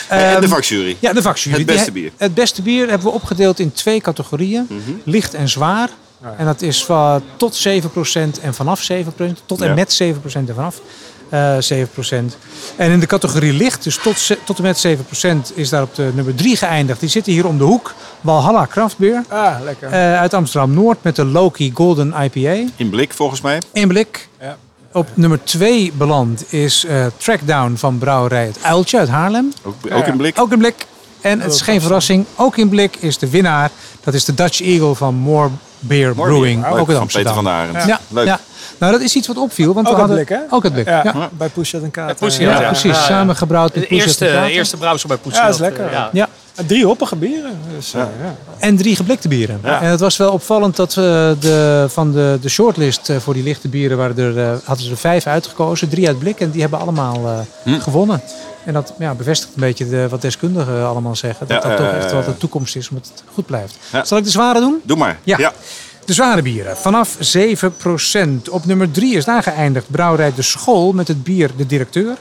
en 0.08 0.40
de 0.40 0.48
vakjury. 0.48 0.96
Ja, 0.98 1.12
de 1.12 1.22
vakjury. 1.22 1.56
Het 1.56 1.66
beste 1.66 1.92
Die- 1.92 2.02
bier. 2.02 2.10
Het 2.16 2.34
beste 2.34 2.62
bier 2.62 2.88
hebben 2.88 3.06
we 3.06 3.12
opgedeeld 3.12 3.58
in 3.58 3.72
twee 3.72 4.00
categorieën. 4.00 4.66
Mhm. 4.68 4.78
Licht 5.04 5.34
en 5.34 5.48
zwaar. 5.48 5.88
En 6.38 6.44
dat 6.46 6.62
is 6.62 6.84
van 6.84 7.22
tot 7.36 7.54
7% 7.68 8.40
en 8.42 8.54
vanaf 8.54 8.82
7%. 8.82 9.42
Tot 9.46 9.60
en 9.60 9.68
Ja. 9.68 9.74
met 9.74 9.92
7% 9.92 10.48
en 10.48 10.54
vanaf 10.54 10.80
eh 11.28 11.56
7%. 11.58 12.36
En 12.76 12.90
in 12.90 13.00
de 13.00 13.06
categorie 13.06 13.52
licht, 13.52 13.84
dus 13.84 13.96
tot, 14.02 14.30
tot 14.44 14.56
en 14.56 14.62
met 14.62 14.78
7%, 14.78 15.52
is 15.54 15.68
daar 15.68 15.82
op 15.82 15.94
de 15.94 16.10
nummer 16.14 16.34
3 16.34 16.56
geëindigd. 16.56 17.00
Die 17.00 17.08
zitten 17.08 17.32
hier 17.32 17.46
om 17.46 17.58
de 17.58 17.64
hoek. 17.64 17.94
Walhalla 18.20 18.64
Kraftbeer. 18.66 19.22
Ah, 19.28 19.56
lekker. 19.64 19.88
eh, 19.90 20.18
uit 20.18 20.34
Amsterdam-Noord 20.34 20.98
met 21.02 21.16
de 21.16 21.24
Loki 21.24 21.70
Golden 21.74 22.14
IPA. 22.22 22.70
In 22.76 22.90
blik, 22.90 23.12
volgens 23.12 23.40
mij. 23.40 23.58
Eén 23.72 23.88
blik. 23.88 24.28
Ja. 24.40 24.56
Op 24.92 25.08
nummer 25.14 25.44
2 25.44 25.92
beland 25.96 26.52
is 26.52 26.84
eh, 26.84 27.06
Trackdown 27.16 27.74
van 27.76 27.98
brouwerij 27.98 28.46
Het 28.46 28.62
Uiltje 28.62 28.98
uit 28.98 29.08
Haarlem. 29.08 29.52
Ook, 29.62 29.74
ook 29.92 30.06
in 30.06 30.16
blik. 30.16 30.40
Ook 30.40 30.52
in 30.52 30.58
blik. 30.58 30.86
En 31.20 31.40
het 31.40 31.52
is 31.54 31.60
geen 31.60 31.80
verrassing, 31.80 32.24
ook 32.36 32.56
in 32.56 32.68
blik 32.68 32.96
is 32.96 33.18
de 33.18 33.30
winnaar. 33.30 33.70
Dat 34.04 34.14
is 34.14 34.24
de 34.24 34.34
Dutch 34.34 34.60
Eagle 34.62 34.94
van 34.94 35.14
More 35.14 35.48
Beer 35.78 36.14
Brewing. 36.14 36.66
Ook 36.66 36.78
in 36.78 36.84
van 36.84 36.96
Amsterdam. 36.96 37.06
Peter 37.06 37.34
van 37.34 37.44
der 37.44 37.52
Arend. 37.52 37.84
Ja, 37.88 38.00
Leuk. 38.08 38.26
ja. 38.26 38.40
Nou, 38.78 38.92
dat 38.92 39.00
is 39.00 39.14
iets 39.14 39.26
wat 39.26 39.36
opviel. 39.36 39.74
Want 39.74 39.86
Ook 39.88 39.94
we 39.96 40.00
het 40.00 40.08
hadden, 40.10 40.26
blik, 40.26 40.38
hè? 40.38 40.54
Ook 40.54 40.62
het 40.62 40.72
blik, 40.72 40.86
ja. 40.88 41.00
Ja, 41.04 41.28
bij 41.32 41.48
Pushet 41.48 41.82
en 41.82 41.90
Kater. 41.90 42.14
Pushet, 42.16 42.40
Ja, 42.40 42.60
ja. 42.60 42.66
precies. 42.66 42.90
Ja. 42.96 43.02
Samengebrouwd 43.02 43.74
met 43.74 43.88
De 43.88 43.94
eerste, 43.96 44.26
en 44.28 44.34
Kater. 44.34 44.50
eerste 44.50 44.76
brouwsel 44.76 45.08
bij 45.08 45.16
Poetsen. 45.18 45.42
Ja, 45.42 45.48
is 45.48 45.58
lekker. 45.58 45.90
Ja. 45.92 46.08
Ja, 46.12 46.28
Drie 46.66 46.84
hoppige 46.84 47.16
bieren. 47.16 47.58
Dus, 47.76 47.94
eh, 47.94 48.00
ja. 48.00 48.34
en 48.58 48.76
drie 48.76 48.96
geblikte 48.96 49.28
bieren. 49.28 49.60
Ja. 49.62 49.80
En 49.80 49.88
het 49.90 50.00
was 50.00 50.16
wel 50.16 50.32
opvallend 50.32 50.76
dat 50.76 50.94
we 50.94 51.36
de, 51.40 51.86
van 51.88 52.12
de, 52.12 52.38
de 52.40 52.48
shortlist 52.48 53.08
eh, 53.08 53.16
voor 53.16 53.34
die 53.34 53.42
lichte 53.42 53.68
bieren 53.68 53.96
waren 53.96 54.18
er, 54.18 54.38
eh, 54.38 54.56
hadden 54.64 54.84
ze 54.84 54.90
er 54.90 54.96
vijf 54.96 55.26
uitgekozen. 55.26 55.88
Drie 55.88 56.06
uit 56.06 56.18
blik 56.18 56.40
en 56.40 56.50
die 56.50 56.60
hebben 56.60 56.78
allemaal 56.80 57.14
eh, 57.26 57.38
Hm. 57.74 57.80
gewonnen. 57.80 58.22
En 58.64 58.72
dat 58.72 58.94
ja, 58.98 59.14
bevestigt 59.14 59.54
een 59.54 59.60
beetje 59.60 59.88
de, 59.88 60.08
wat 60.08 60.22
deskundigen 60.22 60.86
allemaal 60.86 61.16
zeggen. 61.16 61.46
Dat 61.46 61.62
Ja, 61.62 61.68
dat 61.68 61.76
toch 61.76 61.86
ja, 61.86 61.92
echt 61.92 62.10
ja. 62.10 62.16
wel 62.16 62.24
de 62.24 62.36
toekomst 62.36 62.76
is, 62.76 62.88
omdat 62.88 63.08
het 63.08 63.22
goed 63.32 63.46
blijft. 63.46 63.78
Ja. 63.92 64.04
Zal 64.04 64.18
ik 64.18 64.24
de 64.24 64.30
zware 64.30 64.60
doen? 64.60 64.80
Doe 64.84 64.96
maar. 64.96 65.18
Ja. 65.22 65.52
De 66.04 66.12
zware 66.12 66.42
bieren. 66.42 66.76
Vanaf 66.76 67.16
7%. 67.36 68.50
Op 68.50 68.64
nummer 68.66 68.90
3 68.90 69.16
is 69.16 69.24
daar 69.24 69.42
geëindigd 69.42 69.90
brouwerij 69.90 70.32
De 70.34 70.42
School 70.42 70.92
met 70.92 71.08
het 71.08 71.24
bier 71.24 71.50
De 71.56 71.66
Directeur. 71.66 72.16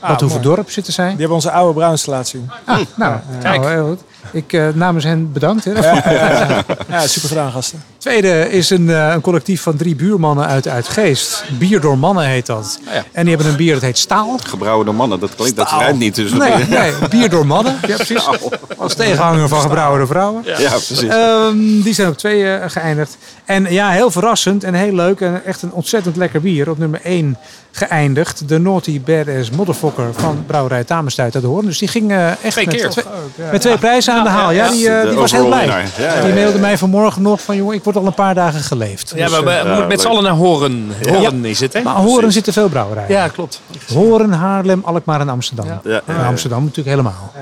Wat 0.00 0.20
hoeveel 0.20 0.40
dorp 0.40 0.70
zit 0.70 0.84
te 0.84 0.92
zijn. 0.92 1.08
Die 1.08 1.18
hebben 1.18 1.36
onze 1.36 1.50
oude 1.50 1.74
brouwinstallatie. 1.74 2.44
Ah, 2.64 2.78
nou, 2.96 3.16
Kijk. 3.42 3.60
nou, 3.60 3.72
heel 3.72 3.88
goed. 3.88 4.00
Ik, 4.32 4.52
eh, 4.52 4.68
namens 4.74 5.04
hen 5.04 5.32
bedankt. 5.32 5.64
Hè. 5.64 5.72
Ja, 5.80 6.02
ja, 6.04 6.12
ja. 6.48 6.64
ja, 6.88 7.06
super 7.06 7.28
gedaan, 7.28 7.50
gasten. 7.52 7.82
Tweede 7.98 8.50
is 8.50 8.70
een, 8.70 8.90
eh, 8.90 9.12
een 9.14 9.20
collectief 9.20 9.62
van 9.62 9.76
drie 9.76 9.94
buurmannen 9.94 10.46
uit 10.46 10.68
Uitgeest. 10.68 11.44
Bier 11.58 11.80
door 11.80 11.98
mannen 11.98 12.24
heet 12.24 12.46
dat. 12.46 12.78
Ah, 12.88 12.94
ja. 12.94 13.04
En 13.12 13.24
die 13.24 13.34
hebben 13.34 13.52
een 13.52 13.56
bier 13.58 13.72
dat 13.72 13.82
heet 13.82 13.98
Staal. 13.98 14.38
Gebrouwen 14.44 14.86
door 14.86 14.94
mannen, 14.94 15.20
dat 15.20 15.34
klinkt, 15.34 15.56
dat 15.56 15.66
Staal. 15.66 15.80
rijmt 15.80 15.98
niet. 15.98 16.14
Dus 16.14 16.32
Nee, 16.32 16.52
nee, 16.68 16.92
bier 17.10 17.28
door 17.30 17.46
mannen. 17.46 17.76
Ja, 17.86 17.96
precies. 17.96 18.28
Als 18.76 18.94
tegenhanger 18.94 19.48
van 19.48 19.60
gebrouwen 19.60 19.98
door 19.98 20.06
vrouwen. 20.08 20.42
Ja, 20.44 20.68
precies. 20.68 21.02
Ehm, 21.02 21.56
die 21.82 21.94
zijn 21.94 22.08
op 22.08 22.16
twee 22.18 22.54
eh, 22.54 22.70
geëindigd. 22.70 23.16
En 23.44 23.72
ja, 23.72 23.90
heel 23.90 24.10
verrassend 24.10 24.64
en 24.64 24.74
heel 24.74 24.94
leuk. 24.94 25.20
En 25.20 25.44
echt 25.44 25.62
een 25.62 25.72
ontzettend 25.72 26.16
lekker 26.16 26.40
bier. 26.40 26.70
Op 26.70 26.78
nummer 26.78 27.00
1 27.02 27.36
geëindigd. 27.72 28.48
De 28.48 28.58
Naughty 28.58 29.00
Badass 29.00 29.50
Motherfucker 29.50 30.08
van 30.16 30.44
Brouwerij 30.46 30.84
Tamerstuit 30.84 31.34
uit 31.34 31.42
de 31.42 31.48
Hoorn. 31.48 31.66
Dus 31.66 31.78
die 31.78 31.88
ging 31.88 32.10
eh, 32.10 32.28
echt 32.28 32.50
Twee 32.50 32.66
met, 32.66 32.74
keer. 32.76 32.88
twee, 32.88 33.04
met 33.52 33.60
twee 33.60 33.78
prijzen 33.78 34.09
aan 34.10 34.24
de 34.24 34.30
haal. 34.30 34.50
Ja, 34.50 34.70
die, 34.70 34.88
eh, 34.88 35.08
die 35.08 35.18
was 35.18 35.32
heel 35.32 35.46
blij. 35.46 35.84
Die 36.24 36.34
mailde 36.34 36.58
mij 36.58 36.78
vanmorgen 36.78 37.22
nog 37.22 37.40
van... 37.40 37.56
jongen, 37.56 37.74
ik 37.74 37.84
word 37.84 37.96
al 37.96 38.06
een 38.06 38.14
paar 38.14 38.34
dagen 38.34 38.60
geleefd. 38.60 39.12
Ja, 39.16 39.24
Dus, 39.24 39.30
maar 39.30 39.44
we 39.44 39.50
eh, 39.50 39.66
moeten 39.66 39.88
met 39.88 40.00
z'n 40.00 40.06
allen 40.06 40.22
naar 40.22 40.32
Horen. 40.32 40.92
Horen 41.08 41.44
is 41.44 41.60
het, 41.60 41.72
hè? 41.72 41.82
maar 41.82 41.94
Horen 41.94 42.32
zitten 42.32 42.52
veel 42.52 42.68
brouwerijen. 42.68 43.10
Ja, 43.10 43.28
klopt. 43.28 43.60
Horen, 43.92 44.32
Haarlem, 44.32 44.82
Alkmaar 44.84 45.20
en 45.20 45.28
Amsterdam. 45.28 45.66
Ja. 45.66 45.80
Ja, 45.84 46.00
En. 46.06 46.24
Amsterdam 46.24 46.60
natuurlijk 46.60 46.88
helemaal. 46.88 47.32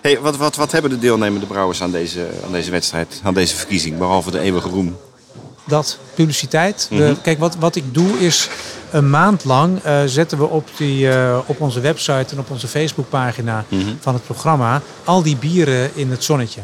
Hey, 0.00 0.18
wat, 0.20 0.36
wat, 0.36 0.56
wat 0.56 0.72
hebben 0.72 0.90
de 0.90 0.98
deelnemende 0.98 1.46
brouwers 1.46 1.82
aan 1.82 1.90
deze, 1.90 2.26
aan 2.46 2.52
deze 2.52 2.70
wedstrijd, 2.70 3.20
aan 3.22 3.34
deze 3.34 3.56
verkiezing, 3.56 3.98
behalve 3.98 4.30
de 4.30 4.40
eeuwige 4.40 4.68
roem? 4.68 4.96
Dat, 5.70 5.98
publiciteit. 6.14 6.86
Mhm. 6.90 7.00
De- 7.00 7.16
kijk, 7.22 7.38
wat, 7.38 7.56
wat 7.58 7.76
ik 7.76 7.94
doe 7.94 8.18
is 8.18 8.48
een 8.90 9.10
maand 9.10 9.44
lang 9.44 9.82
eh, 9.82 10.00
zetten 10.06 10.38
we 10.38 10.44
op, 10.46 10.68
die, 10.76 11.10
eh, 11.10 11.38
op 11.46 11.60
onze 11.60 11.80
website 11.80 12.32
en 12.34 12.38
op 12.38 12.50
onze 12.50 12.68
Facebookpagina 12.68 13.64
Mhm. 13.68 13.82
van 14.00 14.14
het 14.14 14.24
programma 14.24 14.82
al 15.04 15.22
die 15.22 15.36
bieren 15.36 15.90
in 15.94 16.10
het 16.10 16.24
zonnetje. 16.24 16.60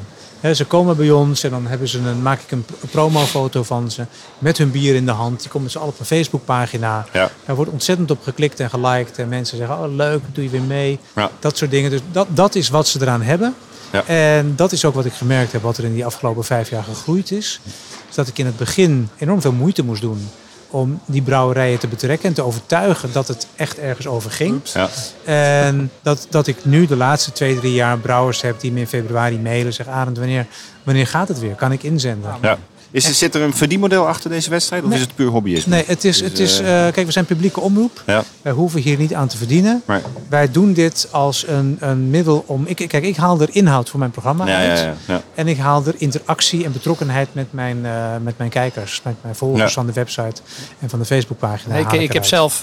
Ze 0.54 0.64
komen 0.64 0.96
bij 0.96 1.10
ons 1.10 1.42
en 1.42 1.50
dan 1.50 1.66
hebben 1.66 1.88
ze 1.88 1.98
een, 1.98 2.22
maak 2.22 2.40
ik 2.40 2.50
een 2.50 2.64
promofoto 2.90 3.62
van 3.62 3.90
ze 3.90 4.04
met 4.38 4.58
hun 4.58 4.70
bier 4.70 4.94
in 4.94 5.04
de 5.06 5.12
hand. 5.12 5.40
Die 5.40 5.48
komen 5.50 5.70
ze 5.70 5.78
al 5.78 5.86
op 5.86 5.98
een 6.00 6.06
Facebookpagina. 6.06 7.06
Ja. 7.12 7.30
Daar 7.44 7.56
wordt 7.56 7.70
ontzettend 7.70 8.10
op 8.10 8.22
geklikt 8.22 8.60
en 8.60 8.70
geliked. 8.70 9.18
En 9.18 9.28
mensen 9.28 9.56
zeggen, 9.56 9.78
oh 9.78 9.94
leuk, 9.94 10.20
doe 10.32 10.44
je 10.44 10.50
weer 10.50 10.62
mee. 10.62 10.98
Ja. 11.14 11.30
Dat 11.40 11.56
soort 11.56 11.70
dingen. 11.70 11.90
Dus 11.90 12.00
dat, 12.12 12.26
dat 12.30 12.54
is 12.54 12.68
wat 12.68 12.88
ze 12.88 12.98
eraan 13.02 13.22
hebben. 13.22 13.54
Ja. 13.92 14.04
En 14.06 14.52
dat 14.56 14.72
is 14.72 14.84
ook 14.84 14.94
wat 14.94 15.04
ik 15.04 15.12
gemerkt 15.12 15.52
heb, 15.52 15.62
wat 15.62 15.78
er 15.78 15.84
in 15.84 15.94
die 15.94 16.04
afgelopen 16.04 16.44
vijf 16.44 16.70
jaar 16.70 16.84
gegroeid 16.84 17.30
is. 17.30 17.60
Is 18.08 18.14
dat 18.14 18.28
ik 18.28 18.38
in 18.38 18.46
het 18.46 18.56
begin 18.56 19.08
enorm 19.18 19.40
veel 19.40 19.52
moeite 19.52 19.84
moest 19.84 20.00
doen 20.00 20.28
om 20.70 21.00
die 21.06 21.22
brouwerijen 21.22 21.78
te 21.78 21.86
betrekken 21.86 22.28
en 22.28 22.34
te 22.34 22.42
overtuigen 22.42 23.12
dat 23.12 23.28
het 23.28 23.46
echt 23.56 23.78
ergens 23.78 24.06
over 24.06 24.30
ging. 24.30 24.60
Ja. 24.64 24.88
En 25.24 25.90
dat, 26.02 26.26
dat 26.30 26.46
ik 26.46 26.64
nu 26.64 26.86
de 26.86 26.96
laatste 26.96 27.32
twee, 27.32 27.58
drie 27.58 27.72
jaar 27.72 27.98
brouwers 27.98 28.40
heb 28.42 28.60
die 28.60 28.72
me 28.72 28.80
in 28.80 28.86
februari 28.86 29.38
mailen. 29.38 29.72
Zeggen, 29.72 29.94
Arend, 29.94 30.18
wanneer, 30.18 30.46
wanneer 30.82 31.06
gaat 31.06 31.28
het 31.28 31.38
weer? 31.38 31.54
Kan 31.54 31.72
ik 31.72 31.82
inzenden? 31.82 32.34
Ja. 32.42 32.58
Is 32.90 33.08
er, 33.08 33.14
zit 33.14 33.34
er 33.34 33.42
een 33.42 33.54
verdienmodel 33.54 34.06
achter 34.08 34.30
deze 34.30 34.50
wedstrijd 34.50 34.82
of 34.82 34.88
Nee. 34.88 34.98
is 34.98 35.04
het 35.04 35.14
puur 35.14 35.28
hobbyisme? 35.28 35.74
Nee, 35.74 35.84
het 35.86 36.04
is, 36.04 36.18
Dus, 36.18 36.28
het 36.28 36.38
is 36.38 36.60
eh, 36.60 36.86
eh, 36.86 36.92
kijk, 36.94 37.06
we 37.06 37.12
zijn 37.12 37.24
publieke 37.24 37.60
omroep. 37.60 38.02
Ja, 38.06 38.24
Wij 38.42 38.52
hoeven 38.52 38.80
hier 38.80 38.98
niet 38.98 39.14
aan 39.14 39.28
te 39.28 39.36
verdienen. 39.36 39.82
maar, 39.84 40.02
Wij 40.28 40.50
doen 40.50 40.72
dit 40.72 41.08
als 41.10 41.46
een, 41.46 41.76
een 41.80 42.10
middel 42.10 42.44
om... 42.46 42.62
Ik, 42.66 42.76
kijk, 42.76 43.04
ik 43.04 43.16
haal 43.16 43.40
er 43.40 43.48
inhoud 43.52 43.88
voor 43.90 43.98
mijn 43.98 44.10
programma 44.10 44.46
ja, 44.46 44.56
uit. 44.56 44.78
ja, 44.78 44.84
ja, 44.84 44.94
ja. 45.06 45.22
En 45.34 45.48
ik 45.48 45.58
haal 45.58 45.82
er 45.86 45.94
interactie 45.98 46.64
en 46.64 46.72
betrokkenheid 46.72 47.28
met 47.32 47.46
mijn, 47.52 47.86
eh, 47.86 47.92
met 48.22 48.38
mijn 48.38 48.50
kijkers. 48.50 49.00
Met 49.04 49.14
mijn 49.22 49.34
volgers 49.34 49.62
Ja. 49.62 49.68
van 49.68 49.86
de 49.86 49.92
website 49.92 50.40
en 50.80 50.88
van 50.90 50.98
de 50.98 51.04
Facebookpagina. 51.04 51.74
ik, 51.74 51.84
haal 51.84 52.00
ik 52.00 52.12
heb 52.12 52.24
zelf 52.24 52.60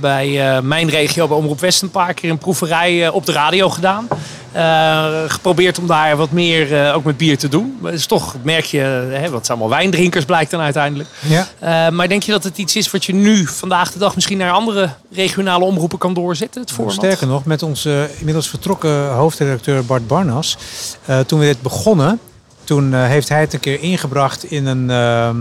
bij 0.00 0.56
eh, 0.56 0.62
mijn 0.62 0.88
regio, 0.88 1.28
bij 1.28 1.36
Omroep 1.36 1.60
West, 1.60 1.82
een 1.82 1.90
paar 1.90 2.14
keer 2.14 2.30
een 2.30 2.38
proeverij 2.38 3.08
op 3.08 3.26
de 3.26 3.32
radio 3.32 3.68
gedaan. 3.70 4.08
Eh, 4.52 5.06
geprobeerd 5.26 5.78
om 5.78 5.86
daar 5.86 6.16
wat 6.16 6.30
meer 6.30 6.86
eh, 6.86 6.94
ook 6.96 7.04
met 7.04 7.16
bier 7.16 7.38
te 7.38 7.48
doen. 7.48 7.76
Maar 7.80 7.90
het 7.90 8.00
is 8.00 8.06
toch, 8.06 8.36
merk 8.42 8.64
je, 8.64 8.78
hè, 9.12 9.30
wat 9.30 9.41
zijn 9.46 9.58
allemaal 9.58 9.78
wijndrinkers 9.78 10.24
blijkt 10.24 10.50
dan 10.50 10.60
uiteindelijk. 10.60 11.08
Ja. 11.28 11.46
Eh, 11.58 11.92
maar 11.94 12.08
denk 12.08 12.22
je 12.22 12.32
dat 12.32 12.44
het 12.44 12.58
iets 12.58 12.76
is 12.76 12.90
wat 12.90 13.04
je 13.04 13.14
nu 13.14 13.46
vandaag 13.46 13.92
de 13.92 13.98
dag 13.98 14.14
misschien 14.14 14.38
naar 14.38 14.50
andere 14.52 14.90
regionale 15.12 15.64
omroepen 15.64 15.98
kan 15.98 16.14
doorzetten? 16.14 16.60
Het 16.60 16.70
format? 16.72 16.94
Sterker 16.94 17.26
nog, 17.26 17.44
met 17.44 17.62
onze 17.62 18.10
inmiddels 18.18 18.48
vertrokken 18.48 19.08
hoofdredacteur 19.12 19.84
Bart 19.84 20.06
Barnas. 20.06 20.56
eh, 21.04 21.18
toen 21.20 21.38
we 21.38 21.44
dit 21.44 21.62
begonnen, 21.62 22.18
toen 22.64 22.94
eh, 22.94 23.06
heeft 23.06 23.28
hij 23.28 23.40
het 23.40 23.52
een 23.52 23.60
keer 23.60 23.80
ingebracht 23.80 24.44
in 24.44 24.66
een, 24.66 24.90
ehm, 24.90 25.36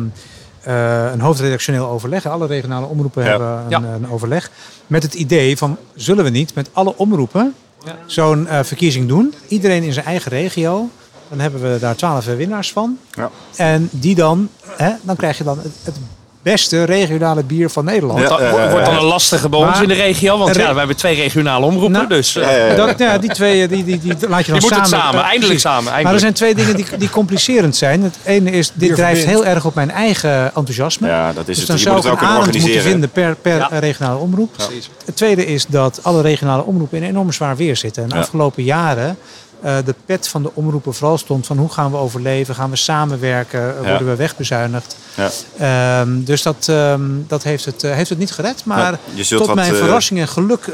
eh, 0.61 1.11
een 1.11 1.21
hoofdredactioneel 1.21 1.87
overleg. 1.87 2.25
Alle 2.25 2.47
regionale 2.47 2.85
omroepen 2.85 3.23
Ja. 3.23 3.29
hebben 3.29 3.47
een, 3.49 3.69
Ja. 3.69 3.93
een 3.93 4.09
overleg. 4.11 4.51
Met 4.87 5.03
het 5.03 5.13
idee 5.13 5.57
van, 5.57 5.77
zullen 5.95 6.23
we 6.23 6.29
niet 6.29 6.53
met 6.55 6.69
alle 6.73 6.97
omroepen 6.97 7.53
Ja. 7.85 7.95
zo'n 8.05 8.47
eh, 8.47 8.59
verkiezing 8.63 9.07
doen? 9.07 9.33
Iedereen 9.47 9.83
in 9.83 9.93
zijn 9.93 10.05
eigen 10.05 10.31
regio. 10.31 10.89
Dan 11.31 11.39
hebben 11.39 11.61
we 11.73 11.79
daar 11.79 11.95
twaalf 11.95 12.25
winnaars 12.25 12.71
van. 12.71 12.97
Ja. 13.11 13.29
En 13.55 13.89
die 13.91 14.15
dan, 14.15 14.49
hè, 14.77 14.89
dan 15.01 15.15
krijg 15.15 15.37
je 15.37 15.43
dan 15.43 15.57
het, 15.57 15.71
het 15.83 15.95
beste 16.41 16.83
regionale 16.83 17.43
bier 17.43 17.69
van 17.69 17.85
Nederland. 17.85 18.19
Ja. 18.19 18.27
Dat 18.27 18.69
wordt 18.71 18.85
dan 18.85 18.95
een 18.97 19.03
lastige 19.03 19.49
bij 19.49 19.59
ons 19.59 19.81
in 19.81 19.87
de 19.87 19.93
regio. 19.93 20.37
Want 20.37 20.55
Re- 20.55 20.61
ja, 20.61 20.71
we 20.73 20.77
hebben 20.77 20.95
twee 20.97 21.15
regionale 21.15 21.65
omroepen. 21.65 21.91
Nou, 21.91 22.07
dus 22.07 22.35
eh. 22.35 22.75
Dat, 22.75 22.99
ja, 22.99 23.17
die 23.17 23.29
twee, 23.33 23.67
die, 23.67 23.83
die, 23.83 23.99
die 23.99 24.11
laat 24.11 24.19
je 24.19 24.27
dan 24.27 24.35
die 24.43 24.51
moeten 24.51 24.79
het 24.79 24.87
samen. 24.87 25.03
samen. 25.05 25.21
eh, 25.23 25.29
Eindelijk 25.29 25.59
samen. 25.59 26.03
Maar 26.03 26.13
er 26.13 26.19
zijn 26.19 26.33
twee 26.33 26.55
dingen 26.55 26.75
die, 26.75 26.85
die 26.97 27.09
complicerend 27.09 27.75
zijn. 27.75 28.03
Het 28.03 28.17
ene 28.23 28.51
is, 28.51 28.71
dit 28.73 28.95
drijft 28.95 29.25
heel 29.25 29.45
erg 29.45 29.65
op 29.65 29.75
mijn 29.75 29.91
eigen 29.91 30.45
enthousiasme. 30.45 31.07
ja, 31.07 31.33
dat 31.33 31.47
is 31.47 31.47
dus 31.47 31.57
het. 31.57 31.67
dan 31.67 31.75
Je 31.75 31.81
zou 31.81 31.97
ik 31.97 32.03
het 32.03 32.11
een 32.21 32.27
arend 32.27 32.59
moeten 32.61 32.81
vinden 32.81 33.09
per, 33.09 33.35
per 33.35 33.57
Ja. 33.57 33.71
eh, 33.71 33.79
regionale 33.79 34.19
omroep. 34.19 34.53
Precies. 34.53 34.89
Het 35.05 35.15
tweede 35.15 35.45
is 35.45 35.65
dat 35.67 35.99
alle 36.03 36.21
regionale 36.21 36.63
omroepen 36.63 36.97
in 36.97 37.03
enorm 37.09 37.31
zwaar 37.31 37.55
weer 37.55 37.75
zitten. 37.77 38.03
En 38.03 38.09
de 38.09 38.15
Ja. 38.15 38.21
afgelopen 38.21 38.63
jaren 38.63 39.17
eh, 39.61 39.75
de 39.85 39.95
pet 40.05 40.27
van 40.27 40.43
de 40.43 40.51
omroepen 40.53 40.93
vooral 40.93 41.17
stond 41.17 41.45
van 41.45 41.57
hoe 41.57 41.69
gaan 41.69 41.91
we 41.91 41.97
overleven? 41.97 42.55
Gaan 42.55 42.69
we 42.69 42.75
samenwerken? 42.75 43.59
Eh, 43.77 43.83
Ja. 43.83 43.89
Worden 43.89 44.07
we 44.07 44.15
wegbezuinigd? 44.15 44.95
Ja. 45.15 45.29
Ehm, 45.57 46.23
dus 46.23 46.41
dat, 46.41 46.65
ehm, 46.69 47.01
dat 47.27 47.43
heeft, 47.43 47.65
het, 47.65 47.83
eh, 47.83 47.93
heeft 47.93 48.09
het 48.09 48.17
niet 48.19 48.31
gered. 48.31 48.65
Maar 48.65 48.97
Ja, 49.13 49.23
tot 49.37 49.45
wat, 49.47 49.55
mijn 49.55 49.75
verrassing 49.75 50.19
en 50.19 50.27
geluk 50.27 50.69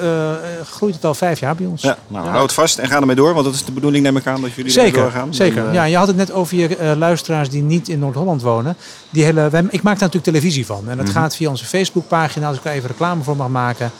groeit 0.71 0.95
het 0.95 1.05
al 1.05 1.13
vijf 1.13 1.39
jaar 1.39 1.55
bij 1.55 1.65
ons. 1.65 1.81
Ja, 1.81 1.97
nou, 2.07 2.27
houd 2.27 2.53
vast 2.53 2.77
en 2.77 2.87
ga 2.87 2.99
ermee 2.99 3.15
door, 3.15 3.33
want 3.33 3.45
dat 3.45 3.53
is 3.53 3.65
de 3.65 3.71
bedoeling, 3.71 4.03
neem 4.03 4.17
ik 4.17 4.27
aan, 4.27 4.41
dat 4.41 4.53
jullie 4.53 4.71
Zeker, 4.71 5.01
doorgaan. 5.01 5.33
zeker. 5.33 5.67
Eh, 5.67 5.73
Ja, 5.73 5.83
je 5.83 5.97
had 5.97 6.07
het 6.07 6.15
net 6.15 6.31
over 6.31 6.57
je 6.57 6.95
luisteraars 6.97 7.49
die 7.49 7.61
niet 7.61 7.89
in 7.89 7.99
Noord-Holland 7.99 8.41
wonen. 8.41 8.75
Die 9.09 9.23
hele, 9.23 9.49
wij, 9.49 9.61
ik 9.61 9.81
maak 9.81 9.99
daar 9.99 10.09
natuurlijk 10.09 10.23
televisie 10.23 10.65
van. 10.65 10.83
En 10.89 10.97
dat 10.97 11.05
Mhm. 11.05 11.15
gaat 11.15 11.35
via 11.35 11.49
onze 11.49 11.65
Facebookpagina, 11.65 12.47
als 12.47 12.57
ik 12.57 12.63
daar 12.63 12.73
even 12.73 12.87
reclame 12.89 13.23
voor 13.23 13.35
mag 13.35 13.47
maken. 13.49 13.91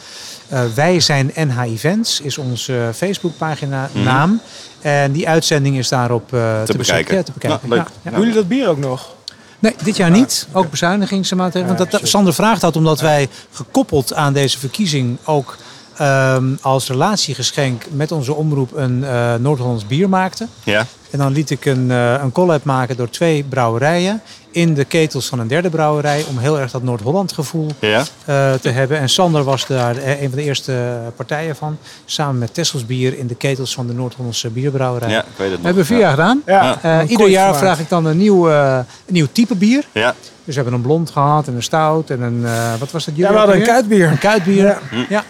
Eh, 0.48 0.60
wij 0.74 1.00
zijn 1.00 1.30
NH 1.34 1.60
Events, 1.62 2.20
is 2.20 2.38
onze 2.38 2.90
Facebookpagina 2.94 3.88
naam. 3.92 4.40
En 4.80 5.12
die 5.12 5.28
uitzending 5.28 5.78
is 5.78 5.88
daarop 5.88 6.22
eh, 6.34 6.62
te, 6.62 6.72
Mhm. 6.72 6.78
bekijken. 6.78 7.16
Ja, 7.16 7.22
te 7.22 7.32
bekijken. 7.32 7.58
Nou, 7.68 7.74
leuk. 7.74 7.88
Ja, 7.88 7.92
ja. 8.02 8.10
Doen 8.10 8.18
jullie 8.20 8.34
dat 8.34 8.48
bier 8.48 8.68
ook 8.68 8.78
nog? 8.78 9.16
Nee, 9.58 9.74
dit 9.82 9.96
jaar 9.96 10.10
niet. 10.10 10.46
Ook 10.52 10.70
bezuinigingsmaatregelen. 10.70 11.76
Want 11.76 11.90
dat, 11.90 12.00
Sander 12.02 12.34
vraagt 12.34 12.60
dat 12.60 12.76
omdat 12.76 13.00
wij 13.00 13.28
gekoppeld 13.52 14.14
aan 14.14 14.32
deze 14.32 14.58
verkiezing 14.58 15.18
ook 15.24 15.56
ehm, 15.98 16.44
als 16.60 16.88
relatiegeschenk 16.88 17.82
met 17.90 18.12
onze 18.12 18.34
omroep 18.34 18.76
een 18.76 19.04
eh, 19.04 19.34
Noord-Hollands 19.34 19.86
bier 19.86 20.08
maakten. 20.08 20.48
Ja, 20.64 20.86
En 21.10 21.18
dan 21.18 21.32
liet 21.32 21.50
ik 21.50 21.64
een, 21.64 21.90
eh, 21.90 22.14
een 22.22 22.32
collab 22.32 22.64
maken 22.64 22.96
door 22.96 23.10
twee 23.10 23.44
brouwerijen 23.44 24.22
in 24.50 24.74
de 24.74 24.84
ketels 24.84 25.26
van 25.26 25.38
een 25.38 25.46
derde 25.46 25.70
brouwerij. 25.70 26.24
Om 26.28 26.38
heel 26.38 26.60
erg 26.60 26.70
dat 26.70 26.82
Noord-Holland 26.82 27.32
gevoel 27.32 27.70
ja. 27.78 28.04
eh, 28.24 28.52
te 28.52 28.68
hebben. 28.68 28.98
En 28.98 29.08
Sander 29.08 29.44
was 29.44 29.66
daar 29.66 29.96
een 29.96 30.28
van 30.28 30.38
de 30.38 30.42
eerste 30.42 30.98
partijen 31.16 31.56
van. 31.56 31.78
Samen 32.04 32.38
met 32.38 32.54
Tessels 32.54 32.86
bier 32.86 33.18
in 33.18 33.26
de 33.26 33.34
ketels 33.34 33.74
van 33.74 33.86
de 33.86 33.92
Noord-Hollandse 33.92 34.48
bierbrouwerij. 34.48 35.10
ja, 35.10 35.20
ik 35.20 35.26
weet 35.36 35.50
het 35.50 35.50
nog. 35.50 35.60
We 35.60 35.66
hebben 35.66 35.86
vier 35.86 35.96
ja. 35.98 36.02
jaar 36.02 36.10
gedaan. 36.10 36.42
Ja. 36.46 36.78
Eh, 36.82 37.10
ieder 37.10 37.28
jaar 37.28 37.44
gemaakt. 37.44 37.58
vraag 37.64 37.80
ik 37.80 37.88
dan 37.88 38.04
een 38.04 38.16
nieuw, 38.16 38.50
eh, 38.50 38.76
een 39.06 39.14
nieuw 39.14 39.26
type 39.32 39.54
bier. 39.54 39.84
Ja, 39.92 40.14
Dus 40.44 40.54
we 40.54 40.62
hebben 40.62 40.72
een 40.72 40.86
blond 40.86 41.10
gehad 41.10 41.46
en 41.46 41.54
een 41.54 41.62
stout 41.62 42.10
en 42.10 42.20
een, 42.20 42.46
eh, 42.46 42.74
wat 42.78 42.90
was 42.90 43.04
dat? 43.04 43.16
Ja, 43.16 43.32
we 43.32 43.38
hadden 43.38 43.56
een 43.56 43.62
kuitbier. 43.62 44.08
Een 44.08 44.18
kuitbier. 44.18 44.64
Ja. 44.64 44.78
Ja. 45.08 45.24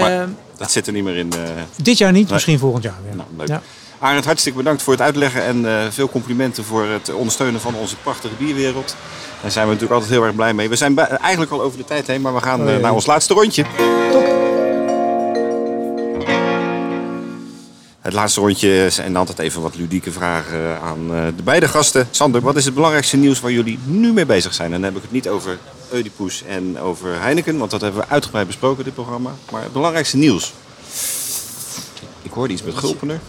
Maar- 0.00 0.20
Ehm, 0.20 0.28
dat 0.56 0.70
zit 0.70 0.86
er 0.86 0.92
niet 0.92 1.04
meer 1.04 1.16
in. 1.16 1.32
eh. 1.32 1.40
dit 1.82 1.98
jaar 1.98 2.12
niet, 2.12 2.24
Nee. 2.24 2.32
misschien 2.32 2.58
volgend 2.58 2.82
jaar 2.82 2.94
weer. 3.06 3.16
nou, 3.16 3.28
leuk. 3.36 3.48
Ja. 3.48 3.62
Arend, 3.98 4.24
hartstikke 4.24 4.58
bedankt 4.58 4.82
voor 4.82 4.92
het 4.92 5.02
uitleggen 5.02 5.42
en 5.42 5.66
eh, 5.66 5.86
veel 5.90 6.08
complimenten 6.08 6.64
voor 6.64 6.86
het 6.86 7.12
ondersteunen 7.14 7.60
van 7.60 7.74
onze 7.74 7.96
prachtige 7.96 8.34
bierwereld. 8.38 8.96
Daar 9.42 9.50
zijn 9.50 9.64
we 9.66 9.72
natuurlijk 9.72 10.00
altijd 10.00 10.18
heel 10.18 10.26
erg 10.26 10.34
blij 10.34 10.54
mee. 10.54 10.68
We 10.68 10.76
zijn 10.76 10.94
bij- 10.94 11.06
eigenlijk 11.08 11.52
al 11.52 11.62
over 11.62 11.78
de 11.78 11.84
tijd 11.84 12.06
heen, 12.06 12.20
maar 12.20 12.34
we 12.34 12.40
gaan 12.40 12.60
Oh, 12.62 12.74
eh, 12.74 12.80
naar 12.80 12.92
ons 12.92 13.06
laatste 13.06 13.34
rondje. 13.34 13.64
Het 18.00 18.14
laatste 18.14 18.40
rondje 18.40 18.86
zijn 18.90 19.16
altijd 19.16 19.38
even 19.38 19.62
wat 19.62 19.76
ludieke 19.76 20.12
vragen 20.12 20.80
aan 20.80 21.14
eh, 21.14 21.26
de 21.36 21.42
beide 21.42 21.68
gasten. 21.68 22.08
Sander, 22.10 22.40
wat 22.40 22.56
is 22.56 22.64
het 22.64 22.74
belangrijkste 22.74 23.16
nieuws 23.16 23.40
waar 23.40 23.50
jullie 23.52 23.78
nu 23.84 24.12
mee 24.12 24.26
bezig 24.26 24.54
zijn? 24.54 24.66
En 24.72 24.80
dan 24.80 24.82
heb 24.82 24.96
ik 24.96 25.02
het 25.02 25.12
niet 25.12 25.28
over 25.28 25.58
Oedipus 25.92 26.42
en 26.42 26.78
over 26.78 27.20
Heineken, 27.20 27.58
want 27.58 27.70
dat 27.70 27.80
hebben 27.80 28.00
we 28.00 28.08
uitgebreid 28.08 28.46
besproken, 28.46 28.84
dit 28.84 28.94
programma. 28.94 29.34
Maar 29.50 29.62
het 29.62 29.72
belangrijkste 29.72 30.16
nieuws. 30.16 30.52
Ik 32.22 32.32
hoorde 32.32 32.52
iets 32.52 32.62
met 32.62 32.74
Gulpener. 32.74 33.20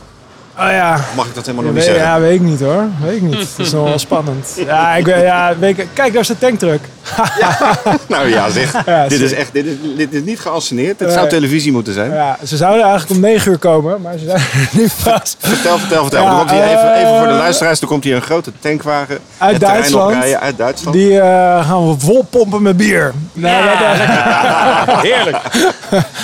Oh 0.60 0.72
ja. 0.72 1.00
Mag 1.16 1.26
ik 1.26 1.36
dat 1.36 1.46
helemaal 1.46 1.66
Ja, 1.66 1.72
nog 1.72 1.80
niet 1.80 1.86
weet, 1.88 1.96
zeggen? 1.96 2.04
ja, 2.04 2.20
weet 2.20 2.34
ik 2.36 2.42
niet 2.42 2.60
hoor. 2.60 2.84
Weet 3.04 3.16
ik 3.16 3.22
niet. 3.22 3.34
Het 3.40 3.50
is 3.58 3.72
nog 3.72 3.84
wel 3.84 4.00
spannend. 4.00 4.54
Ja, 4.66 4.96
ik, 4.96 5.04
ben- 5.04 5.22
ja 5.22 5.54
weet 5.60 5.78
ik, 5.80 5.88
kijk, 5.94 6.12
daar 6.14 6.22
is 6.22 6.28
de 6.28 6.38
tanktruck. 6.38 6.82
Nou 8.08 8.30
ja, 8.30 8.50
zeg. 8.50 8.72
Ja, 8.86 9.08
dit, 9.08 9.22
is 9.22 9.34
echt, 9.34 9.54
dit, 9.54 9.66
is, 9.66 9.74
dit 9.98 10.14
is 10.14 10.22
niet 10.24 10.40
geanceneerd. 10.40 11.00
Dit 11.00 11.12
zou 11.12 11.30
televisie 11.30 11.72
moeten 11.72 11.94
zijn. 11.94 12.14
Ja, 12.14 12.38
ze 12.46 12.58
zouden 12.58 12.82
eigenlijk 12.84 13.12
om 13.14 13.20
9 13.20 13.52
uur 13.52 13.58
komen, 13.58 14.02
maar 14.02 14.18
ze 14.18 14.26
zijn 14.26 14.42
nu 14.82 14.88
vast. 14.96 15.36
Vertel, 15.40 15.78
vertel, 15.78 16.02
vertel. 16.02 16.24
Ja, 16.24 16.30
er 16.32 16.38
komt 16.38 16.52
hier 16.52 16.64
even, 16.64 16.94
even 16.96 17.18
voor 17.18 17.28
de 17.28 17.34
eh, 17.34 17.38
luisteraars. 17.38 17.82
Er 17.82 17.88
komt 17.88 18.04
hier 18.04 18.16
een 18.16 18.22
grote 18.22 18.52
tankwagen. 18.60 19.18
Uit 19.38 19.60
Duitsland. 19.60 20.12
oprijden 20.14 20.40
uit 20.40 20.58
Duitsland. 20.58 20.96
Die 20.96 21.20
eh, 21.20 21.68
gaan 21.70 21.88
we 21.90 21.96
vol 22.00 22.24
pompen 22.30 22.62
met 22.62 22.78
bier. 22.78 23.14
Nee, 23.34 23.56
we 23.62 23.68
hebben, 23.70 25.00
Heerlijk. 25.00 25.38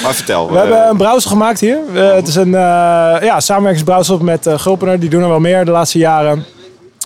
Maar 0.04 0.14
vertel. 0.14 0.52
we 0.52 0.58
hebben 0.58 0.84
eh, 0.84 0.90
een 0.90 0.98
brouwsel 0.98 1.30
gemaakt 1.30 1.60
hier. 1.60 1.78
Eh, 1.96 2.14
het 2.14 2.28
is 2.28 2.36
een 2.36 2.54
eh 2.56 3.16
ja, 3.22 3.40
samenwerkingsbrouwsel 3.40 4.18
met 4.24 4.48
eh 4.48 4.60
Gulpener. 4.60 5.00
Die 5.00 5.10
doen 5.10 5.22
er 5.22 5.30
wel 5.30 5.40
meer 5.40 5.66
de 5.66 5.72
laatste 5.72 5.98
jaren. 5.98 6.46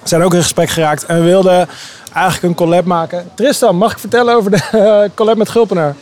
We 0.01 0.07
zijn 0.13 0.23
ook 0.23 0.33
in 0.33 0.41
gesprek 0.41 0.69
geraakt. 0.69 1.05
En 1.05 1.15
we 1.17 1.23
wilden 1.23 1.67
eigenlijk 2.13 2.43
een 2.43 2.55
collab 2.55 2.85
maken. 2.85 3.29
Tristan, 3.35 3.75
mag 3.75 3.91
ik 3.91 3.99
vertellen 3.99 4.35
over 4.35 4.51
de 4.51 4.63
eh, 4.71 5.09
collab 5.15 5.37
met 5.37 5.49
Gulpener? 5.49 5.95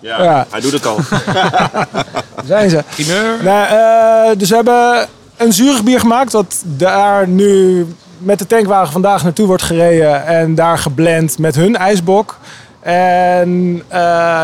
ja, 0.00 0.22
ja. 0.22 0.46
Hij 0.50 0.60
doet 0.60 0.72
het 0.72 0.86
al. 0.86 0.96
Daar 1.32 2.44
zijn 2.46 2.70
ze. 2.70 2.84
Primeur. 2.94 3.42
Nou, 3.42 3.66
eh, 3.66 4.38
dus 4.38 4.48
we 4.48 4.54
hebben 4.54 5.06
een 5.36 5.52
zuurig 5.52 5.82
bier 5.82 6.00
gemaakt, 6.00 6.32
wat 6.32 6.62
daar 6.64 7.28
nu 7.28 7.86
met 8.18 8.38
de 8.38 8.46
tankwagen 8.46 8.92
vandaag 8.92 9.22
naartoe 9.22 9.46
wordt 9.46 9.62
gereden 9.62 10.26
en 10.26 10.54
daar 10.54 10.78
geblend 10.78 11.38
met 11.38 11.54
hun 11.54 11.76
ijsbok. 11.76 12.38
En 12.80 13.82
eh, 13.88 13.98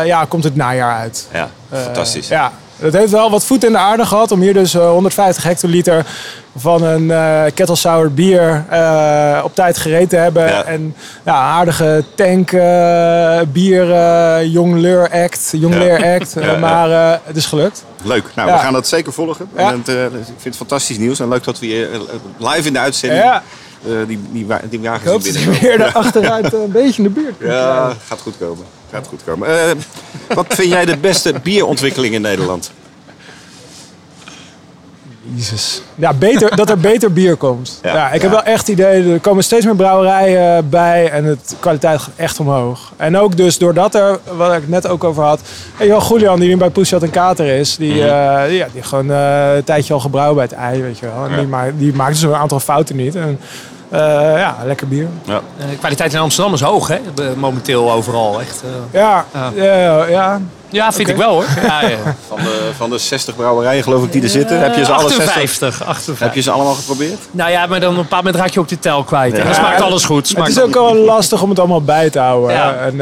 ja, 0.05 0.25
komt 0.27 0.43
het 0.43 0.55
najaar 0.55 0.97
uit. 0.97 1.27
Ja, 1.33 1.49
fantastisch. 1.71 2.27
Ja, 2.27 2.51
het 2.79 2.93
heeft 2.93 3.11
wel 3.11 3.29
wat 3.31 3.45
voet 3.45 3.63
in 3.63 3.71
de 3.71 3.77
aarde 3.77 4.05
gehad 4.05 4.31
om 4.31 4.41
hier 4.41 4.53
dus 4.53 4.73
eh, 4.73 4.89
150 4.89 5.43
hectoliter 5.43 6.05
van 6.55 6.83
een 6.83 7.11
eh 7.11 7.43
kettle 7.53 7.75
sour 7.75 8.13
bier 8.13 8.65
eh, 8.69 9.41
op 9.43 9.55
tijd 9.55 9.77
gereed 9.77 10.09
te 10.09 10.15
hebben. 10.15 10.47
Ja. 10.47 10.63
En 10.63 10.95
ja, 11.25 11.33
aardige 11.33 12.03
tank 12.15 12.51
eh, 12.51 13.39
bier 13.51 13.93
eh 13.93 14.45
jongleur 14.53 15.09
act, 15.11 15.49
jongleer 15.51 16.13
act. 16.19 16.33
Ja, 16.39 16.41
Eh, 16.53 16.59
maar 16.59 16.91
eh, 16.91 17.17
het 17.23 17.35
is 17.35 17.45
gelukt. 17.45 17.83
Leuk. 18.03 18.23
Nou, 18.35 18.51
we 18.51 18.57
gaan 18.57 18.73
dat 18.73 18.87
zeker 18.87 19.13
volgen. 19.13 19.49
En 19.55 19.77
het, 19.77 19.87
eh, 19.87 20.03
ik 20.05 20.11
vind 20.25 20.43
het 20.43 20.55
fantastisch 20.55 20.97
nieuws. 20.97 21.19
En 21.19 21.27
leuk 21.29 21.43
dat 21.43 21.59
we 21.59 21.65
hier 21.65 21.91
eh, 21.93 21.99
live 22.37 22.67
in 22.67 22.73
de 22.73 22.79
uitzending 22.79 23.23
Eh, 23.85 23.91
die, 24.07 24.19
die, 24.31 24.47
die 24.69 24.79
wagens 24.79 25.13
Ik 25.13 25.21
je 25.21 25.31
binnenkomen. 25.31 25.61
weer 25.61 25.77
daar 25.77 25.93
achteruit 26.03 26.53
eh, 26.53 26.61
een 26.61 26.71
beetje 26.71 27.03
in 27.03 27.03
de 27.03 27.21
buurt. 27.21 27.35
Ja, 27.39 27.95
gaat 28.07 28.21
goed 28.21 28.37
komen. 28.39 28.65
Gaat 28.91 29.07
goed 29.07 29.23
komen. 29.25 29.47
Eh, 29.47 29.71
wat 30.35 30.45
vind 30.49 30.69
jij 30.69 30.85
de 30.85 30.97
beste 30.97 31.33
bierontwikkeling 31.43 32.13
in 32.13 32.21
Nederland? 32.21 32.71
Jezus. 35.35 35.81
Ja, 35.95 36.13
beter, 36.13 36.55
dat 36.55 36.69
er 36.69 36.77
beter 36.79 37.13
bier 37.13 37.35
komt. 37.35 37.79
Ja. 37.83 37.93
Ja, 37.93 38.11
ik 38.11 38.21
heb 38.21 38.31
wel 38.31 38.43
echt 38.43 38.59
het 38.59 38.67
idee, 38.67 39.13
er 39.13 39.19
komen 39.19 39.43
steeds 39.43 39.65
meer 39.65 39.75
brouwerijen 39.75 40.69
bij 40.69 41.09
en 41.11 41.23
het 41.23 41.55
kwaliteit 41.59 41.99
gaat 42.01 42.13
echt 42.15 42.39
omhoog. 42.39 42.91
En 42.97 43.17
ook 43.17 43.37
dus 43.37 43.57
doordat 43.57 43.95
er, 43.95 44.19
wat 44.37 44.53
ik 44.53 44.67
net 44.67 44.87
ook 44.87 45.03
over 45.03 45.23
had, 45.23 45.39
hey, 45.75 45.87
joh, 45.87 46.07
Julian 46.09 46.39
die 46.39 46.49
nu 46.49 46.57
bij 46.57 46.69
Poesjat 46.69 47.03
en 47.03 47.09
Kater 47.09 47.45
is, 47.47 47.75
die, 47.77 47.93
Mhm. 47.93 48.01
eh, 48.01 48.55
ja, 48.57 48.67
die 48.73 48.83
gewoon 48.83 49.11
eh, 49.11 49.55
een 49.55 49.63
tijdje 49.63 49.93
al 49.93 49.99
gebrouwen 49.99 50.35
bij 50.35 50.43
het 50.43 50.53
ei, 50.53 50.81
weet 50.81 50.99
je 50.99 51.05
wel. 51.05 51.25
En 51.25 51.31
Ja. 51.31 51.37
die, 51.37 51.47
maakt, 51.47 51.71
die 51.77 51.93
maakt 51.93 52.11
dus 52.13 52.21
een 52.21 52.35
aantal 52.35 52.59
fouten 52.59 52.95
niet. 52.95 53.15
En, 53.15 53.39
eh, 53.89 53.99
ja, 54.37 54.55
lekker 54.65 54.87
bier. 54.87 55.07
Ja. 55.23 55.41
De 55.69 55.77
kwaliteit 55.79 56.13
in 56.13 56.19
Amsterdam 56.19 56.53
is 56.53 56.61
hoog, 56.61 56.87
hè? 56.87 56.97
Momenteel 57.37 57.91
overal. 57.91 58.41
Echt, 58.41 58.63
eh. 58.63 58.99
Ja, 58.99 59.25
Ja. 59.55 60.05
ja, 60.07 60.41
ja. 60.69 60.91
Vind 60.91 61.09
ik 61.09 61.15
wel 61.15 61.31
hoor. 61.31 61.45
Ja, 61.63 61.81
ja. 61.87 62.15
Van, 62.27 62.37
de, 62.37 62.71
van 62.77 62.89
de 62.89 62.97
60 62.97 63.35
brouwerijen 63.35 63.83
geloof 63.83 64.03
ik 64.03 64.11
die 64.11 64.21
er 64.23 64.29
zitten. 64.29 64.59
heb 64.61 64.75
je 64.75 64.85
ze 64.85 64.91
alle 64.91 65.09
60? 65.09 65.25
58, 65.27 65.83
58. 65.85 66.19
Heb 66.19 66.35
je 66.35 66.41
ze 66.41 66.51
allemaal 66.51 66.73
geprobeerd? 66.73 67.19
Nou 67.31 67.51
ja, 67.51 67.65
maar 67.65 67.79
dan 67.79 67.89
op 67.91 67.95
een 67.97 68.01
bepaald 68.03 68.23
moment 68.23 68.41
raak 68.43 68.53
je 68.53 68.59
ook 68.59 68.67
de 68.67 68.79
tel 68.79 69.03
kwijt. 69.03 69.33
En 69.37 69.45
dan 69.45 69.55
smaakt 69.55 69.81
alles 69.81 70.05
goed. 70.05 70.17
Het 70.17 70.27
Smaakt 70.27 70.49
is 70.49 70.61
ook 70.61 70.73
wel 70.73 70.95
lastig 70.95 71.41
om 71.41 71.49
het 71.49 71.59
allemaal 71.59 71.81
bij 71.83 72.09
te 72.09 72.19
houden. 72.19 72.55
Ja. 72.55 72.73
En 72.75 72.91
eh, 72.91 72.97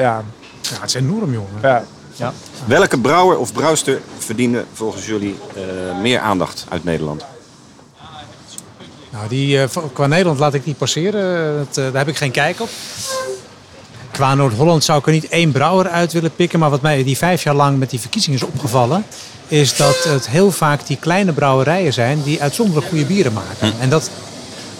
ja, 0.00 0.22
Ja, 0.62 0.80
het 0.80 0.88
is 0.88 0.94
enorm, 0.94 1.32
jongen. 1.32 1.84
ja. 2.16 2.32
Welke 2.64 2.98
brouwer 2.98 3.38
of 3.38 3.52
brouwster 3.52 4.00
verdienen 4.18 4.64
volgens 4.72 5.06
jullie 5.06 5.38
eh, 5.54 5.62
meer 6.00 6.18
aandacht 6.20 6.66
uit 6.68 6.84
Nederland? 6.84 7.24
Nou, 9.10 9.28
die, 9.28 9.60
eh, 9.62 9.68
qua 9.92 10.06
Nederland 10.06 10.38
laat 10.38 10.54
ik 10.54 10.64
niet 10.64 10.78
passeren. 10.78 11.56
Dat, 11.58 11.76
eh, 11.76 11.84
daar 11.84 11.96
heb 11.98 12.08
ik 12.08 12.16
geen 12.16 12.30
kijk 12.30 12.60
op. 12.60 12.68
Qua 14.16 14.34
Noord-Holland 14.34 14.84
zou 14.84 14.98
ik 14.98 15.06
er 15.06 15.12
niet 15.12 15.28
één 15.28 15.52
brouwer 15.52 15.88
uit 15.88 16.12
willen 16.12 16.34
pikken. 16.34 16.58
Maar 16.58 16.70
wat 16.70 16.80
mij 16.82 17.04
die 17.04 17.16
vijf 17.16 17.42
jaar 17.42 17.54
lang 17.54 17.78
met 17.78 17.90
die 17.90 18.00
verkiezingen 18.00 18.38
is 18.38 18.44
opgevallen... 18.46 19.04
is 19.48 19.76
dat 19.76 20.04
het 20.04 20.28
heel 20.28 20.50
vaak 20.50 20.86
die 20.86 20.96
kleine 20.96 21.32
brouwerijen 21.32 21.92
zijn 21.92 22.22
die 22.22 22.42
uitzonderlijk 22.42 22.86
goede 22.88 23.04
bieren 23.04 23.32
maken. 23.32 23.72
En 23.80 23.88
dat, 23.88 24.10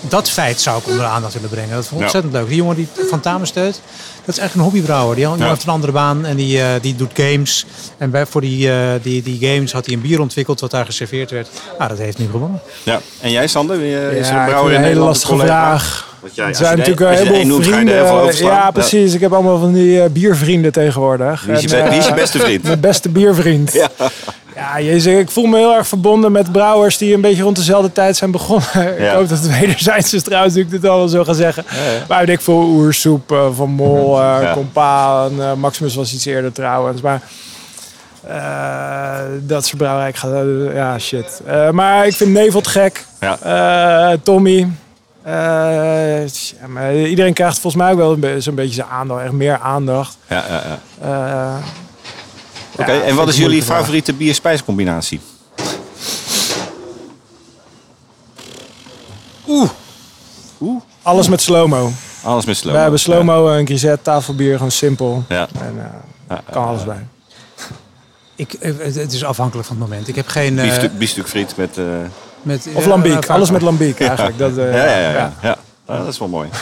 dat 0.00 0.30
feit 0.30 0.60
zou 0.60 0.78
ik 0.78 0.86
onder 0.86 1.00
de 1.02 1.08
aandacht 1.08 1.34
willen 1.34 1.48
brengen. 1.50 1.74
Dat 1.74 1.86
vond 1.86 1.90
ik 1.90 1.98
Ja. 1.98 2.02
ontzettend 2.04 2.32
leuk. 2.32 2.48
Die 2.48 2.56
jongen 2.56 2.76
die 2.76 2.88
van 3.10 3.20
Tamensteut, 3.20 3.80
dat 4.24 4.36
is 4.36 4.42
echt 4.42 4.54
een 4.54 4.60
hobbybrouwer. 4.60 5.14
Die 5.16 5.28
Ja. 5.28 5.48
heeft 5.48 5.62
een 5.62 5.68
andere 5.68 5.92
baan 5.92 6.24
en 6.24 6.36
die, 6.36 6.60
eh, 6.62 6.68
die 6.80 6.94
doet 6.96 7.10
games. 7.14 7.66
En 7.98 8.10
bij, 8.10 8.26
voor 8.26 8.40
die, 8.40 8.70
eh, 8.72 8.88
die, 9.02 9.22
die 9.22 9.48
games 9.48 9.72
had 9.72 9.86
hij 9.86 9.94
een 9.94 10.00
bier 10.00 10.20
ontwikkeld 10.20 10.60
wat 10.60 10.70
daar 10.70 10.84
geserveerd 10.86 11.30
werd. 11.30 11.48
Nou, 11.78 11.88
dat 11.90 11.98
heeft 11.98 12.18
nu 12.18 12.28
gewonnen. 12.30 12.60
Ja. 12.82 13.00
En 13.20 13.30
jij 13.30 13.46
Sander? 13.46 13.78
Wie, 13.78 13.96
eh, 13.98 14.18
is 14.18 14.28
Ja, 14.28 14.38
een 14.40 14.44
brouwer 14.46 14.72
in 14.72 14.78
een 14.78 14.84
hele 14.84 14.94
Nederland? 14.94 15.08
lastige 15.08 15.32
collega? 15.32 15.68
vraag. 15.78 16.14
Want 16.26 16.38
jij, 16.38 16.46
als 16.48 16.56
zijn 16.56 16.70
je 16.70 16.76
natuurlijk 16.76 17.06
als 17.10 17.18
je 17.18 17.24
je 17.24 17.54
er 17.54 17.62
vrienden. 17.62 17.94
heel 17.94 18.06
veel 18.06 18.20
over 18.20 18.34
slaan. 18.34 18.50
Ja, 18.50 18.70
precies. 18.70 19.14
Ik 19.14 19.20
heb 19.20 19.32
allemaal 19.32 19.58
van 19.58 19.72
die 19.72 20.02
eh, 20.02 20.10
biervrienden 20.10 20.72
tegenwoordig. 20.72 21.44
Wie 21.44 21.54
is, 21.54 21.62
je, 21.62 21.76
En, 21.76 21.88
wie 21.88 21.98
is 21.98 22.04
je 22.04 22.10
eh, 22.10 22.16
beste 22.16 22.38
vriend? 22.38 22.62
Mijn 22.68 22.80
beste 22.80 23.08
biervriend. 23.08 23.72
Ja. 23.72 23.88
Ja, 24.54 24.80
jezus, 24.80 25.14
ik 25.14 25.30
voel 25.30 25.46
me 25.46 25.58
heel 25.58 25.74
erg 25.74 25.86
verbonden 25.86 26.32
met 26.32 26.52
brouwers 26.52 26.98
die 26.98 27.14
een 27.14 27.20
beetje 27.20 27.42
rond 27.42 27.56
dezelfde 27.56 27.92
tijd 27.92 28.16
zijn 28.16 28.30
begonnen. 28.30 28.66
Ja. 28.98 29.10
Ik 29.10 29.16
hoop 29.16 29.28
dat 29.28 29.38
het 29.38 29.58
wederzijds 29.58 30.14
is 30.14 30.22
trouwens, 30.22 30.56
ik 30.56 30.70
dit 30.70 30.86
al 30.86 31.08
zo 31.08 31.24
ga 31.24 31.32
zeggen. 31.32 31.64
Maar 32.08 32.28
ik 32.28 32.40
voor 32.40 32.64
Oersoep, 32.64 33.32
eh, 33.32 33.46
Van 33.54 33.70
Mol, 33.70 34.20
eh 34.20 34.38
Ja. 34.42 34.52
Compa, 34.52 35.24
en, 35.24 35.40
eh, 35.42 35.52
Maximus 35.54 35.94
was 35.94 36.12
iets 36.14 36.24
eerder 36.24 36.52
trouwens. 36.52 37.00
Maar 37.00 37.22
eh, 38.26 39.18
dat 39.40 39.66
soort 39.66 39.78
brouwerij, 39.78 40.08
ik 40.08 40.16
ga, 40.16 40.28
eh, 40.28 40.74
ja 40.74 40.98
shit. 40.98 41.40
Eh, 41.46 41.70
maar 41.70 42.06
ik 42.06 42.14
vind 42.14 42.32
Nevelt 42.32 42.66
gek. 42.66 43.04
Eh, 43.42 44.10
Tommy. 44.22 44.68
Eh, 45.26 46.26
ja, 46.28 46.66
maar 46.68 46.94
iedereen 46.96 47.32
krijgt 47.32 47.58
volgens 47.58 47.82
mij 47.82 47.92
ook 47.92 47.98
wel 48.18 48.40
zo'n 48.40 48.54
beetje 48.54 48.74
zijn 48.74 48.86
aandacht, 48.88 49.22
echt 49.22 49.32
meer 49.32 49.58
aandacht. 49.58 50.16
Ja, 50.28 50.44
ja, 50.48 50.62
ja. 50.66 50.78
Eh, 51.00 51.56
Oké, 52.80 52.92
ja, 52.92 53.02
en 53.02 53.14
wat 53.14 53.28
is 53.28 53.36
jullie 53.36 53.62
favoriete 53.62 54.12
bier-spijscombinatie? 54.12 55.20
Alles 61.02 61.28
met 61.28 61.40
slow-mo. 61.40 61.90
Alles 62.22 62.44
met 62.44 62.56
slow. 62.56 62.72
We 62.74 62.78
hebben 62.78 63.00
slow-mo, 63.00 63.48
een 63.48 63.66
grisette, 63.66 64.02
tafelbier, 64.02 64.56
gewoon 64.56 64.70
simpel. 64.70 65.24
Ja. 65.28 65.48
En 65.60 65.74
eh 65.78 65.84
Ja, 66.28 66.42
kan 66.50 66.64
alles 66.64 66.84
bij. 66.84 67.06
Ik, 68.34 68.56
het 68.60 69.12
is 69.12 69.24
afhankelijk 69.24 69.66
van 69.68 69.76
het 69.80 69.88
moment. 69.88 70.08
Ik 70.08 70.14
heb 70.14 70.26
geen... 70.28 70.58
eh, 70.58 70.64
Biefstuk, 70.64 70.98
biefstuk 70.98 71.28
friet 71.28 71.56
met... 71.56 71.78
eh, 71.78 71.84
met, 72.46 72.66
Of 72.74 72.82
ja, 72.82 72.88
lambiek, 72.88 73.24
eh, 73.24 73.34
alles 73.34 73.50
met 73.50 73.62
lambiek 73.62 74.00
eigenlijk. 74.00 74.38
Dat, 74.38 74.56
eh, 74.56 74.72
ja, 74.74 74.84
ja, 74.84 74.98
ja, 74.98 75.10
ja. 75.10 75.32
ja. 75.42 75.56
Ja, 75.88 75.98
dat 75.98 76.06
is 76.06 76.18
wel 76.18 76.28
mooi. 76.28 76.48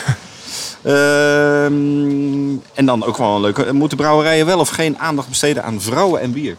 Ehm, 0.83 2.57
en 2.73 2.85
dan 2.85 3.03
ook 3.05 3.17
wel 3.17 3.35
een 3.35 3.41
leuke. 3.41 3.73
Moeten 3.73 3.97
brouwerijen 3.97 4.45
wel 4.45 4.59
of 4.59 4.69
geen 4.69 4.97
aandacht 4.99 5.27
besteden 5.29 5.63
aan 5.63 5.81
vrouwen 5.81 6.21
en 6.21 6.31
bier? 6.31 6.57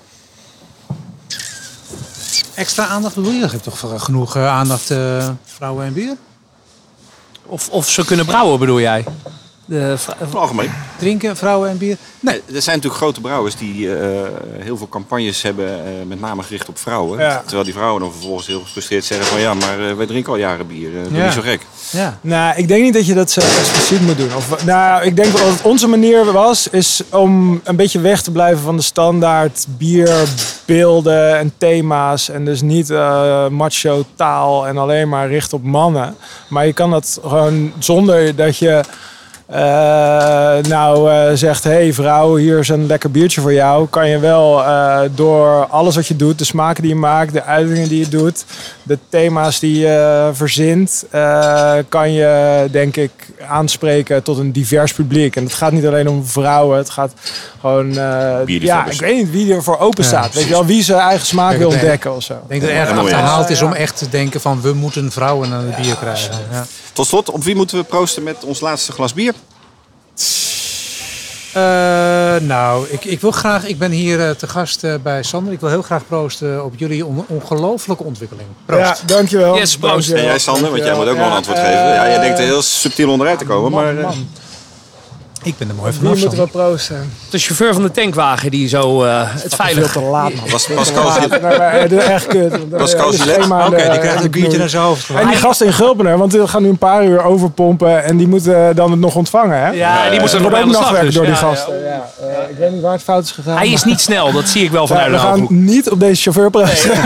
Extra 2.54 2.86
aandacht 2.86 3.14
bedoel 3.14 3.32
je? 3.32 3.38
Je 3.38 3.46
hebt 3.46 3.62
toch 3.62 3.78
voor- 3.78 4.00
genoeg 4.00 4.36
eh, 4.36 4.46
aandacht 4.48 4.90
eh, 4.90 5.28
vrouwen 5.44 5.86
en 5.86 5.92
bier? 5.92 6.16
Of, 7.46 7.68
of 7.68 7.88
ze 7.88 8.04
kunnen 8.04 8.26
brouwen, 8.26 8.58
bedoel 8.58 8.80
jij? 8.80 9.04
De, 9.68 9.96
algemeen. 10.32 10.70
Drinken, 10.98 11.36
vrouwen 11.36 11.70
en 11.70 11.78
bier? 11.78 11.96
Nee, 12.20 12.34
er 12.54 12.62
zijn 12.62 12.76
natuurlijk 12.76 13.02
grote 13.02 13.20
brouwers 13.20 13.56
die 13.56 13.96
eh, 13.96 14.20
heel 14.58 14.76
veel 14.76 14.88
campagnes 14.88 15.42
hebben, 15.42 15.68
eh, 15.68 15.92
met 16.06 16.20
name 16.20 16.42
gericht 16.42 16.68
op 16.68 16.78
vrouwen. 16.78 17.18
Ja. 17.18 17.40
Terwijl 17.40 17.64
die 17.64 17.72
vrouwen 17.72 18.00
dan 18.00 18.12
vervolgens 18.12 18.46
heel 18.46 18.60
gefrustreerd 18.60 19.04
zeggen 19.04 19.26
van 19.26 19.40
ja, 19.40 19.54
maar 19.54 19.88
eh, 19.88 19.96
wij 19.96 20.06
drinken 20.06 20.32
al 20.32 20.38
jaren 20.38 20.66
bier. 20.66 20.90
doe 20.92 21.18
Ja. 21.18 21.24
niet 21.24 21.32
zo 21.32 21.40
gek. 21.40 21.60
Ja. 21.90 22.18
Nou, 22.20 22.56
ik 22.56 22.68
denk 22.68 22.82
niet 22.82 22.94
dat 22.94 23.06
je 23.06 23.14
dat 23.14 23.30
zo 23.30 23.40
expliciet 23.40 24.00
moet 24.00 24.16
doen. 24.16 24.34
Of, 24.36 24.64
nou, 24.64 25.04
ik 25.04 25.16
denk 25.16 25.32
wat 25.32 25.62
onze 25.62 25.86
manier 25.86 26.32
was, 26.32 26.68
is 26.68 27.02
om 27.10 27.60
een 27.64 27.76
beetje 27.76 28.00
weg 28.00 28.22
te 28.22 28.30
blijven 28.30 28.62
van 28.62 28.76
de 28.76 28.82
standaard 28.82 29.66
bierbeelden 29.68 31.38
en 31.38 31.52
thema's. 31.58 32.28
En 32.28 32.44
dus 32.44 32.60
niet 32.60 32.90
eh, 32.90 33.48
macho 33.48 34.04
taal 34.14 34.66
en 34.66 34.78
alleen 34.78 35.08
maar 35.08 35.28
richt 35.28 35.52
op 35.52 35.62
mannen. 35.62 36.16
Maar 36.48 36.66
je 36.66 36.72
kan 36.72 36.90
dat 36.90 37.18
gewoon 37.22 37.72
zonder 37.78 38.36
dat 38.36 38.58
je 38.58 38.84
eh, 39.46 39.58
nou 40.68 41.10
eh, 41.10 41.30
zegt, 41.34 41.64
hey 41.64 41.92
vrouw, 41.92 42.34
hier 42.36 42.58
is 42.58 42.68
een 42.68 42.86
lekker 42.86 43.10
biertje 43.10 43.40
voor 43.40 43.52
jou. 43.52 43.86
Kan 43.88 44.08
je 44.08 44.18
wel 44.18 44.64
eh, 44.64 45.00
door 45.14 45.66
alles 45.66 45.94
wat 45.94 46.06
je 46.06 46.16
doet, 46.16 46.38
de 46.38 46.44
smaken 46.44 46.82
die 46.82 46.92
je 46.92 46.98
maakt, 46.98 47.32
de 47.32 47.42
uitingen 47.42 47.88
die 47.88 47.98
je 47.98 48.08
doet, 48.08 48.44
de 48.82 48.98
thema's 49.08 49.58
die 49.58 49.78
je 49.78 50.30
verzint, 50.32 51.04
eh, 51.10 51.74
kan 51.88 52.12
je 52.12 52.68
denk 52.70 52.96
ik 52.96 53.10
aanspreken 53.48 54.22
tot 54.22 54.38
een 54.38 54.52
divers 54.52 54.92
publiek. 54.92 55.36
En 55.36 55.42
het 55.44 55.54
gaat 55.54 55.72
niet 55.72 55.86
alleen 55.86 56.08
om 56.08 56.26
vrouwen, 56.26 56.78
het 56.78 56.90
gaat 56.90 57.12
gewoon... 57.60 57.88
eh, 57.98 58.38
ja, 58.46 58.86
ik 58.86 59.00
weet 59.00 59.16
niet 59.16 59.30
wie 59.30 59.54
er 59.54 59.62
voor 59.62 59.78
open 59.78 60.02
Ja, 60.02 60.08
staat. 60.08 60.34
weet 60.34 60.44
je 60.44 60.50
wel, 60.50 60.66
wie 60.66 60.82
zijn 60.82 60.98
eigen 61.00 61.26
smaak 61.26 61.56
wil 61.56 61.68
ontdekken 61.68 62.14
of 62.16 62.22
zo. 62.22 62.32
Ik 62.32 62.38
denk 62.48 62.60
dat 62.60 62.70
het 62.70 62.78
erg 62.80 62.98
achterhaald 62.98 63.50
is 63.50 63.62
om 63.62 63.72
echt 63.72 63.96
te 63.98 64.08
denken 64.08 64.40
van 64.40 64.60
we 64.60 64.72
moeten 64.72 65.12
vrouwen 65.12 65.52
aan 65.52 65.64
het 65.64 65.76
bier 65.76 65.96
krijgen. 65.96 66.34
Ja. 66.50 66.66
Tot 66.92 67.06
slot, 67.06 67.30
op 67.30 67.44
wie 67.44 67.54
moeten 67.56 67.78
we 67.78 67.84
proosten 67.84 68.22
met 68.22 68.36
ons 68.44 68.60
laatste 68.60 68.92
glas 68.92 69.14
bier? 69.14 69.34
Eh, 71.52 71.62
nou, 72.40 72.86
ik, 72.90 73.04
ik 73.04 73.20
wil 73.20 73.30
graag, 73.30 73.66
ik 73.66 73.78
ben 73.78 73.90
hier 73.90 74.20
eh, 74.28 74.30
te 74.30 74.46
gast 74.48 74.84
eh, 74.84 74.94
bij 75.02 75.22
Sander. 75.22 75.52
Ik 75.52 75.60
wil 75.60 75.68
heel 75.68 75.82
graag 75.82 76.06
proosten 76.06 76.64
op 76.64 76.72
jullie 76.76 77.06
on- 77.06 77.24
ongelofelijke 77.28 78.04
ontwikkeling. 78.04 78.48
Proost. 78.66 78.80
Ja, 78.82 78.96
dankjewel. 79.06 79.56
Yes, 79.56 79.76
proost. 79.76 80.10
En 80.10 80.22
jij 80.22 80.38
Sander, 80.38 80.70
want 80.70 80.84
jij 80.84 80.94
moet 80.94 81.08
ook 81.08 81.16
nog 81.16 81.26
een 81.26 81.32
antwoord 81.32 81.58
geven. 81.58 81.72
Ja, 81.72 82.08
jij 82.08 82.18
denkt 82.20 82.38
er 82.38 82.44
heel 82.44 82.62
subtiel 82.62 83.10
onderuit 83.10 83.38
te 83.38 83.44
komen, 83.44 83.70
Man, 83.70 83.82
maar... 83.84 83.96
eh, 83.96 84.02
man. 84.02 84.28
Ik 85.46 85.58
ben 85.58 85.68
er 85.68 85.74
mooi 85.74 85.92
vanaf. 85.92 86.18
moeten 86.18 86.38
we 86.38 86.46
proosten? 86.46 87.12
De 87.30 87.38
chauffeur 87.38 87.72
van 87.74 87.82
de 87.82 87.90
tankwagen 87.90 88.50
die 88.50 88.68
zo 88.68 89.04
eh, 89.04 89.20
het 89.24 89.54
veilig... 89.54 89.90
Veel 89.90 90.02
te 90.02 90.08
laat, 90.08 90.34
man. 90.34 90.50
Was 90.50 90.66
Pascal 90.74 91.04
laat. 91.04 91.12
Gillet- 91.12 91.30
Nee, 91.42 91.58
maar, 91.58 91.60
eh, 91.60 92.08
echt 92.10 92.26
kut. 92.26 92.68
Pascal 92.70 93.12
Eh, 93.12 93.20
Gillet? 93.20 93.44
Oké, 93.50 93.68
die 93.90 93.98
krijgt 93.98 94.16
een 94.16 94.22
de 94.22 94.28
biertje 94.28 94.58
naar 94.58 94.68
zijn 94.68 94.82
hoofd. 94.82 95.08
En 95.08 95.26
die 95.26 95.36
gasten 95.36 95.66
in 95.66 95.72
Gulpener, 95.72 96.18
want 96.18 96.30
die 96.30 96.46
gaan 96.48 96.62
nu 96.62 96.68
een 96.68 96.78
paar 96.78 97.04
uur 97.04 97.22
overpompen 97.24 98.04
en 98.04 98.16
die 98.16 98.28
moeten 98.28 98.76
dan 98.76 98.90
het 98.90 99.00
nog 99.00 99.14
ontvangen, 99.14 99.58
hè? 99.60 99.70
Ja, 99.70 100.10
die 100.10 100.20
moest 100.20 100.32
er 100.34 100.40
nog 100.40 100.50
wordt 100.50 100.50
bij 100.50 100.58
ook 100.58 100.62
aan 100.62 100.68
de 100.68 100.74
slag. 100.74 100.80
nachtwerk 100.80 101.04
Dus, 101.04 101.14
door 101.14 101.24
die 101.24 101.34
ja, 101.34 101.40
gasten. 101.40 101.74
Ja, 101.84 102.10
eh, 102.20 102.50
ik 102.50 102.56
weet 102.58 102.70
niet 102.72 102.82
waar 102.82 102.92
het 102.92 103.02
fout 103.02 103.24
is 103.24 103.30
gegaan. 103.30 103.56
Hij 103.56 103.68
is 103.68 103.84
niet 103.84 104.00
snel, 104.00 104.32
dat 104.32 104.48
zie 104.48 104.62
ik 104.64 104.70
wel 104.70 104.82
Ja, 104.82 104.86
vanuit 104.88 105.06
we 105.06 105.12
de 105.12 105.18
gaan 105.18 105.42
ogen. 105.42 105.64
niet 105.64 105.90
op 105.90 106.00
deze 106.00 106.22
chauffeur 106.22 106.50
proosten. 106.50 106.90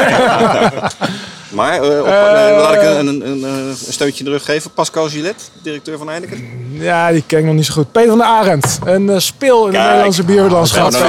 Maar 1.51 1.73
eh, 1.83 1.99
op, 2.01 2.07
eh, 2.07 2.13
laat 2.59 2.75
ik 2.75 2.83
een, 2.83 3.07
een, 3.07 3.27
een, 3.31 3.43
een 3.43 3.77
steuntje 3.89 4.19
in 4.19 4.25
de 4.25 4.31
rug 4.37 4.45
geven. 4.45 4.71
Pascal 4.71 5.09
Gillet, 5.09 5.51
directeur 5.63 5.99
van 5.99 6.09
Heineken. 6.09 6.49
Ja, 6.73 7.13
die 7.13 7.25
ken 7.27 7.39
ik 7.39 7.45
nog 7.45 7.55
niet 7.55 7.67
zo 7.67 7.73
goed. 7.73 7.93
Peter 7.93 8.09
van 8.09 8.19
der 8.19 8.27
Arend, 8.27 8.79
een 8.85 9.11
eh, 9.11 9.19
speel 9.19 9.67
in 9.67 9.73
Kijk. 9.73 9.77
het 9.77 9.91
Nederlandse 9.91 10.25
bierlandschap. 10.25 10.91
die 10.91 11.01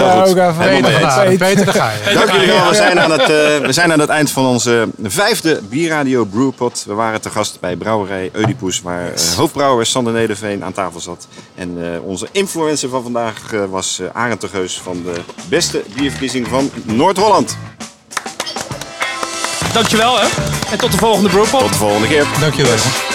wou 0.00 0.20
goed. 0.20 0.36
ik 0.36 0.42
even 0.42 0.54
Helemaal 0.58 0.90
mee 0.90 1.00
weten. 1.00 1.22
eens. 1.22 1.36
Peter. 1.36 1.38
Peter, 1.38 1.64
daar 1.64 1.74
ga 1.74 1.90
je. 2.10 2.14
Dank 2.14 2.30
jullie 2.30 2.46
wel. 2.46 2.68
We 2.68 2.74
zijn, 2.74 3.00
aan 3.00 3.10
het, 3.10 3.26
we 3.66 3.72
zijn 3.72 3.92
aan 3.92 4.00
het 4.00 4.08
eind 4.08 4.30
van 4.30 4.46
onze 4.46 4.88
vijfde 5.02 5.60
Bierradio 5.68 6.24
Brewpot. 6.24 6.84
We 6.86 6.94
waren 6.94 7.20
te 7.20 7.30
gast 7.30 7.60
bij 7.60 7.76
brouwerij 7.76 8.30
Oedipus, 8.36 8.80
waar 8.82 9.12
hoofdbrouwer 9.36 9.86
Sander 9.86 10.12
Nederveen 10.12 10.64
aan 10.64 10.72
tafel 10.72 11.00
zat. 11.00 11.26
En 11.54 11.92
eh, 11.94 12.04
onze 12.04 12.28
influencer 12.32 12.88
van 12.88 13.02
vandaag 13.02 13.52
eh, 13.52 13.60
was 13.70 13.98
eh 14.00 14.06
Arend 14.12 14.40
de 14.40 14.48
Geus 14.48 14.80
van 14.82 15.02
de 15.04 15.20
beste 15.48 15.82
bierverkiezing 15.96 16.48
van 16.48 16.70
Noord-Holland. 16.84 17.56
Dankjewel 19.74 20.20
hè. 20.20 20.26
En 20.70 20.78
tot 20.78 20.92
de 20.92 20.98
volgende 20.98 21.28
brewpot. 21.28 21.60
Tot 21.60 21.72
de 21.72 21.78
volgende 21.78 22.08
keer. 22.08 22.26
Dankjewel. 22.40 23.13